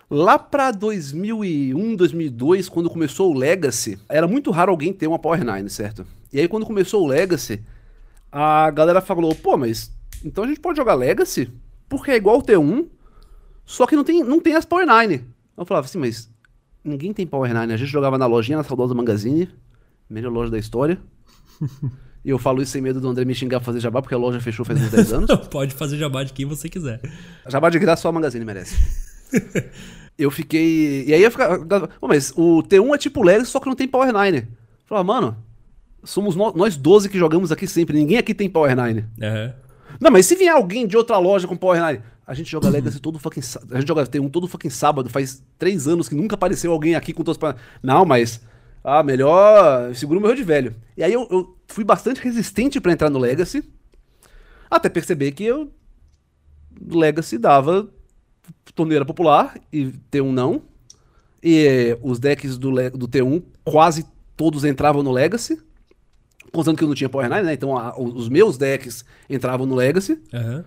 Lá 0.08 0.38
pra 0.38 0.70
2001, 0.70 1.96
2002, 1.96 2.70
quando 2.70 2.92
começou 2.92 3.32
o 3.32 3.36
Legacy, 3.36 3.98
era 4.08 4.28
muito 4.28 4.52
raro 4.52 4.70
alguém 4.70 4.94
ter 4.94 5.08
uma 5.08 5.18
Power 5.18 5.44
9, 5.44 5.68
certo? 5.70 6.06
E 6.32 6.40
aí 6.40 6.48
quando 6.48 6.64
começou 6.64 7.04
o 7.04 7.08
Legacy, 7.08 7.60
a 8.32 8.70
galera 8.70 9.02
falou, 9.02 9.34
pô, 9.34 9.58
mas 9.58 9.92
então 10.24 10.44
a 10.44 10.48
gente 10.48 10.60
pode 10.60 10.78
jogar 10.78 10.94
Legacy? 10.94 11.52
Porque 11.90 12.12
é 12.12 12.18
igual 12.18 12.38
o 12.38 12.44
T1, 12.44 12.86
só 13.66 13.88
que 13.88 13.96
não 13.96 14.04
tem, 14.04 14.24
não 14.24 14.40
tem 14.40 14.54
as 14.54 14.64
Power 14.64 14.86
9. 14.86 15.24
Eu 15.58 15.66
falava 15.66 15.88
assim, 15.88 15.98
mas 15.98 16.30
ninguém 16.84 17.14
tem 17.14 17.26
Power 17.26 17.52
9. 17.52 17.74
A 17.74 17.78
gente 17.78 17.90
jogava 17.90 18.16
na 18.16 18.28
lojinha, 18.28 18.60
na 18.60 18.64
saudosa 18.64 18.94
Magazine, 18.94 19.50
melhor 20.08 20.32
loja 20.32 20.52
da 20.52 20.60
história. 20.60 21.02
E 22.24 22.30
eu 22.30 22.38
falo 22.38 22.62
isso 22.62 22.72
sem 22.72 22.82
medo 22.82 23.02
do 23.02 23.08
André 23.08 23.26
me 23.26 23.34
xingar 23.34 23.60
pra 23.60 23.66
fazer 23.66 23.80
jabá, 23.80 24.02
porque 24.02 24.14
a 24.14 24.18
loja 24.18 24.40
fechou 24.40 24.64
faz 24.64 24.80
uns 24.82 24.92
10 24.92 25.14
anos. 25.14 25.48
Pode 25.50 25.74
fazer 25.74 25.98
jabá 25.98 26.24
de 26.24 26.34
quem 26.34 26.46
você 26.46 26.70
quiser. 26.70 27.02
Jabá 27.48 27.70
de 27.70 27.80
graça 27.80 28.04
só 28.04 28.10
a 28.10 28.12
Magazine 28.12 28.46
merece. 28.46 28.76
eu 30.18 30.30
fiquei. 30.30 31.06
E 31.08 31.14
aí 31.14 31.24
eu 31.24 31.32
ficava. 31.32 31.90
Mas 32.02 32.32
o 32.36 32.62
T1 32.64 32.94
é 32.94 32.98
tipo 32.98 33.24
Legacy, 33.24 33.50
só 33.52 33.60
que 33.60 33.68
não 33.68 33.76
tem 33.76 33.88
Power 33.88 34.12
9. 34.14 34.38
Eu 34.38 34.46
falava, 34.86 35.04
mano, 35.06 35.38
somos 36.04 36.36
no- 36.36 36.54
nós 36.54 36.78
12 36.78 37.10
que 37.10 37.18
jogamos 37.18 37.52
aqui 37.52 37.66
sempre, 37.68 37.98
ninguém 37.98 38.18
aqui 38.18 38.34
tem 38.34 38.50
Power 38.50 38.76
9. 38.76 39.06
Aham. 39.22 39.54
Não, 40.00 40.10
mas 40.12 40.26
se 40.26 40.36
vier 40.36 40.54
alguém 40.54 40.88
de 40.88 40.96
outra 40.96 41.18
loja 41.18 41.48
com 41.48 41.56
Power 41.58 41.80
9, 41.80 42.02
a 42.26 42.34
gente 42.34 42.50
joga 42.50 42.70
Legacy 42.70 43.00
todo 43.00 43.20
fucking 43.20 43.42
A 43.72 43.80
gente 43.80 43.88
joga 43.88 44.06
T1 44.06 44.30
todo 44.32 44.48
fucking 44.48 44.70
sábado, 44.70 45.10
faz 45.10 45.44
três 45.60 45.88
anos 45.88 46.08
que 46.08 46.16
nunca 46.16 46.36
apareceu 46.36 46.72
alguém 46.72 46.96
aqui 46.96 47.14
com 47.14 47.24
todos 47.24 47.40
Não, 47.82 48.06
mas. 48.06 48.42
Ah, 48.84 49.04
melhor. 49.04 49.94
Segura 49.96 50.20
o 50.20 50.22
meu 50.22 50.36
de 50.36 50.44
velho. 50.44 50.76
E 50.98 51.04
aí 51.04 51.14
eu, 51.14 51.28
eu 51.32 51.56
fui 51.68 51.84
bastante 51.84 52.22
resistente 52.22 52.80
pra 52.82 52.92
entrar 52.92 53.10
no 53.10 53.20
Legacy. 53.20 53.64
Até 54.70 54.90
perceber 54.90 55.32
que 55.32 55.44
eu. 55.44 55.72
Legacy 56.90 57.38
dava 57.38 57.88
torneira 58.74 59.06
popular 59.06 59.56
e 59.72 59.88
T1 60.12 60.32
não. 60.32 60.64
E 61.44 61.98
os 62.02 62.20
decks 62.20 62.58
do, 62.58 62.72
do 62.92 63.08
T1 63.08 63.44
quase 63.64 64.06
todos 64.36 64.64
entravam 64.66 65.04
no 65.04 65.12
Legacy. 65.12 65.62
Contando 66.52 66.78
que 66.78 66.84
eu 66.84 66.88
não 66.88 66.96
tinha 66.96 67.10
Power 67.10 67.30
9, 67.30 67.42
né? 67.44 67.54
Então 67.54 67.78
a- 67.78 67.98
os 68.00 68.28
meus 68.30 68.58
decks 68.58 69.06
entravam 69.30 69.66
no 69.66 69.76
Legacy. 69.76 70.20
Aham. 70.34 70.66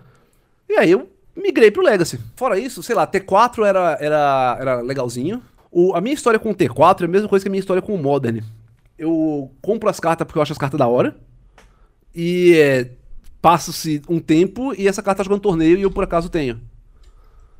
E 0.69 0.73
aí 0.77 0.91
eu 0.91 1.09
migrei 1.35 1.69
pro 1.69 1.83
Legacy. 1.83 2.19
Fora 2.35 2.57
isso, 2.57 2.81
sei 2.81 2.95
lá, 2.95 3.05
T4 3.05 3.65
era, 3.65 3.97
era, 3.99 4.57
era 4.59 4.81
legalzinho. 4.81 5.41
O, 5.77 5.93
a 5.93 5.99
minha 5.99 6.13
história 6.13 6.39
com 6.39 6.51
o 6.51 6.55
T4 6.55 7.01
é 7.01 7.03
a 7.03 7.07
mesma 7.09 7.27
coisa 7.27 7.43
que 7.43 7.49
a 7.49 7.51
minha 7.51 7.59
história 7.59 7.81
com 7.81 7.93
o 7.93 8.01
Modern. 8.01 8.39
Eu 8.97 9.51
compro 9.61 9.89
as 9.89 9.99
cartas 9.99 10.25
porque 10.25 10.37
eu 10.39 10.41
acho 10.41 10.53
as 10.53 10.57
cartas 10.57 10.77
da 10.77 10.87
hora. 10.87 11.17
E 12.15 12.53
é, 12.57 12.91
passa-se 13.41 14.01
um 14.07 14.17
tempo 14.21 14.73
e 14.73 14.87
essa 14.87 15.03
carta 15.03 15.17
tá 15.17 15.23
jogando 15.25 15.41
torneio 15.41 15.77
e 15.77 15.81
eu 15.81 15.91
por 15.91 16.05
acaso 16.05 16.29
tenho. 16.29 16.61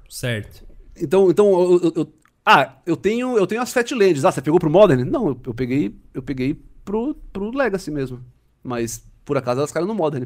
Certo. 0.09 0.63
Então, 0.95 1.29
então 1.29 1.47
eu, 1.51 1.81
eu- 1.83 1.93
eu- 1.93 2.13
ah, 2.45 2.77
eu 2.85 2.95
tenho, 2.95 3.37
eu 3.37 3.45
tenho 3.45 3.61
as 3.61 3.73
Fat 3.73 3.91
Lands. 3.91 4.23
Ah, 4.23 4.31
você 4.31 4.41
pegou 4.41 4.59
pro 4.61 4.69
Modern? 4.69 5.03
Não, 5.03 5.27
eu, 5.27 5.41
eu 5.47 5.53
peguei, 5.53 5.93
eu 6.13 6.21
peguei 6.21 6.57
pro, 6.85 7.15
pro 7.33 7.51
Legacy 7.53 7.91
mesmo. 7.91 8.21
Mas 8.63 9.03
por 9.25 9.35
acaso 9.35 9.59
elas 9.59 9.73
caíram 9.73 9.89
no 9.89 9.95
Modern. 9.95 10.25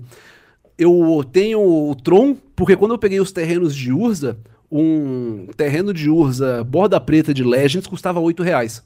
Eu 0.78 1.26
tenho 1.32 1.60
o 1.60 1.96
Tron, 1.96 2.36
porque 2.56 2.76
quando 2.78 2.92
eu 2.94 3.00
peguei 3.00 3.20
os 3.20 3.32
terrenos 3.32 3.76
de 3.76 3.92
Urza, 3.92 4.38
um 4.72 5.48
terreno 5.58 5.94
de 5.94 6.10
Urza 6.10 6.64
borda 6.64 7.00
preta 7.00 7.34
de 7.34 7.44
Legends 7.44 7.88
custava 7.88 8.20
8 8.20 8.44
reais. 8.44 8.84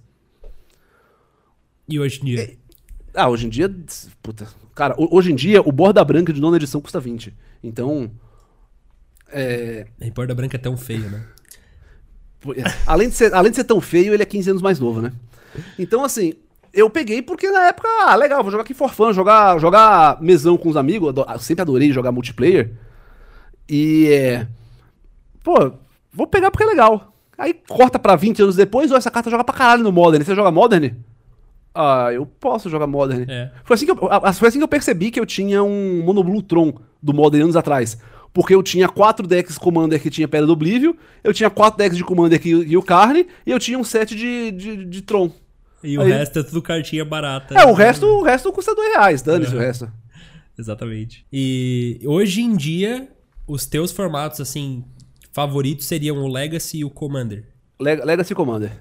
E 1.88 2.00
hoje 2.00 2.22
em 2.22 2.26
dia? 2.26 2.58
Ah, 3.14 3.30
hoje 3.30 3.46
em 3.46 3.50
dia, 3.50 3.74
puta, 4.22 4.48
cara, 4.74 4.96
ho- 4.98 5.10
hoje 5.16 5.32
em 5.32 5.36
dia 5.36 5.62
o 5.62 5.72
borda 5.72 6.04
branca 6.04 6.32
de 6.34 6.40
nona 6.42 6.58
edição 6.58 6.82
custa 6.82 7.00
20. 7.00 7.34
Então, 7.64 8.10
é, 9.32 9.86
A 10.02 10.06
Importa 10.06 10.34
Branca 10.34 10.56
é 10.58 10.60
tão 10.60 10.76
feio, 10.78 11.10
né? 11.10 11.24
É, 12.58 12.64
além, 12.86 13.08
de 13.10 13.16
ser, 13.16 13.34
além 13.34 13.52
de 13.52 13.56
ser 13.58 13.64
tão 13.64 13.80
feio, 13.80 14.14
ele 14.14 14.24
é 14.24 14.26
15 14.26 14.50
anos 14.50 14.62
mais 14.62 14.80
novo, 14.80 15.02
né? 15.02 15.14
Então, 15.80 16.04
assim, 16.04 16.34
eu 16.74 16.90
peguei 16.90 17.22
porque 17.22 17.50
na 17.50 17.68
época, 17.68 17.88
ah, 18.06 18.16
legal, 18.16 18.42
vou 18.42 18.52
jogar 18.52 18.64
aqui 18.64 18.74
for 18.74 18.94
fun, 18.94 19.14
jogar, 19.14 19.58
jogar 19.60 20.22
mesão 20.22 20.58
com 20.58 20.68
os 20.70 20.76
amigos. 20.76 21.14
eu 21.16 21.40
sempre 21.40 21.62
adorei 21.62 21.92
jogar 21.92 22.12
multiplayer. 22.12 22.72
E 23.70 24.08
é. 24.12 24.48
Pô, 25.44 25.74
vou 26.12 26.26
pegar 26.28 26.50
porque 26.50 26.64
é 26.64 26.68
legal. 26.68 27.14
Aí 27.38 27.54
corta 27.68 28.00
pra 28.00 28.16
20 28.16 28.42
anos 28.44 28.56
depois, 28.56 28.92
ou 28.92 28.98
essa 28.98 29.12
carta 29.12 29.30
joga 29.30 29.44
pra 29.44 29.54
caralho 29.56 29.84
no 29.84 29.92
Modern. 29.92 30.24
Você 30.24 30.34
joga 30.36 30.52
Modern? 30.52 30.94
Ah, 31.76 32.10
eu 32.14 32.26
posso 32.26 32.70
jogar 32.70 32.86
Modern. 32.88 33.26
É. 33.30 33.52
Foi, 33.64 33.74
assim 33.76 33.86
que 33.86 33.92
eu, 33.92 33.98
foi 34.34 34.48
assim 34.48 34.60
que 34.60 34.64
eu 34.64 34.68
percebi 34.68 35.10
que 35.12 35.20
eu 35.20 35.26
tinha 35.26 35.64
um 35.64 36.04
Monoblue 36.04 36.44
Tron 36.44 36.74
do 37.02 37.14
Modern 37.14 37.44
anos 37.44 37.56
atrás. 37.56 37.98
Porque 38.32 38.54
eu 38.54 38.64
tinha 38.64 38.88
quatro 38.88 39.28
decks 39.28 39.58
Commander 39.58 40.02
que 40.02 40.10
tinha 40.10 40.28
Pedra 40.28 40.48
do 40.48 40.54
Oblívio, 40.54 40.98
eu 41.24 41.34
tinha 41.34 41.50
quatro 41.50 41.78
decks 41.78 41.98
de 41.98 42.04
Commander 42.04 42.40
que 42.40 42.50
e 42.50 42.76
o 42.78 42.82
Carne, 42.82 43.28
e 43.46 43.52
eu 43.52 43.60
tinha 43.60 43.78
um 43.78 43.84
set 43.84 44.16
de, 44.16 44.52
de, 44.52 44.86
de 44.86 45.02
Tron. 45.04 45.32
E 45.84 45.98
o 45.98 46.02
Aí- 46.02 46.12
resto 46.12 46.40
é 46.40 46.44
tudo 46.44 46.62
cartinha 46.62 47.04
barata. 47.06 47.54
É, 47.56 47.66
o 47.66 47.74
resto, 47.74 48.06
o 48.08 48.24
resto 48.24 48.52
custa 48.52 48.74
dois 48.74 48.90
reais, 48.94 49.22
dane-se 49.22 49.56
o 49.56 49.60
resto. 49.60 49.92
Exatamente. 50.58 51.26
E 51.32 52.00
hoje 52.06 52.42
em 52.42 52.56
dia, 52.56 53.08
os 53.48 53.66
teus 53.66 53.92
formatos, 53.92 54.40
assim, 54.40 54.84
favoritos 55.34 55.86
seriam 55.86 56.18
o 56.24 56.28
Legacy 56.32 56.78
e 56.78 56.86
o 56.86 56.90
Commander. 56.90 57.44
Leg- 57.80 58.04
Legacy 58.06 58.34
Commander. 58.34 58.72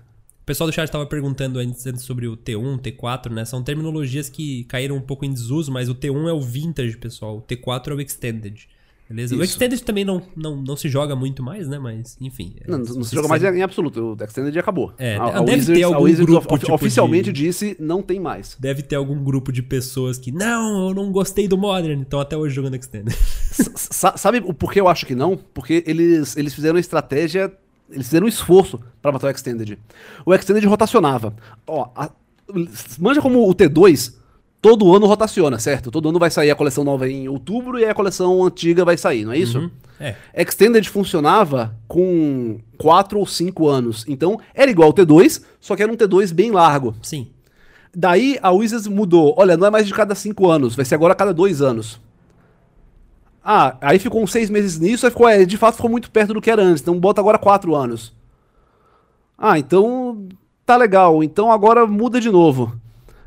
O 0.42 0.44
pessoal 0.44 0.68
do 0.68 0.72
chat 0.72 0.84
estava 0.84 1.06
perguntando 1.06 1.58
antes, 1.58 1.86
antes 1.86 2.02
sobre 2.02 2.26
o 2.26 2.36
T1, 2.36 2.78
T4, 2.80 3.30
né? 3.30 3.44
São 3.44 3.62
terminologias 3.62 4.28
que 4.28 4.64
caíram 4.64 4.96
um 4.96 5.00
pouco 5.00 5.24
em 5.24 5.32
desuso, 5.32 5.72
mas 5.72 5.88
o 5.88 5.94
T1 5.94 6.28
é 6.28 6.32
o 6.32 6.40
vintage, 6.40 6.96
pessoal. 6.96 7.38
O 7.38 7.42
T4 7.42 7.88
é 7.88 7.94
o 7.94 8.00
extended. 8.00 8.68
Beleza? 9.08 9.34
O 9.34 9.42
Isso. 9.42 9.52
extended 9.52 9.82
também 9.82 10.04
não, 10.06 10.22
não, 10.34 10.56
não 10.56 10.74
se 10.76 10.88
joga 10.88 11.14
muito 11.14 11.42
mais, 11.42 11.68
né? 11.68 11.78
Mas, 11.78 12.16
enfim. 12.20 12.54
é- 12.60 12.70
Não, 12.70 12.78
não 12.78 13.04
se 13.04 13.14
joga 13.14 13.28
mais 13.28 13.42
em 13.42 13.62
absoluto, 13.62 14.16
o 14.18 14.24
Extended 14.24 14.58
acabou. 14.58 14.92
É, 14.98 15.16
a, 15.16 15.24
a 15.24 15.30
deve 15.40 15.52
Wizards, 15.58 15.78
ter 15.78 15.82
algum 15.84 16.04
Wizards 16.04 16.26
grupo, 16.34 16.54
of- 16.54 16.60
tipo, 16.64 16.74
oficialmente 16.74 17.30
de- 17.32 17.44
disse 17.44 17.76
não 17.78 18.02
tem 18.02 18.18
mais. 18.18 18.56
Deve 18.58 18.80
ter 18.82 18.96
algum 18.96 19.22
grupo 19.22 19.52
de 19.52 19.62
pessoas 19.62 20.18
que, 20.18 20.32
não, 20.32 20.88
eu 20.88 20.94
não 20.94 21.12
gostei 21.12 21.46
do 21.46 21.58
Modern, 21.58 22.00
então 22.00 22.20
até 22.20 22.36
hoje 22.36 22.54
jogando 22.54 22.74
extended. 22.76 23.14
S- 23.52 24.12
sabe 24.16 24.38
o 24.44 24.54
porquê 24.54 24.80
eu 24.80 24.88
acho 24.88 25.04
que 25.04 25.14
não? 25.14 25.36
Porque 25.36 25.84
eles, 25.86 26.34
eles 26.36 26.54
fizeram 26.54 26.76
uma 26.76 26.80
estratégia, 26.80 27.52
eles 27.90 28.06
fizeram 28.06 28.24
um 28.24 28.28
esforço 28.28 28.80
pra 29.02 29.12
matar 29.12 29.26
o 29.26 29.30
Extended. 29.30 29.78
O 30.24 30.32
Extended 30.32 30.64
rotacionava. 30.66 31.34
Ó, 31.66 31.90
a- 31.94 32.10
manja 32.98 33.20
como 33.20 33.46
o 33.46 33.54
T2 33.54 34.14
todo 34.62 34.94
ano 34.94 35.06
rotaciona, 35.06 35.58
certo? 35.58 35.90
Todo 35.90 36.08
ano 36.08 36.20
vai 36.20 36.30
sair 36.30 36.52
a 36.52 36.54
coleção 36.54 36.84
nova 36.84 37.08
em 37.08 37.28
outubro 37.28 37.80
e 37.80 37.84
a 37.84 37.92
coleção 37.92 38.44
antiga 38.44 38.84
vai 38.84 38.96
sair, 38.96 39.24
não 39.24 39.32
é 39.32 39.38
isso? 39.38 39.68
É. 39.98 40.14
Extended 40.34 40.88
funcionava 40.88 41.76
com 41.88 42.60
4 42.78 43.18
ou 43.18 43.26
5 43.26 43.68
anos. 43.68 44.04
Então 44.08 44.38
era 44.54 44.70
igual 44.70 44.88
ao 44.88 44.94
T2, 44.94 45.42
só 45.60 45.74
que 45.74 45.82
era 45.82 45.90
um 45.90 45.96
T2 45.96 46.32
bem 46.32 46.52
largo. 46.52 46.94
Sim. 47.02 47.28
Daí 47.94 48.38
a 48.40 48.52
Wizards 48.52 48.86
mudou. 48.86 49.34
Olha, 49.36 49.56
não 49.56 49.66
é 49.66 49.70
mais 49.70 49.86
de 49.86 49.92
cada 49.92 50.14
cinco 50.14 50.48
anos, 50.48 50.76
vai 50.76 50.84
ser 50.84 50.94
agora 50.94 51.12
a 51.12 51.16
cada 51.16 51.34
dois 51.34 51.60
anos. 51.60 52.00
Ah, 53.44 53.76
aí 53.80 53.98
ficou 53.98 54.22
uns 54.22 54.30
seis 54.30 54.48
meses 54.48 54.78
nisso, 54.78 55.04
aí 55.04 55.10
ficou, 55.10 55.28
é, 55.28 55.44
de 55.44 55.56
fato 55.56 55.74
ficou 55.74 55.90
muito 55.90 56.08
perto 56.08 56.32
do 56.32 56.40
que 56.40 56.50
era 56.50 56.62
antes. 56.62 56.80
Então 56.80 56.98
bota 56.98 57.20
agora 57.20 57.36
quatro 57.36 57.74
anos. 57.74 58.14
Ah, 59.36 59.58
então 59.58 60.28
tá 60.64 60.76
legal. 60.76 61.22
Então 61.24 61.50
agora 61.50 61.84
muda 61.84 62.20
de 62.20 62.30
novo. 62.30 62.80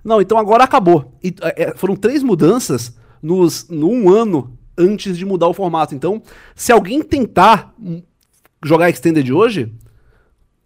Não, 0.05 0.21
então 0.21 0.37
agora 0.37 0.63
acabou. 0.63 1.17
E, 1.23 1.33
é, 1.41 1.63
é, 1.63 1.75
foram 1.75 1.95
três 1.95 2.21
mudanças 2.21 2.95
nos, 3.21 3.67
num 3.67 4.07
ano 4.07 4.55
antes 4.77 5.17
de 5.17 5.25
mudar 5.25 5.47
o 5.47 5.53
formato. 5.53 5.95
Então, 5.95 6.21
se 6.55 6.71
alguém 6.71 7.01
tentar 7.01 7.73
hum, 7.79 8.03
jogar 8.63 8.89
Extended 8.89 9.33
hoje, 9.33 9.73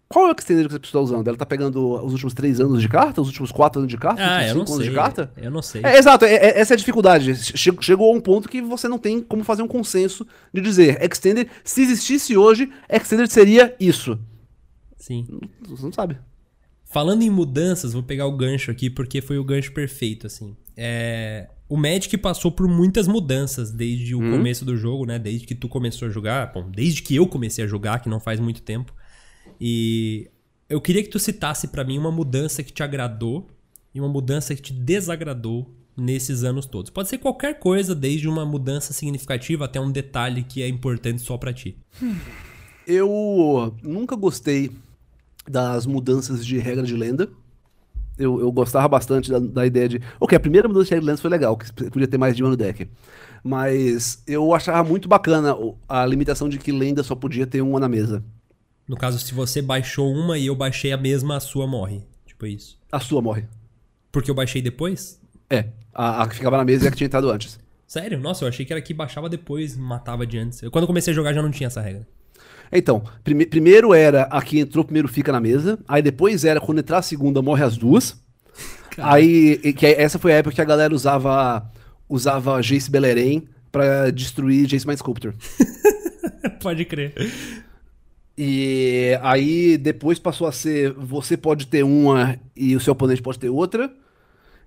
qual 0.08 0.26
é 0.26 0.28
o 0.30 0.34
Extended 0.36 0.66
que 0.66 0.72
você 0.74 0.78
está 0.80 1.00
usando? 1.00 1.26
Ela 1.26 1.36
tá 1.38 1.46
pegando 1.46 1.80
os 2.04 2.12
últimos 2.12 2.34
três 2.34 2.60
anos 2.60 2.82
de 2.82 2.88
carta? 2.88 3.20
Os 3.22 3.28
últimos 3.28 3.50
quatro 3.50 3.80
anos 3.80 3.90
de 3.90 3.96
carta? 3.96 4.20
os 4.20 4.28
Ah, 4.28 4.32
últimos 4.34 4.48
eu 4.50 4.54
não 4.56 4.66
cinco 4.66 4.72
anos 4.74 4.84
sei. 4.84 4.90
de 4.90 4.94
carta? 4.96 5.32
Eu 5.36 5.50
não 5.50 5.62
sei. 5.62 5.82
É, 5.84 5.98
exato, 5.98 6.24
é- 6.26 6.34
é- 6.34 6.60
essa 6.60 6.72
é 6.72 6.74
a 6.74 6.78
dificuldade. 6.78 7.34
Che- 7.36 7.72
Chegou 7.80 8.12
a 8.12 8.16
um 8.16 8.20
ponto 8.20 8.48
que 8.48 8.60
você 8.60 8.88
não 8.88 8.98
tem 8.98 9.22
como 9.22 9.42
fazer 9.44 9.62
um 9.62 9.68
consenso 9.68 10.26
de 10.52 10.60
dizer 10.60 11.00
Extended, 11.02 11.48
se 11.64 11.80
existisse 11.82 12.36
hoje, 12.36 12.70
Extended 12.90 13.32
seria 13.32 13.74
isso. 13.80 14.18
Sim. 14.98 15.26
Você 15.68 15.82
não 15.84 15.92
sabe. 15.92 16.18
Falando 16.90 17.22
em 17.22 17.30
mudanças, 17.30 17.92
vou 17.92 18.02
pegar 18.02 18.26
o 18.26 18.36
gancho 18.36 18.68
aqui 18.68 18.90
porque 18.90 19.20
foi 19.20 19.38
o 19.38 19.44
gancho 19.44 19.72
perfeito, 19.72 20.26
assim. 20.26 20.56
É, 20.76 21.48
o 21.68 21.76
Magic 21.76 22.18
passou 22.18 22.50
por 22.50 22.66
muitas 22.66 23.06
mudanças 23.06 23.70
desde 23.70 24.12
o 24.12 24.18
começo 24.18 24.64
do 24.64 24.76
jogo, 24.76 25.06
né? 25.06 25.16
Desde 25.16 25.46
que 25.46 25.54
tu 25.54 25.68
começou 25.68 26.08
a 26.08 26.10
jogar, 26.10 26.52
bom, 26.52 26.68
desde 26.68 27.00
que 27.00 27.14
eu 27.14 27.28
comecei 27.28 27.64
a 27.64 27.68
jogar, 27.68 28.00
que 28.00 28.08
não 28.08 28.18
faz 28.18 28.40
muito 28.40 28.60
tempo. 28.62 28.92
E 29.60 30.28
eu 30.68 30.80
queria 30.80 31.00
que 31.00 31.08
tu 31.08 31.20
citasse 31.20 31.68
pra 31.68 31.84
mim 31.84 31.96
uma 31.96 32.10
mudança 32.10 32.60
que 32.60 32.72
te 32.72 32.82
agradou 32.82 33.46
e 33.94 34.00
uma 34.00 34.08
mudança 34.08 34.52
que 34.56 34.60
te 34.60 34.72
desagradou 34.72 35.72
nesses 35.96 36.42
anos 36.42 36.66
todos. 36.66 36.90
Pode 36.90 37.08
ser 37.08 37.18
qualquer 37.18 37.60
coisa, 37.60 37.94
desde 37.94 38.26
uma 38.26 38.44
mudança 38.44 38.92
significativa 38.92 39.66
até 39.66 39.80
um 39.80 39.92
detalhe 39.92 40.42
que 40.42 40.60
é 40.60 40.66
importante 40.66 41.22
só 41.22 41.38
pra 41.38 41.52
ti. 41.52 41.76
Eu 42.84 43.76
nunca 43.80 44.16
gostei 44.16 44.72
das 45.50 45.86
mudanças 45.86 46.46
de 46.46 46.58
regra 46.58 46.84
de 46.84 46.96
lenda. 46.96 47.28
Eu, 48.18 48.38
eu 48.40 48.52
gostava 48.52 48.86
bastante 48.86 49.30
da, 49.30 49.38
da 49.38 49.66
ideia 49.66 49.88
de. 49.88 50.00
Ok, 50.18 50.36
a 50.36 50.40
primeira 50.40 50.68
mudança 50.68 50.86
de 50.86 50.90
regra 50.90 51.02
de 51.02 51.06
lenda 51.06 51.20
foi 51.20 51.30
legal, 51.30 51.56
que 51.56 51.72
podia 51.90 52.06
ter 52.06 52.18
mais 52.18 52.36
de 52.36 52.42
uma 52.42 52.50
no 52.50 52.56
deck. 52.56 52.88
Mas 53.42 54.22
eu 54.26 54.54
achava 54.54 54.86
muito 54.86 55.08
bacana 55.08 55.56
a 55.88 56.04
limitação 56.04 56.48
de 56.48 56.58
que 56.58 56.70
lenda 56.70 57.02
só 57.02 57.14
podia 57.14 57.46
ter 57.46 57.62
uma 57.62 57.80
na 57.80 57.88
mesa. 57.88 58.22
No 58.86 58.96
caso, 58.96 59.18
se 59.18 59.32
você 59.32 59.62
baixou 59.62 60.12
uma 60.12 60.36
e 60.36 60.46
eu 60.46 60.54
baixei 60.54 60.92
a 60.92 60.96
mesma, 60.96 61.36
a 61.36 61.40
sua 61.40 61.66
morre. 61.66 62.02
Tipo 62.26 62.46
isso. 62.46 62.78
A 62.92 63.00
sua 63.00 63.22
morre. 63.22 63.44
Porque 64.12 64.30
eu 64.30 64.34
baixei 64.34 64.60
depois? 64.60 65.20
É, 65.48 65.66
a, 65.94 66.22
a 66.22 66.28
que 66.28 66.36
ficava 66.36 66.56
na 66.56 66.64
mesa 66.64 66.86
é 66.86 66.88
a 66.88 66.90
que 66.90 66.96
tinha 66.96 67.06
entrado 67.06 67.30
antes. 67.30 67.58
Sério? 67.86 68.20
Nossa, 68.20 68.44
eu 68.44 68.48
achei 68.48 68.64
que 68.64 68.72
era 68.72 68.82
que 68.82 68.94
baixava 68.94 69.28
depois, 69.28 69.76
matava 69.76 70.26
de 70.26 70.38
antes. 70.38 70.62
Eu, 70.62 70.70
quando 70.70 70.84
eu 70.84 70.86
comecei 70.86 71.12
a 71.12 71.14
jogar 71.14 71.32
já 71.32 71.42
não 71.42 71.50
tinha 71.50 71.66
essa 71.66 71.80
regra. 71.80 72.06
Então, 72.72 73.02
prime- 73.24 73.46
primeiro 73.46 73.92
era 73.94 74.22
a 74.24 74.40
que 74.42 74.58
entrou 74.60 74.84
primeiro 74.84 75.08
fica 75.08 75.32
na 75.32 75.40
mesa. 75.40 75.78
Aí 75.88 76.00
depois 76.02 76.44
era 76.44 76.60
quando 76.60 76.78
entrar 76.78 76.98
a 76.98 77.02
segunda 77.02 77.42
morre 77.42 77.64
as 77.64 77.76
duas. 77.76 78.16
Aí, 78.98 79.60
e- 79.64 79.72
que 79.72 79.86
essa 79.86 80.18
foi 80.18 80.32
a 80.32 80.36
época 80.36 80.54
que 80.54 80.60
a 80.60 80.64
galera 80.64 80.94
usava 80.94 81.68
usava 82.08 82.60
Jace 82.60 82.90
Beleren 82.90 83.44
pra 83.70 84.10
destruir 84.10 84.66
Jace 84.66 84.86
Mind 84.86 84.98
Sculptor. 84.98 85.32
Pode 86.60 86.84
crer. 86.84 87.14
E 88.36 89.18
aí 89.22 89.76
depois 89.76 90.18
passou 90.18 90.46
a 90.46 90.52
ser 90.52 90.92
você 90.94 91.36
pode 91.36 91.66
ter 91.66 91.82
uma 91.82 92.38
e 92.56 92.74
o 92.74 92.80
seu 92.80 92.92
oponente 92.92 93.20
pode 93.22 93.38
ter 93.38 93.48
outra. 93.50 93.90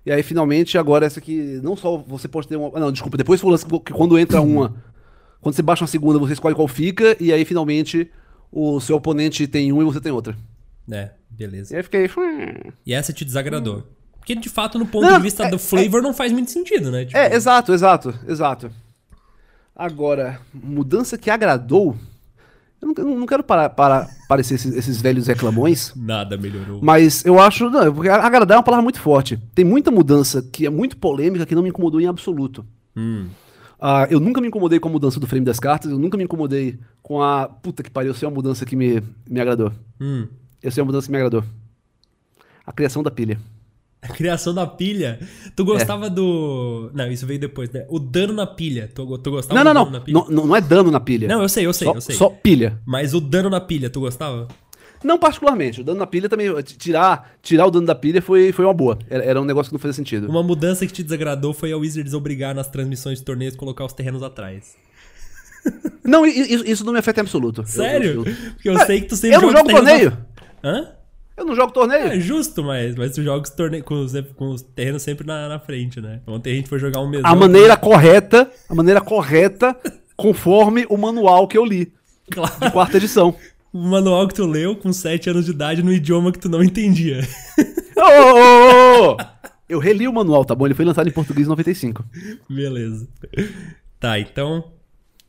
E 0.06 0.12
aí 0.12 0.22
finalmente 0.22 0.76
agora 0.78 1.06
essa 1.06 1.18
aqui 1.18 1.58
não 1.62 1.76
só 1.76 1.96
você 1.96 2.28
pode 2.28 2.46
ter 2.46 2.56
uma, 2.56 2.78
não, 2.78 2.92
desculpa, 2.92 3.16
depois 3.16 3.40
foi 3.40 3.48
o 3.48 3.52
lance 3.52 3.64
que 3.66 3.92
quando 3.92 4.18
entra 4.18 4.40
uma, 4.42 4.76
quando 5.44 5.54
você 5.54 5.62
baixa 5.62 5.82
uma 5.84 5.88
segunda, 5.88 6.18
você 6.18 6.32
escolhe 6.32 6.54
qual 6.56 6.66
fica 6.66 7.16
e 7.20 7.32
aí 7.32 7.44
finalmente 7.44 8.10
o 8.50 8.80
seu 8.80 8.96
oponente 8.96 9.46
tem 9.46 9.70
uma 9.72 9.82
e 9.82 9.84
você 9.84 10.00
tem 10.00 10.10
outra. 10.10 10.36
É, 10.90 11.10
E 11.30 11.34
beleza. 11.36 11.74
aí 11.74 11.80
eu 11.80 11.84
fiquei, 11.84 12.06
"Hum." 12.06 12.72
E 12.84 12.92
essa 12.92 13.12
te 13.12 13.24
desagradou. 13.24 13.84
Porque, 14.18 14.34
de 14.34 14.48
fato, 14.48 14.78
no 14.78 14.86
ponto 14.86 15.04
Não, 15.06 15.16
de 15.18 15.22
vista 15.22 15.44
é- 15.44 15.50
do 15.50 15.58
flavor, 15.58 16.02
não 16.02 16.14
faz 16.14 16.32
muito 16.32 16.50
sentido, 16.50 16.90
né? 16.90 17.04
Tipo, 17.04 17.16
É, 17.18 17.34
exato, 17.34 17.72
exato, 17.74 18.14
exato. 18.26 18.70
Agora, 19.76 20.40
mudança 20.52 21.18
que 21.18 21.28
agradou. 21.30 21.96
Eu 22.80 22.88
não, 22.88 22.94
eu 23.12 23.18
não 23.18 23.26
quero 23.26 23.42
parar, 23.42 23.68
parar, 23.70 24.08
parecer 24.28 24.54
esses, 24.54 24.74
esses 24.74 25.00
velhos 25.00 25.26
reclamões. 25.26 25.92
Nada 25.96 26.36
melhorou. 26.36 26.80
Mas 26.82 27.24
eu 27.24 27.38
acho. 27.40 27.68
Não, 27.70 27.92
porque 27.94 28.08
agradar 28.08 28.56
é 28.56 28.58
uma 28.58 28.62
palavra 28.64 28.82
muito 28.82 29.00
forte. 29.00 29.38
Tem 29.54 29.64
muita 29.64 29.90
mudança 29.90 30.42
que 30.42 30.64
é 30.66 30.70
muito 30.70 30.96
polêmica 30.96 31.44
que 31.46 31.54
não 31.54 31.62
me 31.62 31.70
incomodou 31.70 32.00
em 32.00 32.06
absoluto. 32.06 32.64
Hum. 32.96 33.26
Ah, 33.86 34.06
eu 34.10 34.18
nunca 34.18 34.40
me 34.40 34.48
incomodei 34.48 34.80
com 34.80 34.88
a 34.88 34.92
mudança 34.92 35.20
do 35.20 35.26
frame 35.26 35.44
das 35.44 35.60
cartas, 35.60 35.90
eu 35.90 35.98
nunca 35.98 36.16
me 36.16 36.24
incomodei 36.24 36.78
com 37.02 37.20
a. 37.20 37.46
Puta 37.46 37.82
que 37.82 37.90
pariu, 37.90 38.12
essa 38.12 38.24
é 38.24 38.28
uma 38.28 38.34
mudança 38.34 38.64
que 38.64 38.74
me, 38.74 39.02
me 39.28 39.38
agradou. 39.38 39.70
Hum. 40.00 40.26
Essa 40.62 40.80
é 40.80 40.82
uma 40.82 40.86
mudança 40.86 41.06
que 41.06 41.12
me 41.12 41.18
agradou. 41.18 41.44
A 42.66 42.72
criação 42.72 43.02
da 43.02 43.10
pilha. 43.10 43.38
A 44.00 44.08
criação 44.08 44.54
da 44.54 44.66
pilha. 44.66 45.18
Tu 45.54 45.62
gostava 45.66 46.08
do. 46.08 46.90
Não, 46.94 47.12
isso 47.12 47.26
veio 47.26 47.38
depois, 47.38 47.68
né? 47.72 47.84
O 47.90 47.98
dano 47.98 48.32
na 48.32 48.46
pilha. 48.46 48.90
Tu, 48.94 49.18
tu 49.18 49.30
gostava 49.30 49.62
Não, 49.62 49.74
não, 49.74 49.84
do 49.84 49.90
não. 49.90 49.92
dano 49.92 49.98
na 49.98 50.00
pilha? 50.00 50.14
Não, 50.14 50.30
não 50.30 50.46
não 50.46 50.56
é 50.56 50.62
dano 50.62 50.90
na 50.90 51.00
pilha. 51.00 51.28
Não, 51.28 51.42
eu 51.42 51.48
sei, 51.50 51.66
eu 51.66 51.72
sei, 51.74 51.86
só, 51.86 51.94
eu 51.94 52.00
sei. 52.00 52.14
só 52.16 52.30
pilha. 52.30 52.80
Mas 52.86 53.12
o 53.12 53.20
dano 53.20 53.50
na 53.50 53.60
pilha, 53.60 53.90
tu 53.90 54.00
gostava? 54.00 54.48
Não 55.04 55.18
particularmente. 55.18 55.82
O 55.82 55.84
dano 55.84 55.98
na 56.00 56.06
pilha 56.06 56.28
também. 56.28 56.50
Tirar, 56.62 57.32
tirar 57.42 57.66
o 57.66 57.70
dano 57.70 57.86
da 57.86 57.94
pilha 57.94 58.22
foi, 58.22 58.50
foi 58.52 58.64
uma 58.64 58.72
boa. 58.72 58.98
Era, 59.10 59.22
era 59.24 59.40
um 59.40 59.44
negócio 59.44 59.68
que 59.70 59.74
não 59.74 59.78
fazia 59.80 59.92
sentido. 59.92 60.28
Uma 60.28 60.42
mudança 60.42 60.86
que 60.86 60.92
te 60.92 61.02
desagradou 61.02 61.52
foi 61.52 61.70
a 61.72 61.76
Wizards 61.76 62.14
obrigar 62.14 62.54
nas 62.54 62.68
transmissões 62.68 63.18
de 63.18 63.24
torneios 63.24 63.54
colocar 63.54 63.84
os 63.84 63.92
terrenos 63.92 64.22
atrás. 64.22 64.76
Não, 66.04 66.26
i- 66.26 66.30
i- 66.38 66.70
isso, 66.70 66.84
não 66.84 66.92
me 66.92 66.98
afeta 66.98 67.20
em 67.20 67.22
absoluto. 67.22 67.62
Eu- 67.62 67.66
Sério? 67.66 68.10
Eu, 68.10 68.24
eu, 68.26 68.36
Porque 68.54 68.68
eu 68.68 68.78
sei 68.80 69.00
que 69.00 69.06
tu 69.08 69.16
sempre 69.16 69.36
eu 69.36 69.40
não 69.42 69.50
jogo 69.52 69.70
torneio. 69.70 70.10
na- 70.62 70.70
Hã? 70.70 70.88
Eu 71.36 71.44
não 71.46 71.56
jogo 71.56 71.72
torneio. 71.72 72.08
É 72.08 72.20
justo, 72.20 72.62
mas, 72.62 72.94
mas 72.94 73.12
tu 73.14 73.22
joga 73.22 73.42
os 73.42 73.50
torneios 73.50 73.84
com 73.86 73.94
os, 74.04 74.12
com 74.36 74.50
os 74.50 74.60
terrenos 74.62 75.02
sempre 75.02 75.26
na, 75.26 75.48
na 75.48 75.58
frente, 75.58 76.00
né? 76.02 76.20
Ontem 76.26 76.52
a 76.52 76.56
gente 76.56 76.68
foi 76.68 76.78
jogar 76.78 77.00
um 77.00 77.08
mesão. 77.08 77.28
A 77.30 77.34
maneira 77.34 77.76
correta, 77.76 78.50
a 78.68 78.74
maneira 78.74 79.00
correta, 79.00 79.74
conforme 80.16 80.86
o 80.90 80.96
manual 80.98 81.48
que 81.48 81.56
eu 81.58 81.64
li. 81.64 81.92
Claro. 82.30 82.54
De 82.58 82.70
quarta 82.70 82.96
edição. 82.96 83.34
O 83.74 83.78
manual 83.78 84.28
que 84.28 84.34
tu 84.34 84.46
leu 84.46 84.76
com 84.76 84.92
7 84.92 85.28
anos 85.30 85.44
de 85.46 85.50
idade 85.50 85.82
no 85.82 85.92
idioma 85.92 86.30
que 86.30 86.38
tu 86.38 86.48
não 86.48 86.62
entendia. 86.62 87.20
Ô, 87.96 88.00
ô, 88.00 89.12
ô! 89.12 89.16
Eu 89.68 89.78
reli 89.78 90.06
o 90.06 90.12
manual, 90.12 90.44
tá 90.44 90.54
bom? 90.54 90.66
Ele 90.66 90.74
foi 90.74 90.84
lançado 90.84 91.08
em 91.08 91.12
português 91.12 91.46
em 91.46 91.50
95. 91.50 92.04
Beleza. 92.48 93.08
Tá, 93.98 94.18
então. 94.18 94.70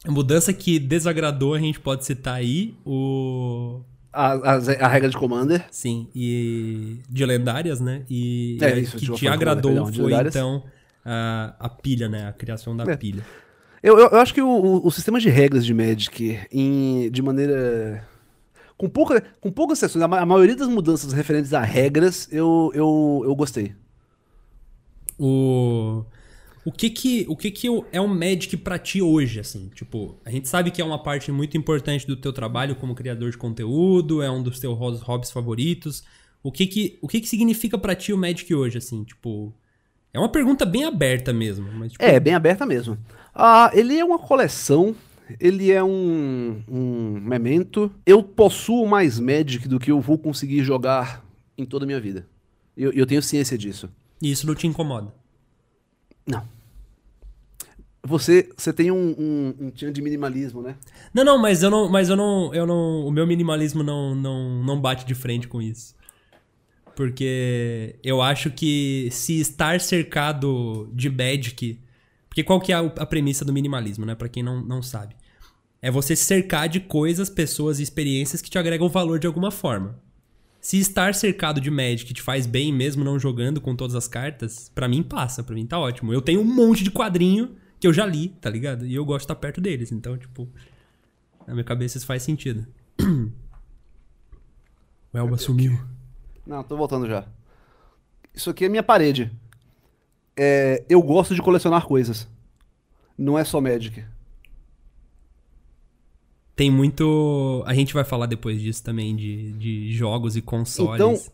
Mudança 0.07 0.51
que 0.53 0.77
desagradou, 0.77 1.53
a 1.55 1.59
gente 1.59 1.79
pode 1.79 2.05
citar 2.05 2.35
aí 2.35 2.75
o. 2.85 3.81
A, 4.13 4.33
a, 4.33 4.53
a 4.81 4.87
regra 4.87 5.09
de 5.09 5.17
Commander. 5.17 5.65
Sim, 5.71 6.07
e. 6.13 6.97
De 7.09 7.25
lendárias, 7.25 7.79
né? 7.79 8.03
E. 8.09 8.57
É, 8.61 8.77
isso, 8.79 8.97
que 8.97 9.11
te 9.13 9.27
agradou 9.27 9.89
de 9.89 9.97
foi 9.99 10.05
lendárias. 10.09 10.35
então 10.35 10.63
a, 11.03 11.55
a 11.59 11.69
pilha, 11.69 12.07
né? 12.09 12.27
A 12.27 12.33
criação 12.33 12.75
da 12.75 12.83
É. 12.91 12.95
pilha. 12.97 13.25
Eu, 13.81 13.97
eu, 13.99 14.09
eu 14.09 14.19
acho 14.19 14.33
que 14.33 14.41
o, 14.41 14.47
o, 14.49 14.87
o 14.87 14.91
sistema 14.91 15.19
de 15.19 15.29
regras 15.29 15.65
de 15.65 15.73
Magic, 15.73 16.39
em, 16.51 17.09
de 17.09 17.21
maneira. 17.21 18.05
Com, 18.77 18.89
pouca, 18.89 19.21
com 19.39 19.51
poucas 19.51 19.77
exceções, 19.79 20.03
a, 20.03 20.07
ma- 20.07 20.19
a 20.19 20.25
maioria 20.25 20.55
das 20.55 20.67
mudanças 20.67 21.13
referentes 21.13 21.53
a 21.53 21.61
regras, 21.61 22.27
eu, 22.31 22.71
eu, 22.73 23.21
eu 23.25 23.35
gostei. 23.35 23.73
O. 25.19 26.03
O 26.65 26.71
que 26.71 26.89
que, 26.89 27.25
o 27.29 27.37
que 27.37 27.51
que 27.51 27.67
é 27.91 28.01
um 28.01 28.07
Magic 28.07 28.57
pra 28.57 28.79
ti 28.79 28.99
hoje, 28.99 29.39
assim? 29.39 29.69
Tipo, 29.75 30.17
a 30.25 30.31
gente 30.31 30.49
sabe 30.49 30.71
que 30.71 30.81
é 30.81 30.85
uma 30.85 31.01
parte 31.01 31.31
muito 31.31 31.55
importante 31.55 32.07
do 32.07 32.15
teu 32.15 32.33
trabalho 32.33 32.75
como 32.75 32.95
criador 32.95 33.29
de 33.29 33.37
conteúdo, 33.37 34.23
é 34.23 34.31
um 34.31 34.41
dos 34.41 34.59
teus 34.59 34.75
hobbies- 35.03 35.29
favoritos. 35.31 36.03
O 36.41 36.51
que 36.51 36.65
que, 36.65 36.97
o 37.03 37.07
que 37.07 37.21
que 37.21 37.27
significa 37.27 37.77
pra 37.77 37.93
ti 37.95 38.11
o 38.11 38.17
Magic 38.17 38.51
hoje, 38.53 38.79
assim? 38.79 39.03
Tipo, 39.03 39.53
é 40.11 40.17
uma 40.17 40.31
pergunta 40.31 40.65
bem 40.65 40.85
aberta 40.85 41.31
mesmo, 41.31 41.71
mas 41.71 41.91
tipo, 41.91 42.03
É, 42.03 42.19
bem 42.19 42.33
aberta 42.33 42.65
mesmo. 42.65 42.97
Ah, 43.33 43.69
ele 43.71 43.95
é 43.99 44.03
uma 44.03 44.17
coleção, 44.17 44.95
ele 45.39 45.71
é 45.71 45.83
um, 45.83 46.61
um 46.67 47.19
memento. 47.19 47.91
Eu 48.05 48.21
possuo 48.23 48.87
mais 48.87 49.19
Magic 49.19 49.67
do 49.67 49.79
que 49.79 49.91
eu 49.91 49.99
vou 49.99 50.17
conseguir 50.17 50.63
jogar 50.63 51.25
em 51.57 51.65
toda 51.65 51.85
a 51.85 51.87
minha 51.87 51.99
vida. 51.99 52.27
E 52.75 52.83
eu, 52.83 52.91
eu 52.91 53.05
tenho 53.05 53.21
ciência 53.21 53.57
disso. 53.57 53.89
isso 54.21 54.45
não 54.45 54.55
te 54.55 54.67
incomoda. 54.67 55.13
Não. 56.27 56.43
Você, 58.03 58.49
você 58.55 58.71
tem 58.71 58.91
um, 58.91 59.15
um, 59.17 59.55
um 59.59 59.71
tchan 59.71 59.91
de 59.91 60.01
minimalismo, 60.01 60.61
né? 60.61 60.75
Não, 61.11 61.23
não, 61.23 61.39
mas 61.39 61.63
eu 61.63 61.71
não, 61.71 61.89
mas 61.89 62.07
eu 62.07 62.15
não, 62.15 62.53
eu 62.53 62.67
não, 62.67 63.07
o 63.07 63.11
meu 63.11 63.25
minimalismo 63.25 63.81
não, 63.81 64.13
não, 64.13 64.63
não 64.63 64.79
bate 64.79 65.05
de 65.05 65.15
frente 65.15 65.47
com 65.47 65.59
isso. 65.59 65.95
Porque 66.95 67.95
eu 68.03 68.21
acho 68.21 68.51
que 68.51 69.09
se 69.11 69.39
estar 69.39 69.81
cercado 69.81 70.87
de 70.93 71.09
Magic, 71.09 71.79
porque 72.35 72.43
qual 72.43 72.59
que 72.59 72.73
é 72.73 72.75
a, 72.75 73.05
premissa 73.05 73.45
do 73.45 73.53
minimalismo, 73.53 74.05
né, 74.05 74.13
Pra 74.13 74.27
quem 74.27 74.43
não, 74.43 74.61
não 74.61 74.81
sabe? 74.81 75.15
É 75.81 75.89
você 75.89 76.17
se 76.17 76.25
cercar 76.25 76.67
de 76.67 76.81
coisas, 76.81 77.29
pessoas 77.29 77.79
e 77.79 77.83
experiências 77.83 78.41
que 78.41 78.49
te 78.49 78.57
agregam 78.57 78.89
valor 78.89 79.19
de 79.19 79.25
alguma 79.25 79.51
forma. 79.51 79.97
Se 80.59 80.77
estar 80.77 81.15
cercado 81.15 81.61
de 81.61 81.71
Magic 81.71 82.13
te 82.13 82.21
faz 82.21 82.45
bem 82.45 82.73
mesmo 82.73 83.05
não 83.05 83.17
jogando 83.17 83.61
com 83.61 83.73
todas 83.73 83.95
as 83.95 84.05
cartas, 84.05 84.69
pra 84.75 84.85
mim 84.85 85.01
passa, 85.01 85.43
pra 85.43 85.55
mim 85.55 85.65
tá 85.65 85.79
ótimo. 85.79 86.11
Eu 86.11 86.21
tenho 86.21 86.41
um 86.41 86.43
monte 86.43 86.83
de 86.83 86.91
quadrinho 86.91 87.55
que 87.79 87.87
eu 87.87 87.93
já 87.93 88.05
li, 88.05 88.27
tá 88.41 88.49
ligado? 88.49 88.85
E 88.85 88.93
eu 88.93 89.05
gosto 89.05 89.19
de 89.19 89.25
estar 89.25 89.35
perto 89.35 89.61
deles, 89.61 89.93
então, 89.93 90.17
tipo, 90.17 90.49
na 91.47 91.53
minha 91.53 91.63
cabeça 91.63 91.97
isso 91.97 92.05
faz 92.05 92.21
sentido. 92.21 92.67
O 95.13 95.17
Elba 95.17 95.37
sumiu. 95.37 95.79
Não, 96.45 96.61
tô 96.61 96.75
voltando 96.75 97.07
já. 97.07 97.25
Isso 98.33 98.49
aqui 98.49 98.65
é 98.65 98.69
minha 98.69 98.83
parede. 98.83 99.31
É, 100.37 100.83
eu 100.89 101.01
gosto 101.01 101.33
de 101.33 101.41
colecionar 101.41 101.85
coisas. 101.85 102.27
Não 103.17 103.39
é 103.39 103.43
só 103.43 103.61
Magic. 103.61 104.03
Tem 106.55 106.71
muito. 106.71 107.63
A 107.65 107.73
gente 107.73 107.93
vai 107.93 108.03
falar 108.03 108.25
depois 108.25 108.61
disso 108.61 108.83
também, 108.83 109.15
de, 109.15 109.51
de 109.53 109.91
jogos 109.93 110.35
e 110.37 110.41
consoles. 110.41 110.95
Então, 110.95 111.33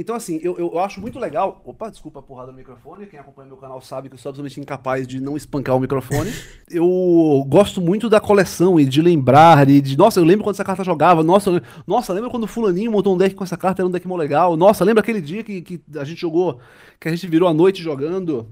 Então, 0.00 0.14
assim, 0.14 0.38
eu, 0.44 0.56
eu 0.56 0.78
acho 0.78 1.00
muito 1.00 1.18
legal. 1.18 1.60
Opa, 1.64 1.90
desculpa 1.90 2.20
a 2.20 2.22
porrada 2.22 2.52
no 2.52 2.56
microfone. 2.56 3.04
Quem 3.04 3.18
acompanha 3.18 3.48
meu 3.48 3.56
canal 3.56 3.80
sabe 3.80 4.08
que 4.08 4.14
eu 4.14 4.18
sou 4.18 4.30
absolutamente 4.30 4.60
incapaz 4.60 5.08
de 5.08 5.20
não 5.20 5.36
espancar 5.36 5.74
o 5.76 5.80
microfone. 5.80 6.32
eu 6.70 7.44
gosto 7.48 7.80
muito 7.80 8.08
da 8.08 8.20
coleção 8.20 8.78
e 8.78 8.84
de 8.84 9.02
lembrar. 9.02 9.68
E 9.68 9.80
de, 9.80 9.98
nossa, 9.98 10.20
eu 10.20 10.24
lembro 10.24 10.44
quando 10.44 10.54
essa 10.54 10.62
carta 10.62 10.84
jogava. 10.84 11.24
Nossa, 11.24 11.60
nossa, 11.84 12.12
lembra 12.12 12.30
quando 12.30 12.44
o 12.44 12.46
Fulaninho 12.46 12.92
montou 12.92 13.12
um 13.12 13.18
deck 13.18 13.34
com 13.34 13.42
essa 13.42 13.56
carta? 13.56 13.82
Era 13.82 13.88
um 13.88 13.90
deck 13.90 14.06
mó 14.06 14.14
legal. 14.14 14.56
Nossa, 14.56 14.84
lembra 14.84 15.00
aquele 15.00 15.20
dia 15.20 15.42
que, 15.42 15.62
que 15.62 15.80
a 15.96 16.04
gente 16.04 16.20
jogou, 16.20 16.60
que 17.00 17.08
a 17.08 17.10
gente 17.10 17.26
virou 17.26 17.48
a 17.48 17.52
noite 17.52 17.82
jogando 17.82 18.46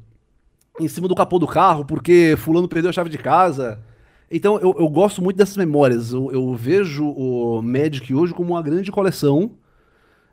em 0.80 0.88
cima 0.88 1.06
do 1.06 1.14
capô 1.14 1.38
do 1.38 1.46
carro 1.46 1.84
porque 1.84 2.34
Fulano 2.38 2.66
perdeu 2.66 2.90
a 2.90 2.92
chave 2.92 3.08
de 3.08 3.18
casa. 3.18 3.80
Então, 4.28 4.58
eu, 4.58 4.74
eu 4.80 4.88
gosto 4.88 5.22
muito 5.22 5.36
dessas 5.36 5.56
memórias. 5.56 6.12
Eu, 6.12 6.28
eu 6.32 6.56
vejo 6.56 7.06
o 7.06 7.62
Magic 7.62 8.12
hoje 8.12 8.34
como 8.34 8.54
uma 8.54 8.62
grande 8.62 8.90
coleção 8.90 9.52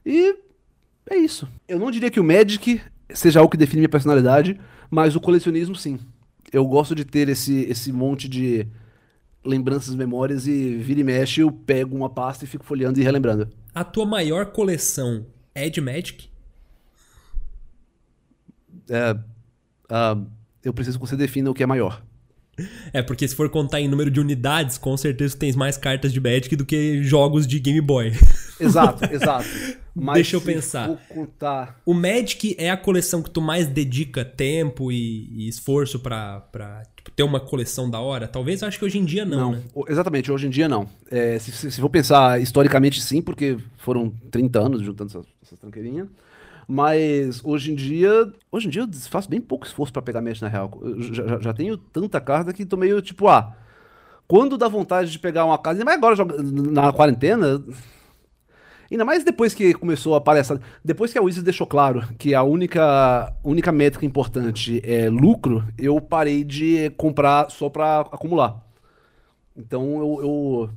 E 0.04 0.42
é 1.10 1.18
isso. 1.18 1.48
Eu 1.68 1.80
não 1.80 1.92
diria 1.92 2.10
que 2.10 2.20
o 2.20 2.24
Magic 2.24 2.82
seja 3.14 3.40
algo 3.40 3.52
que 3.52 3.58
define 3.58 3.82
minha 3.82 3.90
personalidade, 3.90 4.60
mas 4.90 5.16
o 5.16 5.22
colecionismo 5.22 5.76
sim. 5.76 6.00
Eu 6.52 6.66
gosto 6.66 6.96
de 6.96 7.04
ter 7.04 7.30
esse, 7.30 7.62
esse 7.64 7.92
monte 7.92 8.28
de 8.28 8.68
lembranças, 9.44 9.96
memórias 9.96 10.48
e 10.48 10.78
vira 10.78 11.02
e 11.02 11.04
mexe, 11.04 11.42
eu 11.42 11.52
pego 11.52 11.96
uma 11.96 12.10
pasta 12.10 12.46
e 12.46 12.48
fico 12.48 12.64
folheando 12.64 13.00
e 13.00 13.04
relembrando. 13.04 13.50
A 13.74 13.84
tua 13.84 14.06
maior 14.06 14.48
coleção 14.48 15.26
é 15.54 15.70
de 15.70 15.82
Magic? 15.82 16.30
É, 18.90 19.18
ah, 19.90 20.18
eu 20.64 20.74
preciso 20.74 21.00
que 21.00 21.08
você 21.08 21.16
defina 21.16 21.50
o 21.50 21.54
que 21.54 21.64
é 21.64 21.66
maior. 21.66 22.02
É, 22.92 23.02
porque 23.02 23.28
se 23.28 23.36
for 23.36 23.50
contar 23.50 23.82
em 23.82 23.88
número 23.88 24.12
de 24.12 24.20
unidades, 24.20 24.78
com 24.78 24.96
certeza 24.96 25.36
tu 25.36 25.40
tens 25.40 25.56
mais 25.56 25.76
cartas 25.78 26.14
de 26.14 26.20
Magic 26.20 26.56
do 26.56 26.66
que 26.66 27.02
jogos 27.04 27.48
de 27.48 27.60
Game 27.60 27.82
Boy. 27.82 28.12
Exato, 28.60 29.06
exato. 29.12 29.48
Mas 29.96 30.16
Deixa 30.16 30.36
eu 30.36 30.42
pensar. 30.42 30.90
contar. 31.10 31.80
O 31.86 31.94
Magic 31.94 32.56
é 32.60 32.70
a 32.70 32.78
coleção 32.78 33.22
que 33.22 33.30
tu 33.30 33.42
mais 33.42 33.68
dedica 33.68 34.24
tempo 34.24 34.92
e, 34.92 35.30
e 35.34 35.48
esforço 35.48 36.00
pra, 36.00 36.42
pra 36.52 36.84
tipo, 36.96 37.12
ter 37.12 37.24
uma 37.24 37.40
coleção 37.40 37.90
da 37.90 38.00
hora? 38.00 38.28
Talvez 38.28 38.62
eu 38.62 38.68
acho 38.68 38.78
que 38.80 38.86
hoje 38.86 38.98
em 38.98 39.06
dia 39.06 39.26
não, 39.26 39.40
Não, 39.40 39.52
né? 39.54 39.62
exatamente, 39.90 40.32
hoje 40.32 40.48
em 40.48 40.50
dia 40.50 40.68
não. 40.68 40.88
É, 41.12 41.38
se, 41.40 41.52
se, 41.52 41.72
se 41.72 41.82
for 41.82 41.90
pensar 41.90 42.42
historicamente, 42.42 43.02
sim, 43.02 43.22
porque 43.22 43.58
foram 43.78 44.12
30 44.32 44.60
anos 44.60 44.82
juntando 44.82 45.10
essas, 45.12 45.26
essas 45.44 45.60
tranqueirinhas. 45.60 46.08
Mas 46.68 47.44
hoje 47.44 47.72
em 47.72 47.76
dia. 47.76 48.32
Hoje 48.52 48.68
em 48.68 48.70
dia 48.70 48.82
eu 48.84 48.88
faço 49.10 49.30
bem 49.30 49.42
pouco 49.42 49.66
esforço 49.66 49.92
pra 49.94 50.02
pegar 50.02 50.22
match 50.22 50.42
na 50.42 50.48
real. 50.48 50.72
Já, 50.98 51.28
já- 51.28 51.40
já 51.40 51.54
tenho 51.54 51.78
tanta 51.78 52.20
carta 52.22 52.54
que 52.54 52.66
tô 52.66 52.78
meio 52.78 53.02
tipo, 53.02 53.28
ah. 53.28 53.56
Quando 54.28 54.58
dá 54.58 54.68
vontade 54.68 55.12
de 55.12 55.20
pegar 55.20 55.46
uma 55.46 55.58
casa, 55.58 55.84
mas 55.84 55.96
agora 55.96 56.16
na 56.72 56.92
quarentena. 56.94 57.62
Ainda 58.92 59.04
mais 59.06 59.24
depois 59.24 59.54
que 59.56 59.74
começou 59.74 60.14
a 60.16 60.22
palestra. 60.22 60.60
Depois 60.86 61.12
que 61.12 61.18
a 61.18 61.22
Wizards 61.22 61.44
deixou 61.44 61.66
claro 61.66 62.08
que 62.18 62.36
a 62.36 62.44
única, 62.44 63.34
única 63.44 63.72
métrica 63.72 64.06
importante 64.06 64.82
é 64.86 65.10
lucro, 65.10 65.64
eu 65.78 66.00
parei 66.00 66.44
de 66.44 66.92
comprar 66.92 67.50
só 67.50 67.70
pra 67.70 68.02
acumular. 68.02 68.62
Então 69.58 69.98
eu, 69.98 70.20
eu- 70.24 70.70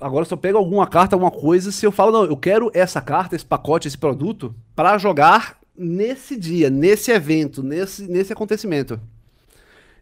Agora 0.00 0.24
se 0.24 0.32
eu 0.32 0.38
pego 0.38 0.58
alguma 0.58 0.86
carta, 0.86 1.16
alguma 1.16 1.30
coisa, 1.30 1.72
se 1.72 1.84
eu 1.84 1.90
falo, 1.90 2.12
não, 2.12 2.24
eu 2.24 2.36
quero 2.36 2.70
essa 2.72 3.00
carta, 3.00 3.34
esse 3.34 3.44
pacote, 3.44 3.88
esse 3.88 3.98
produto, 3.98 4.54
pra 4.74 4.96
jogar 4.98 5.58
nesse 5.76 6.36
dia, 6.36 6.70
nesse 6.70 7.10
evento, 7.10 7.62
nesse, 7.62 8.06
nesse 8.08 8.32
acontecimento. 8.32 9.00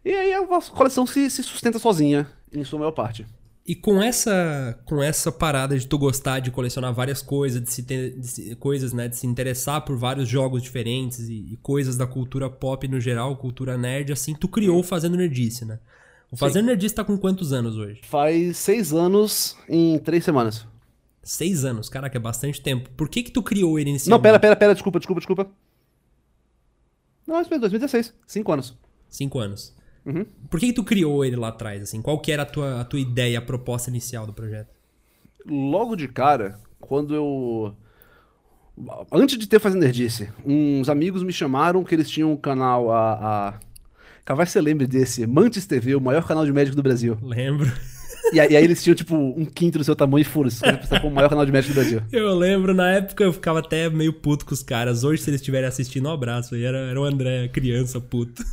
E 0.05 0.11
aí 0.11 0.33
a 0.33 0.45
coleção 0.73 1.05
se, 1.05 1.29
se 1.29 1.43
sustenta 1.43 1.79
sozinha, 1.79 2.27
em 2.53 2.63
sua 2.63 2.79
maior 2.79 2.91
parte. 2.91 3.25
E 3.65 3.75
com 3.75 4.01
essa 4.01 4.79
com 4.85 5.03
essa 5.03 5.29
parada 5.29 5.77
de 5.77 5.85
tu 5.85 5.97
gostar 5.97 6.39
de 6.39 6.49
colecionar 6.51 6.93
várias 6.93 7.21
coisas, 7.21 7.61
de 7.61 7.69
se 7.69 7.83
ter, 7.83 8.17
de 8.17 8.25
se- 8.27 8.55
coisas, 8.55 8.93
né, 8.93 9.09
de 9.09 9.17
se 9.17 9.27
interessar 9.27 9.81
por 9.83 9.97
vários 9.97 10.29
jogos 10.29 10.63
diferentes 10.63 11.27
e, 11.27 11.33
e 11.51 11.57
coisas 11.61 11.97
da 11.97 12.07
cultura 12.07 12.49
pop 12.49 12.87
no 12.87 12.97
geral, 13.01 13.35
cultura 13.35 13.77
nerd, 13.77 14.13
assim, 14.13 14.33
tu 14.33 14.47
criou 14.47 14.81
Fazendo 14.83 15.17
Nerdice, 15.17 15.65
né? 15.65 15.79
O 16.31 16.35
Fazendo 16.37 16.65
Nerdice 16.65 16.93
tá 16.93 17.03
com 17.03 17.17
quantos 17.17 17.53
anos 17.53 17.77
hoje? 17.77 18.01
Faz 18.03 18.57
seis 18.57 18.93
anos 18.93 19.57
em 19.69 19.97
três 19.99 20.23
semanas. 20.25 20.67
Seis 21.23 21.63
anos, 21.65 21.89
caraca, 21.89 22.17
é 22.17 22.21
bastante 22.21 22.61
tempo. 22.61 22.89
Por 22.91 23.09
que 23.09 23.23
que 23.23 23.31
tu 23.31 23.41
criou 23.41 23.77
ele 23.79 23.85
Não, 23.85 23.91
inicialmente? 23.91 24.23
pera, 24.23 24.39
pera, 24.39 24.55
pera, 24.55 24.73
desculpa, 24.73 24.99
desculpa, 24.99 25.19
desculpa. 25.19 25.49
Não, 27.25 27.39
isso 27.39 27.49
foi 27.49 27.59
2016, 27.59 28.13
cinco 28.25 28.51
anos. 28.51 28.77
Cinco 29.09 29.39
anos. 29.39 29.75
Uhum. 30.05 30.25
Por 30.49 30.59
que 30.59 30.67
que 30.67 30.73
tu 30.73 30.83
criou 30.83 31.25
ele 31.25 31.35
lá 31.35 31.49
atrás, 31.49 31.81
assim? 31.81 32.01
Qual 32.01 32.19
que 32.19 32.31
era 32.31 32.43
a 32.43 32.45
tua, 32.45 32.81
a 32.81 32.85
tua 32.85 32.99
ideia, 32.99 33.39
a 33.39 33.41
proposta 33.41 33.89
inicial 33.89 34.25
do 34.25 34.33
projeto? 34.33 34.77
logo 35.49 35.95
de 35.95 36.07
cara, 36.07 36.59
quando 36.79 37.15
eu. 37.15 37.73
Antes 39.11 39.37
de 39.39 39.47
ter 39.47 39.59
Fazendo 39.59 39.81
Nerdice, 39.81 40.29
uns 40.45 40.87
amigos 40.87 41.23
me 41.23 41.33
chamaram 41.33 41.83
que 41.83 41.95
eles 41.95 42.09
tinham 42.09 42.31
um 42.31 42.37
canal, 42.37 42.91
a. 42.91 43.13
a... 43.49 43.59
Capaz 44.27 44.49
você 44.49 44.59
lembre 44.59 44.85
desse, 44.85 45.25
Mantis 45.25 45.65
TV, 45.65 45.95
o 45.95 46.01
maior 46.01 46.21
canal 46.27 46.45
de 46.45 46.51
médico 46.51 46.75
do 46.75 46.83
Brasil. 46.83 47.17
Lembro. 47.21 47.71
E 48.33 48.41
aí, 48.41 48.51
e 48.51 48.57
aí 48.57 48.63
eles 48.65 48.83
tinham, 48.83 48.93
tipo, 48.93 49.15
um 49.15 49.45
quinto 49.45 49.77
do 49.77 49.85
seu 49.85 49.95
tamanho 49.95 50.21
e 50.21 50.25
fura. 50.25 50.49
Os 50.49 50.59
caras 50.59 50.81
pensavam 50.81 50.99
como 51.03 51.13
o 51.13 51.15
maior 51.15 51.29
canal 51.29 51.45
de 51.45 51.51
médico 51.53 51.73
do 51.73 51.77
Brasil. 51.79 52.01
Eu 52.11 52.35
lembro, 52.35 52.73
na 52.73 52.89
época 52.91 53.23
eu 53.23 53.31
ficava 53.31 53.59
até 53.59 53.89
meio 53.89 54.11
puto 54.11 54.45
com 54.45 54.53
os 54.53 54.61
caras. 54.61 55.05
Hoje, 55.05 55.21
se 55.21 55.29
eles 55.29 55.39
estiverem 55.39 55.65
assistindo, 55.69 56.09
um 56.09 56.11
abraço. 56.11 56.53
aí. 56.55 56.65
Era, 56.65 56.77
era 56.77 56.99
o 56.99 57.05
André, 57.05 57.47
criança, 57.47 58.01
puto. 58.01 58.43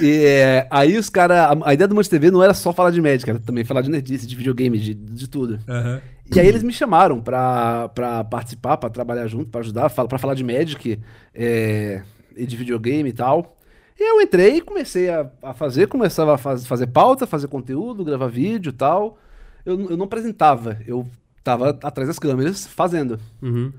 E 0.00 0.24
é, 0.24 0.66
aí 0.70 0.96
os 0.96 1.10
caras. 1.10 1.36
A, 1.38 1.58
a 1.68 1.74
ideia 1.74 1.86
do 1.86 1.94
Mantis 1.94 2.08
TV 2.08 2.30
não 2.30 2.42
era 2.42 2.54
só 2.54 2.72
falar 2.72 2.90
de 2.90 3.02
médico, 3.02 3.28
era 3.30 3.38
também 3.38 3.64
falar 3.64 3.82
de 3.82 3.90
nerdice, 3.90 4.26
de 4.26 4.34
videogame, 4.34 4.78
de, 4.78 4.94
de 4.94 5.28
tudo. 5.28 5.58
Aham. 5.68 6.00
E 6.34 6.40
aí 6.40 6.46
eles 6.48 6.62
me 6.62 6.72
chamaram 6.72 7.20
pra, 7.20 7.90
pra 7.90 8.24
participar, 8.24 8.78
pra 8.78 8.88
trabalhar 8.88 9.26
junto, 9.26 9.50
pra 9.50 9.60
ajudar, 9.60 9.90
fala- 9.90 10.08
pra 10.08 10.18
falar 10.18 10.32
de 10.34 10.42
Magic 10.42 10.98
é, 11.34 12.00
e 12.34 12.46
de 12.46 12.56
videogame 12.56 13.10
e 13.10 13.12
tal. 13.12 13.58
E 14.02 14.10
eu 14.10 14.20
entrei 14.20 14.56
e 14.56 14.60
comecei 14.60 15.08
a, 15.08 15.30
a 15.40 15.54
fazer, 15.54 15.86
começava 15.86 16.34
a 16.34 16.38
faz- 16.38 16.66
fazer 16.66 16.88
pauta, 16.88 17.24
fazer 17.24 17.46
conteúdo, 17.46 18.04
gravar 18.04 18.26
vídeo 18.26 18.70
e 18.70 18.72
tal. 18.72 19.16
Eu, 19.64 19.90
eu 19.90 19.96
não 19.96 20.06
apresentava, 20.06 20.76
eu 20.88 21.06
tava 21.44 21.68
atrás 21.70 22.08
das 22.08 22.18
câmeras 22.18 22.66
fazendo. 22.66 23.16
Uhum. 23.40 23.72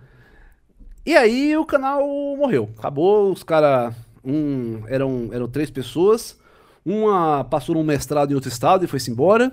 E 1.06 1.14
aí 1.14 1.58
o 1.58 1.66
canal 1.66 2.08
morreu. 2.38 2.70
Acabou, 2.78 3.34
os 3.34 3.44
caras. 3.44 3.94
Um, 4.24 4.84
eram, 4.88 5.28
eram 5.34 5.50
três 5.50 5.70
pessoas. 5.70 6.40
Uma 6.86 7.44
passou 7.44 7.76
num 7.76 7.84
mestrado 7.84 8.32
em 8.32 8.36
outro 8.36 8.50
estado 8.50 8.86
e 8.86 8.88
foi-se 8.88 9.12
embora. 9.12 9.52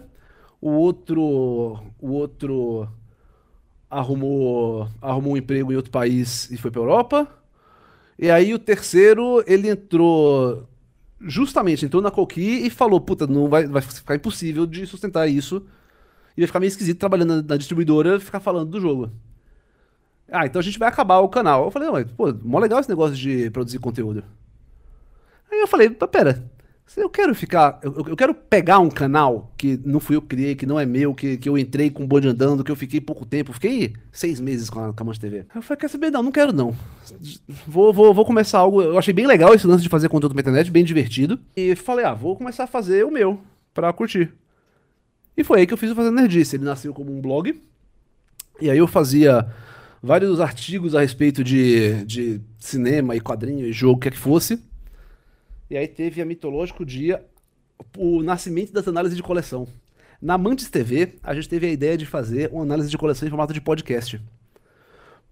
O 0.60 0.70
outro. 0.70 1.80
O 1.98 2.12
outro 2.12 2.86
arrumou, 3.90 4.86
arrumou 5.02 5.32
um 5.32 5.36
emprego 5.36 5.72
em 5.72 5.76
outro 5.76 5.90
país 5.90 6.48
e 6.52 6.56
foi 6.56 6.70
pra 6.70 6.80
Europa. 6.80 7.26
E 8.20 8.30
aí 8.30 8.52
o 8.52 8.58
terceiro, 8.58 9.42
ele 9.46 9.70
entrou. 9.70 10.68
Justamente, 11.22 11.86
entrou 11.86 12.02
na 12.02 12.10
Coqui 12.10 12.66
e 12.66 12.68
falou: 12.68 13.00
Puta, 13.00 13.26
não 13.26 13.48
vai, 13.48 13.66
vai 13.66 13.80
ficar 13.80 14.14
impossível 14.14 14.66
de 14.66 14.86
sustentar 14.86 15.26
isso. 15.26 15.66
E 16.36 16.42
vai 16.42 16.46
ficar 16.46 16.60
meio 16.60 16.68
esquisito 16.68 16.98
trabalhando 16.98 17.36
na, 17.36 17.42
na 17.42 17.56
distribuidora 17.56 18.20
ficar 18.20 18.40
falando 18.40 18.70
do 18.70 18.80
jogo. 18.80 19.10
Ah, 20.30 20.44
então 20.44 20.60
a 20.60 20.62
gente 20.62 20.78
vai 20.78 20.88
acabar 20.88 21.20
o 21.20 21.30
canal. 21.30 21.64
Eu 21.64 21.70
falei, 21.70 21.88
não, 21.88 21.94
mas, 21.94 22.12
pô, 22.12 22.32
mó 22.44 22.58
legal 22.58 22.78
esse 22.78 22.90
negócio 22.90 23.16
de 23.16 23.50
produzir 23.50 23.78
conteúdo. 23.78 24.22
Aí 25.50 25.58
eu 25.60 25.66
falei, 25.66 25.90
"Pá, 25.90 26.06
pera, 26.06 26.44
eu 26.96 27.08
quero 27.08 27.34
ficar. 27.34 27.78
Eu, 27.82 27.94
eu 28.08 28.16
quero 28.16 28.34
pegar 28.34 28.78
um 28.78 28.90
canal 28.90 29.52
que 29.56 29.78
não 29.84 30.00
fui 30.00 30.16
eu 30.16 30.22
que 30.22 30.28
criei, 30.28 30.54
que 30.54 30.66
não 30.66 30.78
é 30.78 30.84
meu, 30.84 31.14
que, 31.14 31.36
que 31.36 31.48
eu 31.48 31.56
entrei 31.56 31.90
com 31.90 32.02
o 32.02 32.06
bonde 32.06 32.26
andando, 32.26 32.64
que 32.64 32.70
eu 32.70 32.76
fiquei 32.76 33.00
pouco 33.00 33.24
tempo, 33.24 33.52
fiquei 33.52 33.92
seis 34.10 34.40
meses 34.40 34.68
com 34.68 34.80
a, 34.80 34.92
com 34.92 35.02
a 35.02 35.06
Mancha 35.06 35.20
TV. 35.20 35.44
Eu 35.54 35.62
falei, 35.62 35.80
quer 35.80 35.88
saber? 35.88 36.10
Não, 36.10 36.22
não 36.22 36.32
quero 36.32 36.52
não. 36.52 36.74
Vou, 37.66 37.92
vou, 37.92 38.12
vou 38.12 38.24
começar 38.24 38.58
algo. 38.58 38.82
Eu 38.82 38.98
achei 38.98 39.14
bem 39.14 39.26
legal 39.26 39.54
esse 39.54 39.66
lance 39.66 39.82
de 39.82 39.88
fazer 39.88 40.08
conteúdo 40.08 40.34
na 40.34 40.40
internet, 40.40 40.70
bem 40.70 40.84
divertido. 40.84 41.38
E 41.56 41.76
falei, 41.76 42.04
ah, 42.04 42.14
vou 42.14 42.36
começar 42.36 42.64
a 42.64 42.66
fazer 42.66 43.04
o 43.04 43.10
meu, 43.10 43.40
pra 43.72 43.92
curtir. 43.92 44.32
E 45.36 45.44
foi 45.44 45.60
aí 45.60 45.66
que 45.66 45.72
eu 45.72 45.78
fiz 45.78 45.90
o 45.90 45.94
Fazendo 45.94 46.16
Nerdice. 46.16 46.56
Ele 46.56 46.64
nasceu 46.64 46.92
como 46.92 47.16
um 47.16 47.20
blog. 47.20 47.60
E 48.60 48.70
aí 48.70 48.78
eu 48.78 48.86
fazia 48.86 49.46
vários 50.02 50.40
artigos 50.40 50.94
a 50.94 51.00
respeito 51.00 51.44
de, 51.44 52.04
de 52.04 52.40
cinema 52.58 53.14
e 53.14 53.20
quadrinho 53.20 53.66
e 53.66 53.72
jogo, 53.72 53.96
o 53.96 54.00
que 54.00 54.08
é 54.08 54.10
que 54.10 54.18
fosse. 54.18 54.60
E 55.70 55.76
aí 55.76 55.86
teve 55.86 56.20
a 56.20 56.24
mitológico 56.26 56.84
dia, 56.84 57.24
o 57.96 58.22
nascimento 58.22 58.72
das 58.72 58.88
análises 58.88 59.16
de 59.16 59.22
coleção. 59.22 59.68
Na 60.20 60.36
Mantis 60.36 60.68
TV, 60.68 61.14
a 61.22 61.32
gente 61.32 61.48
teve 61.48 61.66
a 61.66 61.70
ideia 61.70 61.96
de 61.96 62.04
fazer 62.04 62.50
uma 62.52 62.64
análise 62.64 62.90
de 62.90 62.98
coleção 62.98 63.26
em 63.26 63.30
formato 63.30 63.54
de 63.54 63.60
podcast. 63.60 64.20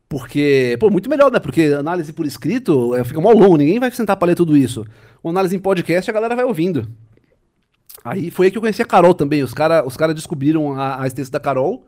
Porque, 0.09 0.77
pô, 0.81 0.89
muito 0.89 1.11
melhor, 1.11 1.31
né? 1.31 1.41
Porque 1.41 1.65
análise 1.65 2.13
por 2.13 2.25
escrito 2.25 2.95
é, 2.95 3.03
fica 3.05 3.21
mó 3.21 3.33
longo, 3.33 3.57
ninguém 3.57 3.81
vai 3.81 3.91
sentar 3.91 4.17
pra 4.17 4.29
ler 4.29 4.37
tudo 4.37 4.57
isso. 4.57 4.87
Uma 5.23 5.33
análise 5.33 5.57
em 5.57 5.59
podcast, 5.59 6.09
a 6.09 6.15
galera 6.15 6.37
vai 6.37 6.45
ouvindo. 6.45 6.89
Aí 8.05 8.31
foi 8.31 8.47
aí 8.47 8.53
que 8.53 8.57
eu 8.57 8.63
conheci 8.63 8.81
a 8.81 8.87
Carol 8.87 9.13
também. 9.13 9.43
Os 9.43 9.53
caras 9.53 9.85
os 9.85 9.97
cara 9.97 10.15
descobriram 10.15 10.79
a, 10.79 11.03
a 11.03 11.07
existência 11.07 11.33
da 11.33 11.41
Carol. 11.41 11.85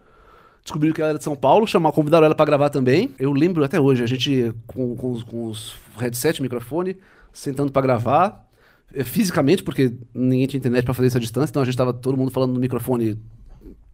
Descobriram 0.62 0.92
que 0.92 1.00
ela 1.00 1.10
era 1.10 1.18
de 1.18 1.24
São 1.24 1.36
Paulo, 1.36 1.66
chamaram, 1.66 1.94
convidaram 1.94 2.26
ela 2.26 2.34
pra 2.34 2.44
gravar 2.44 2.68
também. 2.68 3.14
Eu 3.18 3.32
lembro 3.32 3.64
até 3.64 3.80
hoje, 3.80 4.02
a 4.02 4.06
gente 4.06 4.52
com, 4.66 4.94
com, 4.96 5.18
com 5.22 5.46
os 5.46 5.74
headset, 5.96 6.42
microfone, 6.42 6.98
sentando 7.32 7.70
pra 7.72 7.82
gravar. 7.82 8.46
eh, 8.94 9.04
Fisicamente, 9.04 9.62
porque 9.62 9.92
ninguém 10.14 10.46
tinha 10.46 10.58
internet 10.58 10.84
pra 10.84 10.94
fazer 10.94 11.08
isso 11.08 11.16
à 11.16 11.20
distância, 11.20 11.50
então 11.50 11.62
a 11.62 11.64
gente 11.64 11.76
tava 11.76 11.92
todo 11.92 12.16
mundo 12.16 12.30
falando 12.30 12.52
no 12.54 12.60
microfone, 12.60 13.18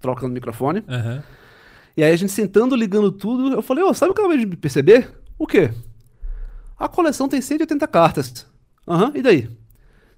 trocando 0.00 0.32
microfone. 0.34 0.82
Aham. 0.88 1.22
E 1.96 2.02
aí 2.04 2.12
a 2.12 2.16
gente 2.16 2.32
sentando, 2.32 2.74
ligando 2.76 3.10
tudo, 3.12 3.54
eu 3.54 3.62
falei, 3.62 3.82
ô, 3.84 3.92
sabe 3.94 4.12
o 4.12 4.14
que 4.14 4.20
eu 4.20 4.26
acabei 4.26 4.44
de 4.44 4.56
perceber? 4.56 5.10
O 5.38 5.46
quê? 5.46 5.70
A 6.78 6.88
coleção 6.88 7.26
tem 7.28 7.40
180 7.40 7.86
cartas. 7.88 8.46
Aham, 8.86 9.12
e 9.14 9.22
daí? 9.22 9.50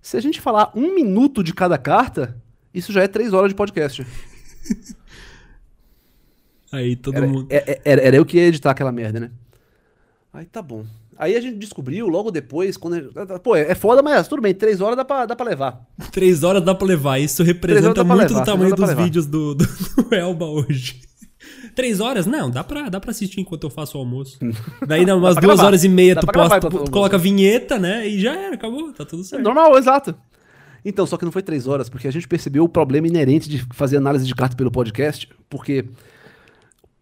Se 0.02 0.16
a 0.16 0.20
gente 0.20 0.40
falar 0.40 0.72
um 0.74 0.94
minuto 0.94 1.42
de 1.42 1.52
cada 1.54 1.78
carta, 1.78 2.36
isso 2.74 2.92
já 2.92 3.02
é 3.02 3.08
três 3.08 3.32
horas 3.32 3.50
de 3.50 3.54
podcast. 3.54 4.04
Aí 6.70 6.96
todo 6.96 7.16
Era, 7.16 7.26
mundo. 7.26 7.46
é- 7.50 7.72
é- 7.72 7.80
era, 7.84 8.00
era 8.02 8.16
eu 8.16 8.26
que 8.26 8.36
ia 8.36 8.46
editar 8.46 8.70
aquela 8.72 8.92
merda, 8.92 9.18
né? 9.20 9.30
Aí 10.32 10.44
tá 10.46 10.60
bom. 10.60 10.84
Aí 11.18 11.34
a 11.34 11.40
gente 11.40 11.56
descobriu 11.56 12.06
logo 12.06 12.30
depois, 12.30 12.76
quando. 12.76 13.10
Pô, 13.42 13.56
é 13.56 13.74
foda, 13.74 14.00
mas 14.02 14.28
tudo 14.28 14.40
bem, 14.40 14.54
três 14.54 14.80
horas 14.80 14.96
dá 14.96 15.04
pra, 15.04 15.26
dá 15.26 15.34
pra 15.34 15.46
levar. 15.46 15.84
Três 16.12 16.44
horas 16.44 16.62
dá 16.62 16.72
pra 16.76 16.86
levar. 16.86 17.18
Isso 17.18 17.42
representa 17.42 18.04
muito 18.04 18.28
levar, 18.28 18.40
do 18.40 18.44
tamanho 18.46 18.76
dos 18.76 18.94
vídeos 18.94 19.26
do, 19.26 19.56
do, 19.56 19.64
do 19.66 20.14
Elba 20.14 20.46
hoje. 20.46 21.00
Três 21.74 21.98
horas? 21.98 22.24
Não, 22.24 22.48
dá 22.48 22.62
pra, 22.62 22.88
dá 22.88 23.00
pra 23.00 23.10
assistir 23.10 23.40
enquanto 23.40 23.64
eu 23.64 23.70
faço 23.70 23.98
o 23.98 24.00
almoço. 24.00 24.38
Daí, 24.86 25.04
não, 25.04 25.18
umas 25.22 25.34
duas 25.34 25.44
gravar. 25.56 25.64
horas 25.66 25.82
e 25.82 25.88
meia, 25.88 26.14
Dá 26.14 26.20
tu 26.20 26.26
posta, 26.28 26.56
enquanto 26.58 26.76
eu 26.76 26.90
coloca 26.90 27.16
a 27.16 27.18
vinheta, 27.18 27.78
né? 27.80 28.06
E 28.06 28.20
já 28.20 28.36
era, 28.36 28.54
acabou, 28.54 28.92
tá 28.92 29.04
tudo 29.04 29.24
certo. 29.24 29.42
Normal, 29.42 29.76
exato. 29.76 30.14
Então, 30.84 31.04
só 31.04 31.16
que 31.16 31.24
não 31.24 31.32
foi 31.32 31.42
três 31.42 31.66
horas, 31.66 31.88
porque 31.88 32.06
a 32.06 32.12
gente 32.12 32.28
percebeu 32.28 32.62
o 32.62 32.68
problema 32.68 33.08
inerente 33.08 33.48
de 33.48 33.58
fazer 33.72 33.96
análise 33.96 34.24
de 34.24 34.34
carta 34.36 34.56
pelo 34.56 34.70
podcast, 34.70 35.28
porque 35.50 35.84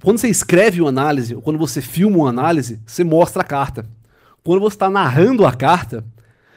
quando 0.02 0.18
você 0.18 0.28
escreve 0.28 0.80
uma 0.80 0.88
análise, 0.88 1.34
ou 1.34 1.42
quando 1.42 1.58
você 1.58 1.82
filma 1.82 2.16
uma 2.16 2.28
análise, 2.30 2.80
você 2.86 3.04
mostra 3.04 3.42
a 3.42 3.44
carta. 3.44 3.86
Quando 4.46 4.60
você 4.60 4.76
está 4.76 4.88
narrando 4.88 5.44
a 5.44 5.52
carta, 5.52 6.04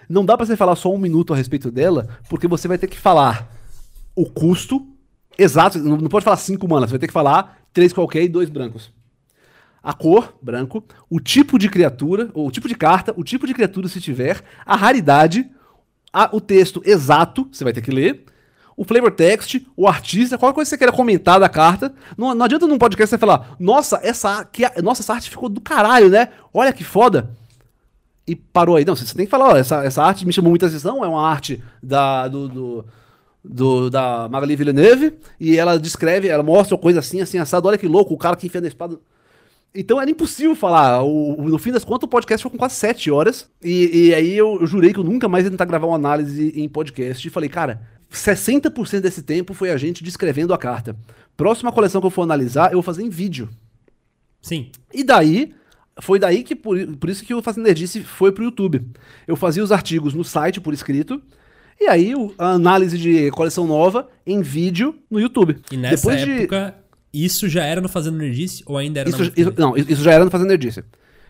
não 0.08 0.24
dá 0.24 0.38
para 0.38 0.46
você 0.46 0.56
falar 0.56 0.76
só 0.76 0.94
um 0.94 0.98
minuto 1.00 1.34
a 1.34 1.36
respeito 1.36 1.72
dela, 1.72 2.08
porque 2.30 2.48
você 2.48 2.68
vai 2.68 2.78
ter 2.78 2.86
que 2.86 2.96
falar 3.00 3.50
o 4.16 4.28
custo 4.30 4.86
exato, 5.36 5.80
não 5.80 5.98
pode 6.08 6.24
falar 6.24 6.38
cinco 6.38 6.68
manas, 6.68 6.90
você 6.90 6.94
vai 6.94 7.00
ter 7.00 7.08
que 7.08 7.14
falar 7.14 7.58
três 7.74 7.92
qualquer 7.92 8.22
e 8.22 8.30
dois 8.30 8.48
brancos. 8.48 8.94
A 9.82 9.92
cor, 9.92 10.36
branco, 10.40 10.84
o 11.10 11.20
tipo 11.20 11.58
de 11.58 11.68
criatura, 11.68 12.30
ou 12.36 12.48
o 12.48 12.52
tipo 12.52 12.68
de 12.68 12.76
carta, 12.76 13.12
o 13.18 13.24
tipo 13.24 13.48
de 13.48 13.56
criatura 13.56 13.88
se 13.88 14.00
tiver, 14.00 14.44
a 14.64 14.76
raridade, 14.76 15.50
a- 16.14 16.30
o 16.32 16.40
texto 16.40 16.84
exato, 16.86 17.50
você 17.52 17.64
vai 17.64 17.74
ter 17.74 17.82
que 17.82 17.90
ler, 17.90 18.24
o 18.78 18.84
flavor 18.84 19.10
text, 19.12 19.66
o 19.76 19.88
artista, 19.88 20.38
qualquer 20.38 20.54
coisa 20.54 20.68
que 20.70 20.76
você 20.76 20.78
queira 20.78 20.94
comentar 20.94 21.40
da 21.40 21.50
carta. 21.50 21.92
Não, 22.16 22.36
não 22.36 22.46
adianta 22.46 22.68
num 22.68 22.78
podcast 22.78 23.10
você 23.10 23.18
falar, 23.18 23.56
nossa, 23.60 24.00
essa, 24.04 24.46
que, 24.46 24.64
a- 24.64 24.74
nossa, 24.84 25.02
essa 25.02 25.14
arte 25.16 25.28
ficou 25.32 25.50
do 25.50 25.60
caralho, 25.60 26.08
né? 26.10 26.28
Olha 26.54 26.72
que 26.72 26.84
foda. 26.84 27.36
E 28.30 28.36
parou 28.36 28.76
aí. 28.76 28.86
Não, 28.86 28.96
você 28.96 29.16
tem 29.16 29.26
que 29.26 29.32
falar, 29.32 29.54
ó, 29.54 29.58
essa, 29.58 29.84
essa 29.84 30.04
arte 30.04 30.26
me 30.26 30.32
chamou 30.34 30.50
muita 30.52 30.68
atenção, 30.68 31.04
é 31.04 31.08
uma 31.08 31.28
arte 31.28 31.62
da, 31.82 32.28
do, 32.28 32.48
do, 32.48 32.86
do- 33.44 33.90
da 33.90 34.30
Magali 34.30 34.56
Villeneuve, 34.56 35.14
e 35.40 35.58
ela 35.58 35.80
descreve, 35.80 36.28
ela 36.28 36.44
mostra 36.44 36.76
uma 36.76 36.82
coisa 36.82 37.00
assim, 37.00 37.22
assim, 37.22 37.38
assado, 37.40 37.68
olha 37.68 37.78
que 37.78 37.88
louco, 37.88 38.14
o 38.14 38.18
cara 38.18 38.36
que 38.36 38.46
enfia 38.48 38.62
na 38.62 38.68
espada. 38.68 39.00
Então 39.74 40.02
era 40.02 40.10
impossível 40.10 40.56
falar. 40.56 41.04
O, 41.04 41.48
no 41.48 41.58
fim 41.60 41.72
das 41.72 41.84
contas, 41.86 42.06
o 42.08 42.10
podcast 42.10 42.42
foi 42.42 42.52
com 42.52 42.58
quase 42.58 42.76
7 42.76 43.12
horas. 43.12 43.48
E, 43.64 44.08
e 44.10 44.14
aí 44.16 44.36
eu, 44.36 44.58
eu 44.62 44.66
jurei 44.68 44.92
que 44.92 45.00
eu 45.00 45.04
nunca 45.04 45.28
mais 45.30 45.46
ia 45.46 45.52
tentar 45.52 45.66
gravar 45.66 45.86
uma 45.88 45.96
análise 45.96 46.52
em 46.56 46.68
podcast. 46.68 47.28
E 47.28 47.30
falei, 47.32 47.50
cara, 47.50 47.82
60% 48.12 49.00
desse 49.00 49.22
tempo 49.22 49.54
foi 49.54 49.70
a 49.70 49.78
gente 49.78 50.04
descrevendo 50.04 50.54
a 50.54 50.58
carta. 50.58 50.96
Próxima 51.38 51.72
coleção 51.72 52.02
que 52.02 52.08
eu 52.08 52.12
for 52.12 52.24
analisar, 52.24 52.68
eu 52.72 52.74
vou 52.78 52.82
fazer 52.82 53.04
em 53.04 53.10
vídeo. 53.10 53.48
Sim. 54.42 54.72
E 54.94 55.04
daí, 55.04 55.54
foi 56.02 56.20
daí 56.20 56.44
que, 56.44 56.56
por, 56.56 56.78
por 56.98 57.10
isso 57.10 57.24
que 57.26 57.34
o 57.34 57.42
Fazenderdice 57.42 58.02
foi 58.02 58.32
pro 58.32 58.44
YouTube. 58.44 58.82
Eu 59.28 59.36
fazia 59.36 59.64
os 59.64 59.72
artigos 59.72 60.14
no 60.14 60.24
site 60.24 60.60
por 60.62 60.74
escrito, 60.74 61.22
e 61.80 61.88
aí 61.88 62.14
a 62.38 62.52
análise 62.52 62.98
de 62.98 63.30
coleção 63.32 63.66
nova 63.68 64.08
em 64.26 64.42
vídeo 64.42 64.96
no 65.10 65.20
YouTube. 65.20 65.58
E 65.72 65.78
nessa 65.78 65.96
Depois 65.96 66.22
de- 66.26 66.32
época, 66.32 66.76
isso 67.14 67.48
já 67.50 67.64
era 67.64 67.80
no 67.82 67.90
Fazendo 67.90 68.18
Nerdice 68.18 68.64
ou 68.66 68.78
ainda 68.78 69.00
era 69.00 69.10
isso, 69.10 69.24
na 69.24 69.32
isso- 69.36 69.54
não, 69.58 69.78
isso 69.78 70.04
já 70.04 70.12
era 70.12 70.26
no 70.26 70.32
Fazendo 70.32 70.50
Nerdice. 70.50 70.84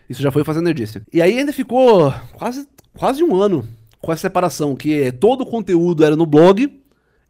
Isso 0.08 0.20
já 0.20 0.30
foi 0.32 0.42
o 0.42 0.44
Fazendo 0.44 0.64
Nerdice. 0.64 1.00
E 1.12 1.22
aí 1.22 1.38
ainda 1.38 1.52
ficou 1.52 2.12
quase, 2.32 2.66
quase 2.96 3.22
um 3.22 3.36
ano 3.36 3.66
com 4.00 4.12
essa 4.12 4.22
separação, 4.22 4.74
que 4.74 5.12
todo 5.12 5.42
o 5.42 5.46
conteúdo 5.46 6.04
era 6.04 6.16
no 6.16 6.26
blog 6.26 6.80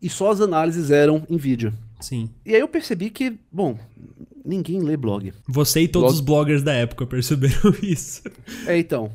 e 0.00 0.08
só 0.08 0.30
as 0.30 0.40
análises 0.40 0.90
eram 0.90 1.26
em 1.28 1.36
vídeo. 1.36 1.74
Sim. 2.00 2.30
E 2.46 2.54
aí 2.54 2.60
eu 2.60 2.68
percebi 2.68 3.10
que, 3.10 3.34
bom, 3.52 3.78
ninguém 4.44 4.80
lê 4.80 4.96
blog. 4.96 5.32
Você 5.48 5.82
e 5.82 5.88
todos 5.88 6.08
Blog- 6.10 6.14
os 6.14 6.20
bloggers 6.20 6.62
da 6.62 6.72
época 6.72 7.06
perceberam 7.06 7.74
isso. 7.82 8.22
É, 8.66 8.78
então. 8.78 9.12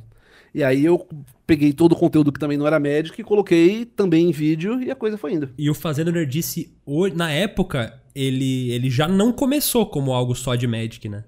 E 0.54 0.64
aí 0.64 0.86
eu 0.86 1.06
peguei 1.46 1.74
todo 1.74 1.92
o 1.92 1.96
conteúdo 1.96 2.32
que 2.32 2.40
também 2.40 2.58
não 2.58 2.66
era 2.66 2.80
Magic 2.80 3.20
e 3.20 3.24
coloquei 3.24 3.84
também 3.86 4.30
em 4.30 4.32
vídeo 4.32 4.82
e 4.82 4.90
a 4.90 4.96
coisa 4.96 5.18
foi 5.18 5.34
indo. 5.34 5.50
E 5.58 5.70
o 5.70 5.74
Fazendo 5.74 6.12
Nerdice, 6.12 6.74
na 7.14 7.30
época, 7.32 8.00
ele, 8.16 8.72
ele 8.72 8.90
já 8.90 9.08
não 9.08 9.34
começou 9.34 9.86
como 9.86 10.14
algo 10.14 10.34
só 10.34 10.56
de 10.56 10.66
Magic, 10.66 11.10
né? 11.10 11.26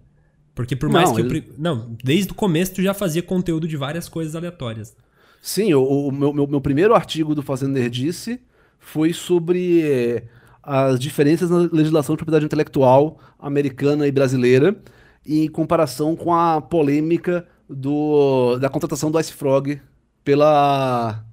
Porque 0.56 0.76
por 0.76 0.90
mais 0.90 1.10
Não, 1.10 1.16
que... 1.16 1.22
ele- 1.22 1.30
pri- 1.42 1.54
Não, 1.58 1.96
desde 2.04 2.32
o 2.32 2.36
começo 2.36 2.76
tu 2.76 2.82
já 2.82 2.94
fazia 2.94 3.22
conteúdo 3.22 3.68
de 3.68 3.76
várias 3.78 4.08
coisas 4.10 4.34
aleatórias. 4.36 4.96
Sim, 5.42 5.74
o, 5.74 5.84
o 6.08 6.12
meu, 6.12 6.34
meu, 6.34 6.48
meu 6.48 6.62
primeiro 6.62 6.96
artigo 6.96 7.36
do 7.36 7.44
Fazendo 7.44 7.74
Nerdice 7.74 8.40
foi 8.80 9.12
sobre 9.14 9.82
eh, 9.84 10.24
as 10.70 11.00
diferenças 11.00 11.50
na 11.50 11.60
legislação 11.72 12.14
de 12.14 12.18
propriedade 12.18 12.46
intelectual 12.46 13.18
americana 13.40 14.06
e 14.06 14.12
brasileira 14.12 14.78
em 15.26 15.48
comparação 15.48 16.14
com 16.14 16.34
a 16.34 16.60
polêmica 16.60 17.48
do, 17.70 18.58
da 18.58 18.68
contratação 18.68 19.10
do 19.10 19.18
Ice 19.18 19.32
Frog 19.32 19.80
pela, 20.26 21.24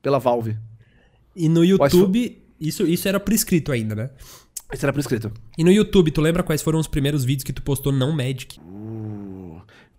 pela 0.00 0.18
Valve. 0.18 0.56
E 1.36 1.46
no 1.46 1.62
YouTube, 1.62 2.42
isso, 2.58 2.86
isso 2.86 3.06
era 3.06 3.20
por 3.20 3.34
escrito 3.34 3.70
ainda, 3.70 3.94
né? 3.94 4.10
Isso 4.72 4.84
era 4.86 4.94
por 4.94 5.00
escrito. 5.00 5.30
E 5.58 5.64
no 5.64 5.70
YouTube, 5.70 6.10
tu 6.10 6.22
lembra 6.22 6.42
quais 6.42 6.62
foram 6.62 6.78
os 6.78 6.86
primeiros 6.86 7.22
vídeos 7.22 7.44
que 7.44 7.52
tu 7.52 7.60
postou 7.60 7.92
não 7.92 8.12
Magic? 8.12 8.58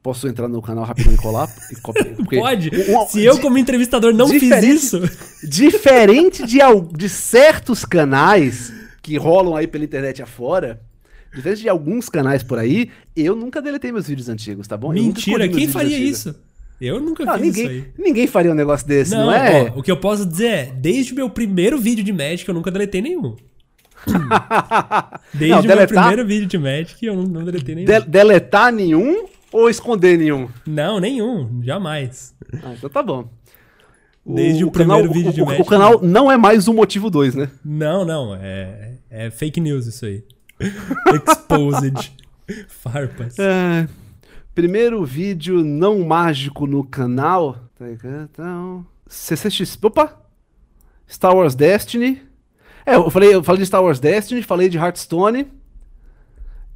Posso 0.03 0.27
entrar 0.27 0.47
no 0.47 0.61
canal 0.61 0.83
rapidão 0.83 1.13
e 1.13 1.17
colar? 1.17 1.47
Porque 2.17 2.37
Pode! 2.37 2.71
um- 2.89 3.05
Se 3.07 3.23
eu, 3.23 3.37
como 3.39 3.57
entrevistador, 3.57 4.13
não 4.13 4.27
fiz 4.27 4.63
isso. 4.63 4.99
Diferente 5.47 6.45
de, 6.45 6.57
de 6.95 7.07
certos 7.09 7.85
canais 7.85 8.73
que 9.01 9.15
rolam 9.17 9.55
aí 9.55 9.67
pela 9.67 9.83
internet 9.83 10.21
afora, 10.21 10.81
diferente 11.35 11.61
de 11.61 11.69
alguns 11.69 12.09
canais 12.09 12.41
por 12.43 12.57
aí, 12.57 12.89
eu 13.15 13.35
nunca 13.35 13.61
deletei 13.61 13.91
meus 13.91 14.07
vídeos 14.07 14.27
antigos, 14.29 14.67
tá 14.67 14.75
bom? 14.77 14.91
Mentira, 14.91 15.47
quem 15.47 15.67
faria 15.67 15.95
antigos. 15.97 16.19
isso? 16.19 16.35
Eu 16.79 16.99
nunca 16.99 17.23
Não, 17.23 17.37
fiz 17.37 17.55
isso 17.55 17.61
ninguém, 17.67 17.77
aí. 17.81 17.85
ninguém 18.03 18.25
faria 18.27 18.51
um 18.51 18.55
negócio 18.55 18.87
desse, 18.87 19.11
não, 19.11 19.27
Não, 19.27 19.33
é? 19.33 19.71
ó, 19.75 19.79
o 19.79 19.83
que 19.83 19.91
eu 19.91 19.97
posso 19.97 20.25
dizer 20.25 20.45
é, 20.47 20.65
desde 20.75 21.13
o 21.13 21.15
meu 21.15 21.29
primeiro 21.29 21.77
vídeo 21.79 22.03
de 22.03 22.11
Magic, 22.11 22.47
eu 22.47 22.55
nunca 22.55 22.71
deletei 22.71 23.01
nenhum. 23.03 23.35
Desde 25.33 25.67
o 25.67 25.75
meu 25.77 25.87
primeiro 25.87 26.25
vídeo 26.25 26.47
de 26.47 26.57
Magic, 26.57 27.05
eu 27.05 27.15
não, 27.15 27.23
não 27.23 27.43
deletei 27.45 27.75
nenhum. 27.75 27.85
De- 27.87 28.07
deletar 28.07 28.71
nenhum 28.73 29.25
ou 29.51 29.69
esconder 29.69 30.17
nenhum? 30.17 30.49
Não, 30.65 30.99
nenhum, 30.99 31.61
jamais. 31.63 32.35
Ah, 32.63 32.73
então 32.73 32.89
tá 32.89 33.03
bom. 33.03 33.29
Desde 34.25 34.63
o 34.63 34.71
canal, 34.71 34.99
primeiro 34.99 35.13
vídeo 35.13 35.33
de 35.33 35.41
o, 35.41 35.45
Magic, 35.45 35.61
o 35.61 35.65
canal 35.65 36.01
não 36.01 36.31
é 36.31 36.37
mais 36.37 36.67
o 36.67 36.73
motivo 36.73 37.09
2, 37.09 37.35
né? 37.35 37.49
Não, 37.65 38.05
não, 38.05 38.35
é, 38.35 38.97
é 39.09 39.31
fake 39.31 39.59
news 39.59 39.87
isso 39.87 40.05
aí. 40.05 40.23
Exposed. 41.27 42.13
Farpas. 42.67 43.39
É, 43.39 43.87
primeiro 44.53 45.03
vídeo 45.03 45.63
não 45.63 46.05
mágico 46.05 46.67
no 46.67 46.83
canal. 46.83 47.57
Então, 48.23 48.85
CCX. 49.07 49.77
Opa! 49.81 50.21
Star 51.09 51.35
Wars 51.35 51.55
Destiny. 51.55 52.21
É, 52.85 52.95
eu 52.95 53.09
falei, 53.09 53.33
eu 53.33 53.43
falei 53.43 53.61
de 53.61 53.65
Star 53.65 53.83
Wars 53.83 53.99
Destiny, 53.99 54.43
falei 54.43 54.69
de 54.69 54.77
Hearthstone. 54.77 55.47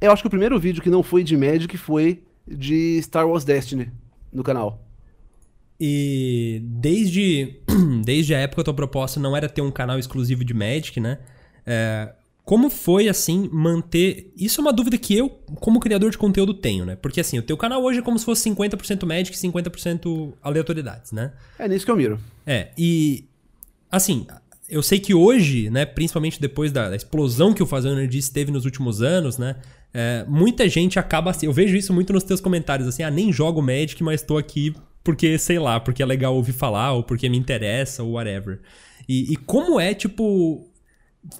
Eu 0.00 0.12
acho 0.12 0.22
que 0.22 0.26
o 0.26 0.30
primeiro 0.30 0.58
vídeo 0.58 0.82
que 0.82 0.90
não 0.90 1.02
foi 1.02 1.22
de 1.22 1.36
Magic 1.36 1.76
foi 1.78 2.22
de 2.46 3.02
Star 3.02 3.28
Wars 3.28 3.44
Destiny 3.44 3.90
no 4.32 4.42
canal. 4.42 4.82
E 5.78 6.60
desde, 6.64 7.60
desde 8.04 8.34
a 8.34 8.38
época 8.38 8.62
a 8.62 8.64
tua 8.64 8.74
proposta 8.74 9.20
não 9.20 9.36
era 9.36 9.48
ter 9.48 9.60
um 9.60 9.70
canal 9.70 9.98
exclusivo 9.98 10.44
de 10.44 10.54
Magic, 10.54 10.98
né? 11.00 11.18
É, 11.66 12.12
como 12.44 12.70
foi, 12.70 13.08
assim, 13.08 13.50
manter... 13.52 14.32
Isso 14.36 14.60
é 14.60 14.62
uma 14.62 14.72
dúvida 14.72 14.96
que 14.96 15.16
eu, 15.16 15.28
como 15.56 15.80
criador 15.80 16.12
de 16.12 16.16
conteúdo, 16.16 16.54
tenho, 16.54 16.86
né? 16.86 16.94
Porque, 16.94 17.20
assim, 17.20 17.38
o 17.38 17.42
teu 17.42 17.56
canal 17.56 17.82
hoje 17.82 17.98
é 17.98 18.02
como 18.02 18.16
se 18.18 18.24
fosse 18.24 18.48
50% 18.48 19.04
Magic 19.04 19.36
e 19.36 19.50
50% 19.50 20.32
aleatoriedades, 20.40 21.10
né? 21.10 21.32
É 21.58 21.66
nisso 21.66 21.84
que 21.84 21.90
eu 21.90 21.96
miro. 21.96 22.20
É, 22.46 22.68
e... 22.78 23.24
Assim, 23.90 24.26
eu 24.68 24.82
sei 24.82 25.00
que 25.00 25.12
hoje, 25.12 25.70
né, 25.70 25.84
principalmente 25.84 26.40
depois 26.40 26.70
da, 26.70 26.88
da 26.88 26.96
explosão 26.96 27.52
que 27.52 27.62
o 27.62 27.66
Fazendo 27.66 27.96
Nerdice 27.96 28.32
teve 28.32 28.50
nos 28.50 28.64
últimos 28.64 29.02
anos, 29.02 29.38
né, 29.38 29.56
é, 29.92 30.24
muita 30.28 30.68
gente 30.68 30.98
acaba 30.98 31.30
assim, 31.30 31.46
eu 31.46 31.52
vejo 31.52 31.76
isso 31.76 31.92
muito 31.92 32.12
nos 32.12 32.22
teus 32.24 32.40
comentários, 32.40 32.88
assim, 32.88 33.02
ah, 33.02 33.10
nem 33.10 33.32
jogo 33.32 33.62
Magic, 33.62 34.02
mas 34.02 34.22
tô 34.22 34.36
aqui 34.36 34.74
porque, 35.06 35.38
sei 35.38 35.58
lá, 35.60 35.78
porque 35.78 36.02
é 36.02 36.06
legal 36.06 36.34
ouvir 36.34 36.52
falar, 36.52 36.92
ou 36.92 37.02
porque 37.04 37.28
me 37.28 37.38
interessa, 37.38 38.02
ou 38.02 38.12
whatever. 38.12 38.60
E, 39.08 39.32
e 39.32 39.36
como 39.36 39.78
é, 39.78 39.94
tipo... 39.94 40.68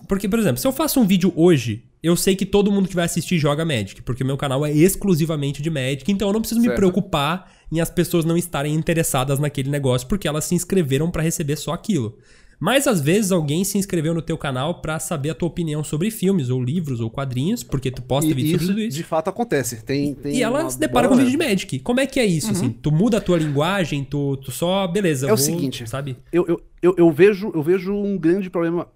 Porque, 0.09 0.29
por 0.29 0.39
exemplo, 0.39 0.59
se 0.59 0.67
eu 0.67 0.73
faço 0.73 1.01
um 1.01 1.07
vídeo 1.07 1.33
hoje, 1.35 1.85
eu 2.01 2.15
sei 2.15 2.37
que 2.37 2.47
todo 2.47 2.71
mundo 2.71 2.89
que 2.89 2.95
vai 2.95 3.05
assistir 3.05 3.39
joga 3.39 3.65
Magic, 3.65 4.03
porque 4.03 4.23
o 4.23 4.27
meu 4.27 4.37
canal 4.37 4.65
é 4.65 4.73
exclusivamente 4.73 5.61
de 5.61 5.69
Magic, 5.69 6.11
então 6.11 6.29
eu 6.29 6.33
não 6.33 6.41
preciso 6.41 6.61
me 6.61 6.69
Certo. 6.69 6.77
preocupar 6.77 7.53
em 7.73 7.81
as 7.81 7.91
pessoas 7.91 8.25
não 8.25 8.37
estarem 8.37 8.73
interessadas 8.73 9.41
naquele 9.41 9.69
negócio, 9.69 10.07
porque 10.07 10.29
elas 10.29 10.45
se 10.45 10.55
inscreveram 10.55 11.11
pra 11.11 11.23
receber 11.23 11.57
só 11.57 11.73
aquilo. 11.73 12.17
Mas 12.59 12.87
às 12.87 13.01
vezes 13.01 13.33
alguém 13.33 13.65
se 13.65 13.77
inscreveu 13.77 14.15
no 14.15 14.23
teu 14.23 14.39
canal 14.39 14.81
pra 14.81 14.99
saber 14.99 15.31
a 15.31 15.35
tua 15.35 15.49
opinião 15.49 15.85
sobre 15.85 16.11
filmes, 16.11 16.49
ou 16.49 16.63
livros, 16.63 17.01
ou 17.01 17.11
quadrinhos, 17.11 17.63
porque 17.63 17.91
tu 17.91 18.01
posta 18.01 18.31
E 18.31 18.35
vídeo 18.35 18.53
sobre 18.53 18.65
isso, 18.65 18.73
tudo 18.73 18.81
isso. 18.81 18.97
de 18.97 19.03
fato 19.03 19.29
acontece. 19.29 19.83
Tem, 19.85 20.15
tem 20.15 20.37
E 20.37 20.43
ela 20.43 20.69
se 20.71 20.79
depara 20.79 21.07
com 21.07 21.17
vídeo 21.17 21.31
de 21.31 21.37
Magic. 21.37 21.79
Como 21.81 22.01
é 22.01 22.07
que 22.07 22.19
é 22.19 22.25
isso, 22.25 22.51
assim? 22.51 22.71
Tu 22.71 22.91
muda 22.91 23.19
a 23.19 23.21
tua 23.21 23.37
linguagem, 23.37 24.05
tu, 24.05 24.39
tu 24.39 24.51
só... 24.51 24.87
Beleza, 24.87 25.27
É 25.27 25.33
o 25.33 25.37
vou, 25.37 25.45
seguinte. 25.45 25.87
sabe? 25.89 26.17
eu, 26.33 26.47
eu, 26.49 26.63
eu, 26.81 26.95
eu 26.97 27.11
vejo, 27.11 27.53
eu 27.55 27.63
vejo 27.63 27.93
um 27.93 28.17
grande 28.17 28.49
problema. 28.49 28.89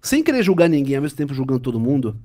Sem 0.00 0.22
querer 0.22 0.42
julgar 0.44 0.68
ninguém, 0.68 0.94
ao 0.96 1.02
mesmo 1.02 1.16
tempo 1.16 1.34
julgando 1.34 1.60
todo 1.60 1.80
mundo, 1.80 2.16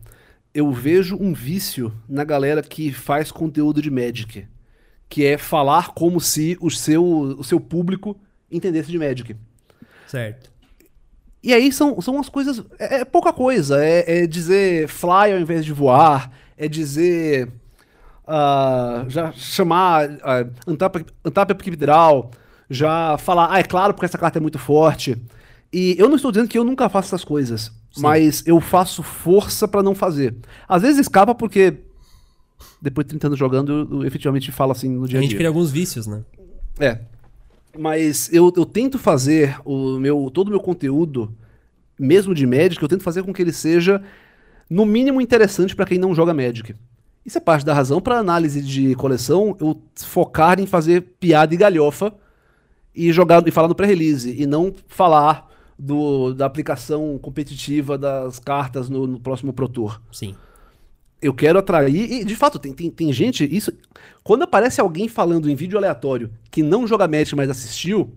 eu 0.54 0.72
vejo 0.72 1.18
um 1.20 1.34
vício 1.34 1.92
na 2.08 2.24
galera 2.24 2.62
que 2.62 2.92
faz 2.92 3.32
conteúdo 3.32 3.82
de 3.82 3.90
Magic. 3.90 4.46
Que 5.08 5.26
é 5.26 5.38
falar 5.38 5.94
como 5.96 6.22
se 6.22 6.56
o 6.62 6.70
seu, 6.70 7.04
o 7.04 7.44
seu 7.44 7.60
público 7.60 8.16
entendesse 8.52 8.92
de 8.92 9.00
Magic. 9.00 9.36
Certo. 10.06 10.52
E 11.42 11.54
aí 11.54 11.72
são, 11.72 12.00
são 12.02 12.16
umas 12.16 12.30
coisas. 12.30 12.64
É, 12.78 13.02
é 13.02 13.06
pouca 13.06 13.32
coisa. 13.32 13.84
É, 13.84 14.24
é 14.24 14.28
dizer 14.28 14.88
fly 14.88 15.34
ao 15.34 15.40
invés 15.40 15.66
de 15.66 15.74
voar. 15.74 16.32
é 16.58 16.68
dizer. 16.68 17.50
Uh, 18.28 19.10
já 19.10 19.32
chamar 19.32 20.08
uh, 20.08 20.52
Antap, 20.68 21.04
Antap 21.26 21.52
Epidrall, 21.52 22.30
já 22.70 23.18
falar, 23.18 23.50
ah, 23.52 23.60
é 23.60 23.64
claro, 23.64 23.92
porque 23.92 24.06
essa 24.06 24.20
carta 24.20 24.38
é 24.38 24.42
muito 24.42 24.60
forte. 24.60 25.18
E 25.74 25.96
eu 25.98 26.08
não 26.08 26.16
estou 26.16 26.32
dizendo 26.32 26.48
que 26.48 26.58
eu 26.58 26.64
nunca 26.64 26.88
faço 26.90 27.08
essas 27.08 27.24
coisas, 27.24 27.72
Sim. 27.92 28.02
mas 28.02 28.44
eu 28.46 28.62
faço 28.62 29.02
força 29.02 29.68
para 29.68 29.82
não 29.82 29.96
fazer. 29.96 30.36
Às 30.68 30.84
vezes 30.84 31.00
escapa 31.00 31.34
porque 31.34 31.80
depois 32.82 33.06
de 33.06 33.10
30 33.10 33.28
anos 33.28 33.40
jogando, 33.40 33.72
eu, 33.72 34.02
eu 34.02 34.06
efetivamente 34.06 34.52
falo 34.52 34.72
assim 34.72 34.90
no 34.90 35.08
dia 35.08 35.18
a 35.18 35.20
dia. 35.20 35.20
A 35.20 35.22
gente 35.24 35.36
cria 35.36 35.48
alguns 35.48 35.72
vícios, 35.72 36.08
né? 36.08 36.22
É. 36.80 37.00
Mas 37.78 38.32
eu, 38.34 38.52
eu 38.56 38.66
tento 38.66 38.98
fazer 38.98 39.60
o 39.64 40.00
meu 40.00 40.30
todo 40.34 40.48
o 40.48 40.52
meu 40.52 40.60
conteúdo, 40.60 41.34
mesmo 42.00 42.34
de 42.34 42.46
Magic, 42.46 42.82
eu 42.82 42.88
tento 42.88 43.04
fazer 43.04 43.24
com 43.24 43.34
que 43.34 43.42
ele 43.42 43.52
seja 43.52 44.02
no 44.70 44.86
mínimo 44.86 45.22
interessante 45.22 45.76
para 45.76 45.86
quem 45.86 45.98
não 45.98 46.16
joga 46.16 46.34
Magic. 46.34 46.76
Isso 47.26 47.38
é 47.38 47.42
parte 47.42 47.66
da 47.66 47.74
razão 47.74 48.02
para 48.02 48.18
análise 48.18 48.62
de 48.62 48.96
coleção 48.96 49.56
eu 49.60 49.80
focar 49.96 50.60
em 50.60 50.66
fazer 50.66 51.02
piada 51.20 51.54
e 51.54 51.58
galhofa 51.58 52.14
e 52.96 53.12
jogar 53.12 53.48
e 53.48 53.52
falar 53.52 53.68
no 53.68 53.76
pré-release 53.76 54.36
e 54.42 54.46
não 54.48 54.74
falar 54.88 55.48
do, 55.78 56.34
da 56.34 56.46
aplicação 56.46 57.18
competitiva 57.20 57.98
das 57.98 58.40
cartas 58.40 58.90
no, 58.90 59.06
no 59.06 59.20
próximo 59.20 59.54
Pro 59.54 59.70
Tour. 59.70 60.02
Sim 60.12 60.36
eu 61.22 61.34
quero 61.34 61.60
atrair, 61.60 62.12
e 62.12 62.24
de 62.24 62.36
fato, 62.36 62.58
tem, 62.58 62.74
tem, 62.74 62.90
tem 62.90 63.12
gente, 63.12 63.44
isso. 63.44 63.72
Quando 64.24 64.44
aparece 64.44 64.80
alguém 64.80 65.08
falando 65.08 65.50
em 65.50 65.56
vídeo 65.56 65.78
aleatório 65.78 66.32
que 66.50 66.64
não 66.64 66.88
joga 66.88 67.08
Magic, 67.08 67.36
mas 67.36 67.50
assistiu, 67.50 68.14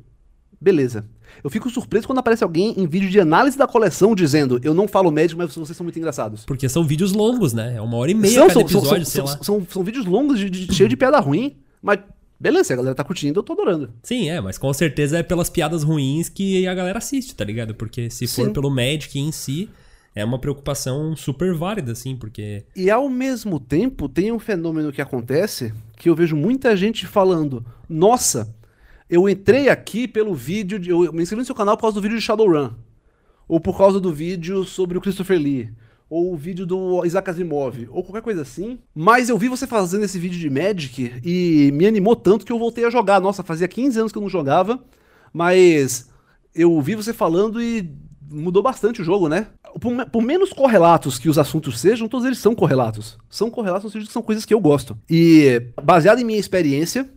beleza. 0.61 1.05
Eu 1.43 1.51
fico 1.51 1.71
surpreso 1.71 2.07
quando 2.07 2.19
aparece 2.19 2.45
alguém 2.45 2.75
em 2.77 2.87
vídeo 2.87 3.09
de 3.09 3.19
análise 3.19 3.57
da 3.57 3.67
coleção 3.67 4.15
dizendo 4.15 4.61
eu 4.63 4.75
não 4.75 4.87
falo 4.87 5.11
Magic, 5.11 5.37
mas 5.37 5.55
vocês 5.55 5.77
são 5.77 5.85
muito 5.85 5.99
engraçados. 5.99 6.45
Porque 6.45 6.69
são 6.69 6.85
vídeos 6.85 7.13
longos, 7.13 7.53
né? 7.53 7.75
É 7.77 7.81
uma 7.81 7.97
hora 7.97 8.11
e 8.11 8.15
meia 8.15 8.35
são, 8.35 8.49
cada 8.49 8.53
são, 8.53 8.63
episódio, 8.63 9.07
são, 9.07 9.27
são, 9.27 9.43
são, 9.43 9.67
são, 9.69 9.83
vídeos 9.83 10.07
longos, 10.07 10.39
de, 10.39 10.51
de, 10.51 10.73
cheio 10.75 10.89
de 10.89 10.97
piada 10.97 11.19
ruim, 11.19 11.57
mas 11.81 11.99
beleza, 12.39 12.65
se 12.65 12.73
a 12.73 12.77
galera 12.77 12.95
tá 12.95 13.05
curtindo, 13.05 13.39
eu 13.39 13.43
tô 13.43 13.55
adorando. 13.55 13.91
Sim, 14.03 14.29
é, 14.29 14.41
mas 14.41 14.59
com 14.59 14.73
certeza 14.73 15.19
é 15.19 15.23
pelas 15.23 15.49
piadas 15.49 15.83
ruins 15.83 16.29
que 16.29 16.67
a 16.67 16.75
galera 16.75 16.99
assiste, 16.99 17.35
tá 17.35 17.45
ligado? 17.45 17.75
Porque 17.75 18.11
se 18.11 18.27
for 18.27 18.47
Sim. 18.47 18.53
pelo 18.53 18.71
Magic 18.71 19.19
em 19.19 19.33
si, 19.33 19.69
é 20.15 20.25
uma 20.25 20.39
preocupação 20.39 21.17
super 21.17 21.55
válida, 21.55 21.93
assim, 21.93 22.17
porque. 22.17 22.65
E 22.77 22.91
ao 22.91 23.09
mesmo 23.09 23.59
tempo, 23.59 24.09
tem 24.09 24.31
um 24.31 24.39
fenômeno 24.39 24.93
que 24.93 25.01
acontece 25.01 25.73
que 25.97 26.09
eu 26.09 26.15
vejo 26.15 26.37
muita 26.37 26.77
gente 26.77 27.07
falando: 27.07 27.65
nossa, 27.89 28.55
eu 29.09 29.29
entrei 29.29 29.69
aqui 29.69 30.07
pelo 30.07 30.35
vídeo, 30.35 30.79
de, 30.79 30.91
eu 30.91 31.13
me 31.13 31.23
inscrevi 31.23 31.41
no 31.41 31.47
seu 31.47 31.55
canal 31.55 31.77
por 31.77 31.83
causa 31.83 31.95
do 31.95 32.03
vídeo 32.03 32.19
de 32.19 32.25
Shadowrun, 32.25 32.71
ou 33.49 33.61
por 33.61 33.77
causa 33.77 33.99
do 33.99 34.13
vídeo 34.13 34.65
sobre 34.65 34.99
o 34.99 35.01
Christopher 35.01 35.39
Lee, 35.39 35.71
ou 36.11 36.33
o 36.35 36.37
vídeo 36.37 36.67
do 36.67 37.05
Isaac 37.07 37.31
Asimov, 37.31 37.89
ou 37.91 38.03
qualquer 38.03 38.23
coisa 38.23 38.43
assim. 38.43 38.79
Mas 38.95 39.31
eu 39.31 39.39
vi 39.39 39.49
você 39.49 39.67
fazendo 39.67 40.05
esse 40.05 40.19
vídeo 40.19 40.39
de 40.39 40.51
Magic 40.51 41.21
e 41.25 41.71
me 41.73 41.87
animou 41.87 42.15
tanto 42.15 42.45
que 42.45 42.53
eu 42.53 42.59
voltei 42.59 42.85
a 42.85 42.91
jogar. 42.91 43.19
Nossa, 43.19 43.43
fazia 43.43 43.67
15 43.67 43.99
anos 43.99 44.13
que 44.13 44.19
eu 44.19 44.23
não 44.23 44.29
jogava, 44.29 44.79
mas 45.33 46.11
eu 46.55 46.79
vi 46.83 46.95
você 46.95 47.15
falando 47.15 47.63
e 47.63 47.91
mudou 48.31 48.63
bastante 48.63 49.01
o 49.01 49.05
jogo, 49.05 49.29
né? 49.29 49.49
Por, 49.81 50.07
por, 50.07 50.23
menos 50.23 50.53
correlatos 50.53 51.19
que 51.19 51.29
os 51.29 51.39
assuntos 51.39 51.81
sejam, 51.81 52.09
todos 52.09 52.27
eles 52.27 52.39
são 52.39 52.55
correlatos. 52.55 53.19
São 53.31 53.51
correlatos, 53.51 53.87
ou 53.87 53.91
seja, 53.91 54.11
são 54.11 54.23
coisas 54.23 54.45
que 54.45 54.53
eu 54.53 54.61
gosto. 54.61 54.99
E, 55.09 55.63
baseado 55.83 56.19
em 56.19 56.25
minha 56.25 56.39
experiência, 56.39 57.09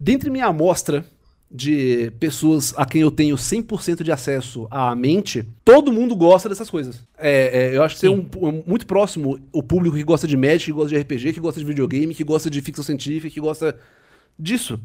dentre 0.00 0.30
minha 0.30 0.46
amostra 0.46 1.04
de 1.50 2.10
pessoas 2.18 2.74
a 2.76 2.84
quem 2.84 3.02
eu 3.02 3.10
tenho 3.10 3.36
100% 3.36 4.02
de 4.02 4.10
acesso 4.10 4.66
à 4.70 4.94
mente, 4.94 5.46
todo 5.64 5.92
mundo 5.92 6.16
gosta 6.16 6.48
dessas 6.48 6.68
coisas. 6.68 7.02
É, 7.16 7.70
é, 7.70 7.76
eu 7.76 7.82
acho 7.82 7.94
que 7.94 8.00
ser 8.00 8.08
um, 8.08 8.26
um, 8.42 8.62
muito 8.66 8.86
próximo 8.86 9.38
o 9.52 9.62
público 9.62 9.96
que 9.96 10.02
gosta 10.02 10.26
de 10.26 10.36
Magic, 10.36 10.64
que 10.64 10.72
gosta 10.72 10.90
de 10.90 10.98
RPG, 10.98 11.34
que 11.34 11.40
gosta 11.40 11.60
de 11.60 11.66
videogame, 11.66 12.14
que 12.14 12.24
gosta 12.24 12.50
de 12.50 12.60
ficção 12.60 12.84
científica, 12.84 13.32
que 13.32 13.40
gosta 13.40 13.78
disso. 14.38 14.80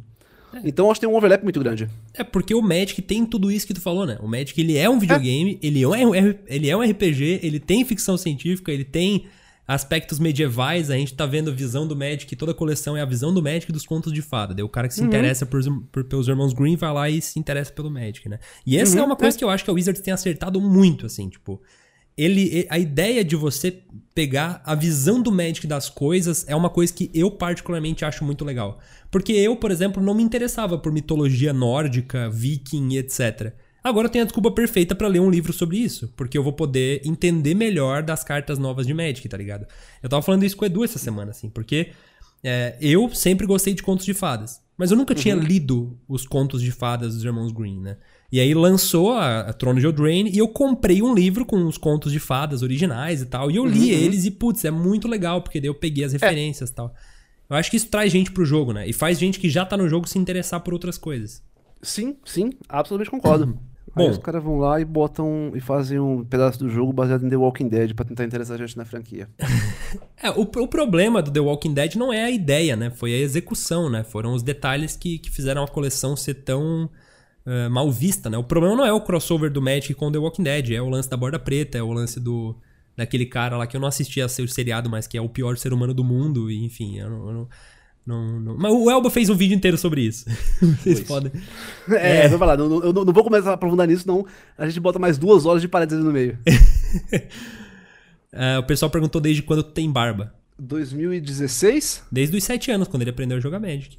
É. 0.53 0.61
Então 0.65 0.89
acho 0.89 0.99
que 0.99 1.05
tem 1.05 1.13
um 1.13 1.17
overlap 1.17 1.43
muito 1.43 1.59
grande. 1.59 1.89
É 2.13 2.23
porque 2.23 2.53
o 2.53 2.61
Magic 2.61 3.01
tem 3.01 3.25
tudo 3.25 3.51
isso 3.51 3.65
que 3.65 3.73
tu 3.73 3.81
falou, 3.81 4.05
né? 4.05 4.17
O 4.21 4.27
Magic 4.27 4.59
ele 4.59 4.77
é 4.77 4.89
um 4.89 4.99
videogame, 4.99 5.59
é. 5.61 5.65
Ele, 5.65 5.83
é 5.83 5.87
um, 5.87 6.15
ele 6.47 6.69
é 6.69 6.75
um 6.75 6.81
RPG, 6.81 7.39
ele 7.43 7.59
tem 7.59 7.85
ficção 7.85 8.17
científica, 8.17 8.71
ele 8.71 8.83
tem 8.83 9.25
aspectos 9.67 10.19
medievais. 10.19 10.89
A 10.89 10.95
gente 10.95 11.13
tá 11.13 11.25
vendo 11.25 11.49
a 11.49 11.53
visão 11.53 11.87
do 11.87 11.95
Magic, 11.95 12.35
toda 12.35 12.51
a 12.51 12.55
coleção 12.55 12.97
é 12.97 13.01
a 13.01 13.05
visão 13.05 13.33
do 13.33 13.41
Magic 13.41 13.71
dos 13.71 13.85
contos 13.85 14.11
de 14.11 14.21
fada. 14.21 14.53
Daí 14.53 14.63
o 14.63 14.69
cara 14.69 14.87
que 14.87 14.93
se 14.93 15.01
uhum. 15.01 15.07
interessa 15.07 15.45
por, 15.45 15.61
por, 15.91 16.03
pelos 16.03 16.27
irmãos 16.27 16.53
Green 16.53 16.75
vai 16.75 16.93
lá 16.93 17.09
e 17.09 17.21
se 17.21 17.39
interessa 17.39 17.71
pelo 17.71 17.89
Magic, 17.89 18.27
né? 18.27 18.39
E 18.65 18.77
essa 18.77 18.95
uhum. 18.97 19.03
é 19.03 19.05
uma 19.05 19.15
coisa 19.15 19.37
que 19.37 19.43
eu 19.43 19.49
acho 19.49 19.63
que 19.63 19.69
a 19.69 19.73
Wizards 19.73 20.01
tem 20.01 20.13
acertado 20.13 20.59
muito, 20.59 21.05
assim, 21.05 21.29
tipo 21.29 21.61
ele 22.17 22.67
a 22.69 22.77
ideia 22.77 23.23
de 23.23 23.35
você 23.35 23.81
pegar 24.13 24.61
a 24.65 24.75
visão 24.75 25.21
do 25.21 25.31
Magic 25.31 25.65
das 25.65 25.89
coisas 25.89 26.45
é 26.47 26.55
uma 26.55 26.69
coisa 26.69 26.93
que 26.93 27.09
eu 27.13 27.31
particularmente 27.31 28.03
acho 28.03 28.23
muito 28.23 28.43
legal. 28.43 28.79
Porque 29.09 29.31
eu, 29.31 29.55
por 29.55 29.71
exemplo, 29.71 30.03
não 30.03 30.13
me 30.13 30.23
interessava 30.23 30.77
por 30.77 30.91
mitologia 30.91 31.53
nórdica, 31.53 32.29
viking 32.29 32.93
e 32.93 32.97
etc. 32.97 33.53
Agora 33.83 34.07
eu 34.07 34.11
tenho 34.11 34.23
a 34.23 34.25
desculpa 34.25 34.51
perfeita 34.51 34.93
para 34.93 35.07
ler 35.07 35.19
um 35.19 35.29
livro 35.29 35.51
sobre 35.51 35.77
isso, 35.77 36.13
porque 36.15 36.37
eu 36.37 36.43
vou 36.43 36.53
poder 36.53 37.01
entender 37.03 37.55
melhor 37.55 38.03
das 38.03 38.23
cartas 38.23 38.59
novas 38.59 38.85
de 38.85 38.93
Magic, 38.93 39.27
tá 39.27 39.37
ligado? 39.37 39.65
Eu 40.03 40.09
tava 40.09 40.21
falando 40.21 40.43
isso 40.43 40.55
com 40.55 40.63
o 40.63 40.67
Edu 40.67 40.83
essa 40.83 40.99
semana, 40.99 41.31
assim, 41.31 41.49
porque 41.49 41.91
é, 42.43 42.77
eu 42.79 43.09
sempre 43.13 43.47
gostei 43.47 43.73
de 43.73 43.81
contos 43.81 44.05
de 44.05 44.13
fadas, 44.13 44.61
mas 44.77 44.91
eu 44.91 44.97
nunca 44.97 45.15
uhum. 45.15 45.19
tinha 45.19 45.35
lido 45.35 45.97
os 46.07 46.27
contos 46.27 46.61
de 46.61 46.71
fadas 46.71 47.15
dos 47.15 47.23
irmãos 47.23 47.51
Green, 47.51 47.79
né? 47.79 47.97
E 48.31 48.39
aí 48.39 48.53
lançou 48.53 49.11
a, 49.11 49.41
a 49.41 49.53
Trono 49.53 49.79
de 49.79 49.85
Eldraine 49.85 50.31
e 50.31 50.37
eu 50.37 50.47
comprei 50.47 51.01
um 51.01 51.13
livro 51.13 51.45
com 51.45 51.67
os 51.67 51.77
contos 51.77 52.11
de 52.13 52.19
fadas 52.19 52.61
originais 52.61 53.21
e 53.21 53.25
tal. 53.25 53.51
E 53.51 53.57
eu 53.57 53.65
li 53.65 53.93
uhum. 53.93 53.99
eles 53.99 54.25
e, 54.25 54.31
putz, 54.31 54.63
é 54.63 54.71
muito 54.71 55.07
legal, 55.07 55.41
porque 55.41 55.59
daí 55.59 55.67
eu 55.67 55.75
peguei 55.75 56.05
as 56.05 56.13
é. 56.13 56.17
referências 56.17 56.69
e 56.69 56.73
tal. 56.73 56.93
Eu 57.49 57.57
acho 57.57 57.69
que 57.69 57.75
isso 57.75 57.89
traz 57.89 58.09
gente 58.09 58.31
pro 58.31 58.45
jogo, 58.45 58.71
né? 58.71 58.87
E 58.87 58.93
faz 58.93 59.19
gente 59.19 59.37
que 59.37 59.49
já 59.49 59.65
tá 59.65 59.75
no 59.75 59.89
jogo 59.89 60.07
se 60.07 60.17
interessar 60.17 60.61
por 60.61 60.73
outras 60.73 60.97
coisas. 60.97 61.43
Sim, 61.81 62.15
sim, 62.23 62.51
absolutamente 62.69 63.11
concordo. 63.11 63.45
Uhum. 63.45 63.71
Aí 63.93 64.05
Bom, 64.05 64.09
os 64.09 64.17
caras 64.17 64.41
vão 64.41 64.57
lá 64.57 64.79
e 64.79 64.85
botam 64.85 65.51
e 65.53 65.59
fazem 65.59 65.99
um 65.99 66.23
pedaço 66.23 66.57
do 66.59 66.69
jogo 66.69 66.93
baseado 66.93 67.25
em 67.25 67.29
The 67.29 67.35
Walking 67.35 67.67
Dead 67.67 67.93
para 67.93 68.05
tentar 68.05 68.23
interessar 68.23 68.55
a 68.55 68.65
gente 68.65 68.77
na 68.77 68.85
franquia. 68.85 69.27
é, 70.23 70.29
o, 70.29 70.43
o, 70.43 70.67
problema 70.67 71.21
do 71.21 71.29
The 71.29 71.41
Walking 71.41 71.73
Dead 71.73 71.95
não 71.95 72.13
é 72.13 72.23
a 72.23 72.31
ideia, 72.31 72.77
né? 72.77 72.89
Foi 72.89 73.13
a 73.13 73.17
execução, 73.17 73.89
né? 73.89 74.05
Foram 74.05 74.33
os 74.33 74.41
detalhes 74.41 74.95
que, 74.95 75.19
que 75.19 75.29
fizeram 75.29 75.61
a 75.61 75.67
coleção 75.67 76.15
ser 76.15 76.35
tão 76.35 76.89
uh, 77.45 77.69
mal 77.69 77.91
vista, 77.91 78.29
né? 78.29 78.37
O 78.37 78.43
problema 78.43 78.75
não 78.75 78.85
é 78.85 78.91
o 78.91 79.01
crossover 79.01 79.51
do 79.51 79.61
Magic 79.61 79.93
com 79.93 80.11
The 80.11 80.17
Walking 80.17 80.43
Dead, 80.43 80.71
é 80.71 80.81
o 80.81 80.89
lance 80.89 81.09
da 81.09 81.17
borda 81.17 81.39
preta, 81.39 81.77
é 81.77 81.83
o 81.83 81.91
lance 81.91 82.19
do 82.19 82.55
daquele 82.95 83.25
cara 83.25 83.57
lá 83.57 83.65
que 83.65 83.75
eu 83.75 83.81
não 83.81 83.87
assisti 83.87 84.21
a 84.21 84.27
seu 84.27 84.47
seriado, 84.47 84.89
mas 84.89 85.07
que 85.07 85.17
é 85.17 85.21
o 85.21 85.29
pior 85.29 85.57
ser 85.57 85.73
humano 85.73 85.93
do 85.93 86.03
mundo, 86.03 86.51
e 86.51 86.63
enfim, 86.63 86.97
eu 86.99 87.09
não, 87.09 87.27
eu 87.27 87.33
não, 87.33 87.49
não, 88.05 88.39
não... 88.39 88.57
Mas 88.57 88.73
o 88.73 88.89
Elba 88.89 89.09
fez 89.09 89.29
um 89.29 89.35
vídeo 89.35 89.55
inteiro 89.55 89.77
sobre 89.77 90.01
isso. 90.01 90.25
Vocês 90.59 90.99
pois. 90.99 91.07
podem. 91.07 91.31
É, 91.89 92.25
é. 92.25 92.27
vai 92.27 92.37
falar, 92.37 92.57
não, 92.57 92.83
eu 92.83 92.93
não, 92.93 93.05
não 93.05 93.13
vou 93.13 93.23
começar 93.23 93.51
a 93.51 93.53
aprofundar 93.53 93.87
nisso, 93.87 94.07
não. 94.07 94.25
A 94.57 94.67
gente 94.67 94.79
bota 94.79 94.99
mais 94.99 95.17
duas 95.17 95.45
horas 95.45 95.61
de 95.61 95.67
parênteses 95.67 96.03
no 96.03 96.11
meio. 96.11 96.37
uh, 98.33 98.59
o 98.59 98.63
pessoal 98.63 98.89
perguntou 98.89 99.21
desde 99.21 99.41
quando 99.41 99.63
tu 99.63 99.71
tem 99.71 99.89
barba. 99.91 100.33
2016? 100.59 102.03
Desde 102.11 102.37
os 102.37 102.43
7 102.43 102.71
anos, 102.71 102.87
quando 102.87 103.01
ele 103.01 103.11
aprendeu 103.11 103.37
a 103.37 103.41
jogar 103.41 103.59
Magic. 103.59 103.97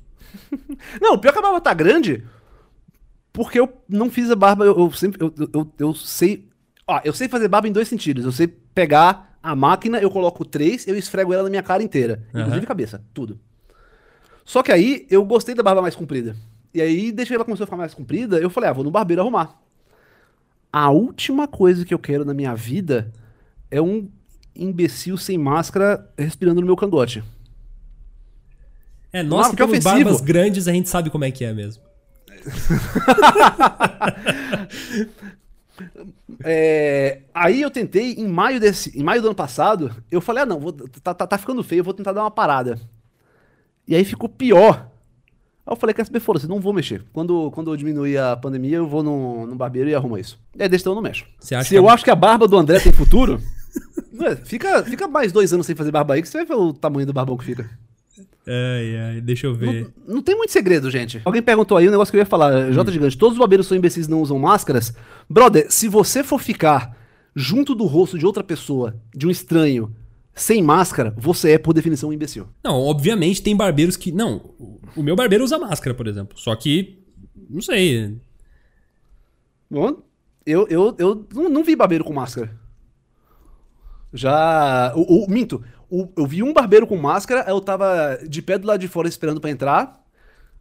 não, 1.01 1.19
pior 1.19 1.31
é 1.31 1.33
que 1.33 1.39
a 1.39 1.43
barba 1.43 1.61
tá 1.61 1.75
grande, 1.75 2.23
porque 3.33 3.59
eu 3.59 3.73
não 3.89 4.11
fiz 4.11 4.31
a 4.31 4.37
barba, 4.37 4.65
eu, 4.65 4.79
eu 4.79 4.93
sempre. 4.93 5.23
Eu, 5.23 5.33
eu, 5.53 5.73
eu, 5.79 5.95
sei. 5.95 6.49
Ó, 6.87 7.01
eu 7.05 7.13
sei 7.13 7.29
fazer 7.29 7.49
barba 7.49 7.69
em 7.69 7.73
dois 7.73 7.89
sentidos. 7.89 8.25
Eu 8.25 8.33
sei 8.33 8.47
pegar 8.47 9.37
a 9.43 9.57
máquina, 9.57 9.99
eu 9.99 10.11
coloco 10.11 10.45
três, 10.45 10.87
eu 10.87 10.97
esfrego 10.97 11.33
ela 11.33 11.45
na 11.45 11.51
minha 11.51 11.63
cara 11.63 11.83
inteira. 11.83 12.23
Uhum. 12.35 12.41
Inclusive 12.43 12.67
cabeça, 12.67 13.03
tudo. 13.15 13.41
Só 14.45 14.63
que 14.63 14.71
aí 14.71 15.07
eu 15.11 15.25
gostei 15.25 15.55
da 15.55 15.63
barba 15.63 15.81
mais 15.81 15.97
comprida. 15.97 16.37
E 16.75 16.81
aí, 16.81 17.13
deixa 17.13 17.35
ela 17.35 17.45
começar 17.45 17.65
a 17.65 17.67
ficar 17.67 17.77
mais 17.77 17.93
comprida, 17.93 18.39
eu 18.39 18.49
falei, 18.49 18.71
ah, 18.71 18.73
vou 18.73 18.85
no 18.85 18.91
barbeiro 18.91 19.21
arrumar. 19.21 19.61
A 20.73 20.91
última 20.91 21.47
coisa 21.47 21.85
que 21.85 21.93
eu 21.93 21.99
quero 21.99 22.25
na 22.25 22.33
minha 22.33 22.55
vida 22.55 23.13
é 23.71 23.81
um 23.81 24.09
imbecil 24.57 25.19
sem 25.19 25.37
máscara 25.37 26.11
respirando 26.17 26.61
no 26.61 26.67
meu 26.67 26.77
cangote. 26.77 27.23
É, 29.13 29.23
nossa, 29.23 29.51
que 29.51 29.57
pelos 29.57 29.85
barbas 29.85 30.21
grandes 30.23 30.67
a 30.67 30.73
gente 30.73 30.89
sabe 30.89 31.11
como 31.11 31.25
é 31.25 31.31
que 31.31 31.45
é 31.45 31.53
mesmo. 31.53 31.83
é, 36.45 37.21
aí 37.35 37.63
eu 37.63 37.71
tentei, 37.71 38.13
em 38.13 38.29
maio, 38.29 38.61
desse, 38.61 38.99
em 38.99 39.03
maio 39.03 39.23
do 39.23 39.29
ano 39.29 39.35
passado, 39.35 39.91
eu 40.11 40.21
falei, 40.21 40.43
ah 40.43 40.47
não, 40.47 40.61
vou, 40.61 40.73
tá, 40.73 41.15
tá, 41.15 41.27
tá, 41.27 41.39
ficando 41.39 41.63
feio, 41.63 41.81
eu 41.81 41.85
vou 41.85 41.95
tentar 41.95 42.13
dar 42.13 42.23
uma 42.23 42.31
parada. 42.31 42.79
E 43.87 43.95
aí 43.95 44.05
ficou 44.05 44.29
pior. 44.29 44.91
Aí 45.67 45.73
eu 45.73 45.77
falei, 45.77 45.95
quer 45.95 46.05
saber, 46.05 46.21
foda-se, 46.21 46.49
não 46.49 46.61
vou 46.61 46.73
mexer. 46.73 47.05
Quando, 47.13 47.51
quando 47.53 47.73
eu 47.73 47.77
diminuir 47.77 48.19
a 48.19 48.37
pandemia, 48.37 48.79
eu 48.79 48.87
vou 48.87 49.03
no, 49.03 49.55
barbeiro 49.55 49.89
e 49.89 49.95
arrumo 49.95 50.19
isso. 50.19 50.39
E 50.57 50.63
aí 50.63 50.69
então 50.69 50.93
eu 50.93 50.97
não 50.97 51.03
mexo. 51.03 51.25
Se 51.39 51.75
eu 51.75 51.89
a... 51.89 51.95
acho 51.95 52.05
que 52.05 52.11
a 52.11 52.17
barba 52.17 52.49
do 52.49 52.57
André 52.57 52.81
tem 52.81 52.93
futuro, 52.93 53.41
fica, 54.45 54.83
fica 54.83 55.09
mais 55.09 55.33
dois 55.33 55.53
anos 55.53 55.67
sem 55.67 55.77
fazer 55.77 55.91
barba 55.91 56.15
aí, 56.15 56.23
que 56.23 56.29
você 56.29 56.39
vai 56.39 56.47
ver 56.47 56.55
o 56.55 56.73
tamanho 56.73 57.07
do 57.07 57.13
barbão 57.13 57.37
que 57.37 57.45
fica. 57.45 57.69
Ai, 58.47 58.97
ai, 58.97 59.21
deixa 59.21 59.47
eu 59.47 59.55
ver. 59.55 59.91
Não, 60.07 60.17
não, 60.17 60.23
tem 60.23 60.37
muito 60.37 60.51
segredo, 60.53 60.91
gente. 60.91 61.21
Alguém 61.25 61.41
perguntou 61.43 61.77
aí 61.77 61.89
um 61.89 61.91
negócio 61.91 62.11
que 62.11 62.17
eu 62.17 62.21
ia 62.21 62.27
falar. 62.27 62.53
Hum. 62.69 62.73
J 62.73 62.93
Gigante, 62.93 63.17
todos 63.17 63.35
os 63.35 63.39
barbeiros 63.39 63.67
são 63.67 63.77
imbecis 63.77 64.09
não 64.09 64.21
usam 64.21 64.39
máscaras. 64.39 64.93
Brother, 65.29 65.71
se 65.71 65.89
você 65.89 66.23
for 66.25 66.41
ficar 66.41 66.97
junto 67.35 67.75
do 67.75 67.85
rosto 67.85 68.19
de 68.19 68.27
outra 68.27 68.45
pessoa, 68.45 68.95
de 69.15 69.27
um 69.27 69.31
estranho, 69.31 69.95
sem 70.35 70.63
máscara, 70.63 71.15
você 71.17 71.53
é, 71.53 71.59
por 71.59 71.73
definição, 71.73 72.11
um 72.11 72.13
imbecil. 72.13 72.49
Não, 72.65 72.75
obviamente 72.81 73.43
tem 73.43 73.57
barbeiros 73.57 73.97
que. 73.97 74.11
Não, 74.13 74.55
o 74.97 75.03
meu 75.03 75.15
barbeiro 75.17 75.45
usa 75.45 75.59
máscara, 75.59 75.95
por 75.95 76.07
exemplo. 76.07 76.39
Só 76.39 76.55
que. 76.57 76.99
Não 77.49 77.63
sei. 77.63 78.17
Bom, 79.71 80.03
eu, 80.45 80.67
eu, 80.69 80.95
eu 80.99 81.27
não, 81.35 81.49
não 81.49 81.65
vi 81.65 81.75
barbeiro 81.77 82.05
com 82.05 82.13
máscara. 82.13 82.51
Já. 84.13 84.93
O, 84.95 85.25
o- 85.25 85.31
minto. 85.31 85.63
O- 85.95 86.09
eu 86.17 86.27
vi 86.27 86.43
um 86.43 86.53
barbeiro 86.53 86.87
com 86.87 86.97
máscara, 86.97 87.45
eu 87.49 87.61
tava 87.61 88.19
de 88.27 88.41
pé 88.41 88.57
do 88.57 88.67
lado 88.67 88.81
de 88.81 88.89
fora 88.89 89.07
esperando 89.09 89.41
pra 89.41 89.51
entrar. 89.51 90.01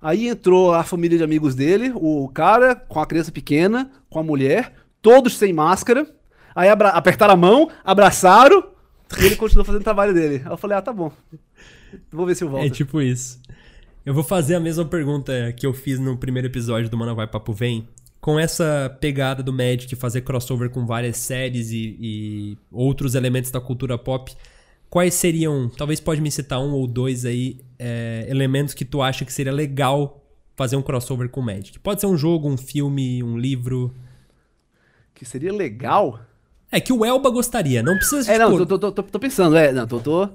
Aí 0.01 0.27
entrou 0.27 0.73
a 0.73 0.83
família 0.83 1.17
de 1.17 1.23
amigos 1.23 1.53
dele, 1.55 1.91
o 1.95 2.27
cara 2.33 2.75
com 2.75 2.99
a 2.99 3.05
criança 3.05 3.31
pequena, 3.31 3.89
com 4.09 4.19
a 4.19 4.23
mulher, 4.23 4.73
todos 5.01 5.37
sem 5.37 5.53
máscara. 5.53 6.05
Aí 6.55 6.67
apertaram 6.69 7.33
a 7.33 7.37
mão, 7.37 7.69
abraçaram 7.83 8.63
e 9.21 9.25
ele 9.25 9.35
continuou 9.35 9.63
fazendo 9.63 9.81
o 9.81 9.85
trabalho 9.85 10.13
dele. 10.13 10.41
Aí 10.43 10.51
eu 10.51 10.57
falei, 10.57 10.75
ah, 10.77 10.81
tá 10.81 10.91
bom. 10.91 11.11
Vou 12.11 12.25
ver 12.25 12.35
se 12.35 12.43
eu 12.43 12.49
volto. 12.49 12.65
É 12.65 12.69
tipo 12.69 13.01
isso. 13.01 13.39
Eu 14.05 14.13
vou 14.13 14.23
fazer 14.23 14.55
a 14.55 14.59
mesma 14.59 14.83
pergunta 14.83 15.53
que 15.55 15.65
eu 15.65 15.73
fiz 15.73 15.99
no 15.99 16.17
primeiro 16.17 16.47
episódio 16.47 16.89
do 16.89 16.97
Mano 16.97 17.15
Vai 17.15 17.27
Papo 17.27 17.53
Vem. 17.53 17.87
Com 18.19 18.39
essa 18.39 18.95
pegada 18.99 19.41
do 19.43 19.53
Magic, 19.53 19.95
fazer 19.95 20.21
crossover 20.21 20.69
com 20.69 20.85
várias 20.85 21.17
séries 21.17 21.71
e, 21.71 21.97
e 21.99 22.57
outros 22.71 23.15
elementos 23.15 23.49
da 23.51 23.59
cultura 23.61 23.97
pop, 23.97 24.31
quais 24.91 25.13
seriam, 25.13 25.69
talvez 25.69 26.01
pode 26.01 26.19
me 26.19 26.29
citar 26.29 26.59
um 26.59 26.73
ou 26.73 26.85
dois 26.85 27.23
aí, 27.25 27.61
é, 27.79 28.25
elementos 28.29 28.73
que 28.73 28.83
tu 28.83 29.01
acha 29.01 29.23
que 29.23 29.31
seria 29.31 29.53
legal 29.53 30.21
fazer 30.55 30.75
um 30.75 30.81
crossover 30.81 31.29
com 31.29 31.41
Magic? 31.41 31.79
Pode 31.79 32.01
ser 32.01 32.07
um 32.07 32.17
jogo, 32.17 32.49
um 32.49 32.57
filme, 32.57 33.23
um 33.23 33.37
livro. 33.37 33.95
Que 35.15 35.23
seria 35.23 35.53
legal. 35.53 36.19
É 36.69 36.79
que 36.81 36.91
o 36.91 37.05
Elba 37.05 37.29
gostaria, 37.29 37.81
não 37.81 37.95
precisa, 37.95 38.31
É, 38.31 38.37
não, 38.37 38.51
tipo, 38.51 38.65
tô, 38.65 38.77
tô, 38.77 38.91
tô, 38.91 39.03
tô 39.03 39.19
pensando, 39.19 39.55
é, 39.55 39.71
não, 39.71 39.87
tô, 39.87 39.99
tô, 39.99 40.29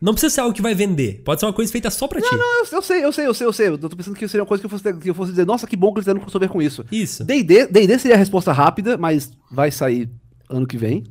não 0.00 0.12
precisa 0.12 0.34
ser 0.34 0.40
algo 0.40 0.54
que 0.54 0.62
vai 0.62 0.74
vender. 0.74 1.22
Pode 1.24 1.38
ser 1.38 1.46
uma 1.46 1.52
coisa 1.52 1.70
feita 1.70 1.88
só 1.88 2.08
pra 2.08 2.20
ti. 2.20 2.28
Eu, 2.32 2.66
eu 2.72 2.82
sei, 2.82 3.04
eu 3.04 3.12
sei, 3.12 3.26
eu 3.26 3.34
sei, 3.34 3.46
eu 3.46 3.52
sei. 3.52 3.68
Eu 3.68 3.78
tô 3.78 3.96
pensando 3.96 4.16
que 4.16 4.26
seria 4.26 4.42
uma 4.42 4.48
coisa 4.48 4.60
que 4.60 4.66
eu 4.66 4.70
fosse, 4.70 4.92
que 4.94 5.10
eu 5.10 5.14
fosse 5.14 5.30
dizer, 5.30 5.46
nossa, 5.46 5.68
que 5.68 5.76
bom 5.76 5.92
que 5.92 5.98
eles 5.98 6.04
fizeram 6.04 6.18
um 6.18 6.22
crossover 6.22 6.48
com 6.48 6.60
isso. 6.60 6.84
Isso. 6.90 7.22
D&D 7.24 7.98
seria 8.00 8.16
a 8.16 8.18
resposta 8.18 8.52
rápida, 8.52 8.96
mas 8.96 9.30
vai 9.48 9.70
sair 9.70 10.10
ano 10.50 10.66
que 10.66 10.76
vem. 10.76 11.04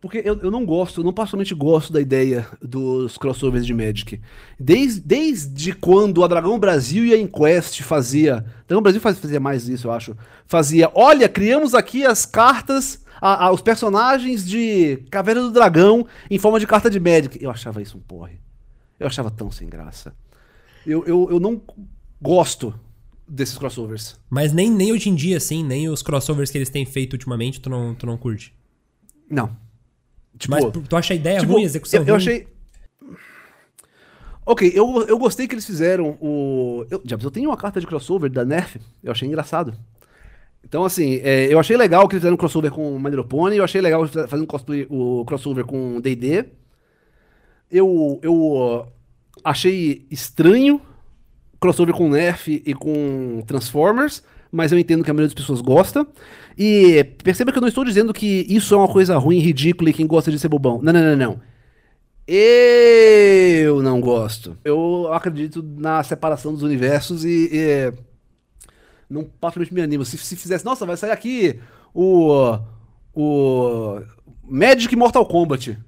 Porque 0.00 0.22
eu, 0.24 0.38
eu 0.40 0.50
não 0.50 0.64
gosto, 0.64 1.00
eu 1.00 1.04
não 1.04 1.12
particularmente 1.12 1.54
gosto 1.54 1.92
da 1.92 2.00
ideia 2.00 2.48
dos 2.62 3.18
crossovers 3.18 3.66
de 3.66 3.74
Magic. 3.74 4.18
Desde, 4.58 4.98
desde 5.00 5.72
quando 5.74 6.24
a 6.24 6.26
Dragão 6.26 6.58
Brasil 6.58 7.04
e 7.04 7.12
a 7.12 7.18
Inquest 7.18 7.82
fazia... 7.82 8.42
Dragão 8.66 8.82
Brasil 8.82 9.00
faz- 9.00 9.18
fazia 9.18 9.38
mais 9.38 9.68
isso, 9.68 9.86
eu 9.88 9.92
acho. 9.92 10.16
Fazia, 10.46 10.90
olha, 10.94 11.28
criamos 11.28 11.74
aqui 11.74 12.06
as 12.06 12.24
cartas, 12.24 13.04
a- 13.20 13.46
a- 13.46 13.52
os 13.52 13.60
personagens 13.60 14.46
de 14.46 14.96
Caverna 15.10 15.42
do 15.42 15.50
Dragão 15.50 16.06
em 16.30 16.38
forma 16.38 16.58
de 16.58 16.66
carta 16.66 16.88
de 16.88 16.98
Magic. 16.98 17.38
Eu 17.42 17.50
achava 17.50 17.82
isso 17.82 17.98
um 17.98 18.00
porre. 18.00 18.40
Eu 18.98 19.06
achava 19.06 19.30
tão 19.30 19.50
sem 19.50 19.68
graça. 19.68 20.14
Eu, 20.86 21.04
eu, 21.04 21.28
eu 21.30 21.38
não 21.38 21.60
gosto 22.22 22.72
desses 23.28 23.58
crossovers. 23.58 24.18
Mas 24.30 24.50
nem, 24.50 24.70
nem 24.70 24.92
hoje 24.92 25.10
em 25.10 25.14
dia, 25.14 25.36
assim, 25.36 25.62
nem 25.62 25.90
os 25.90 26.02
crossovers 26.02 26.50
que 26.50 26.56
eles 26.56 26.70
têm 26.70 26.86
feito 26.86 27.12
ultimamente, 27.12 27.60
tu 27.60 27.68
não, 27.68 27.94
tu 27.94 28.06
não 28.06 28.16
curte. 28.16 28.54
Não. 29.28 29.54
Tipo, 30.40 30.54
Mas 30.54 30.88
tu 30.88 30.96
acha 30.96 31.12
a 31.12 31.16
ideia 31.16 31.38
tipo, 31.38 31.52
ruim, 31.52 31.62
a 31.62 31.66
execução 31.66 32.00
eu, 32.00 32.06
eu 32.06 32.14
ruim? 32.14 32.16
achei. 32.16 32.48
Ok, 34.46 34.72
eu, 34.74 35.06
eu 35.06 35.18
gostei 35.18 35.46
que 35.46 35.54
eles 35.54 35.66
fizeram 35.66 36.16
o. 36.18 36.86
Eu, 36.90 37.02
eu 37.06 37.30
tenho 37.30 37.50
uma 37.50 37.56
carta 37.58 37.78
de 37.78 37.86
crossover 37.86 38.30
da 38.30 38.42
Nerf, 38.42 38.80
eu 39.04 39.12
achei 39.12 39.28
engraçado. 39.28 39.74
Então, 40.64 40.82
assim, 40.82 41.20
é, 41.22 41.52
eu 41.52 41.58
achei 41.60 41.76
legal 41.76 42.08
que 42.08 42.14
eles 42.14 42.22
fizeram 42.22 42.34
um 42.34 42.38
crossover 42.38 42.70
com 42.70 42.96
o 42.96 42.98
My 42.98 43.10
Little 43.10 43.26
Pony, 43.26 43.58
eu 43.58 43.64
achei 43.64 43.82
legal 43.82 44.06
fazer 44.08 44.42
um 44.42 44.46
cosplay, 44.46 44.86
o 44.88 45.24
crossover 45.26 45.64
com 45.66 46.00
D&D. 46.00 46.46
Eu, 47.70 48.18
eu 48.22 48.52
ó, 48.52 48.86
achei 49.44 50.06
estranho 50.10 50.80
crossover 51.60 51.94
com 51.94 52.08
Nerf 52.08 52.62
e 52.64 52.74
com 52.74 53.42
Transformers, 53.46 54.22
mas 54.50 54.72
eu 54.72 54.78
entendo 54.78 55.04
que 55.04 55.10
a 55.10 55.14
maioria 55.14 55.28
das 55.28 55.34
pessoas 55.34 55.60
gosta. 55.60 56.06
E 56.62 57.02
perceba 57.24 57.50
que 57.50 57.56
eu 57.56 57.62
não 57.62 57.68
estou 57.68 57.86
dizendo 57.86 58.12
que 58.12 58.44
isso 58.46 58.74
é 58.74 58.76
uma 58.76 58.86
coisa 58.86 59.16
ruim, 59.16 59.38
ridícula 59.38 59.88
e 59.88 59.94
quem 59.94 60.06
gosta 60.06 60.30
de 60.30 60.38
ser 60.38 60.48
bobão. 60.48 60.78
Não, 60.82 60.92
não, 60.92 61.00
não, 61.00 61.16
não. 61.16 61.40
Eu 62.28 63.82
não 63.82 63.98
gosto. 63.98 64.58
Eu 64.62 65.10
acredito 65.10 65.62
na 65.62 66.02
separação 66.02 66.52
dos 66.52 66.62
universos 66.62 67.24
e, 67.24 67.48
e 67.50 67.92
não 69.08 69.24
particularmente 69.24 69.72
me 69.72 69.80
animo. 69.80 70.04
Se, 70.04 70.18
se 70.18 70.36
fizesse, 70.36 70.62
nossa, 70.62 70.84
vai 70.84 70.98
sair 70.98 71.12
aqui 71.12 71.58
o 71.94 72.58
o 73.14 74.02
Magic 74.44 74.94
Mortal 74.94 75.24
Kombat. 75.24 75.78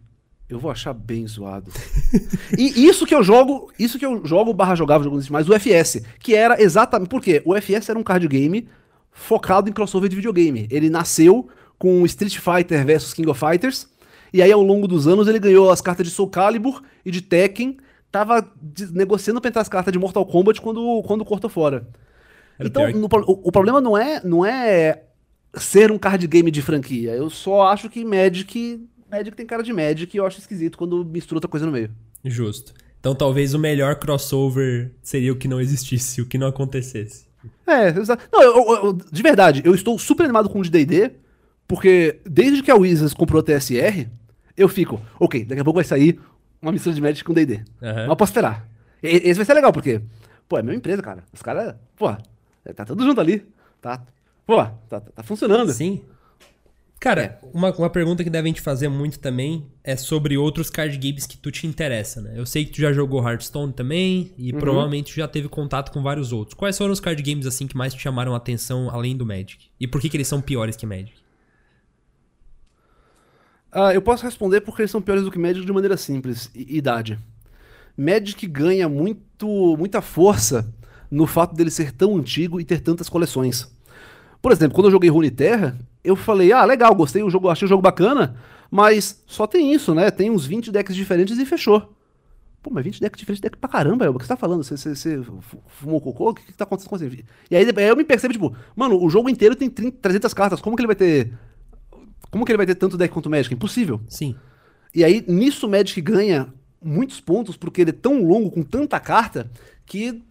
Eu 0.49 0.59
vou 0.59 0.71
achar 0.71 0.95
bem 0.95 1.27
zoado. 1.27 1.71
e 2.57 2.87
isso 2.87 3.05
que 3.05 3.15
eu 3.15 3.23
jogo, 3.23 3.71
isso 3.79 3.99
que 3.99 4.07
eu 4.07 4.25
jogo 4.25 4.55
barra 4.55 4.75
jogava, 4.75 5.05
jogo 5.05 5.21
mais 5.29 5.47
o 5.51 5.53
FS, 5.53 6.03
que 6.19 6.35
era 6.35 6.63
exatamente, 6.63 7.11
por 7.11 7.21
quê? 7.21 7.43
O 7.45 7.55
FS 7.55 7.91
era 7.91 7.99
um 7.99 8.03
card 8.03 8.27
game 8.27 8.67
focado 9.13 9.69
em 9.69 9.73
crossover 9.73 10.09
de 10.09 10.17
videogame. 10.17 10.67
Ele 10.71 10.91
nasceu 10.91 11.49
com 11.79 12.05
Street 12.07 12.39
Fighter 12.39 12.85
versus 12.85 13.13
King 13.13 13.29
of 13.29 13.39
Fighters, 13.39 13.87
e 14.33 14.41
aí 14.41 14.51
ao 14.51 14.63
longo 14.63 14.89
dos 14.89 15.07
anos 15.07 15.29
ele 15.29 15.39
ganhou 15.39 15.71
as 15.71 15.81
cartas 15.81 16.07
de 16.07 16.13
Soul 16.13 16.31
Calibur 16.31 16.83
e 17.05 17.11
de 17.11 17.21
Tekken, 17.21 17.77
tava 18.11 18.47
negociando 18.93 19.41
pra 19.41 19.49
entrar 19.49 19.63
as 19.63 19.69
cartas 19.69 19.93
de 19.93 19.99
Mortal 19.99 20.25
Kombat 20.25 20.61
quando, 20.61 21.03
quando 21.03 21.25
cortou 21.25 21.51
fora. 21.51 21.87
Era 22.59 22.69
então, 22.69 22.91
no 22.93 23.07
o, 23.07 23.49
o 23.49 23.53
problema 23.53 23.81
não 23.81 23.97
é, 23.97 24.21
não 24.25 24.45
é 24.45 25.03
ser 25.55 25.91
um 25.91 25.99
card 25.99 26.27
game 26.27 26.51
de 26.51 26.63
franquia. 26.63 27.13
Eu 27.13 27.29
só 27.29 27.63
acho 27.69 27.91
que 27.91 28.05
Magic, 28.05 28.87
Magic 29.11 29.37
tem 29.37 29.47
cara 29.47 29.63
de 29.63 29.73
Magic 29.73 30.15
e 30.15 30.19
eu 30.19 30.27
acho 30.27 30.39
esquisito 30.39 30.79
quando 30.79 31.05
mistura 31.05 31.37
outra 31.39 31.51
coisa 31.51 31.67
no 31.67 31.73
meio. 31.73 31.91
Justo. 32.25 32.73
Então 33.01 33.15
talvez 33.15 33.53
o 33.55 33.59
melhor 33.59 33.97
crossover 33.97 34.93
seria 35.03 35.33
o 35.33 35.37
que 35.37 35.49
não 35.49 35.61
existisse, 35.61 36.21
o 36.21 36.27
que 36.27 36.39
não 36.39 36.47
acontecesse. 36.47 37.27
É, 37.67 37.89
exa- 37.89 38.19
não, 38.33 38.43
eu- 38.43 38.85
eu- 38.85 38.93
de 38.93 39.23
verdade, 39.23 39.63
eu 39.65 39.75
estou 39.75 39.99
super 39.99 40.25
animado 40.25 40.49
com 40.49 40.61
o 40.61 40.63
de 40.63 40.71
D&D, 40.71 41.13
porque 41.67 42.21
desde 42.25 42.63
que 42.63 42.71
a 42.71 42.77
Wizards 42.77 43.15
comprou 43.15 43.41
a 43.41 43.43
TSR, 43.43 44.09
eu 44.57 44.69
fico, 44.69 45.01
ok, 45.19 45.45
daqui 45.45 45.61
a 45.61 45.65
pouco 45.65 45.77
vai 45.79 45.85
sair 45.85 46.21
uma 46.61 46.73
mistura 46.73 46.95
de 46.95 47.01
Magic 47.01 47.25
com 47.25 47.33
D&D. 47.33 47.63
Mas 47.81 48.09
eu 48.09 48.17
posso 48.17 48.31
esperar. 48.31 48.69
E- 49.03 49.09
Esse 49.29 49.35
vai 49.35 49.45
ser 49.45 49.55
legal, 49.55 49.73
porque, 49.73 50.01
pô, 50.49 50.57
é 50.57 50.61
a 50.61 50.63
mesma 50.63 50.77
empresa, 50.79 51.03
cara. 51.03 51.25
Os 51.33 51.43
caras, 51.43 51.75
pô, 51.97 52.15
tá 52.75 52.85
tudo 52.85 53.05
junto 53.05 53.21
ali, 53.21 53.45
tá, 53.81 54.03
pô, 54.47 54.57
tá- 54.89 55.01
tá 55.01 55.23
funcionando. 55.23 55.73
Sim. 55.73 56.03
Cara, 57.03 57.41
uma, 57.53 57.73
uma 57.73 57.91
pergunta 57.91 58.23
que 58.23 58.31
devem 58.31 58.53
te 58.53 58.61
fazer 58.61 58.89
muito 58.89 59.19
também 59.19 59.67
é 59.83 59.97
sobre 59.97 60.39
outros 60.39 60.71
card 60.71 60.97
games 60.97 61.27
que 61.27 61.37
tu 61.37 61.51
te 61.51 61.67
interessa, 61.67 62.21
né? 62.21 62.35
Eu 62.37 62.47
sei 62.47 62.65
que 62.65 62.71
tu 62.71 62.81
já 62.81 62.93
jogou 62.93 63.21
Hearthstone 63.29 63.73
também 63.73 64.31
e 64.39 64.53
provavelmente 64.53 65.17
já 65.17 65.27
teve 65.27 65.49
contato 65.49 65.91
com 65.91 66.01
vários 66.01 66.33
outros. 66.33 66.55
Quais 66.55 66.79
foram 66.79 66.93
os 66.93 67.01
card 67.01 67.21
games 67.21 67.45
assim 67.45 67.67
que 67.67 67.77
mais 67.77 67.93
te 67.93 68.01
chamaram 68.01 68.35
a 68.35 68.37
atenção 68.37 68.89
além 68.89 69.17
do 69.17 69.27
Magic? 69.27 69.69
E 69.81 69.89
por 69.89 70.01
que, 70.01 70.09
que 70.09 70.17
eles 70.17 70.29
são 70.29 70.41
piores 70.41 70.77
que 70.77 70.87
Magic? 70.87 71.13
Ah, 73.73 73.93
eu 73.93 74.01
posso 74.01 74.23
responder 74.23 74.61
porque 74.61 74.83
eles 74.83 74.91
são 74.93 75.03
piores 75.03 75.25
do 75.25 75.31
que 75.33 75.41
Magic 75.41 75.67
de 75.67 75.73
maneira 75.73 75.97
simples. 75.97 76.53
I- 76.55 76.77
idade. 76.77 77.19
Magic 77.97 78.47
ganha 78.47 78.89
muito, 78.89 79.77
muita 79.77 80.01
força 80.01 80.73
no 81.11 81.27
fato 81.27 81.53
dele 81.57 81.69
ser 81.73 81.91
tão 81.91 82.17
antigo 82.17 82.61
e 82.61 82.65
ter 82.65 82.79
tantas 82.79 83.09
coleções. 83.09 83.69
Por 84.41 84.53
exemplo, 84.53 84.77
quando 84.77 84.87
eu 84.87 84.93
joguei 84.93 85.11
Runeterra, 85.11 85.77
eu 86.05 86.17
falei, 86.17 86.53
ah, 86.53 86.65
legal, 86.65 86.95
gostei, 86.95 87.23
o 87.23 87.31
jogo, 87.31 87.49
achei 87.49 87.67
o 87.67 87.69
jogo 87.69 87.83
bacana, 87.83 88.37
mas 88.71 89.23
só 89.27 89.47
tem 89.47 89.73
isso, 89.73 89.95
né? 89.95 90.11
Tem 90.11 90.31
uns 90.31 90.45
20 90.47 90.71
decks 90.73 90.95
diferentes 90.97 91.39
e 91.39 91.47
fechou. 91.47 91.93
Pô, 92.63 92.71
mas 92.71 92.85
20 92.85 93.01
decks 93.01 93.19
diferentes, 93.19 93.41
deck 93.41 93.57
pra 93.57 93.69
caramba, 93.69 94.05
Elba, 94.05 94.17
o 94.17 94.19
que 94.21 94.25
você 94.25 94.29
tá 94.29 94.37
falando? 94.37 94.63
Você, 94.63 94.77
você, 94.77 94.95
você 94.95 95.23
fu- 95.41 95.63
fumou 95.67 96.01
cocô? 96.01 96.31
O 96.31 96.35
que, 96.35 96.45
que 96.45 96.53
tá 96.53 96.65
acontecendo 96.65 96.91
com 96.91 96.99
você? 96.99 97.25
E 97.51 97.57
aí, 97.57 97.67
aí 97.77 97.89
eu 97.89 97.97
me 97.97 98.05
percebo, 98.05 98.33
tipo, 98.33 98.55
mano, 98.77 99.03
o 99.03 99.11
jogo 99.11 99.29
inteiro 99.29 99.57
tem 99.57 99.69
30, 99.69 99.99
300 100.01 100.33
cartas, 100.33 100.61
como 100.61 100.77
que 100.77 100.81
ele 100.83 100.87
vai 100.87 100.97
ter... 100.97 101.33
Como 102.31 102.45
que 102.45 102.53
ele 102.53 102.57
vai 102.57 102.67
ter 102.67 102.77
tanto 102.77 102.97
deck 102.97 103.13
quanto 103.13 103.27
o 103.27 103.31
Magic? 103.31 103.53
Impossível. 103.55 104.01
Sim. 104.09 104.35
E 104.95 105.05
aí, 105.05 105.25
nisso 105.29 105.67
o 105.67 105.71
Magic 105.71 106.01
ganha 106.01 106.53
muitos 106.83 107.21
pontos, 107.21 107.57
porque 107.57 107.81
ele 107.83 107.91
é 107.91 107.95
tão 107.95 108.25
longo, 108.25 108.51
com 108.51 108.63
tanta 108.63 108.99
carta, 109.01 109.51
que 109.85 110.23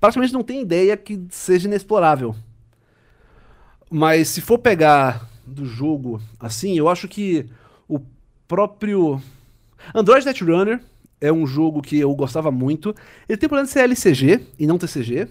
praticamente 0.00 0.32
não 0.32 0.42
tem 0.42 0.62
ideia 0.62 0.96
que 0.96 1.20
seja 1.30 1.68
inexplorável. 1.68 2.34
Mas 3.96 4.26
se 4.26 4.40
for 4.40 4.58
pegar 4.58 5.30
do 5.46 5.64
jogo 5.64 6.20
assim, 6.40 6.76
eu 6.76 6.88
acho 6.88 7.06
que 7.06 7.46
o 7.88 8.00
próprio. 8.48 9.22
Android 9.94 10.26
Netrunner 10.26 10.80
é 11.20 11.32
um 11.32 11.46
jogo 11.46 11.80
que 11.80 12.00
eu 12.00 12.12
gostava 12.12 12.50
muito. 12.50 12.92
Ele 13.28 13.38
tem 13.38 13.48
problema 13.48 13.68
de 13.68 13.72
ser 13.72 13.84
LCG 13.84 14.40
e 14.58 14.66
não 14.66 14.78
TCG. 14.78 15.28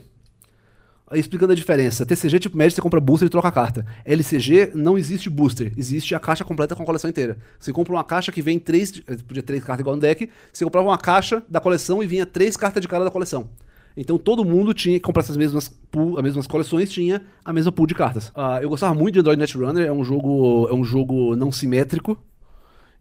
Explicando 1.12 1.52
a 1.52 1.56
diferença. 1.58 2.06
TCG, 2.06 2.40
tipo, 2.40 2.58
Magic, 2.58 2.76
você 2.76 2.82
compra 2.82 3.02
booster 3.02 3.28
e 3.28 3.30
troca 3.30 3.50
a 3.50 3.52
carta. 3.52 3.86
LCG, 4.06 4.72
não 4.74 4.98
existe 4.98 5.30
booster. 5.30 5.74
Existe 5.76 6.16
a 6.16 6.20
caixa 6.20 6.46
completa 6.46 6.74
com 6.74 6.84
a 6.84 6.86
coleção 6.86 7.10
inteira. 7.10 7.38
Você 7.60 7.74
compra 7.74 7.92
uma 7.92 8.04
caixa 8.06 8.32
que 8.32 8.42
vem 8.42 8.58
três... 8.60 9.04
eh, 9.06 9.18
Podia 9.28 9.44
três 9.44 9.62
cartas 9.62 9.82
igual 9.82 9.98
no 9.98 10.02
deck. 10.02 10.30
Você 10.54 10.64
comprava 10.64 10.88
uma 10.88 10.98
caixa 10.98 11.44
da 11.50 11.60
coleção 11.60 12.02
e 12.02 12.08
vinha 12.08 12.26
três 12.26 12.56
cartas 12.56 12.82
de 12.82 12.88
cada 12.88 13.04
da 13.04 13.12
coleção. 13.12 13.50
Então 13.96 14.18
todo 14.18 14.44
mundo 14.44 14.74
tinha 14.74 14.96
que 14.96 15.02
comprar 15.02 15.22
essas 15.22 15.38
mesmas, 15.38 15.70
pool, 15.92 16.18
as 16.18 16.24
mesmas 16.24 16.48
coleções, 16.48 16.92
tinha 16.92 17.22
a 17.46 17.54
mesma 17.54 17.72
pool 17.72 17.86
de 17.88 17.94
cartas. 17.96 18.32
Ah, 18.36 18.60
eu 18.62 18.70
gostava 18.70 18.94
muito 18.96 19.14
de 19.14 19.20
Android 19.20 19.40
Netrunner, 19.40 19.86
é 19.88 19.92
um 19.92 20.04
jogo, 20.04 20.68
é 20.70 20.74
um 20.74 20.84
jogo 20.84 21.36
não 21.36 21.52
simétrico. 21.52 22.18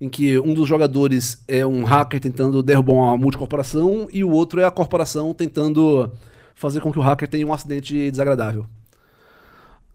em 0.01 0.09
que 0.09 0.39
um 0.41 0.53
dos 0.53 0.69
jogadores 0.69 1.43
é 1.47 1.65
um 1.65 1.85
hacker 1.85 2.21
tentando 2.21 2.63
derrubar 2.63 2.93
uma 2.95 3.17
multicorporação 3.17 4.09
e 4.13 4.25
o 4.25 4.31
outro 4.31 4.61
é 4.61 4.65
a 4.65 4.71
corporação 4.71 5.33
tentando 5.33 6.11
fazer 6.55 6.81
com 6.81 6.93
que 6.93 6.99
o 6.99 7.03
hacker 7.03 7.29
tenha 7.29 7.47
um 7.47 7.53
acidente 7.53 8.11
desagradável. 8.11 8.67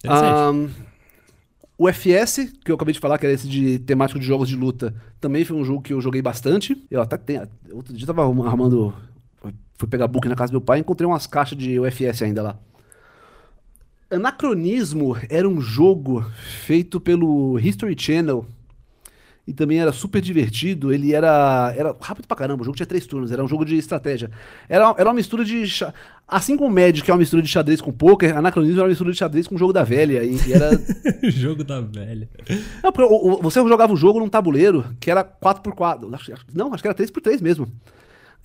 Um, 0.05 0.69
o 1.77 1.87
FS, 1.91 2.51
que 2.63 2.71
eu 2.71 2.75
acabei 2.75 2.93
de 2.93 2.99
falar, 2.99 3.17
que 3.17 3.25
era 3.25 3.35
esse 3.35 3.47
de 3.47 3.79
temático 3.79 4.19
de 4.19 4.25
jogos 4.25 4.47
de 4.49 4.55
luta, 4.55 4.95
também 5.19 5.43
foi 5.45 5.57
um 5.57 5.63
jogo 5.63 5.81
que 5.81 5.93
eu 5.93 6.01
joguei 6.01 6.21
bastante. 6.21 6.75
Eu 6.89 7.01
até 7.01 7.17
tenho. 7.17 7.47
Outro 7.71 7.93
dia 7.93 8.03
eu 8.03 8.07
tava 8.07 8.23
arrumando. 8.23 8.93
Fui 9.77 9.87
pegar 9.87 10.07
book 10.07 10.27
na 10.27 10.35
casa 10.35 10.51
do 10.51 10.55
meu 10.55 10.61
pai 10.61 10.79
e 10.79 10.81
encontrei 10.81 11.07
umas 11.07 11.27
caixas 11.27 11.57
de 11.57 11.79
UFS 11.79 12.23
ainda 12.23 12.41
lá. 12.41 12.59
Anacronismo 14.09 15.17
era 15.29 15.47
um 15.47 15.59
jogo 15.59 16.25
feito 16.65 16.99
pelo 16.99 17.59
History 17.59 17.95
Channel 17.97 18.45
e 19.47 19.53
também 19.53 19.79
era 19.79 19.93
super 19.93 20.21
divertido. 20.21 20.91
Ele 20.91 21.13
era, 21.13 21.73
era 21.75 21.95
rápido 22.01 22.27
pra 22.27 22.35
caramba. 22.35 22.61
O 22.61 22.65
jogo 22.65 22.75
tinha 22.75 22.85
três 22.85 23.05
turnos, 23.05 23.31
era 23.31 23.43
um 23.43 23.47
jogo 23.47 23.63
de 23.63 23.77
estratégia. 23.77 24.29
Era, 24.67 24.93
era 24.97 25.09
uma 25.09 25.15
mistura 25.15 25.45
de. 25.45 25.63
Assim 26.27 26.57
como 26.57 26.69
o 26.69 26.73
Magic 26.73 27.09
é 27.09 27.13
uma 27.13 27.19
mistura 27.19 27.41
de 27.41 27.47
xadrez 27.47 27.79
com 27.79 27.91
poker, 27.91 28.35
Anacronismo 28.35 28.77
era 28.77 28.83
uma 28.83 28.89
mistura 28.89 29.11
de 29.11 29.17
xadrez 29.17 29.47
com 29.47 29.55
o 29.55 29.57
jogo 29.57 29.71
da 29.71 29.83
velha. 29.83 30.23
E, 30.23 30.35
e 30.47 30.53
era. 30.53 30.71
jogo 31.29 31.63
da 31.63 31.79
velha. 31.79 32.29
Não, 32.83 32.91
porque, 32.91 33.13
o, 33.13 33.33
o, 33.33 33.41
você 33.41 33.59
jogava 33.59 33.93
o 33.93 33.97
jogo 33.97 34.19
num 34.19 34.29
tabuleiro 34.29 34.85
que 34.99 35.09
era 35.09 35.23
4x4. 35.23 36.09
Não, 36.53 36.73
acho 36.73 36.81
que 36.81 36.87
era 36.87 36.97
3x3 36.97 37.41
mesmo. 37.41 37.71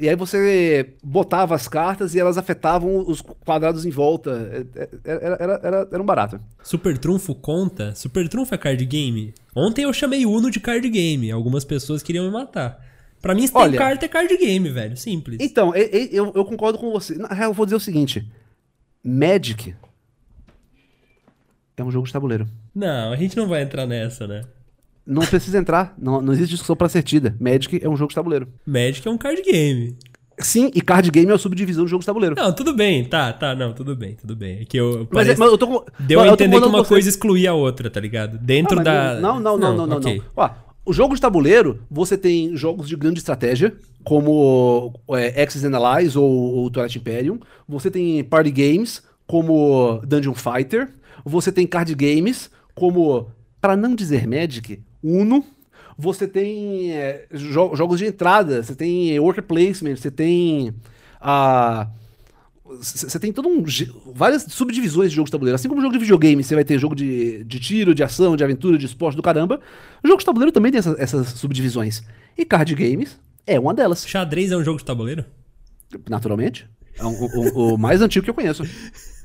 E 0.01 0.09
aí 0.09 0.17
você 0.17 0.95
botava 1.03 1.55
as 1.55 1.69
cartas 1.69 2.15
e 2.15 2.21
elas 2.21 2.37
afetavam 2.37 3.05
os 3.07 3.21
quadrados 3.21 3.87
em 3.87 3.91
volta. 3.91 4.67
É, 4.75 4.83
é, 4.83 4.89
era, 5.05 5.37
era, 5.39 5.61
era, 5.63 5.89
era 5.93 6.03
um 6.03 6.07
barato. 6.07 6.41
Super 6.63 6.99
Trunfo 6.99 7.35
conta? 7.35 7.95
Super 7.95 8.29
Trunfo 8.29 8.55
é 8.55 8.59
card 8.59 8.85
game? 8.85 9.33
Ontem 9.55 9.85
eu 9.85 9.93
chamei 9.93 10.27
Uno 10.27 10.51
de 10.51 10.59
card 10.59 10.89
game. 10.89 11.31
Algumas 11.31 11.65
pessoas 11.65 12.03
queriam 12.03 12.25
me 12.25 12.33
matar. 12.33 12.85
Pra 13.21 13.35
mim, 13.35 13.47
se 13.47 13.53
tem 13.53 13.63
Olha, 13.63 13.79
carta, 13.79 14.05
é 14.05 14.09
card 14.09 14.37
game, 14.37 14.69
velho. 14.69 14.97
Simples. 14.97 15.39
Então, 15.41 15.73
eu, 15.77 15.87
eu, 16.11 16.33
eu 16.35 16.45
concordo 16.45 16.77
com 16.79 16.91
você. 16.91 17.15
Na 17.15 17.29
real, 17.29 17.51
eu 17.51 17.55
vou 17.55 17.65
dizer 17.65 17.77
o 17.77 17.81
seguinte: 17.81 18.29
Magic 19.05 19.77
é 21.77 21.85
um 21.85 21.91
jogo 21.91 22.07
de 22.07 22.13
tabuleiro. 22.13 22.49
Não, 22.75 23.13
a 23.13 23.17
gente 23.17 23.37
não 23.37 23.47
vai 23.47 23.63
entrar 23.63 23.87
nessa, 23.87 24.27
né? 24.27 24.45
Não 25.07 25.23
precisa 25.23 25.59
entrar. 25.59 25.95
Não, 25.99 26.21
não 26.21 26.33
existe 26.33 26.53
discussão 26.53 26.77
pra 26.77 26.89
ser 26.89 27.03
tida. 27.03 27.37
Magic 27.41 27.81
é 27.83 27.89
um 27.89 27.97
jogo 27.97 28.11
de 28.11 28.15
tabuleiro. 28.15 28.49
Magic 28.67 29.07
é 29.07 29.11
um 29.11 29.19
card 29.19 29.43
game. 29.43 29.97
Sim, 30.39 30.71
e 30.75 30.81
card 30.81 31.11
game 31.11 31.31
é 31.31 31.35
a 31.35 31.39
subdivisão 31.39 31.85
de 31.85 31.91
jogo 31.91 32.01
de 32.01 32.07
tabuleiro. 32.07 32.35
Não, 32.37 32.53
tudo 32.53 32.75
bem, 32.75 33.05
tá, 33.05 33.33
tá, 33.33 33.55
não, 33.55 33.73
tudo 33.73 33.95
bem, 33.95 34.15
tudo 34.15 34.35
bem. 34.35 34.61
É 34.61 34.65
que 34.65 34.77
eu. 34.77 35.07
Mas, 35.11 35.29
é, 35.29 35.37
mas 35.37 35.51
eu 35.51 35.59
tô 35.59 35.67
com... 35.67 35.85
Deu 36.01 36.21
não, 36.21 36.31
a 36.31 36.33
entender 36.33 36.61
que 36.61 36.67
uma 36.67 36.85
coisa 36.85 37.09
excluía 37.09 37.51
a 37.51 37.55
outra, 37.55 37.91
tá 37.91 38.01
ligado? 38.01 38.39
Dentro 38.39 38.81
ah, 38.81 38.83
da. 38.83 39.21
Não, 39.21 39.39
não, 39.39 39.57
não, 39.57 39.77
não, 39.77 39.87
não, 39.87 39.97
okay. 39.99 40.19
não. 40.19 40.25
Ó, 40.37 40.51
o 40.85 40.93
jogo 40.93 41.15
de 41.15 41.21
tabuleiro, 41.21 41.81
você 41.91 42.19
tem 42.19 42.57
jogos 42.57 42.89
de 42.89 42.97
grande 42.97 43.19
estratégia, 43.19 43.75
como 44.03 44.93
é, 45.11 45.43
Axis 45.43 45.65
and 45.65 45.77
Allies 45.77 46.17
ou, 46.17 46.29
ou 46.29 46.71
Twilight 46.71 46.99
Imperium. 46.99 47.39
Você 47.69 47.91
tem 47.91 48.25
party 48.25 48.51
games, 48.51 49.03
como 49.27 50.01
Dungeon 50.05 50.35
Fighter. 50.35 50.93
Você 51.25 51.53
tem 51.53 51.67
card 51.67 51.95
games, 51.95 52.51
como, 52.75 53.31
para 53.61 53.77
não 53.77 53.95
dizer 53.95 54.27
Magic, 54.27 54.81
Uno, 55.03 55.45
você 55.99 56.27
tem 56.27 56.93
é, 56.93 57.27
jo 57.33 57.75
jogos 57.75 57.99
de 57.99 58.07
entrada, 58.07 58.63
você 58.63 58.75
tem 58.75 59.19
worker 59.19 59.45
placement, 59.45 59.97
você 59.97 60.11
tem 60.11 60.75
a 61.21 61.89
você 62.81 63.19
tem 63.19 63.33
todo 63.33 63.49
um 63.49 63.63
várias 64.15 64.45
subdivisões 64.45 65.11
de 65.11 65.17
jogos 65.17 65.29
de 65.29 65.33
tabuleiro. 65.33 65.55
Assim 65.55 65.69
como 65.69 65.81
jogo 65.81 65.93
de 65.93 65.99
videogame, 65.99 66.43
você 66.43 66.55
vai 66.55 66.65
ter 66.65 66.79
jogo 66.79 66.95
de, 66.95 67.45
de 67.45 67.61
tiro, 67.61 67.95
de 67.95 68.03
ação, 68.03 68.35
de 68.35 68.43
aventura, 68.43 68.79
de 68.79 68.87
esporte 68.87 69.17
do 69.17 69.23
caramba. 69.23 69.61
O 70.03 70.09
jogo 70.09 70.21
de 70.21 70.25
tabuleiro 70.25 70.53
também 70.53 70.73
tem 70.73 70.79
essa, 70.79 70.97
essas 70.99 71.29
subdivisões. 71.29 72.03
E 72.37 72.45
card 72.45 72.75
games 72.75 73.19
é 73.47 73.61
uma 73.61 73.75
delas. 73.75 74.07
Xadrez 74.07 74.53
é 74.53 74.57
um 74.57 74.65
jogo 74.65 74.79
de 74.79 74.85
tabuleiro? 74.85 75.25
Naturalmente. 76.09 76.67
É 76.99 77.05
um, 77.05 77.13
o, 77.13 77.75
o, 77.75 77.79
mais 77.79 78.01
antigo 78.01 78.25
que 78.25 78.31
eu 78.31 78.35
conheço. 78.35 78.63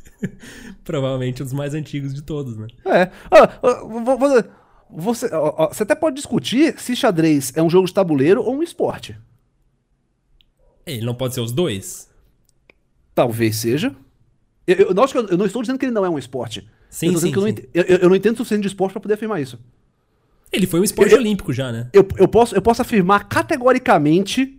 Provavelmente 0.84 1.42
um 1.42 1.46
dos 1.46 1.54
mais 1.54 1.74
antigos 1.74 2.14
de 2.14 2.24
todos, 2.24 2.58
né? 2.58 2.68
É. 2.86 3.12
Ah, 3.32 3.48
vou, 3.62 4.18
vou, 4.18 4.44
você, 4.90 5.30
ó, 5.34 5.68
você 5.68 5.84
até 5.84 5.96
pode 5.96 6.16
discutir 6.16 6.80
se 6.80 6.96
xadrez 6.96 7.52
é 7.56 7.62
um 7.62 7.70
jogo 7.70 7.88
de 7.88 7.94
tabuleiro 7.94 8.42
ou 8.42 8.56
um 8.56 8.64
esporte. 8.64 9.18
Ele 10.86 11.06
não 11.06 11.14
pode 11.14 11.34
ser 11.34 11.42
os 11.42 11.52
dois? 11.52 12.10
Talvez 13.14 13.58
seja. 13.58 13.94
Eu, 14.66 14.76
eu, 14.76 14.88
eu, 14.90 15.28
eu 15.30 15.38
não 15.38 15.46
estou 15.46 15.62
dizendo 15.62 15.78
que 15.78 15.86
ele 15.86 15.94
não 15.94 16.06
é 16.06 16.10
um 16.10 16.18
esporte. 16.18 16.68
Sim, 16.90 17.08
eu 17.08 17.20
sim, 17.20 17.34
sim. 17.34 17.58
Eu, 17.74 17.84
não, 17.84 17.96
eu, 17.96 18.10
não 18.10 18.16
entendo 18.16 18.36
o 18.36 18.38
suficiente 18.38 18.62
de 18.62 18.68
esporte 18.68 18.94
para 18.94 19.02
poder 19.02 19.16
afirmar 19.16 19.42
isso. 19.42 19.60
Ele 20.52 20.66
foi 20.66 20.80
um 20.80 20.84
esporte 20.84 21.14
olímpico 21.14 21.52
já, 21.52 21.72
né? 21.72 21.90
Eu, 21.92 22.08
eu, 22.18 22.28
posso, 22.28 22.56
eu 22.56 22.62
posso 22.62 22.82
afirmar 22.82 23.28
categoricamente 23.28 24.58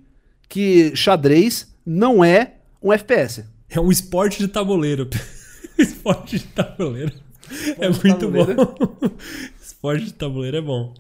que 0.49 0.95
xadrez 0.95 1.75
não 1.85 2.23
é 2.23 2.57
um 2.83 2.93
FPS. 2.93 3.45
É 3.71 3.81
um 3.81 3.91
esporte 3.91 4.39
de 4.39 4.49
tabuleiro. 4.49 5.09
esporte 5.79 6.39
de 6.39 6.47
tabuleiro. 6.47 7.13
Esporte 7.51 7.83
é 7.83 7.89
muito 7.89 8.19
tabuleiro. 8.19 8.55
bom. 8.55 9.11
Esporte 9.79 10.07
de 10.07 10.13
tabuleiro 10.13 10.57
é 10.57 10.61
bom. 10.61 10.93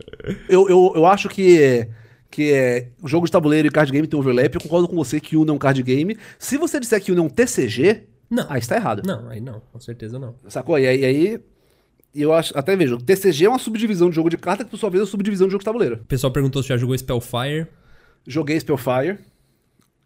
Eu, 0.49 0.69
eu, 0.69 0.93
eu 0.95 1.05
acho 1.05 1.29
que 1.29 1.89
que 2.31 2.53
é 2.53 2.91
o 3.03 3.09
jogo 3.09 3.27
de 3.27 3.33
tabuleiro 3.33 3.67
e 3.67 3.71
card 3.71 3.91
game 3.91 4.07
tem 4.07 4.19
overlap. 4.19 4.55
Eu 4.55 4.61
concordo 4.61 4.87
com 4.87 4.95
você 4.95 5.19
que 5.19 5.37
Uno 5.37 5.51
é 5.51 5.55
um 5.55 5.59
card 5.59 5.83
game. 5.83 6.17
Se 6.39 6.57
você 6.57 6.79
disser 6.79 7.03
que 7.03 7.11
Uno 7.11 7.23
é 7.23 7.25
um 7.25 7.29
TCG, 7.29 8.05
não. 8.31 8.47
aí 8.49 8.61
está 8.61 8.77
errado. 8.77 9.03
Não, 9.05 9.29
aí 9.29 9.41
não, 9.41 9.61
com 9.73 9.81
certeza 9.81 10.17
não. 10.17 10.37
Sacou? 10.47 10.79
E 10.79 10.87
aí, 10.87 11.05
aí 11.05 11.41
eu 12.15 12.33
acho, 12.33 12.57
até 12.57 12.77
vejo, 12.77 12.99
TCG 12.99 13.47
é 13.47 13.49
uma 13.49 13.59
subdivisão 13.59 14.11
de 14.11 14.15
jogo 14.15 14.31
de 14.31 14.39
carta 14.39 14.65
que 14.65 14.71
por 14.71 14.79
sua 14.79 14.91
vez 14.91 15.01
é 15.01 15.05
uma 15.05 15.11
subdivisão 15.11 15.49
de 15.49 15.53
jogo 15.53 15.63
de 15.63 15.65
tabuleiro. 15.65 15.97
O 15.97 16.05
pessoal 16.05 16.33
perguntou 16.33 16.63
se 16.63 16.69
já 16.69 16.77
jogou 16.77 16.97
Spellfire. 16.97 17.67
Joguei 18.27 18.61
Spellfire. 18.61 19.19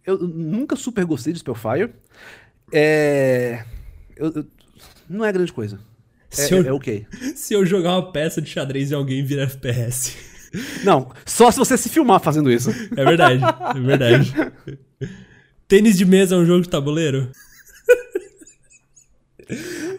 Eu 0.07 0.17
nunca 0.17 0.77
super 0.77 1.05
gostei 1.05 1.35
de 1.35 1.41
Spellfire. 1.41 1.93
É. 2.73 3.65
Eu, 4.17 4.33
eu, 4.33 4.47
não 5.11 5.25
é 5.25 5.31
grande 5.31 5.53
coisa. 5.53 5.79
Se 6.33 6.55
é, 6.55 6.59
eu, 6.59 6.67
é 6.67 6.73
ok. 6.73 7.07
Se 7.37 7.55
eu 7.55 7.65
jogar 7.65 7.93
uma 7.93 8.11
peça 8.11 8.41
de 8.41 8.49
xadrez 8.49 8.91
e 8.91 8.95
alguém 8.95 9.25
vira 9.25 9.45
FPS. 9.45 10.17
Não, 10.85 11.11
só 11.25 11.51
se 11.51 11.59
você 11.59 11.79
se 11.79 11.89
filmar 11.89 12.21
fazendo 12.21 12.51
isso. 12.51 12.71
É 12.97 13.05
verdade, 13.05 13.43
é 13.75 13.81
verdade. 13.81 14.35
Tênis 15.67 15.97
de 15.97 16.05
mesa 16.05 16.35
é 16.35 16.39
um 16.39 16.45
jogo 16.45 16.63
de 16.63 16.69
tabuleiro? 16.69 17.31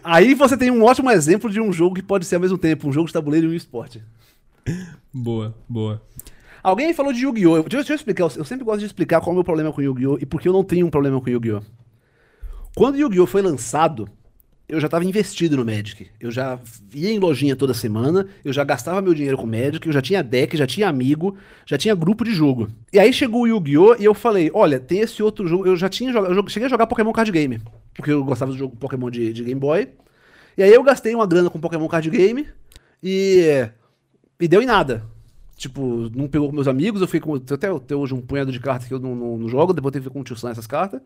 Aí 0.02 0.34
você 0.34 0.56
tem 0.56 0.70
um 0.70 0.84
ótimo 0.84 1.10
exemplo 1.10 1.50
de 1.50 1.60
um 1.60 1.72
jogo 1.72 1.96
que 1.96 2.02
pode 2.02 2.24
ser 2.24 2.36
ao 2.36 2.40
mesmo 2.40 2.58
tempo 2.58 2.88
um 2.88 2.92
jogo 2.92 3.06
de 3.06 3.12
tabuleiro 3.12 3.48
e 3.48 3.50
um 3.50 3.54
esporte. 3.54 4.02
Boa, 5.12 5.54
boa. 5.68 6.02
Alguém 6.62 6.94
falou 6.94 7.12
de 7.12 7.24
Yu-Gi-Oh! 7.24 7.62
Deixa, 7.62 7.76
deixa, 7.76 7.92
eu 7.92 7.96
explicar, 7.96 8.24
eu 8.36 8.44
sempre 8.44 8.64
gosto 8.64 8.80
de 8.80 8.86
explicar 8.86 9.20
qual 9.20 9.30
é 9.30 9.32
o 9.32 9.34
meu 9.34 9.44
problema 9.44 9.72
com 9.72 9.82
Yu-Gi-Oh! 9.82 10.18
e 10.20 10.26
por 10.26 10.40
que 10.40 10.48
eu 10.48 10.52
não 10.52 10.64
tenho 10.64 10.86
um 10.86 10.90
problema 10.90 11.20
com 11.20 11.28
Yu-Gi-Oh! 11.28 11.62
Quando 12.74 12.96
Yu-Gi-Oh! 12.96 13.26
foi 13.26 13.42
lançado, 13.42 14.08
eu 14.68 14.80
já 14.80 14.86
estava 14.86 15.04
investido 15.04 15.56
no 15.56 15.64
Magic. 15.64 16.08
Eu 16.18 16.30
já 16.30 16.58
ia 16.94 17.10
em 17.10 17.18
lojinha 17.18 17.54
toda 17.54 17.74
semana, 17.74 18.26
eu 18.42 18.52
já 18.52 18.64
gastava 18.64 19.02
meu 19.02 19.12
dinheiro 19.12 19.36
com 19.36 19.46
Magic, 19.46 19.86
eu 19.86 19.92
já 19.92 20.00
tinha 20.00 20.22
deck, 20.22 20.56
já 20.56 20.66
tinha 20.66 20.88
amigo, 20.88 21.36
já 21.66 21.76
tinha 21.76 21.94
grupo 21.94 22.24
de 22.24 22.32
jogo. 22.32 22.68
E 22.92 22.98
aí 22.98 23.12
chegou 23.12 23.42
o 23.42 23.46
Yu-Gi-Oh! 23.46 23.96
e 23.98 24.04
eu 24.04 24.14
falei: 24.14 24.50
olha, 24.54 24.80
tem 24.80 25.00
esse 25.00 25.22
outro 25.22 25.46
jogo. 25.46 25.66
Eu 25.66 25.76
já 25.76 25.88
tinha 25.88 26.12
jogado. 26.12 26.50
Cheguei 26.50 26.66
a 26.66 26.70
jogar 26.70 26.86
Pokémon 26.86 27.12
Card 27.12 27.30
Game, 27.30 27.60
porque 27.94 28.10
eu 28.10 28.24
gostava 28.24 28.52
do 28.52 28.58
jogo 28.58 28.74
Pokémon 28.76 29.10
de, 29.10 29.32
de 29.32 29.44
Game 29.44 29.60
Boy. 29.60 29.88
E 30.56 30.62
aí 30.62 30.72
eu 30.72 30.82
gastei 30.82 31.14
uma 31.14 31.26
grana 31.26 31.50
com 31.50 31.60
Pokémon 31.60 31.88
Card 31.88 32.08
Game 32.08 32.48
e. 33.02 33.68
E 34.40 34.48
deu 34.48 34.62
em 34.62 34.66
nada. 34.66 35.04
Tipo, 35.56 36.10
não 36.14 36.26
pegou 36.26 36.48
com 36.48 36.54
meus 36.54 36.66
amigos, 36.66 37.00
eu 37.00 37.06
fiquei 37.06 37.20
com. 37.20 37.34
Até, 37.34 37.68
até 37.68 37.94
hoje 37.94 38.14
um 38.14 38.20
punhado 38.20 38.50
de 38.50 38.58
cartas 38.58 38.88
que 38.88 38.94
eu 38.94 38.98
não, 38.98 39.14
não, 39.14 39.38
não 39.38 39.48
jogo, 39.48 39.72
depois 39.72 39.92
teve 39.92 40.06
que 40.06 40.12
com 40.12 40.20
o 40.20 40.24
tio 40.24 40.36
Sam 40.36 40.50
essas 40.50 40.66
cartas. 40.66 41.00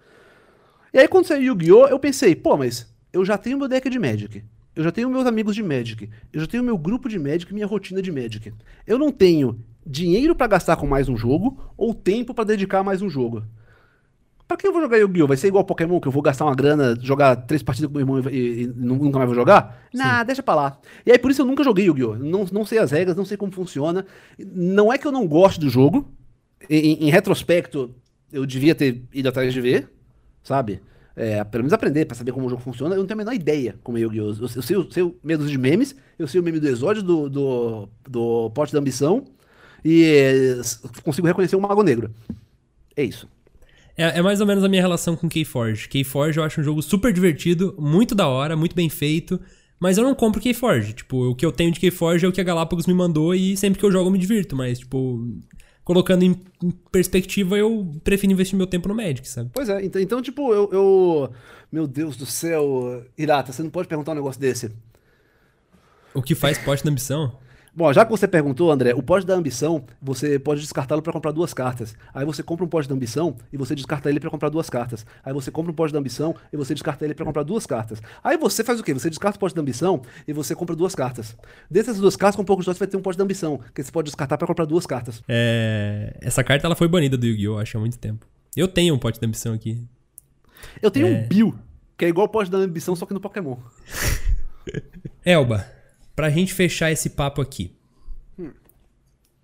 E 0.94 0.98
aí 0.98 1.08
quando 1.08 1.26
saiu 1.26 1.42
Yu-Gi-Oh! 1.52 1.88
eu 1.88 1.98
pensei, 1.98 2.34
pô, 2.34 2.56
mas 2.56 2.86
eu 3.12 3.24
já 3.24 3.38
tenho 3.38 3.58
meu 3.58 3.68
deck 3.68 3.88
de 3.88 3.98
Magic. 3.98 4.44
Eu 4.74 4.84
já 4.84 4.92
tenho 4.92 5.10
meus 5.10 5.26
amigos 5.26 5.54
de 5.54 5.62
Magic. 5.62 6.08
Eu 6.32 6.40
já 6.40 6.46
tenho 6.46 6.62
meu 6.62 6.78
grupo 6.78 7.08
de 7.08 7.18
Magic 7.18 7.50
e 7.50 7.54
minha 7.54 7.66
rotina 7.66 8.00
de 8.00 8.12
Magic. 8.12 8.52
Eu 8.86 8.98
não 8.98 9.10
tenho 9.10 9.58
dinheiro 9.84 10.34
para 10.34 10.46
gastar 10.46 10.76
com 10.76 10.86
mais 10.86 11.08
um 11.08 11.16
jogo 11.16 11.72
ou 11.76 11.92
tempo 11.94 12.32
para 12.32 12.44
dedicar 12.44 12.80
a 12.80 12.84
mais 12.84 13.02
um 13.02 13.08
jogo. 13.08 13.42
Pra 14.46 14.56
que 14.56 14.66
eu 14.66 14.72
vou 14.72 14.80
jogar 14.80 14.96
Yu-Gi-Oh? 14.96 15.26
Vai 15.26 15.36
ser 15.36 15.48
igual 15.48 15.62
Pokémon, 15.64 16.00
que 16.00 16.08
eu 16.08 16.12
vou 16.12 16.22
gastar 16.22 16.46
uma 16.46 16.54
grana, 16.54 16.96
jogar 17.02 17.36
três 17.36 17.62
partidas 17.62 17.90
com 17.90 17.98
meu 17.98 18.00
irmão 18.00 18.30
e, 18.30 18.62
e, 18.62 18.66
nunca 18.66 19.18
mais 19.18 19.28
vou 19.28 19.34
jogar? 19.34 19.78
Sim. 19.92 19.98
Nah, 19.98 20.22
deixa 20.22 20.42
pra 20.42 20.54
lá. 20.54 20.78
E 21.04 21.12
aí 21.12 21.18
por 21.18 21.30
isso 21.30 21.42
eu 21.42 21.46
nunca 21.46 21.62
joguei 21.62 21.84
Yu-Gi-Oh! 21.86 22.16
Não, 22.16 22.46
não 22.50 22.64
sei 22.64 22.78
as 22.78 22.90
regras, 22.90 23.16
não 23.16 23.26
sei 23.26 23.36
como 23.36 23.52
funciona. 23.52 24.06
Não 24.38 24.92
é 24.92 24.96
que 24.96 25.06
eu 25.06 25.12
não 25.12 25.26
gosto 25.26 25.60
do 25.60 25.68
jogo. 25.68 26.10
Em, 26.68 27.06
em 27.06 27.10
retrospecto, 27.10 27.94
eu 28.32 28.46
devia 28.46 28.74
ter 28.74 29.02
ido 29.12 29.28
atrás 29.28 29.52
de 29.52 29.60
ver, 29.60 29.90
sabe? 30.42 30.80
É, 31.18 31.42
pelo 31.42 31.64
menos 31.64 31.72
aprender 31.72 32.04
para 32.04 32.16
saber 32.16 32.30
como 32.30 32.46
o 32.46 32.48
jogo 32.48 32.62
funciona, 32.62 32.94
eu 32.94 33.00
não 33.00 33.06
tenho 33.06 33.20
a 33.20 33.24
menor 33.24 33.34
ideia 33.34 33.74
como 33.82 33.98
é 33.98 34.02
Yu-Gi-Oh! 34.02 34.34
Eu, 34.34 34.48
eu, 34.54 34.62
sei, 34.62 34.76
eu 34.76 34.88
sei 34.88 35.02
o 35.02 35.16
medo 35.22 35.44
de 35.44 35.58
memes, 35.58 35.96
eu 36.16 36.28
sei 36.28 36.40
o 36.40 36.44
meme 36.44 36.60
do 36.60 36.68
exódio, 36.68 37.02
do, 37.02 37.28
do, 37.28 37.88
do 38.08 38.50
pote 38.50 38.72
da 38.72 38.78
ambição, 38.78 39.24
e 39.84 40.60
consigo 41.02 41.26
reconhecer 41.26 41.56
um 41.56 41.60
mago 41.60 41.82
negro. 41.82 42.14
É 42.96 43.02
isso. 43.02 43.28
É, 43.96 44.18
é, 44.18 44.22
mais 44.22 44.40
ou 44.40 44.46
menos 44.46 44.62
a 44.62 44.68
minha 44.68 44.80
relação 44.80 45.16
com 45.16 45.28
Keyforge. 45.28 45.88
Keyforge 45.88 46.38
eu 46.38 46.44
acho 46.44 46.60
um 46.60 46.64
jogo 46.64 46.80
super 46.80 47.12
divertido, 47.12 47.74
muito 47.76 48.14
da 48.14 48.28
hora, 48.28 48.56
muito 48.56 48.76
bem 48.76 48.88
feito, 48.88 49.40
mas 49.80 49.98
eu 49.98 50.04
não 50.04 50.14
compro 50.14 50.40
Keyforge. 50.40 50.92
Tipo, 50.92 51.30
o 51.30 51.34
que 51.34 51.44
eu 51.44 51.50
tenho 51.50 51.72
de 51.72 51.80
Keyforge 51.80 52.24
é 52.24 52.28
o 52.28 52.32
que 52.32 52.40
a 52.40 52.44
Galápagos 52.44 52.86
me 52.86 52.94
mandou 52.94 53.34
e 53.34 53.56
sempre 53.56 53.80
que 53.80 53.84
eu 53.84 53.90
jogo 53.90 54.06
eu 54.06 54.12
me 54.12 54.18
divirto, 54.18 54.54
mas, 54.54 54.78
tipo 54.78 55.28
colocando 55.88 56.22
em 56.22 56.38
em 56.62 56.70
perspectiva, 56.92 57.56
eu 57.56 57.94
prefiro 58.04 58.30
investir 58.32 58.54
meu 58.56 58.66
tempo 58.66 58.88
no 58.88 58.94
Magic, 58.94 59.26
sabe? 59.26 59.48
Pois 59.54 59.68
é, 59.70 59.82
então, 59.82 60.02
então 60.02 60.20
tipo, 60.20 60.52
eu, 60.52 60.68
eu- 60.70 61.30
Meu 61.72 61.86
Deus 61.86 62.14
do 62.16 62.26
céu, 62.26 63.04
Irata, 63.16 63.52
você 63.52 63.62
não 63.62 63.70
pode 63.70 63.88
perguntar 63.88 64.12
um 64.12 64.16
negócio 64.16 64.38
desse. 64.40 64.70
O 66.12 66.20
que 66.22 66.34
faz 66.34 66.58
pote 66.58 66.84
da 66.84 66.90
ambição? 66.90 67.38
Bom, 67.74 67.92
já 67.92 68.04
que 68.04 68.10
você 68.10 68.26
perguntou, 68.26 68.70
André, 68.72 68.92
o 68.94 69.02
pote 69.02 69.24
da 69.26 69.34
ambição, 69.34 69.84
você 70.02 70.38
pode 70.38 70.60
descartá-lo 70.60 71.00
pra 71.02 71.12
comprar 71.12 71.30
duas 71.32 71.54
cartas. 71.54 71.94
Aí 72.12 72.24
você 72.24 72.42
compra 72.42 72.64
um 72.64 72.68
pote 72.68 72.88
da 72.88 72.94
ambição 72.94 73.36
e 73.52 73.56
você 73.56 73.74
descarta 73.74 74.08
ele 74.10 74.18
pra 74.18 74.30
comprar 74.30 74.48
duas 74.48 74.68
cartas. 74.68 75.06
Aí 75.24 75.32
você 75.32 75.50
compra 75.50 75.70
um 75.70 75.74
pote 75.74 75.92
da 75.92 75.98
ambição 75.98 76.34
e 76.52 76.56
você 76.56 76.74
descarta 76.74 77.04
ele 77.04 77.14
pra 77.14 77.24
comprar 77.24 77.42
duas 77.44 77.66
cartas. 77.66 78.02
Aí 78.24 78.36
você 78.36 78.64
faz 78.64 78.80
o 78.80 78.82
quê? 78.82 78.92
Você 78.94 79.08
descarta 79.08 79.36
o 79.36 79.40
pote 79.40 79.54
da 79.54 79.60
ambição 79.60 80.02
e 80.26 80.32
você 80.32 80.54
compra 80.54 80.74
duas 80.74 80.94
cartas. 80.94 81.36
Dessas 81.70 81.98
duas 81.98 82.16
cartas, 82.16 82.36
com 82.36 82.42
um 82.42 82.44
pouco 82.44 82.62
de 82.62 82.64
sorte, 82.64 82.78
você 82.78 82.84
vai 82.84 82.90
ter 82.90 82.96
um 82.96 83.02
pote 83.02 83.16
da 83.18 83.24
ambição, 83.24 83.60
que 83.74 83.82
você 83.82 83.92
pode 83.92 84.06
descartar 84.06 84.36
pra 84.38 84.46
comprar 84.46 84.64
duas 84.64 84.86
cartas. 84.86 85.22
É, 85.28 86.16
Essa 86.20 86.42
carta 86.42 86.66
ela 86.66 86.74
foi 86.74 86.88
banida 86.88 87.16
do 87.16 87.26
Yu-Gi-Oh! 87.26 87.58
acho 87.58 87.76
há 87.76 87.80
muito 87.80 87.98
tempo. 87.98 88.26
Eu 88.56 88.66
tenho 88.66 88.94
um 88.94 88.98
pote 88.98 89.20
da 89.20 89.26
ambição 89.26 89.52
aqui. 89.54 89.86
Eu 90.82 90.90
tenho 90.90 91.06
É. 91.06 91.10
um 91.10 91.28
Bill, 91.28 91.54
que 91.96 92.04
é 92.04 92.08
igual 92.08 92.26
o 92.26 92.30
pote 92.30 92.50
da 92.50 92.58
ambição, 92.58 92.96
só 92.96 93.06
que 93.06 93.14
no 93.14 93.20
Pokémon. 93.20 93.56
Elba, 95.24 95.64
pra 96.18 96.30
gente 96.30 96.52
fechar 96.52 96.90
esse 96.90 97.10
papo 97.10 97.40
aqui. 97.40 97.72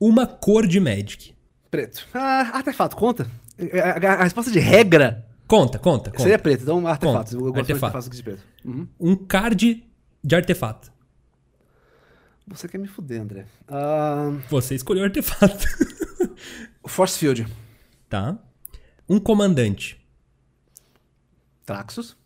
Uma 0.01 0.27
cor 0.27 0.67
de 0.67 0.81
Magic. 0.81 1.33
Preto. 1.71 2.05
Ah, 2.13 2.51
artefato, 2.57 2.97
conta? 2.97 3.31
A, 3.73 4.07
a- 4.09 4.13
a 4.15 4.25
resposta 4.25 4.51
de 4.51 4.59
regra 4.59 5.25
Conta, 5.47 5.79
conta, 5.79 6.11
conta. 6.11 6.23
seria 6.23 6.39
preto, 6.39 6.63
então 6.63 6.85
artefatos. 6.85 7.33
Conta. 7.33 7.45
Eu 7.47 7.53
gosto 7.53 7.71
Artefato. 7.71 8.11
de 8.11 8.23
preto. 8.25 8.43
Uhum. 8.65 8.89
Um 8.99 9.15
card 9.15 9.87
de 10.25 10.35
artefato. 10.35 10.91
Você 12.49 12.67
quer 12.67 12.79
me 12.79 12.89
fuder, 12.89 13.21
André. 13.23 13.47
Ah, 13.69 14.33
Você 14.51 14.75
escolheu 14.75 15.05
artefato. 15.05 15.65
Force 16.89 17.17
Field. 17.17 17.47
tá? 18.09 18.37
Um 19.09 19.21
comandante. 19.21 20.05
Traxus. 21.65 22.17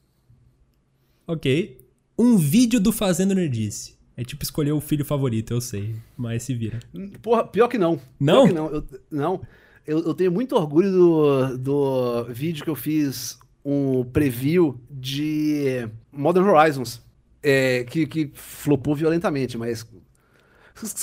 Ok. 1.27 1.87
Um 2.19 2.39
vídeo 2.39 2.81
do 2.81 2.93
Fazendo 2.93 3.35
Nerdice. 3.35 3.98
É 4.21 4.25
tipo 4.25 4.43
escolher 4.43 4.73
o 4.73 4.81
filho 4.81 5.05
favorito, 5.05 5.53
eu 5.53 5.61
sei. 5.61 5.95
Mas 6.17 6.43
se 6.43 6.53
vira. 6.53 6.81
Porra, 7.23 7.45
pior 7.45 7.69
que 7.69 7.79
não. 7.79 8.01
Não? 8.19 8.47
Pior 8.47 8.49
que 8.49 8.53
não. 8.55 8.67
Eu, 8.75 8.85
não. 9.11 9.41
Eu, 9.87 9.99
eu 10.07 10.13
tenho 10.15 10.33
muito 10.33 10.57
orgulho 10.57 10.91
do, 10.91 11.57
do 11.59 12.25
vídeo 12.25 12.65
que 12.65 12.69
eu 12.71 12.75
fiz 12.75 13.39
um 13.65 14.03
preview 14.05 14.79
de 14.91 15.89
Modern 16.13 16.49
Horizons. 16.49 17.01
É, 17.41 17.85
que, 17.85 18.09
que 18.09 18.31
flopou 18.35 18.97
violentamente, 18.97 19.57
mas. 19.57 19.87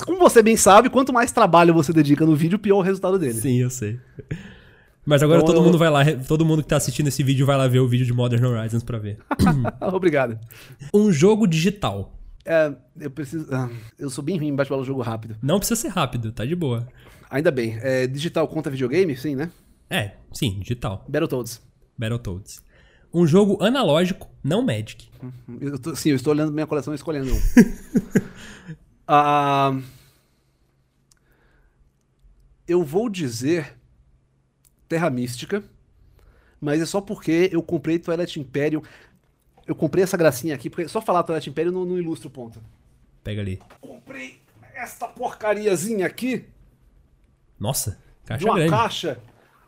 Como 0.04 0.18
você 0.18 0.42
bem 0.42 0.56
sabe, 0.56 0.90
quanto 0.90 1.10
mais 1.12 1.32
trabalho 1.32 1.72
você 1.72 1.94
dedica 1.94 2.26
no 2.26 2.36
vídeo, 2.36 2.58
pior 2.58 2.76
o 2.78 2.82
resultado 2.82 3.18
dele. 3.18 3.40
Sim, 3.40 3.56
eu 3.62 3.70
sei. 3.70 3.98
Mas 5.06 5.22
agora 5.22 5.38
Então 5.40 5.54
todo 5.54 5.62
eu- 5.62 5.64
mundo 5.64 5.78
vai 5.78 5.88
lá, 5.88 6.04
todo 6.28 6.44
mundo 6.44 6.62
que 6.62 6.68
tá 6.68 6.76
assistindo 6.76 7.06
esse 7.08 7.22
vídeo 7.22 7.46
vai 7.46 7.56
lá 7.56 7.66
ver 7.68 7.78
o 7.78 7.88
vídeo 7.88 8.04
de 8.04 8.12
Modern 8.12 8.44
Horizons 8.44 8.82
pra 8.82 8.98
ver. 8.98 9.18
Obrigado. 9.80 10.38
Um 10.92 11.10
jogo 11.12 11.46
digital. 11.46 12.15
É, 12.46 12.74
eu 13.00 13.10
preciso. 13.10 13.46
ah, 13.52 13.68
eu 13.98 14.08
sou 14.08 14.22
bem 14.22 14.36
ruim 14.38 14.48
em 14.48 14.54
bate-bola 14.54 14.84
jogo 14.84 15.02
rápido. 15.02 15.36
Não 15.42 15.58
precisa 15.58 15.80
ser 15.80 15.88
rápido, 15.88 16.30
tá 16.32 16.44
de 16.44 16.54
boa. 16.54 16.86
Ainda 17.28 17.50
bem. 17.50 17.76
É, 17.82 18.06
digital 18.06 18.46
conta 18.46 18.70
videogame? 18.70 19.16
Sim, 19.16 19.34
né? 19.34 19.50
É, 19.90 20.12
sim, 20.32 20.58
digital. 20.60 21.04
Battletoads. 21.08 21.60
Battletoads. 21.98 22.62
Um 23.12 23.26
jogo 23.26 23.62
analógico, 23.64 24.28
não 24.44 24.62
Magic. 24.62 25.08
Eu 25.60 25.78
tô- 25.78 25.94
sim, 25.96 26.10
eu 26.10 26.16
estou 26.16 26.32
olhando 26.32 26.52
minha 26.52 26.66
coleção 26.66 26.92
e 26.92 26.96
escolhendo 26.96 27.34
um. 27.34 27.40
Ah, 29.08 29.78
eu 32.66 32.82
vou 32.82 33.08
dizer 33.08 33.76
Terra 34.88 35.08
Mística, 35.10 35.62
mas 36.60 36.80
é 36.80 36.86
só 36.86 37.00
porque 37.00 37.48
eu 37.52 37.62
comprei 37.62 37.98
Twilight 37.98 38.40
Imperium. 38.40 38.82
Eu 39.66 39.74
comprei 39.74 40.04
essa 40.04 40.16
gracinha 40.16 40.54
aqui, 40.54 40.70
porque 40.70 40.86
só 40.88 41.00
falar 41.00 41.22
Twilight 41.22 41.50
Imperium 41.50 41.72
não, 41.72 41.84
não 41.84 41.98
ilustra 41.98 42.28
o 42.28 42.30
ponto. 42.30 42.60
Pega 43.24 43.40
ali. 43.40 43.60
Comprei 43.80 44.40
essa 44.74 45.08
porcariazinha 45.08 46.06
aqui 46.06 46.44
Nossa, 47.58 47.92
de 48.22 48.26
caixa 48.28 48.44
uma 48.44 48.54
grande. 48.56 48.70
caixa. 48.70 49.18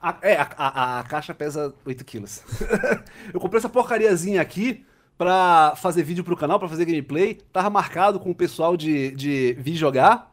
A, 0.01 0.17
é, 0.23 0.37
a, 0.37 0.49
a- 0.57 1.01
a 1.01 1.05
caixa 1.05 1.35
pesa 1.35 1.75
8 1.85 2.05
quilos. 2.05 2.43
eu 3.35 3.41
comprei 3.41 3.59
essa 3.59 3.69
porcariazinha 3.69 4.41
aqui 4.41 4.85
pra 5.17 5.75
fazer 5.77 6.05
vídeo 6.05 6.23
pro 6.23 6.37
canal, 6.37 6.59
pra 6.61 6.69
fazer 6.69 6.85
gameplay. 6.85 7.35
Tava 7.53 7.69
marcado 7.69 8.21
com 8.21 8.31
o 8.31 8.35
pessoal 8.35 8.77
de, 8.77 9.11
de 9.13 9.55
vir 9.59 9.75
jogar. 9.75 10.33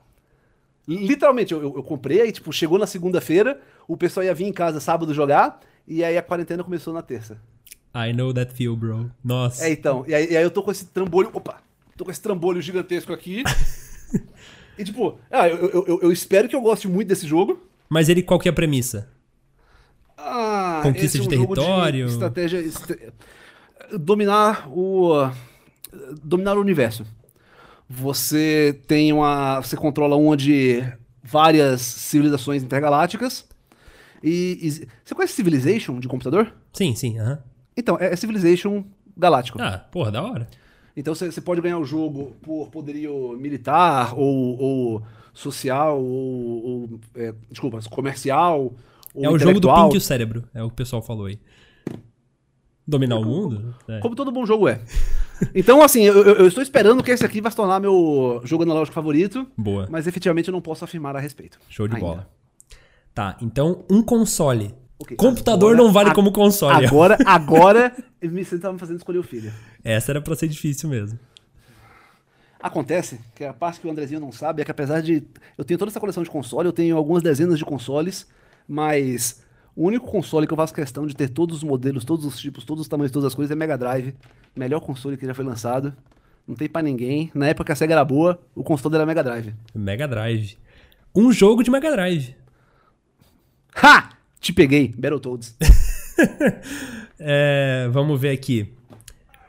Literalmente, 0.87 1.51
eu, 1.51 1.61
eu- 1.63 1.73
eu 1.77 1.83
comprei, 1.83 2.21
aí, 2.21 2.31
tipo, 2.31 2.53
chegou 2.53 2.77
na 2.77 2.85
segunda-feira, 2.85 3.59
o 3.87 3.97
pessoal 3.97 4.23
ia 4.23 4.35
vir 4.35 4.45
em 4.45 4.53
casa 4.53 4.79
sábado 4.79 5.11
jogar, 5.15 5.59
e 5.87 6.03
aí 6.03 6.15
a 6.15 6.21
quarentena 6.21 6.63
começou 6.63 6.93
na 6.93 7.01
terça. 7.01 7.41
I 7.95 8.11
know 8.13 8.33
that 8.33 8.53
feel, 8.53 8.75
bro. 8.75 9.09
Nossa. 9.23 9.65
É, 9.65 9.71
então, 9.71 10.03
e 10.07 10.13
aí, 10.13 10.31
e 10.31 10.35
aí 10.37 10.43
eu 10.43 10.51
tô 10.51 10.61
com 10.61 10.69
esse 10.71 10.85
trambolho, 10.87 11.29
opa, 11.33 11.61
tô 11.95 12.03
com 12.03 12.11
esse 12.11 12.21
trambolho 12.21 12.61
gigantesco 12.61 13.13
aqui. 13.13 13.41
e 14.77 14.83
tipo, 14.83 15.17
ah, 15.31 15.47
eu, 15.47 15.57
eu- 15.69 15.85
eu- 15.87 15.99
eu 16.03 16.11
espero 16.11 16.49
que 16.49 16.55
eu 16.55 16.61
goste 16.61 16.87
muito 16.89 17.07
desse 17.07 17.25
jogo. 17.25 17.59
Mas 17.89 18.09
ele, 18.09 18.21
qual 18.21 18.39
que 18.39 18.49
é 18.49 18.51
a 18.51 18.53
premissa? 18.53 19.07
Ah, 20.17 20.81
Conquista 20.83 21.17
de 21.19 21.23
é 21.25 21.27
um 21.27 21.31
jogo 21.31 21.55
território. 21.55 22.05
estratégia. 22.07 22.57
estra- 22.59 22.97
Dominar 23.99 24.67
o. 24.69 25.29
Dominar 26.23 26.57
o 26.57 26.61
universo. 26.61 27.05
Você 27.87 28.79
tem 28.87 29.13
uma. 29.13 29.61
Você 29.61 29.77
controla 29.77 30.15
uma 30.15 30.35
de 30.35 30.83
várias 31.23 31.81
civilizações 31.81 32.63
intergalácticas. 32.63 33.45
E. 34.23 34.57
e- 34.61 34.87
você 35.03 35.13
conhece 35.13 35.33
Civilization 35.33 35.99
de 35.99 36.07
computador? 36.07 36.53
Sim, 36.73 36.95
sim, 36.95 37.19
aham. 37.19 37.39
Então, 37.77 37.97
é, 37.99 38.13
é 38.13 38.15
Civilization 38.15 38.83
galáctico. 39.17 39.61
Ah, 39.61 39.79
porra, 39.91 40.11
da 40.11 40.23
hora. 40.23 40.47
Então 40.97 41.13
você 41.13 41.41
pode 41.41 41.59
ganhar 41.59 41.77
o 41.77 41.83
jogo 41.85 42.35
por 42.41 42.69
poderio 42.69 43.35
militar, 43.37 44.13
ou, 44.17 44.57
ou 44.57 45.03
social, 45.33 46.01
ou. 46.01 46.65
ou, 46.65 46.99
é, 47.15 47.33
desculpa, 47.49 47.79
comercial. 47.89 48.73
Ou 49.13 49.25
é 49.25 49.29
o 49.29 49.37
jogo 49.37 49.59
do. 49.59 49.73
Pink 49.73 49.95
e 49.95 49.97
o 49.97 50.01
cérebro, 50.01 50.43
é 50.53 50.63
o 50.63 50.67
que 50.67 50.73
o 50.73 50.75
pessoal 50.75 51.01
falou 51.01 51.25
aí. 51.25 51.37
Dominar 52.87 53.17
o 53.17 53.25
mundo? 53.25 53.73
É. 53.87 53.99
Como 53.99 54.15
todo 54.15 54.31
bom 54.31 54.45
jogo 54.45 54.69
é. 54.69 54.79
Então, 55.55 55.81
assim, 55.81 56.03
eu, 56.03 56.13
eu- 56.23 56.35
eu 56.35 56.47
estou 56.47 56.61
esperando 56.63 57.03
que 57.03 57.11
esse 57.11 57.25
aqui 57.25 57.41
vai 57.41 57.51
se 57.51 57.57
tornar 57.57 57.79
meu 57.79 58.39
jogo 58.45 58.63
analógico 58.63 58.93
favorito, 58.93 59.45
Boa. 59.57 59.87
mas 59.89 60.05
efetivamente 60.07 60.47
eu 60.49 60.53
não 60.53 60.61
posso 60.61 60.85
afirmar 60.85 61.15
a 61.15 61.19
respeito. 61.19 61.59
Show 61.67 61.87
de 61.87 61.95
ainda. 61.95 62.05
bola. 62.05 62.29
Tá, 63.13 63.35
então 63.41 63.83
um 63.89 64.01
console. 64.03 64.73
Ok, 64.97 65.17
Computador 65.17 65.73
agora- 65.73 65.83
não 65.85 65.91
vale 65.93 66.09
a- 66.09 66.13
como 66.13 66.31
console. 66.31 66.85
Agora, 66.85 67.17
agora, 67.25 67.95
você 68.21 68.57
tá 68.57 68.71
me 68.71 68.79
fazendo 68.79 68.97
escolher 68.97 69.19
o 69.19 69.23
filho. 69.23 69.51
Essa 69.83 70.11
era 70.13 70.21
pra 70.21 70.35
ser 70.35 70.47
difícil 70.47 70.89
mesmo. 70.89 71.19
Acontece 72.61 73.19
que 73.35 73.43
a 73.43 73.53
parte 73.53 73.79
que 73.79 73.87
o 73.87 73.91
Andrezinho 73.91 74.19
não 74.19 74.31
sabe 74.31 74.61
é 74.61 74.65
que 74.65 74.71
apesar 74.71 75.01
de 75.01 75.23
eu 75.57 75.63
tenho 75.63 75.77
toda 75.77 75.91
essa 75.91 75.99
coleção 75.99 76.23
de 76.23 76.29
console, 76.29 76.67
eu 76.67 76.73
tenho 76.73 76.97
algumas 76.97 77.21
dezenas 77.21 77.59
de 77.59 77.65
consoles, 77.65 78.27
mas 78.67 79.43
o 79.75 79.85
único 79.85 80.07
console 80.09 80.47
que 80.47 80.53
eu 80.53 80.57
faço 80.57 80.73
questão 80.73 81.05
de 81.05 81.15
ter 81.15 81.29
todos 81.29 81.57
os 81.57 81.63
modelos, 81.63 82.03
todos 82.03 82.25
os 82.25 82.39
tipos, 82.39 82.63
todos 82.63 82.81
os 82.81 82.87
tamanhos, 82.87 83.11
todas 83.11 83.27
as 83.27 83.35
coisas 83.35 83.51
é 83.51 83.55
Mega 83.55 83.77
Drive. 83.77 84.15
Melhor 84.55 84.79
console 84.79 85.17
que 85.17 85.25
já 85.25 85.33
foi 85.33 85.45
lançado. 85.45 85.93
Não 86.47 86.55
tem 86.55 86.67
pra 86.69 86.81
ninguém. 86.81 87.29
Na 87.35 87.47
época 87.47 87.65
que 87.65 87.71
a 87.71 87.75
Sega 87.75 87.93
era 87.93 88.05
boa, 88.05 88.39
o 88.55 88.63
console 88.63 88.95
era 88.95 89.05
Mega 89.05 89.23
Drive. 89.23 89.53
Mega 89.75 90.07
Drive. 90.07 90.57
Um 91.13 91.31
jogo 91.31 91.61
de 91.61 91.69
Mega 91.69 91.91
Drive. 91.91 92.35
Ha! 93.75 94.14
Te 94.45 94.53
peguei, 94.53 94.93
Battletoads. 94.95 95.55
É, 97.17 97.87
vamos 97.91 98.19
ver 98.19 98.29
aqui. 98.29 98.73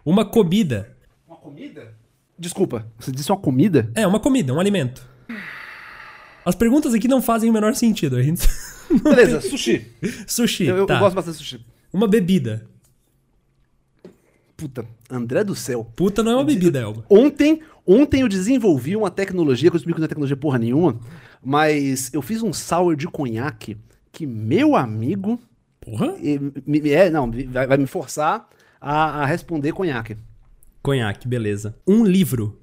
Uma 0.05 0.25
comida. 0.25 0.97
Uma 1.27 1.37
comida? 1.37 1.95
Desculpa, 2.39 2.87
você 2.99 3.11
disse 3.11 3.31
uma 3.31 3.39
comida? 3.39 3.91
É, 3.95 4.07
uma 4.07 4.21
comida, 4.21 4.55
um 4.55 4.61
alimento. 4.61 5.05
As 6.45 6.55
perguntas 6.55 6.95
aqui 6.95 7.09
não 7.09 7.21
fazem 7.21 7.51
o 7.51 7.53
menor 7.53 7.75
sentido. 7.75 8.17
A 8.17 8.23
gente... 8.23 8.47
Beleza, 9.03 9.41
sushi. 9.41 9.85
Sushi, 10.29 10.65
Eu, 10.67 10.87
tá. 10.87 10.95
eu 10.95 11.01
gosto 11.01 11.15
bastante 11.17 11.39
de 11.39 11.45
sushi. 11.45 11.67
Uma 11.93 12.07
bebida. 12.07 12.67
Puta, 14.57 14.87
André 15.11 15.43
do 15.43 15.57
céu. 15.57 15.85
Puta 15.85 16.23
não 16.23 16.33
é 16.33 16.35
uma 16.37 16.45
bebida, 16.45 16.79
Elba. 16.79 17.05
Ontem, 17.11 17.61
ontem 17.85 18.23
eu 18.23 18.29
desenvolvi 18.29 18.97
uma 18.97 19.11
tecnologia, 19.11 19.71
que 19.71 19.77
eu 19.77 19.79
explico 19.79 19.97
que 19.97 20.01
não 20.01 20.07
é 20.07 20.09
tecnologia 20.09 20.37
porra 20.37 20.59
nenhuma, 20.59 20.99
mas 21.45 22.15
eu 22.15 22.23
fiz 22.23 22.43
um 22.43 22.53
sour 22.53 22.95
de 22.97 23.09
conhaque 23.09 23.77
que 24.17 24.27
meu 24.27 24.75
amigo 24.75 25.39
Porra? 25.81 26.15
me- 26.67 26.91
é, 26.91 27.11
não, 27.11 27.31
vai, 27.31 27.67
vai 27.67 27.77
me 27.77 27.87
forçar 27.87 28.49
a, 28.81 29.23
a 29.23 29.27
responder 29.27 29.73
conhaque. 29.73 30.17
Conhaque, 30.83 31.29
beleza. 31.29 31.77
Um 31.87 32.05
livro. 32.05 32.59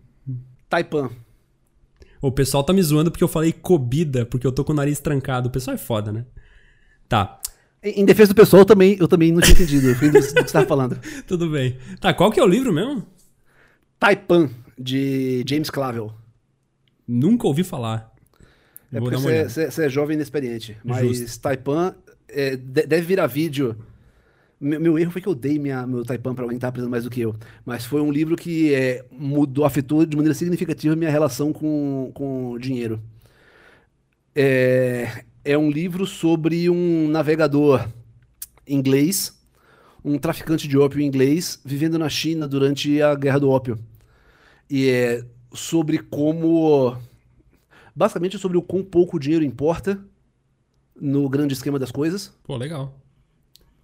Taipan. 0.69 1.09
O 2.21 2.31
pessoal 2.31 2.63
tá 2.63 2.73
me 2.73 2.81
zoando 2.81 3.11
porque 3.11 3.23
eu 3.23 3.27
falei 3.27 3.51
comida, 3.51 4.25
porque 4.25 4.47
eu 4.47 4.51
tô 4.51 4.63
com 4.63 4.71
o 4.71 4.75
nariz 4.75 4.99
trancado. 4.99 5.49
O 5.49 5.51
pessoal 5.51 5.75
é 5.75 5.77
foda, 5.77 6.11
né? 6.11 6.25
Tá, 7.07 7.39
Em, 7.83 8.05
defesa 8.05 8.33
do 8.33 8.35
pessoal, 8.35 8.61
eu 8.61 8.65
também, 8.65 8.97
eu 8.99 9.07
também 9.07 9.31
não 9.31 9.41
tinha 9.41 9.53
entendido. 9.53 9.93
Do 9.93 9.99
que 9.99 10.09
você 10.11 10.53
tava 10.53 10.65
falando. 10.65 10.97
tudo 11.27 11.49
bem. 11.49 11.77
Tá, 11.99 12.13
qual 12.13 12.31
que 12.31 12.39
é 12.39 12.43
o 12.43 12.47
livro 12.47 12.71
mesmo? 12.73 13.05
Taipan, 13.99 14.49
de 14.77 15.43
James 15.47 15.69
Clavel. 15.69 16.13
Nunca 17.07 17.47
ouvi 17.47 17.63
falar. 17.63 18.12
É 18.93 18.99
Vou 18.99 19.09
porque 19.09 19.17
você, 19.17 19.83
é 19.85 19.89
jovem 19.89 20.13
e 20.13 20.17
inexperiente. 20.17 20.77
Mas 20.83 21.17
Justo. 21.17 21.41
Taipan 21.41 21.95
é, 22.29 22.55
de- 22.55 22.85
deve 22.85 23.01
virar 23.01 23.27
vídeo. 23.27 23.75
Meu, 24.61 24.79
meu 24.79 24.99
erro 24.99 25.11
foi 25.11 25.21
que 25.21 25.27
eu 25.27 25.35
dei 25.35 25.57
minha, 25.59 25.85
meu 25.85 26.05
Taipan 26.05 26.33
pra 26.35 26.43
alguém 26.43 26.57
que 26.57 26.61
tava 26.61 26.71
precisando 26.73 26.91
mais 26.91 27.03
do 27.03 27.09
que 27.09 27.19
eu. 27.21 27.35
Mas 27.65 27.85
foi 27.85 28.01
um 28.01 28.11
livro 28.11 28.35
que 28.35 28.73
é, 28.73 29.03
mudou, 29.11 29.65
afetou 29.65 30.05
de 30.05 30.15
maneira 30.15 30.33
significativa 30.35 30.95
minha 30.95 31.09
relação 31.11 31.51
com, 31.51 32.11
com 32.13 32.57
dinheiro. 32.59 33.01
É, 34.35 35.23
é 35.43 35.57
um 35.57 35.69
livro 35.69 36.05
sobre 36.05 36.69
um 36.69 37.07
navegador 37.07 37.87
inglês, 38.67 39.37
um 40.03 40.17
traficante 40.17 40.67
de 40.67 40.77
ópio 40.77 41.01
inglês, 41.01 41.59
vivendo 41.65 41.97
na 41.99 42.09
China 42.09 42.47
durante 42.47 43.01
a 43.01 43.15
Guerra 43.15 43.39
do 43.39 43.49
Ópio. 43.49 43.77
E 44.69 44.89
é 44.89 45.23
sobre 45.53 45.97
como. 45.99 46.97
Basicamente 47.95 48.37
sobre 48.37 48.57
o 48.57 48.61
quão 48.61 48.83
pouco 48.83 49.19
dinheiro 49.19 49.43
importa 49.43 49.99
no 50.99 51.27
grande 51.29 51.53
esquema 51.53 51.77
das 51.79 51.91
coisas. 51.91 52.33
Pô, 52.43 52.55
legal. 52.57 52.97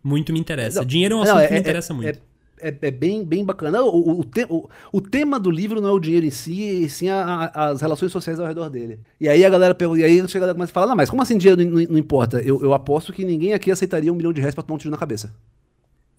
Muito 0.03 0.31
me 0.33 0.39
interessa. 0.39 0.79
Não, 0.79 0.85
Dinheiro 0.85 1.15
é 1.15 1.17
um 1.17 1.23
não, 1.23 1.25
assunto 1.25 1.39
é- 1.41 1.47
que 1.47 1.53
me 1.53 1.57
é- 1.57 1.61
interessa 1.61 1.93
é- 1.93 1.95
muito. 1.95 2.19
É, 2.61 2.75
é 2.81 2.91
bem, 2.91 3.23
bem 3.23 3.45
bacana. 3.45 3.81
O, 3.81 4.19
o, 4.19 4.23
te- 4.25 4.45
o- 4.49 4.69
o 4.91 4.99
tema 4.99 5.39
do 5.39 5.49
livro 5.49 5.79
não 5.79 5.89
é 5.89 5.91
o 5.93 5.99
dinheiro 5.99 6.25
em 6.25 6.29
si, 6.31 6.83
e 6.83 6.89
sim 6.89 7.07
a- 7.07 7.49
a- 7.53 7.69
as 7.69 7.81
relações 7.81 8.11
sociais 8.11 8.37
ao 8.39 8.45
redor 8.47 8.69
dele. 8.69 8.99
E 9.19 9.29
aí 9.29 9.45
a 9.45 9.49
galera 9.49 9.73
pergunta, 9.73 10.01
e 10.01 10.03
aí 10.03 10.15
chega 10.27 10.39
a 10.39 10.39
galera 10.41 10.53
começa 10.55 10.71
a 10.71 10.73
falar, 10.73 10.87
não, 10.87 10.95
mas 10.95 11.09
como 11.09 11.21
assim 11.21 11.37
dinheiro 11.37 11.63
não, 11.63 11.81
não 11.83 11.97
importa? 11.97 12.41
Eu, 12.41 12.61
eu 12.61 12.73
aposto 12.73 13.13
que 13.13 13.23
ninguém 13.23 13.53
aqui 13.53 13.71
aceitaria 13.71 14.11
um 14.11 14.15
milhão 14.15 14.33
de 14.33 14.41
reais 14.41 14.53
pra 14.53 14.61
tomar 14.63 14.75
um 14.75 14.77
tiro 14.77 14.91
na 14.91 14.97
cabeça. 14.97 15.33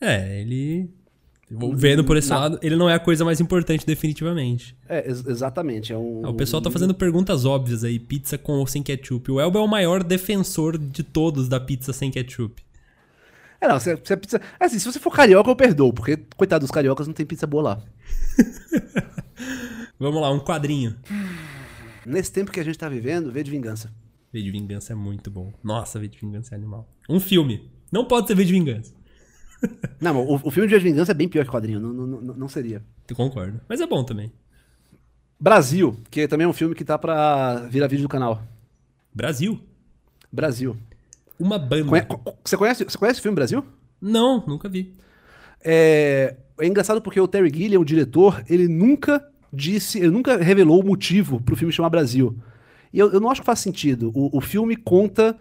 É, 0.01 0.41
ele. 0.41 0.89
Vendo 1.74 2.05
por 2.05 2.16
esse 2.16 2.31
Não. 2.31 2.39
lado, 2.39 2.59
ele 2.62 2.77
não 2.77 2.89
é 2.89 2.94
a 2.94 2.98
coisa 3.01 3.24
mais 3.24 3.40
importante, 3.40 3.85
definitivamente. 3.85 4.77
É, 4.89 5.05
ex- 5.09 5.27
exatamente. 5.27 5.93
É 5.93 5.98
um, 5.98 6.24
o 6.24 6.35
pessoal 6.35 6.62
tá 6.62 6.70
fazendo 6.70 6.94
perguntas 6.94 7.44
óbvias 7.44 7.82
aí. 7.82 7.98
Pizza 7.98 8.39
com 8.39 8.52
ou 8.52 8.66
sem 8.66 8.82
ketchup. 8.82 9.32
O 9.32 9.40
Elba 9.40 9.59
é 9.59 9.62
o 9.62 9.66
maior 9.66 10.05
defensor 10.05 10.78
de 10.78 11.02
todos 11.02 11.48
da 11.48 11.59
pizza 11.59 11.93
sem 11.93 12.10
ketchup. 12.10 12.62
É, 13.60 13.66
não, 13.68 13.81
se, 13.81 13.98
se 14.05 14.12
a 14.12 14.16
pizza. 14.16 14.40
Assim, 14.60 14.78
se 14.78 14.85
você 14.90 14.98
for 15.01 15.10
carioca, 15.12 15.51
eu 15.51 15.56
perdoo, 15.56 15.93
porque, 15.93 16.16
coitado 16.36 16.62
dos 16.64 16.70
cariocas, 16.70 17.06
não 17.09 17.14
tem 17.14 17.27
pizza 17.27 17.47
boa 17.47 17.62
lá. 17.62 17.82
Vamos 19.98 20.20
lá, 20.20 20.31
um 20.32 20.40
quadrinho. 20.40 20.97
Nesse 22.06 22.32
tempo 22.32 22.51
que 22.51 22.60
a 22.60 22.64
gente 22.64 22.78
tá 22.78 22.89
vivendo, 22.89 23.31
vê 23.31 23.43
de 23.43 23.51
vingança. 23.51 23.93
V 24.32 24.40
de 24.40 24.51
Vingança 24.52 24.93
é 24.93 24.97
muito 24.97 25.28
bom. 25.31 25.52
Nossa, 25.62 25.98
V 25.98 26.06
de 26.06 26.18
Vingança 26.18 26.55
é 26.55 26.56
animal. 26.56 26.89
Um 27.09 27.18
filme. 27.18 27.68
Não 27.90 28.05
pode 28.05 28.28
ser 28.28 28.36
V 28.36 28.44
de 28.44 28.52
Vingança. 28.52 28.94
Não, 30.01 30.16
o, 30.24 30.35
o 30.45 30.51
filme 30.51 30.69
de 30.69 30.78
Vingança 30.78 31.12
é 31.12 31.15
bem 31.15 31.28
pior 31.28 31.45
que 31.45 31.51
quadrinho, 31.51 31.78
não, 31.78 31.93
não, 31.93 32.20
não, 32.35 32.49
seria. 32.49 32.82
Eu 33.09 33.15
concordo. 33.15 33.61
Mas 33.69 33.81
é 33.81 33.87
bom 33.87 34.03
também. 34.03 34.32
Brasil, 35.39 35.97
que 36.11 36.27
também 36.28 36.45
é 36.45 36.49
um 36.49 36.53
filme 36.53 36.74
que 36.74 36.85
tá 36.85 36.99
pra 36.99 37.66
virar 37.69 37.87
vídeo 37.87 38.03
do 38.03 38.09
canal. 38.09 38.43
Brasil. 39.15 39.61
Brasil. 40.32 40.77
Uma 41.39 41.59
banda. 41.59 41.85
Conhe- 41.89 42.03
co- 42.05 42.37
Você 42.45 42.57
conhece, 42.57 42.85
você 42.85 42.99
conhece 42.99 43.20
o 43.20 43.23
filme 43.23 43.35
Brasil? 43.35 43.65
Não, 44.01 44.45
nunca 44.47 44.69
vi. 44.69 44.93
É, 45.65 46.37
é 46.59 46.66
engraçado 46.66 47.01
porque 47.03 47.20
o 47.20 47.28
Terry 47.28 47.51
Gilliam, 47.55 47.81
o 47.81 47.85
diretor, 47.85 48.43
ele 48.49 48.69
nunca 48.69 49.27
disse, 49.53 49.99
ele 49.99 50.11
nunca 50.11 50.37
revelou 50.37 50.81
o 50.81 50.87
motivo 50.87 51.41
pro 51.41 51.57
filme 51.57 51.73
chamar 51.73 51.91
Brasil. 51.91 52.37
E 52.93 52.99
eu, 52.99 53.11
eu 53.12 53.20
não 53.20 53.31
acho 53.31 53.41
que 53.41 53.47
faz 53.47 53.61
sentido. 53.61 54.11
O, 54.15 54.37
o 54.39 54.41
filme 54.41 54.77
conta 54.77 55.37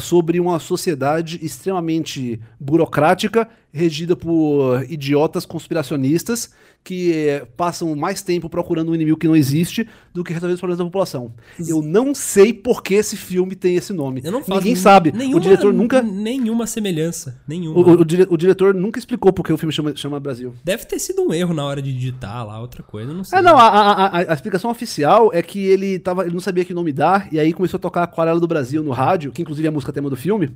sobre 0.00 0.40
uma 0.40 0.58
sociedade 0.58 1.38
extremamente 1.44 2.40
burocrática, 2.58 3.48
regida 3.72 4.16
por 4.16 4.82
idiotas 4.88 5.44
conspiracionistas 5.46 6.50
que 6.84 7.12
é, 7.12 7.44
passam 7.56 7.94
mais 7.94 8.22
tempo 8.22 8.48
procurando 8.48 8.90
um 8.90 8.94
inimigo 8.94 9.18
que 9.18 9.26
não 9.26 9.36
existe 9.36 9.86
do 10.14 10.24
que 10.24 10.32
resolvendo 10.32 10.54
os 10.54 10.60
problemas 10.60 10.78
da 10.78 10.84
população. 10.84 11.34
Eu 11.58 11.82
não 11.82 12.14
sei 12.14 12.52
por 12.52 12.82
que 12.82 12.94
esse 12.94 13.14
filme 13.16 13.54
tem 13.54 13.74
esse 13.76 13.92
nome. 13.92 14.22
Eu 14.24 14.32
não 14.32 14.38
faço 14.42 14.60
Ninguém 14.60 14.74
sabe. 14.76 15.12
Nenhuma, 15.12 15.36
o 15.36 15.40
diretor 15.40 15.72
nunca. 15.74 16.00
Nenhuma 16.00 16.66
semelhança. 16.66 17.38
Nenhuma. 17.46 17.78
O, 17.78 17.82
o- 17.82 18.00
o 18.00 18.04
dire- 18.04 18.26
o 18.30 18.36
diretor 18.38 18.72
nunca 18.72 18.98
explicou 18.98 19.32
por 19.32 19.44
que 19.44 19.52
o 19.52 19.58
filme 19.58 19.72
chama, 19.72 19.94
chama 19.96 20.18
Brasil. 20.20 20.54
Deve 20.64 20.86
ter 20.86 20.98
sido 20.98 21.20
um 21.22 21.34
erro 21.34 21.52
na 21.52 21.64
hora 21.64 21.82
de 21.82 21.92
digitar 21.92 22.46
lá, 22.46 22.58
outra 22.60 22.82
coisa, 22.82 23.12
não 23.12 23.24
sei. 23.24 23.38
É, 23.38 23.42
não, 23.42 23.58
a, 23.58 23.66
a- 23.68 24.06
a- 24.06 24.30
a 24.30 24.34
explicação 24.34 24.70
oficial 24.70 25.30
é 25.34 25.42
que 25.42 25.58
ele, 25.58 25.98
tava, 25.98 26.22
ele 26.24 26.32
não 26.34 26.40
sabia 26.40 26.64
que 26.64 26.72
nome 26.72 26.92
dar, 26.92 27.28
e 27.30 27.38
aí 27.38 27.52
começou 27.52 27.76
a 27.76 27.80
tocar 27.80 28.02
Aquarela 28.04 28.40
do 28.40 28.46
Brasil 28.48 28.82
no 28.82 28.92
rádio, 28.92 29.30
que 29.32 29.42
inclusive 29.42 29.66
é 29.66 29.68
a 29.68 29.72
música 29.72 29.92
tema 29.92 30.08
do 30.08 30.16
filme. 30.16 30.50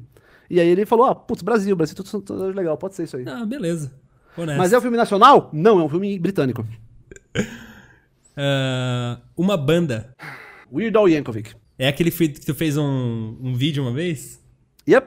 E 0.51 0.61
aí 0.61 0.69
ele 0.69 0.85
falou: 0.87 1.07
ah, 1.07 1.15
putz, 1.15 1.43
Brasil, 1.43 1.75
Brasil, 1.77 1.95
tudo, 1.97 2.21
tudo 2.23 2.47
legal, 2.49 2.77
pode 2.77 2.95
ser 2.95 3.05
isso 3.05 3.17
aí. 3.17 3.25
Ah, 3.27 3.45
beleza. 3.45 3.93
Honesto. 4.37 4.59
Mas 4.59 4.73
é 4.73 4.79
um 4.79 4.81
filme 4.81 4.97
nacional? 4.97 5.51
Não, 5.53 5.79
é 5.81 5.85
um 5.85 5.89
filme 5.89 6.19
britânico. 6.19 6.67
Ah, 8.35 9.21
uma 9.37 9.57
banda. 9.59 10.15
Weird 10.73 10.97
Al 10.97 11.07
Yankovic. 11.09 11.55
É 11.79 11.89
aquele 11.89 12.11
que 12.11 12.29
tu 12.41 12.55
fez 12.55 12.77
um, 12.79 13.37
um 13.41 13.55
vídeo 13.55 13.83
uma 13.83 13.93
vez? 13.93 14.41
Yep. 14.89 15.07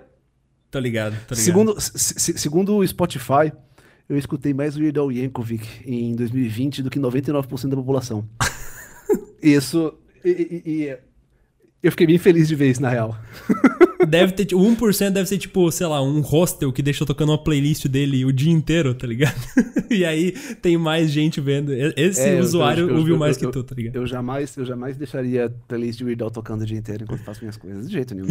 Tô 0.70 0.80
ligado, 0.80 1.14
tô 1.28 1.34
ligado. 1.34 1.44
Segundo, 1.44 1.82
se- 1.82 2.20
se- 2.20 2.38
segundo 2.38 2.76
o 2.78 2.88
Spotify, 2.88 3.52
eu 4.08 4.18
escutei 4.18 4.54
mais 4.54 4.78
Weird 4.78 5.00
Al 5.00 5.12
Yankovic 5.12 5.68
em 5.86 6.16
2020 6.16 6.84
do 6.84 6.90
que 6.92 7.00
99% 7.00 7.70
da 7.70 7.76
população. 7.78 8.30
Isso. 9.42 9.94
E, 10.24 10.30
e- 10.30 10.72
e- 10.84 10.98
eu 11.82 11.92
fiquei 11.92 12.06
bem 12.08 12.18
feliz 12.18 12.48
de 12.48 12.56
ver 12.56 12.70
isso, 12.70 12.82
na 12.82 12.90
real. 12.90 13.16
Deve 14.08 14.34
ter, 14.34 14.46
tipo, 14.46 14.62
1% 14.62 15.12
deve 15.12 15.28
ser 15.30 15.38
tipo, 15.38 15.72
sei 15.72 15.88
lá, 15.88 16.02
um 16.02 16.20
hostel 16.22 16.72
que 16.74 16.82
deixou 16.82 17.06
tocando 17.08 17.30
uma 17.32 17.38
playlist 17.44 17.88
dele 17.88 18.26
o 18.26 18.32
dia 18.34 18.52
inteiro, 18.52 18.94
tá 18.94 19.08
ligado? 19.08 19.36
e 19.90 20.04
aí 20.04 20.32
tem 20.62 20.78
mais 20.78 21.10
gente 21.12 21.40
vendo. 21.40 21.72
Esse 21.74 22.22
É, 22.22 22.40
usuário 22.40 22.84
eu- 22.86 22.90
eu- 22.90 22.98
ouviu 22.98 23.16
eu- 23.16 23.20
mais 23.20 23.38
que 23.38 23.48
tu, 23.50 23.64
tá 23.64 23.74
ligado? 23.76 23.96
Eu 23.96 24.06
jamais, 24.06 24.56
eu 24.58 24.66
jamais 24.66 24.98
deixaria 24.98 25.46
a 25.46 25.50
playlist 25.50 25.98
de 25.98 26.04
Weird 26.06 26.24
tocando 26.34 26.62
o 26.62 26.66
dia 26.66 26.78
inteiro 26.78 27.04
enquanto 27.04 27.24
faço 27.24 27.40
minhas 27.42 27.58
coisas. 27.58 27.88
De 27.88 27.94
jeito 27.94 28.14
nenhum. 28.14 28.28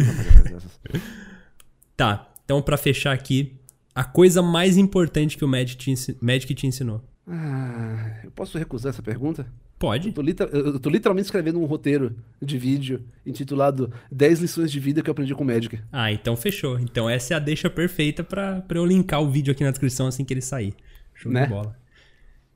Tá, 1.97 2.27
então 2.43 2.61
pra 2.61 2.77
fechar 2.77 3.13
aqui, 3.13 3.53
a 3.93 4.03
coisa 4.03 4.41
mais 4.41 4.77
importante 4.77 5.37
que 5.37 5.45
o 5.45 5.47
Magic 5.47 5.77
te, 5.95 6.17
Magic 6.21 6.53
te 6.53 6.67
ensinou. 6.67 7.01
Ah, 7.27 8.19
eu 8.23 8.31
posso 8.31 8.57
recusar 8.57 8.91
essa 8.91 9.01
pergunta? 9.01 9.47
Pode? 9.77 10.07
Eu 10.07 10.13
tô, 10.13 10.43
eu 10.43 10.79
tô 10.79 10.89
literalmente 10.89 11.25
escrevendo 11.25 11.59
um 11.59 11.65
roteiro 11.65 12.15
de 12.41 12.57
vídeo 12.57 13.03
intitulado 13.25 13.91
10 14.11 14.39
lições 14.39 14.71
de 14.71 14.79
vida 14.79 15.01
que 15.01 15.09
eu 15.09 15.11
aprendi 15.11 15.35
com 15.35 15.43
Magic. 15.43 15.79
Ah, 15.91 16.11
então 16.11 16.35
fechou. 16.37 16.79
Então 16.79 17.09
essa 17.09 17.33
é 17.33 17.37
a 17.37 17.39
deixa 17.39 17.69
perfeita 17.69 18.23
pra, 18.23 18.61
pra 18.61 18.77
eu 18.77 18.85
linkar 18.85 19.21
o 19.21 19.29
vídeo 19.29 19.51
aqui 19.51 19.63
na 19.63 19.71
descrição 19.71 20.07
assim 20.07 20.23
que 20.23 20.33
ele 20.33 20.41
sair. 20.41 20.73
Show 21.13 21.31
Né? 21.31 21.43
de 21.43 21.49
bola. 21.49 21.75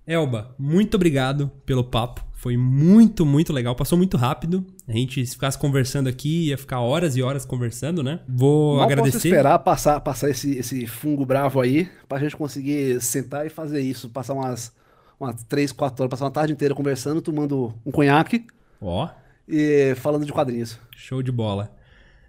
Elba, 0.07 0.55
muito 0.57 0.95
obrigado 0.95 1.51
pelo 1.65 1.83
papo. 1.83 2.25
Foi 2.33 2.55
muito, 2.55 3.25
muito 3.25 3.51
legal. 3.51 3.75
Passou 3.75 3.97
muito 3.97 4.15
rápido. 4.15 4.65
A 4.87 4.93
gente, 4.93 5.23
se 5.25 5.33
ficasse 5.33 5.57
conversando 5.59 6.07
aqui, 6.07 6.47
ia 6.47 6.57
ficar 6.57 6.79
horas 6.79 7.17
e 7.17 7.21
horas 7.21 7.45
conversando, 7.45 8.01
né? 8.01 8.21
Vou 8.27 8.77
Mal 8.77 8.87
posso 8.87 8.93
agradecer. 8.93 9.27
esperar 9.27 9.59
passar, 9.59 9.99
passar 9.99 10.29
esse, 10.29 10.57
esse 10.57 10.87
fungo 10.87 11.25
bravo 11.25 11.59
aí 11.59 11.89
pra 12.07 12.17
gente 12.17 12.35
conseguir 12.37 12.99
sentar 13.01 13.45
e 13.45 13.49
fazer 13.49 13.81
isso. 13.81 14.09
Passar 14.09 14.33
umas, 14.35 14.73
umas 15.19 15.43
3, 15.43 15.71
4 15.71 16.03
horas, 16.03 16.09
passar 16.09 16.25
uma 16.25 16.31
tarde 16.31 16.53
inteira 16.53 16.73
conversando, 16.73 17.21
tomando 17.21 17.73
um 17.85 17.91
conhaque 17.91 18.45
Ó, 18.81 19.09
e 19.47 19.93
falando 19.95 20.25
de 20.25 20.31
quadrinhos. 20.31 20.79
show 20.95 21.21
de 21.21 21.31
bola. 21.31 21.75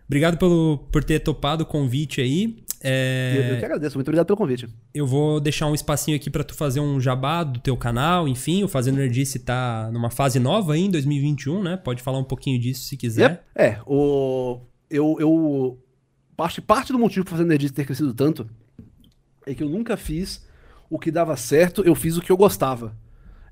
Obrigado 0.07 0.37
pelo, 0.37 0.79
por 0.91 1.05
ter 1.05 1.21
topado 1.21 1.63
o 1.63 1.67
convite 1.67 2.21
aí. 2.21 2.65
É, 2.83 3.35
Eu, 3.37 3.43
eu 3.55 3.59
que 3.59 3.65
agradeço, 3.65 3.97
muito 3.97 4.09
obrigado 4.09 4.27
pelo 4.27 4.37
convite. 4.39 4.67
Eu 4.93 5.07
vou 5.07 5.39
deixar 5.39 5.67
um 5.67 5.75
espacinho 5.75 6.17
aqui 6.17 6.29
pra 6.31 6.43
tu 6.43 6.55
fazer 6.55 6.81
um 6.81 6.99
jabá 6.99 7.45
do 7.45 7.61
teu 7.61 7.77
canal, 7.77 8.27
enfim, 8.27 8.65
o 8.65 8.69
Fazendo 8.69 8.97
Nerdice 8.97 9.39
tá 9.39 9.89
numa 9.93 10.11
fase 10.11 10.41
nova 10.41 10.73
aí 10.73 10.81
em 10.87 10.91
2021, 10.91 11.63
né? 11.63 11.77
Pode 11.77 12.03
falar 12.03 12.19
um 12.19 12.25
pouquinho 12.25 12.59
disso 12.59 12.87
se 12.87 12.97
quiser. 12.97 13.31
Yep. 13.31 13.43
É, 13.55 13.79
o, 13.87 14.61
eu, 14.91 15.17
eu 15.21 15.79
parte, 16.37 16.61
parte 16.61 16.91
do 16.91 16.99
motivo 16.99 17.25
para 17.25 17.33
fazer 17.37 17.45
Nerdice 17.45 17.73
ter 17.73 17.85
crescido 17.85 18.13
tanto 18.15 18.49
é 19.47 19.55
que 19.55 19.63
eu 19.63 19.69
nunca 19.69 19.97
fiz 19.97 20.45
o 20.91 20.99
que 20.99 21.13
dava 21.13 21.37
certo, 21.37 21.83
eu 21.85 21.95
fiz 21.95 22.19
o 22.19 22.23
que 22.23 22.33
eu 22.33 22.37
gostava. 22.37 22.97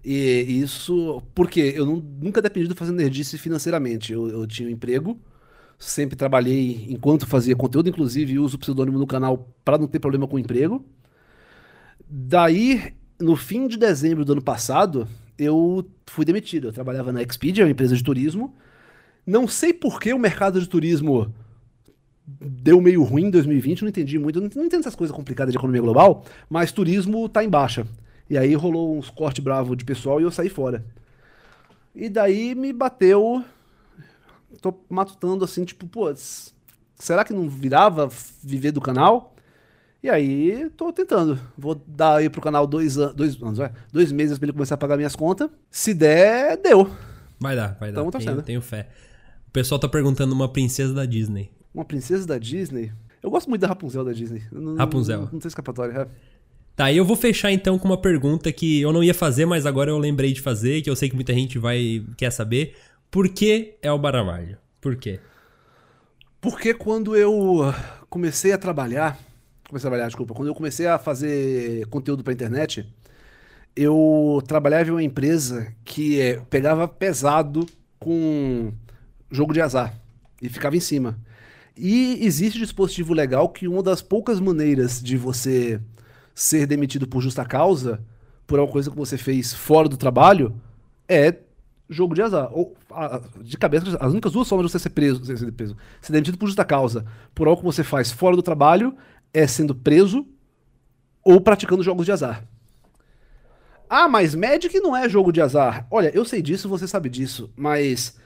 E 0.05 0.61
isso 0.63 1.23
porque 1.35 1.61
eu 1.77 1.87
não- 1.87 1.97
nunca 1.97 2.43
dependi 2.43 2.69
do 2.69 2.75
Fazendo 2.77 2.97
Nerdice 2.99 3.39
financeiramente. 3.39 4.13
Eu, 4.13 4.29
eu 4.29 4.47
tinha 4.47 4.69
um 4.69 4.73
emprego, 4.73 5.21
sempre 5.79 6.17
trabalhei 6.17 6.87
enquanto 6.91 7.27
fazia 7.27 7.57
conteúdo, 7.57 7.89
inclusive 7.89 8.39
uso 8.39 8.57
o 8.57 8.61
pseudônimo 8.61 8.99
no 8.99 9.07
canal 9.07 9.49
para 9.65 9.79
não 9.79 9.89
ter 9.89 10.01
problema 10.01 10.27
com 10.29 10.37
o 10.37 10.41
emprego. 10.41 10.85
Daí, 12.09 12.95
no 13.21 13.37
fim 13.37 13.67
de 13.69 13.77
dezembro 13.77 14.25
do 14.25 14.33
ano 14.33 14.43
passado, 14.43 15.07
eu 15.39 15.89
fui 16.07 16.25
demitido. 16.25 16.69
Eu 16.69 16.73
trabalhava 16.73 17.13
na 17.13 17.23
Expedia, 17.23 17.65
uma 17.65 17.71
empresa 17.71 17.97
de 17.97 18.03
turismo. 18.03 18.55
Não 19.27 19.47
sei 19.49 19.73
por 19.75 20.01
que 20.01 20.13
o 20.13 20.19
mercado 20.19 20.61
de 20.61 20.69
turismo 20.69 21.33
deu 22.41 22.81
meio 22.81 23.03
ruim 23.03 23.27
em 23.27 23.31
2020, 23.31 23.83
não 23.83 23.89
entendi 23.89 24.19
muito. 24.19 24.41
Não 24.41 24.51
não 24.55 24.65
entendo 24.67 24.81
essas 24.81 24.95
coisas 24.95 25.15
complicadas 25.15 25.53
de 25.53 25.59
economia 25.59 25.81
global, 25.81 26.25
mas 26.49 26.73
turismo 26.73 27.29
tá 27.29 27.43
em 27.43 27.49
baixa. 27.49 27.87
E 28.29 28.37
aí 28.37 28.55
rolou 28.55 28.99
uns 28.99 29.09
corte 29.09 29.41
bravo 29.41 29.75
de 29.75 29.85
pessoal 29.85 30.21
e 30.21 30.25
eu 30.25 30.31
saí 30.31 30.51
fora. 30.51 30.85
E 31.95 32.09
daí 32.09 32.55
me 32.55 32.73
bateu. 32.73 33.43
Tô 34.61 34.75
matutando 34.89 35.45
assim, 35.45 35.65
tipo, 35.65 35.87
pô, 35.87 36.13
será 36.97 37.25
que 37.25 37.33
não 37.33 37.49
virava 37.49 38.09
viver 38.43 38.73
do 38.73 38.81
canal? 38.81 39.35
E 40.03 40.09
aí, 40.09 40.71
tô 40.77 40.93
tentando. 40.93 41.41
Vou 41.57 41.75
dar 41.87 42.17
aí 42.17 42.29
pro 42.29 42.41
canal 42.41 42.67
dois, 42.67 42.97
an 42.99 43.13
dois 43.15 43.41
anos, 43.43 43.59
vai, 43.59 43.73
dois 43.93 44.13
meses 44.13 44.39
pra 44.39 44.47
ele 44.47 44.53
começar 44.53 44.77
a 44.77 44.79
pagar 44.79 44.97
minhas 44.97 45.17
contas. 45.17 45.51
Se 45.71 45.93
der, 45.93 46.57
deu. 46.57 46.89
Vai 47.41 47.57
dar, 47.57 47.77
vai 47.81 47.91
dar. 47.91 48.01
Tamo 48.01 48.11
tenho, 48.11 48.25
torcendo. 48.25 48.43
tenho 48.43 48.61
fé. 48.61 48.89
O 49.49 49.51
pessoal 49.51 49.79
tá 49.79 49.89
perguntando 49.89 50.35
uma 50.35 50.49
princesa 50.49 50.95
da 50.95 51.05
Disney. 51.05 51.51
Uma 51.75 51.85
princesa 51.85 52.27
da 52.27 52.39
Disney? 52.39 52.93
Eu 53.23 53.31
gosto 53.31 53.49
muito 53.49 53.61
da 53.61 53.69
Rapunzel 53.69 54.05
da 54.05 54.13
Disney. 54.13 54.43
Não, 54.51 54.77
Rapunzel. 54.77 55.23
Não, 55.23 55.29
não 55.33 55.39
tem 55.39 55.49
escapatória. 55.49 55.93
é. 55.93 56.09
Tá, 56.75 56.93
e 56.93 56.97
eu 56.97 57.05
vou 57.05 57.17
fechar 57.17 57.51
então 57.51 57.77
com 57.77 57.89
uma 57.89 58.01
pergunta 58.01 58.53
que 58.53 58.81
eu 58.81 58.93
não 58.93 59.03
ia 59.03 59.13
fazer, 59.13 59.45
mas 59.45 59.67
agora 59.67 59.91
eu 59.91 59.99
lembrei 59.99 60.33
de 60.33 60.41
fazer, 60.41 60.81
que 60.81 60.89
eu 60.89 60.95
sei 60.95 61.09
que 61.09 61.15
muita 61.17 61.35
gente 61.35 61.59
vai 61.59 62.05
quer 62.17 62.31
saber. 62.31 62.77
Por 63.11 63.29
que 63.29 63.75
é 63.83 63.91
o 63.91 63.99
Baramalho? 63.99 64.57
Por 64.81 64.95
quê? 64.95 65.19
Porque 66.41 66.73
quando 66.73 67.17
eu 67.17 67.75
comecei 68.09 68.53
a 68.53 68.59
trabalhar, 68.59 69.19
comecei 69.69 69.89
a 69.89 69.91
trabalhar, 69.91 70.07
desculpa, 70.07 70.35
quando 70.35 70.49
eu 70.49 70.55
comecei 70.55 70.87
a 70.87 70.99
fazer 70.99 71.85
conteúdo 71.89 72.23
pra 72.23 72.33
internet, 72.33 72.87
eu 73.75 74.41
trabalhava 74.47 74.89
em 74.89 74.93
uma 74.93 75.03
empresa 75.03 75.73
que 75.85 76.21
eh, 76.21 76.41
pegava 76.49 76.87
pesado 76.87 77.67
com 77.99 78.73
jogo 79.31 79.53
de 79.53 79.61
azar 79.61 79.95
e 80.41 80.49
ficava 80.49 80.77
em 80.77 80.81
cima. 80.81 81.19
E 81.79 82.25
existe 82.25 82.59
dispositivo 82.59 83.15
legal 83.15 83.49
que 83.49 83.69
uma 83.69 83.83
das 83.83 84.03
poucas 84.03 84.41
maneiras 84.41 85.01
de 85.03 85.17
você 85.17 85.81
ser 86.35 86.67
demitido 86.67 87.07
por 87.07 87.21
justa 87.21 87.45
causa, 87.45 88.01
por 88.47 88.59
alguma 88.59 88.73
coisa 88.73 88.91
que 88.91 88.97
você 88.97 89.17
fez 89.17 89.53
fora 89.55 89.89
do 89.89 89.97
trabalho, 89.97 90.55
é 91.09 91.37
jogo 91.89 92.15
de 92.15 92.23
azar. 92.23 92.51
Ou, 92.53 92.77
a- 92.91 93.21
de 93.41 93.57
cabeça, 93.57 93.97
as 94.01 94.13
únicas 94.13 94.33
duas 94.33 94.49
formas 94.49 94.67
de 94.67 94.73
você 94.73 94.79
ser 94.79 94.91
preso, 94.91 95.25
ser 95.25 95.53
preso, 95.53 95.77
ser 96.01 96.13
demitido 96.13 96.37
por 96.37 96.47
justa 96.47 96.65
causa, 96.65 97.07
por 97.35 97.47
algo 97.47 97.61
que 97.61 97.67
você 97.67 97.85
faz 97.85 98.11
fora 98.11 98.35
do 98.37 98.43
trabalho, 98.43 98.95
é 99.33 99.47
sendo 99.47 99.75
preso 99.75 100.27
ou 101.25 101.41
praticando 101.41 101.83
jogos 101.83 102.05
de 102.07 102.13
azar. 102.13 102.45
Ah, 103.89 104.09
mas 104.09 104.35
Magic 104.35 104.79
não 104.81 104.97
é 104.97 105.09
jogo 105.09 105.33
de 105.33 105.41
azar. 105.41 105.87
Olha, 105.91 106.11
eu 106.15 106.25
sei 106.25 106.43
disso, 106.43 106.69
você 106.69 106.87
sabe 106.87 107.09
disso, 107.09 107.51
mas 107.57 108.17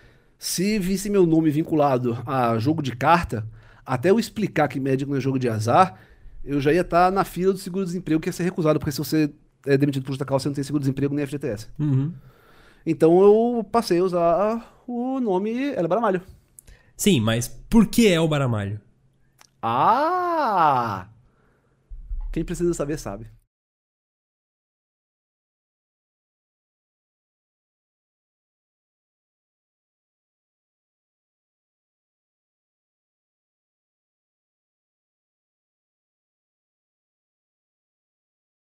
se 0.43 0.77
visse 0.77 1.09
meu 1.09 1.24
nome 1.24 1.51
vinculado 1.51 2.20
a 2.27 2.59
jogo 2.59 2.82
de 2.82 2.97
carta, 2.97 3.47
até 3.86 4.10
eu 4.10 4.19
explicar 4.19 4.66
que 4.66 4.81
Magic 4.81 5.09
não 5.09 5.16
é 5.16 5.20
jogo 5.20 5.39
de 5.39 5.48
azar, 5.48 5.97
eu 6.43 6.60
já 6.60 6.73
ia 6.73 6.81
estar 6.81 7.12
na 7.12 7.23
fila 7.23 7.52
do 7.52 7.60
seguro-desemprego 7.60 8.20
que 8.20 8.28
ia 8.28 8.32
ser 8.32 8.43
recusado, 8.43 8.81
porque 8.81 8.90
se 8.90 8.98
você 8.98 9.32
é 9.64 9.78
demitido 9.78 10.02
por 10.02 10.10
justa 10.10 10.24
causa, 10.24 10.43
você 10.43 10.48
não 10.48 10.55
tem 10.56 10.64
seguro-desemprego 10.64 11.14
nem 11.14 11.24
FGTS. 11.24 11.69
Uhum. 11.78 12.12
Então 12.85 13.23
eu 13.23 13.64
passei 13.70 14.01
a 14.01 14.02
usar 14.02 14.82
o 14.85 15.20
nome 15.20 15.73
Ela 15.77 15.86
Baramalho. 15.86 16.20
Sim, 16.97 17.20
mas 17.20 17.47
por 17.47 17.86
que 17.86 18.09
é 18.09 18.20
o 18.20 18.27
Baramalho? 18.27 18.81
Ah! 19.62 21.06
Quem 22.32 22.44
precisa 22.44 22.74
saber 22.74 22.98
sabe. 22.98 23.28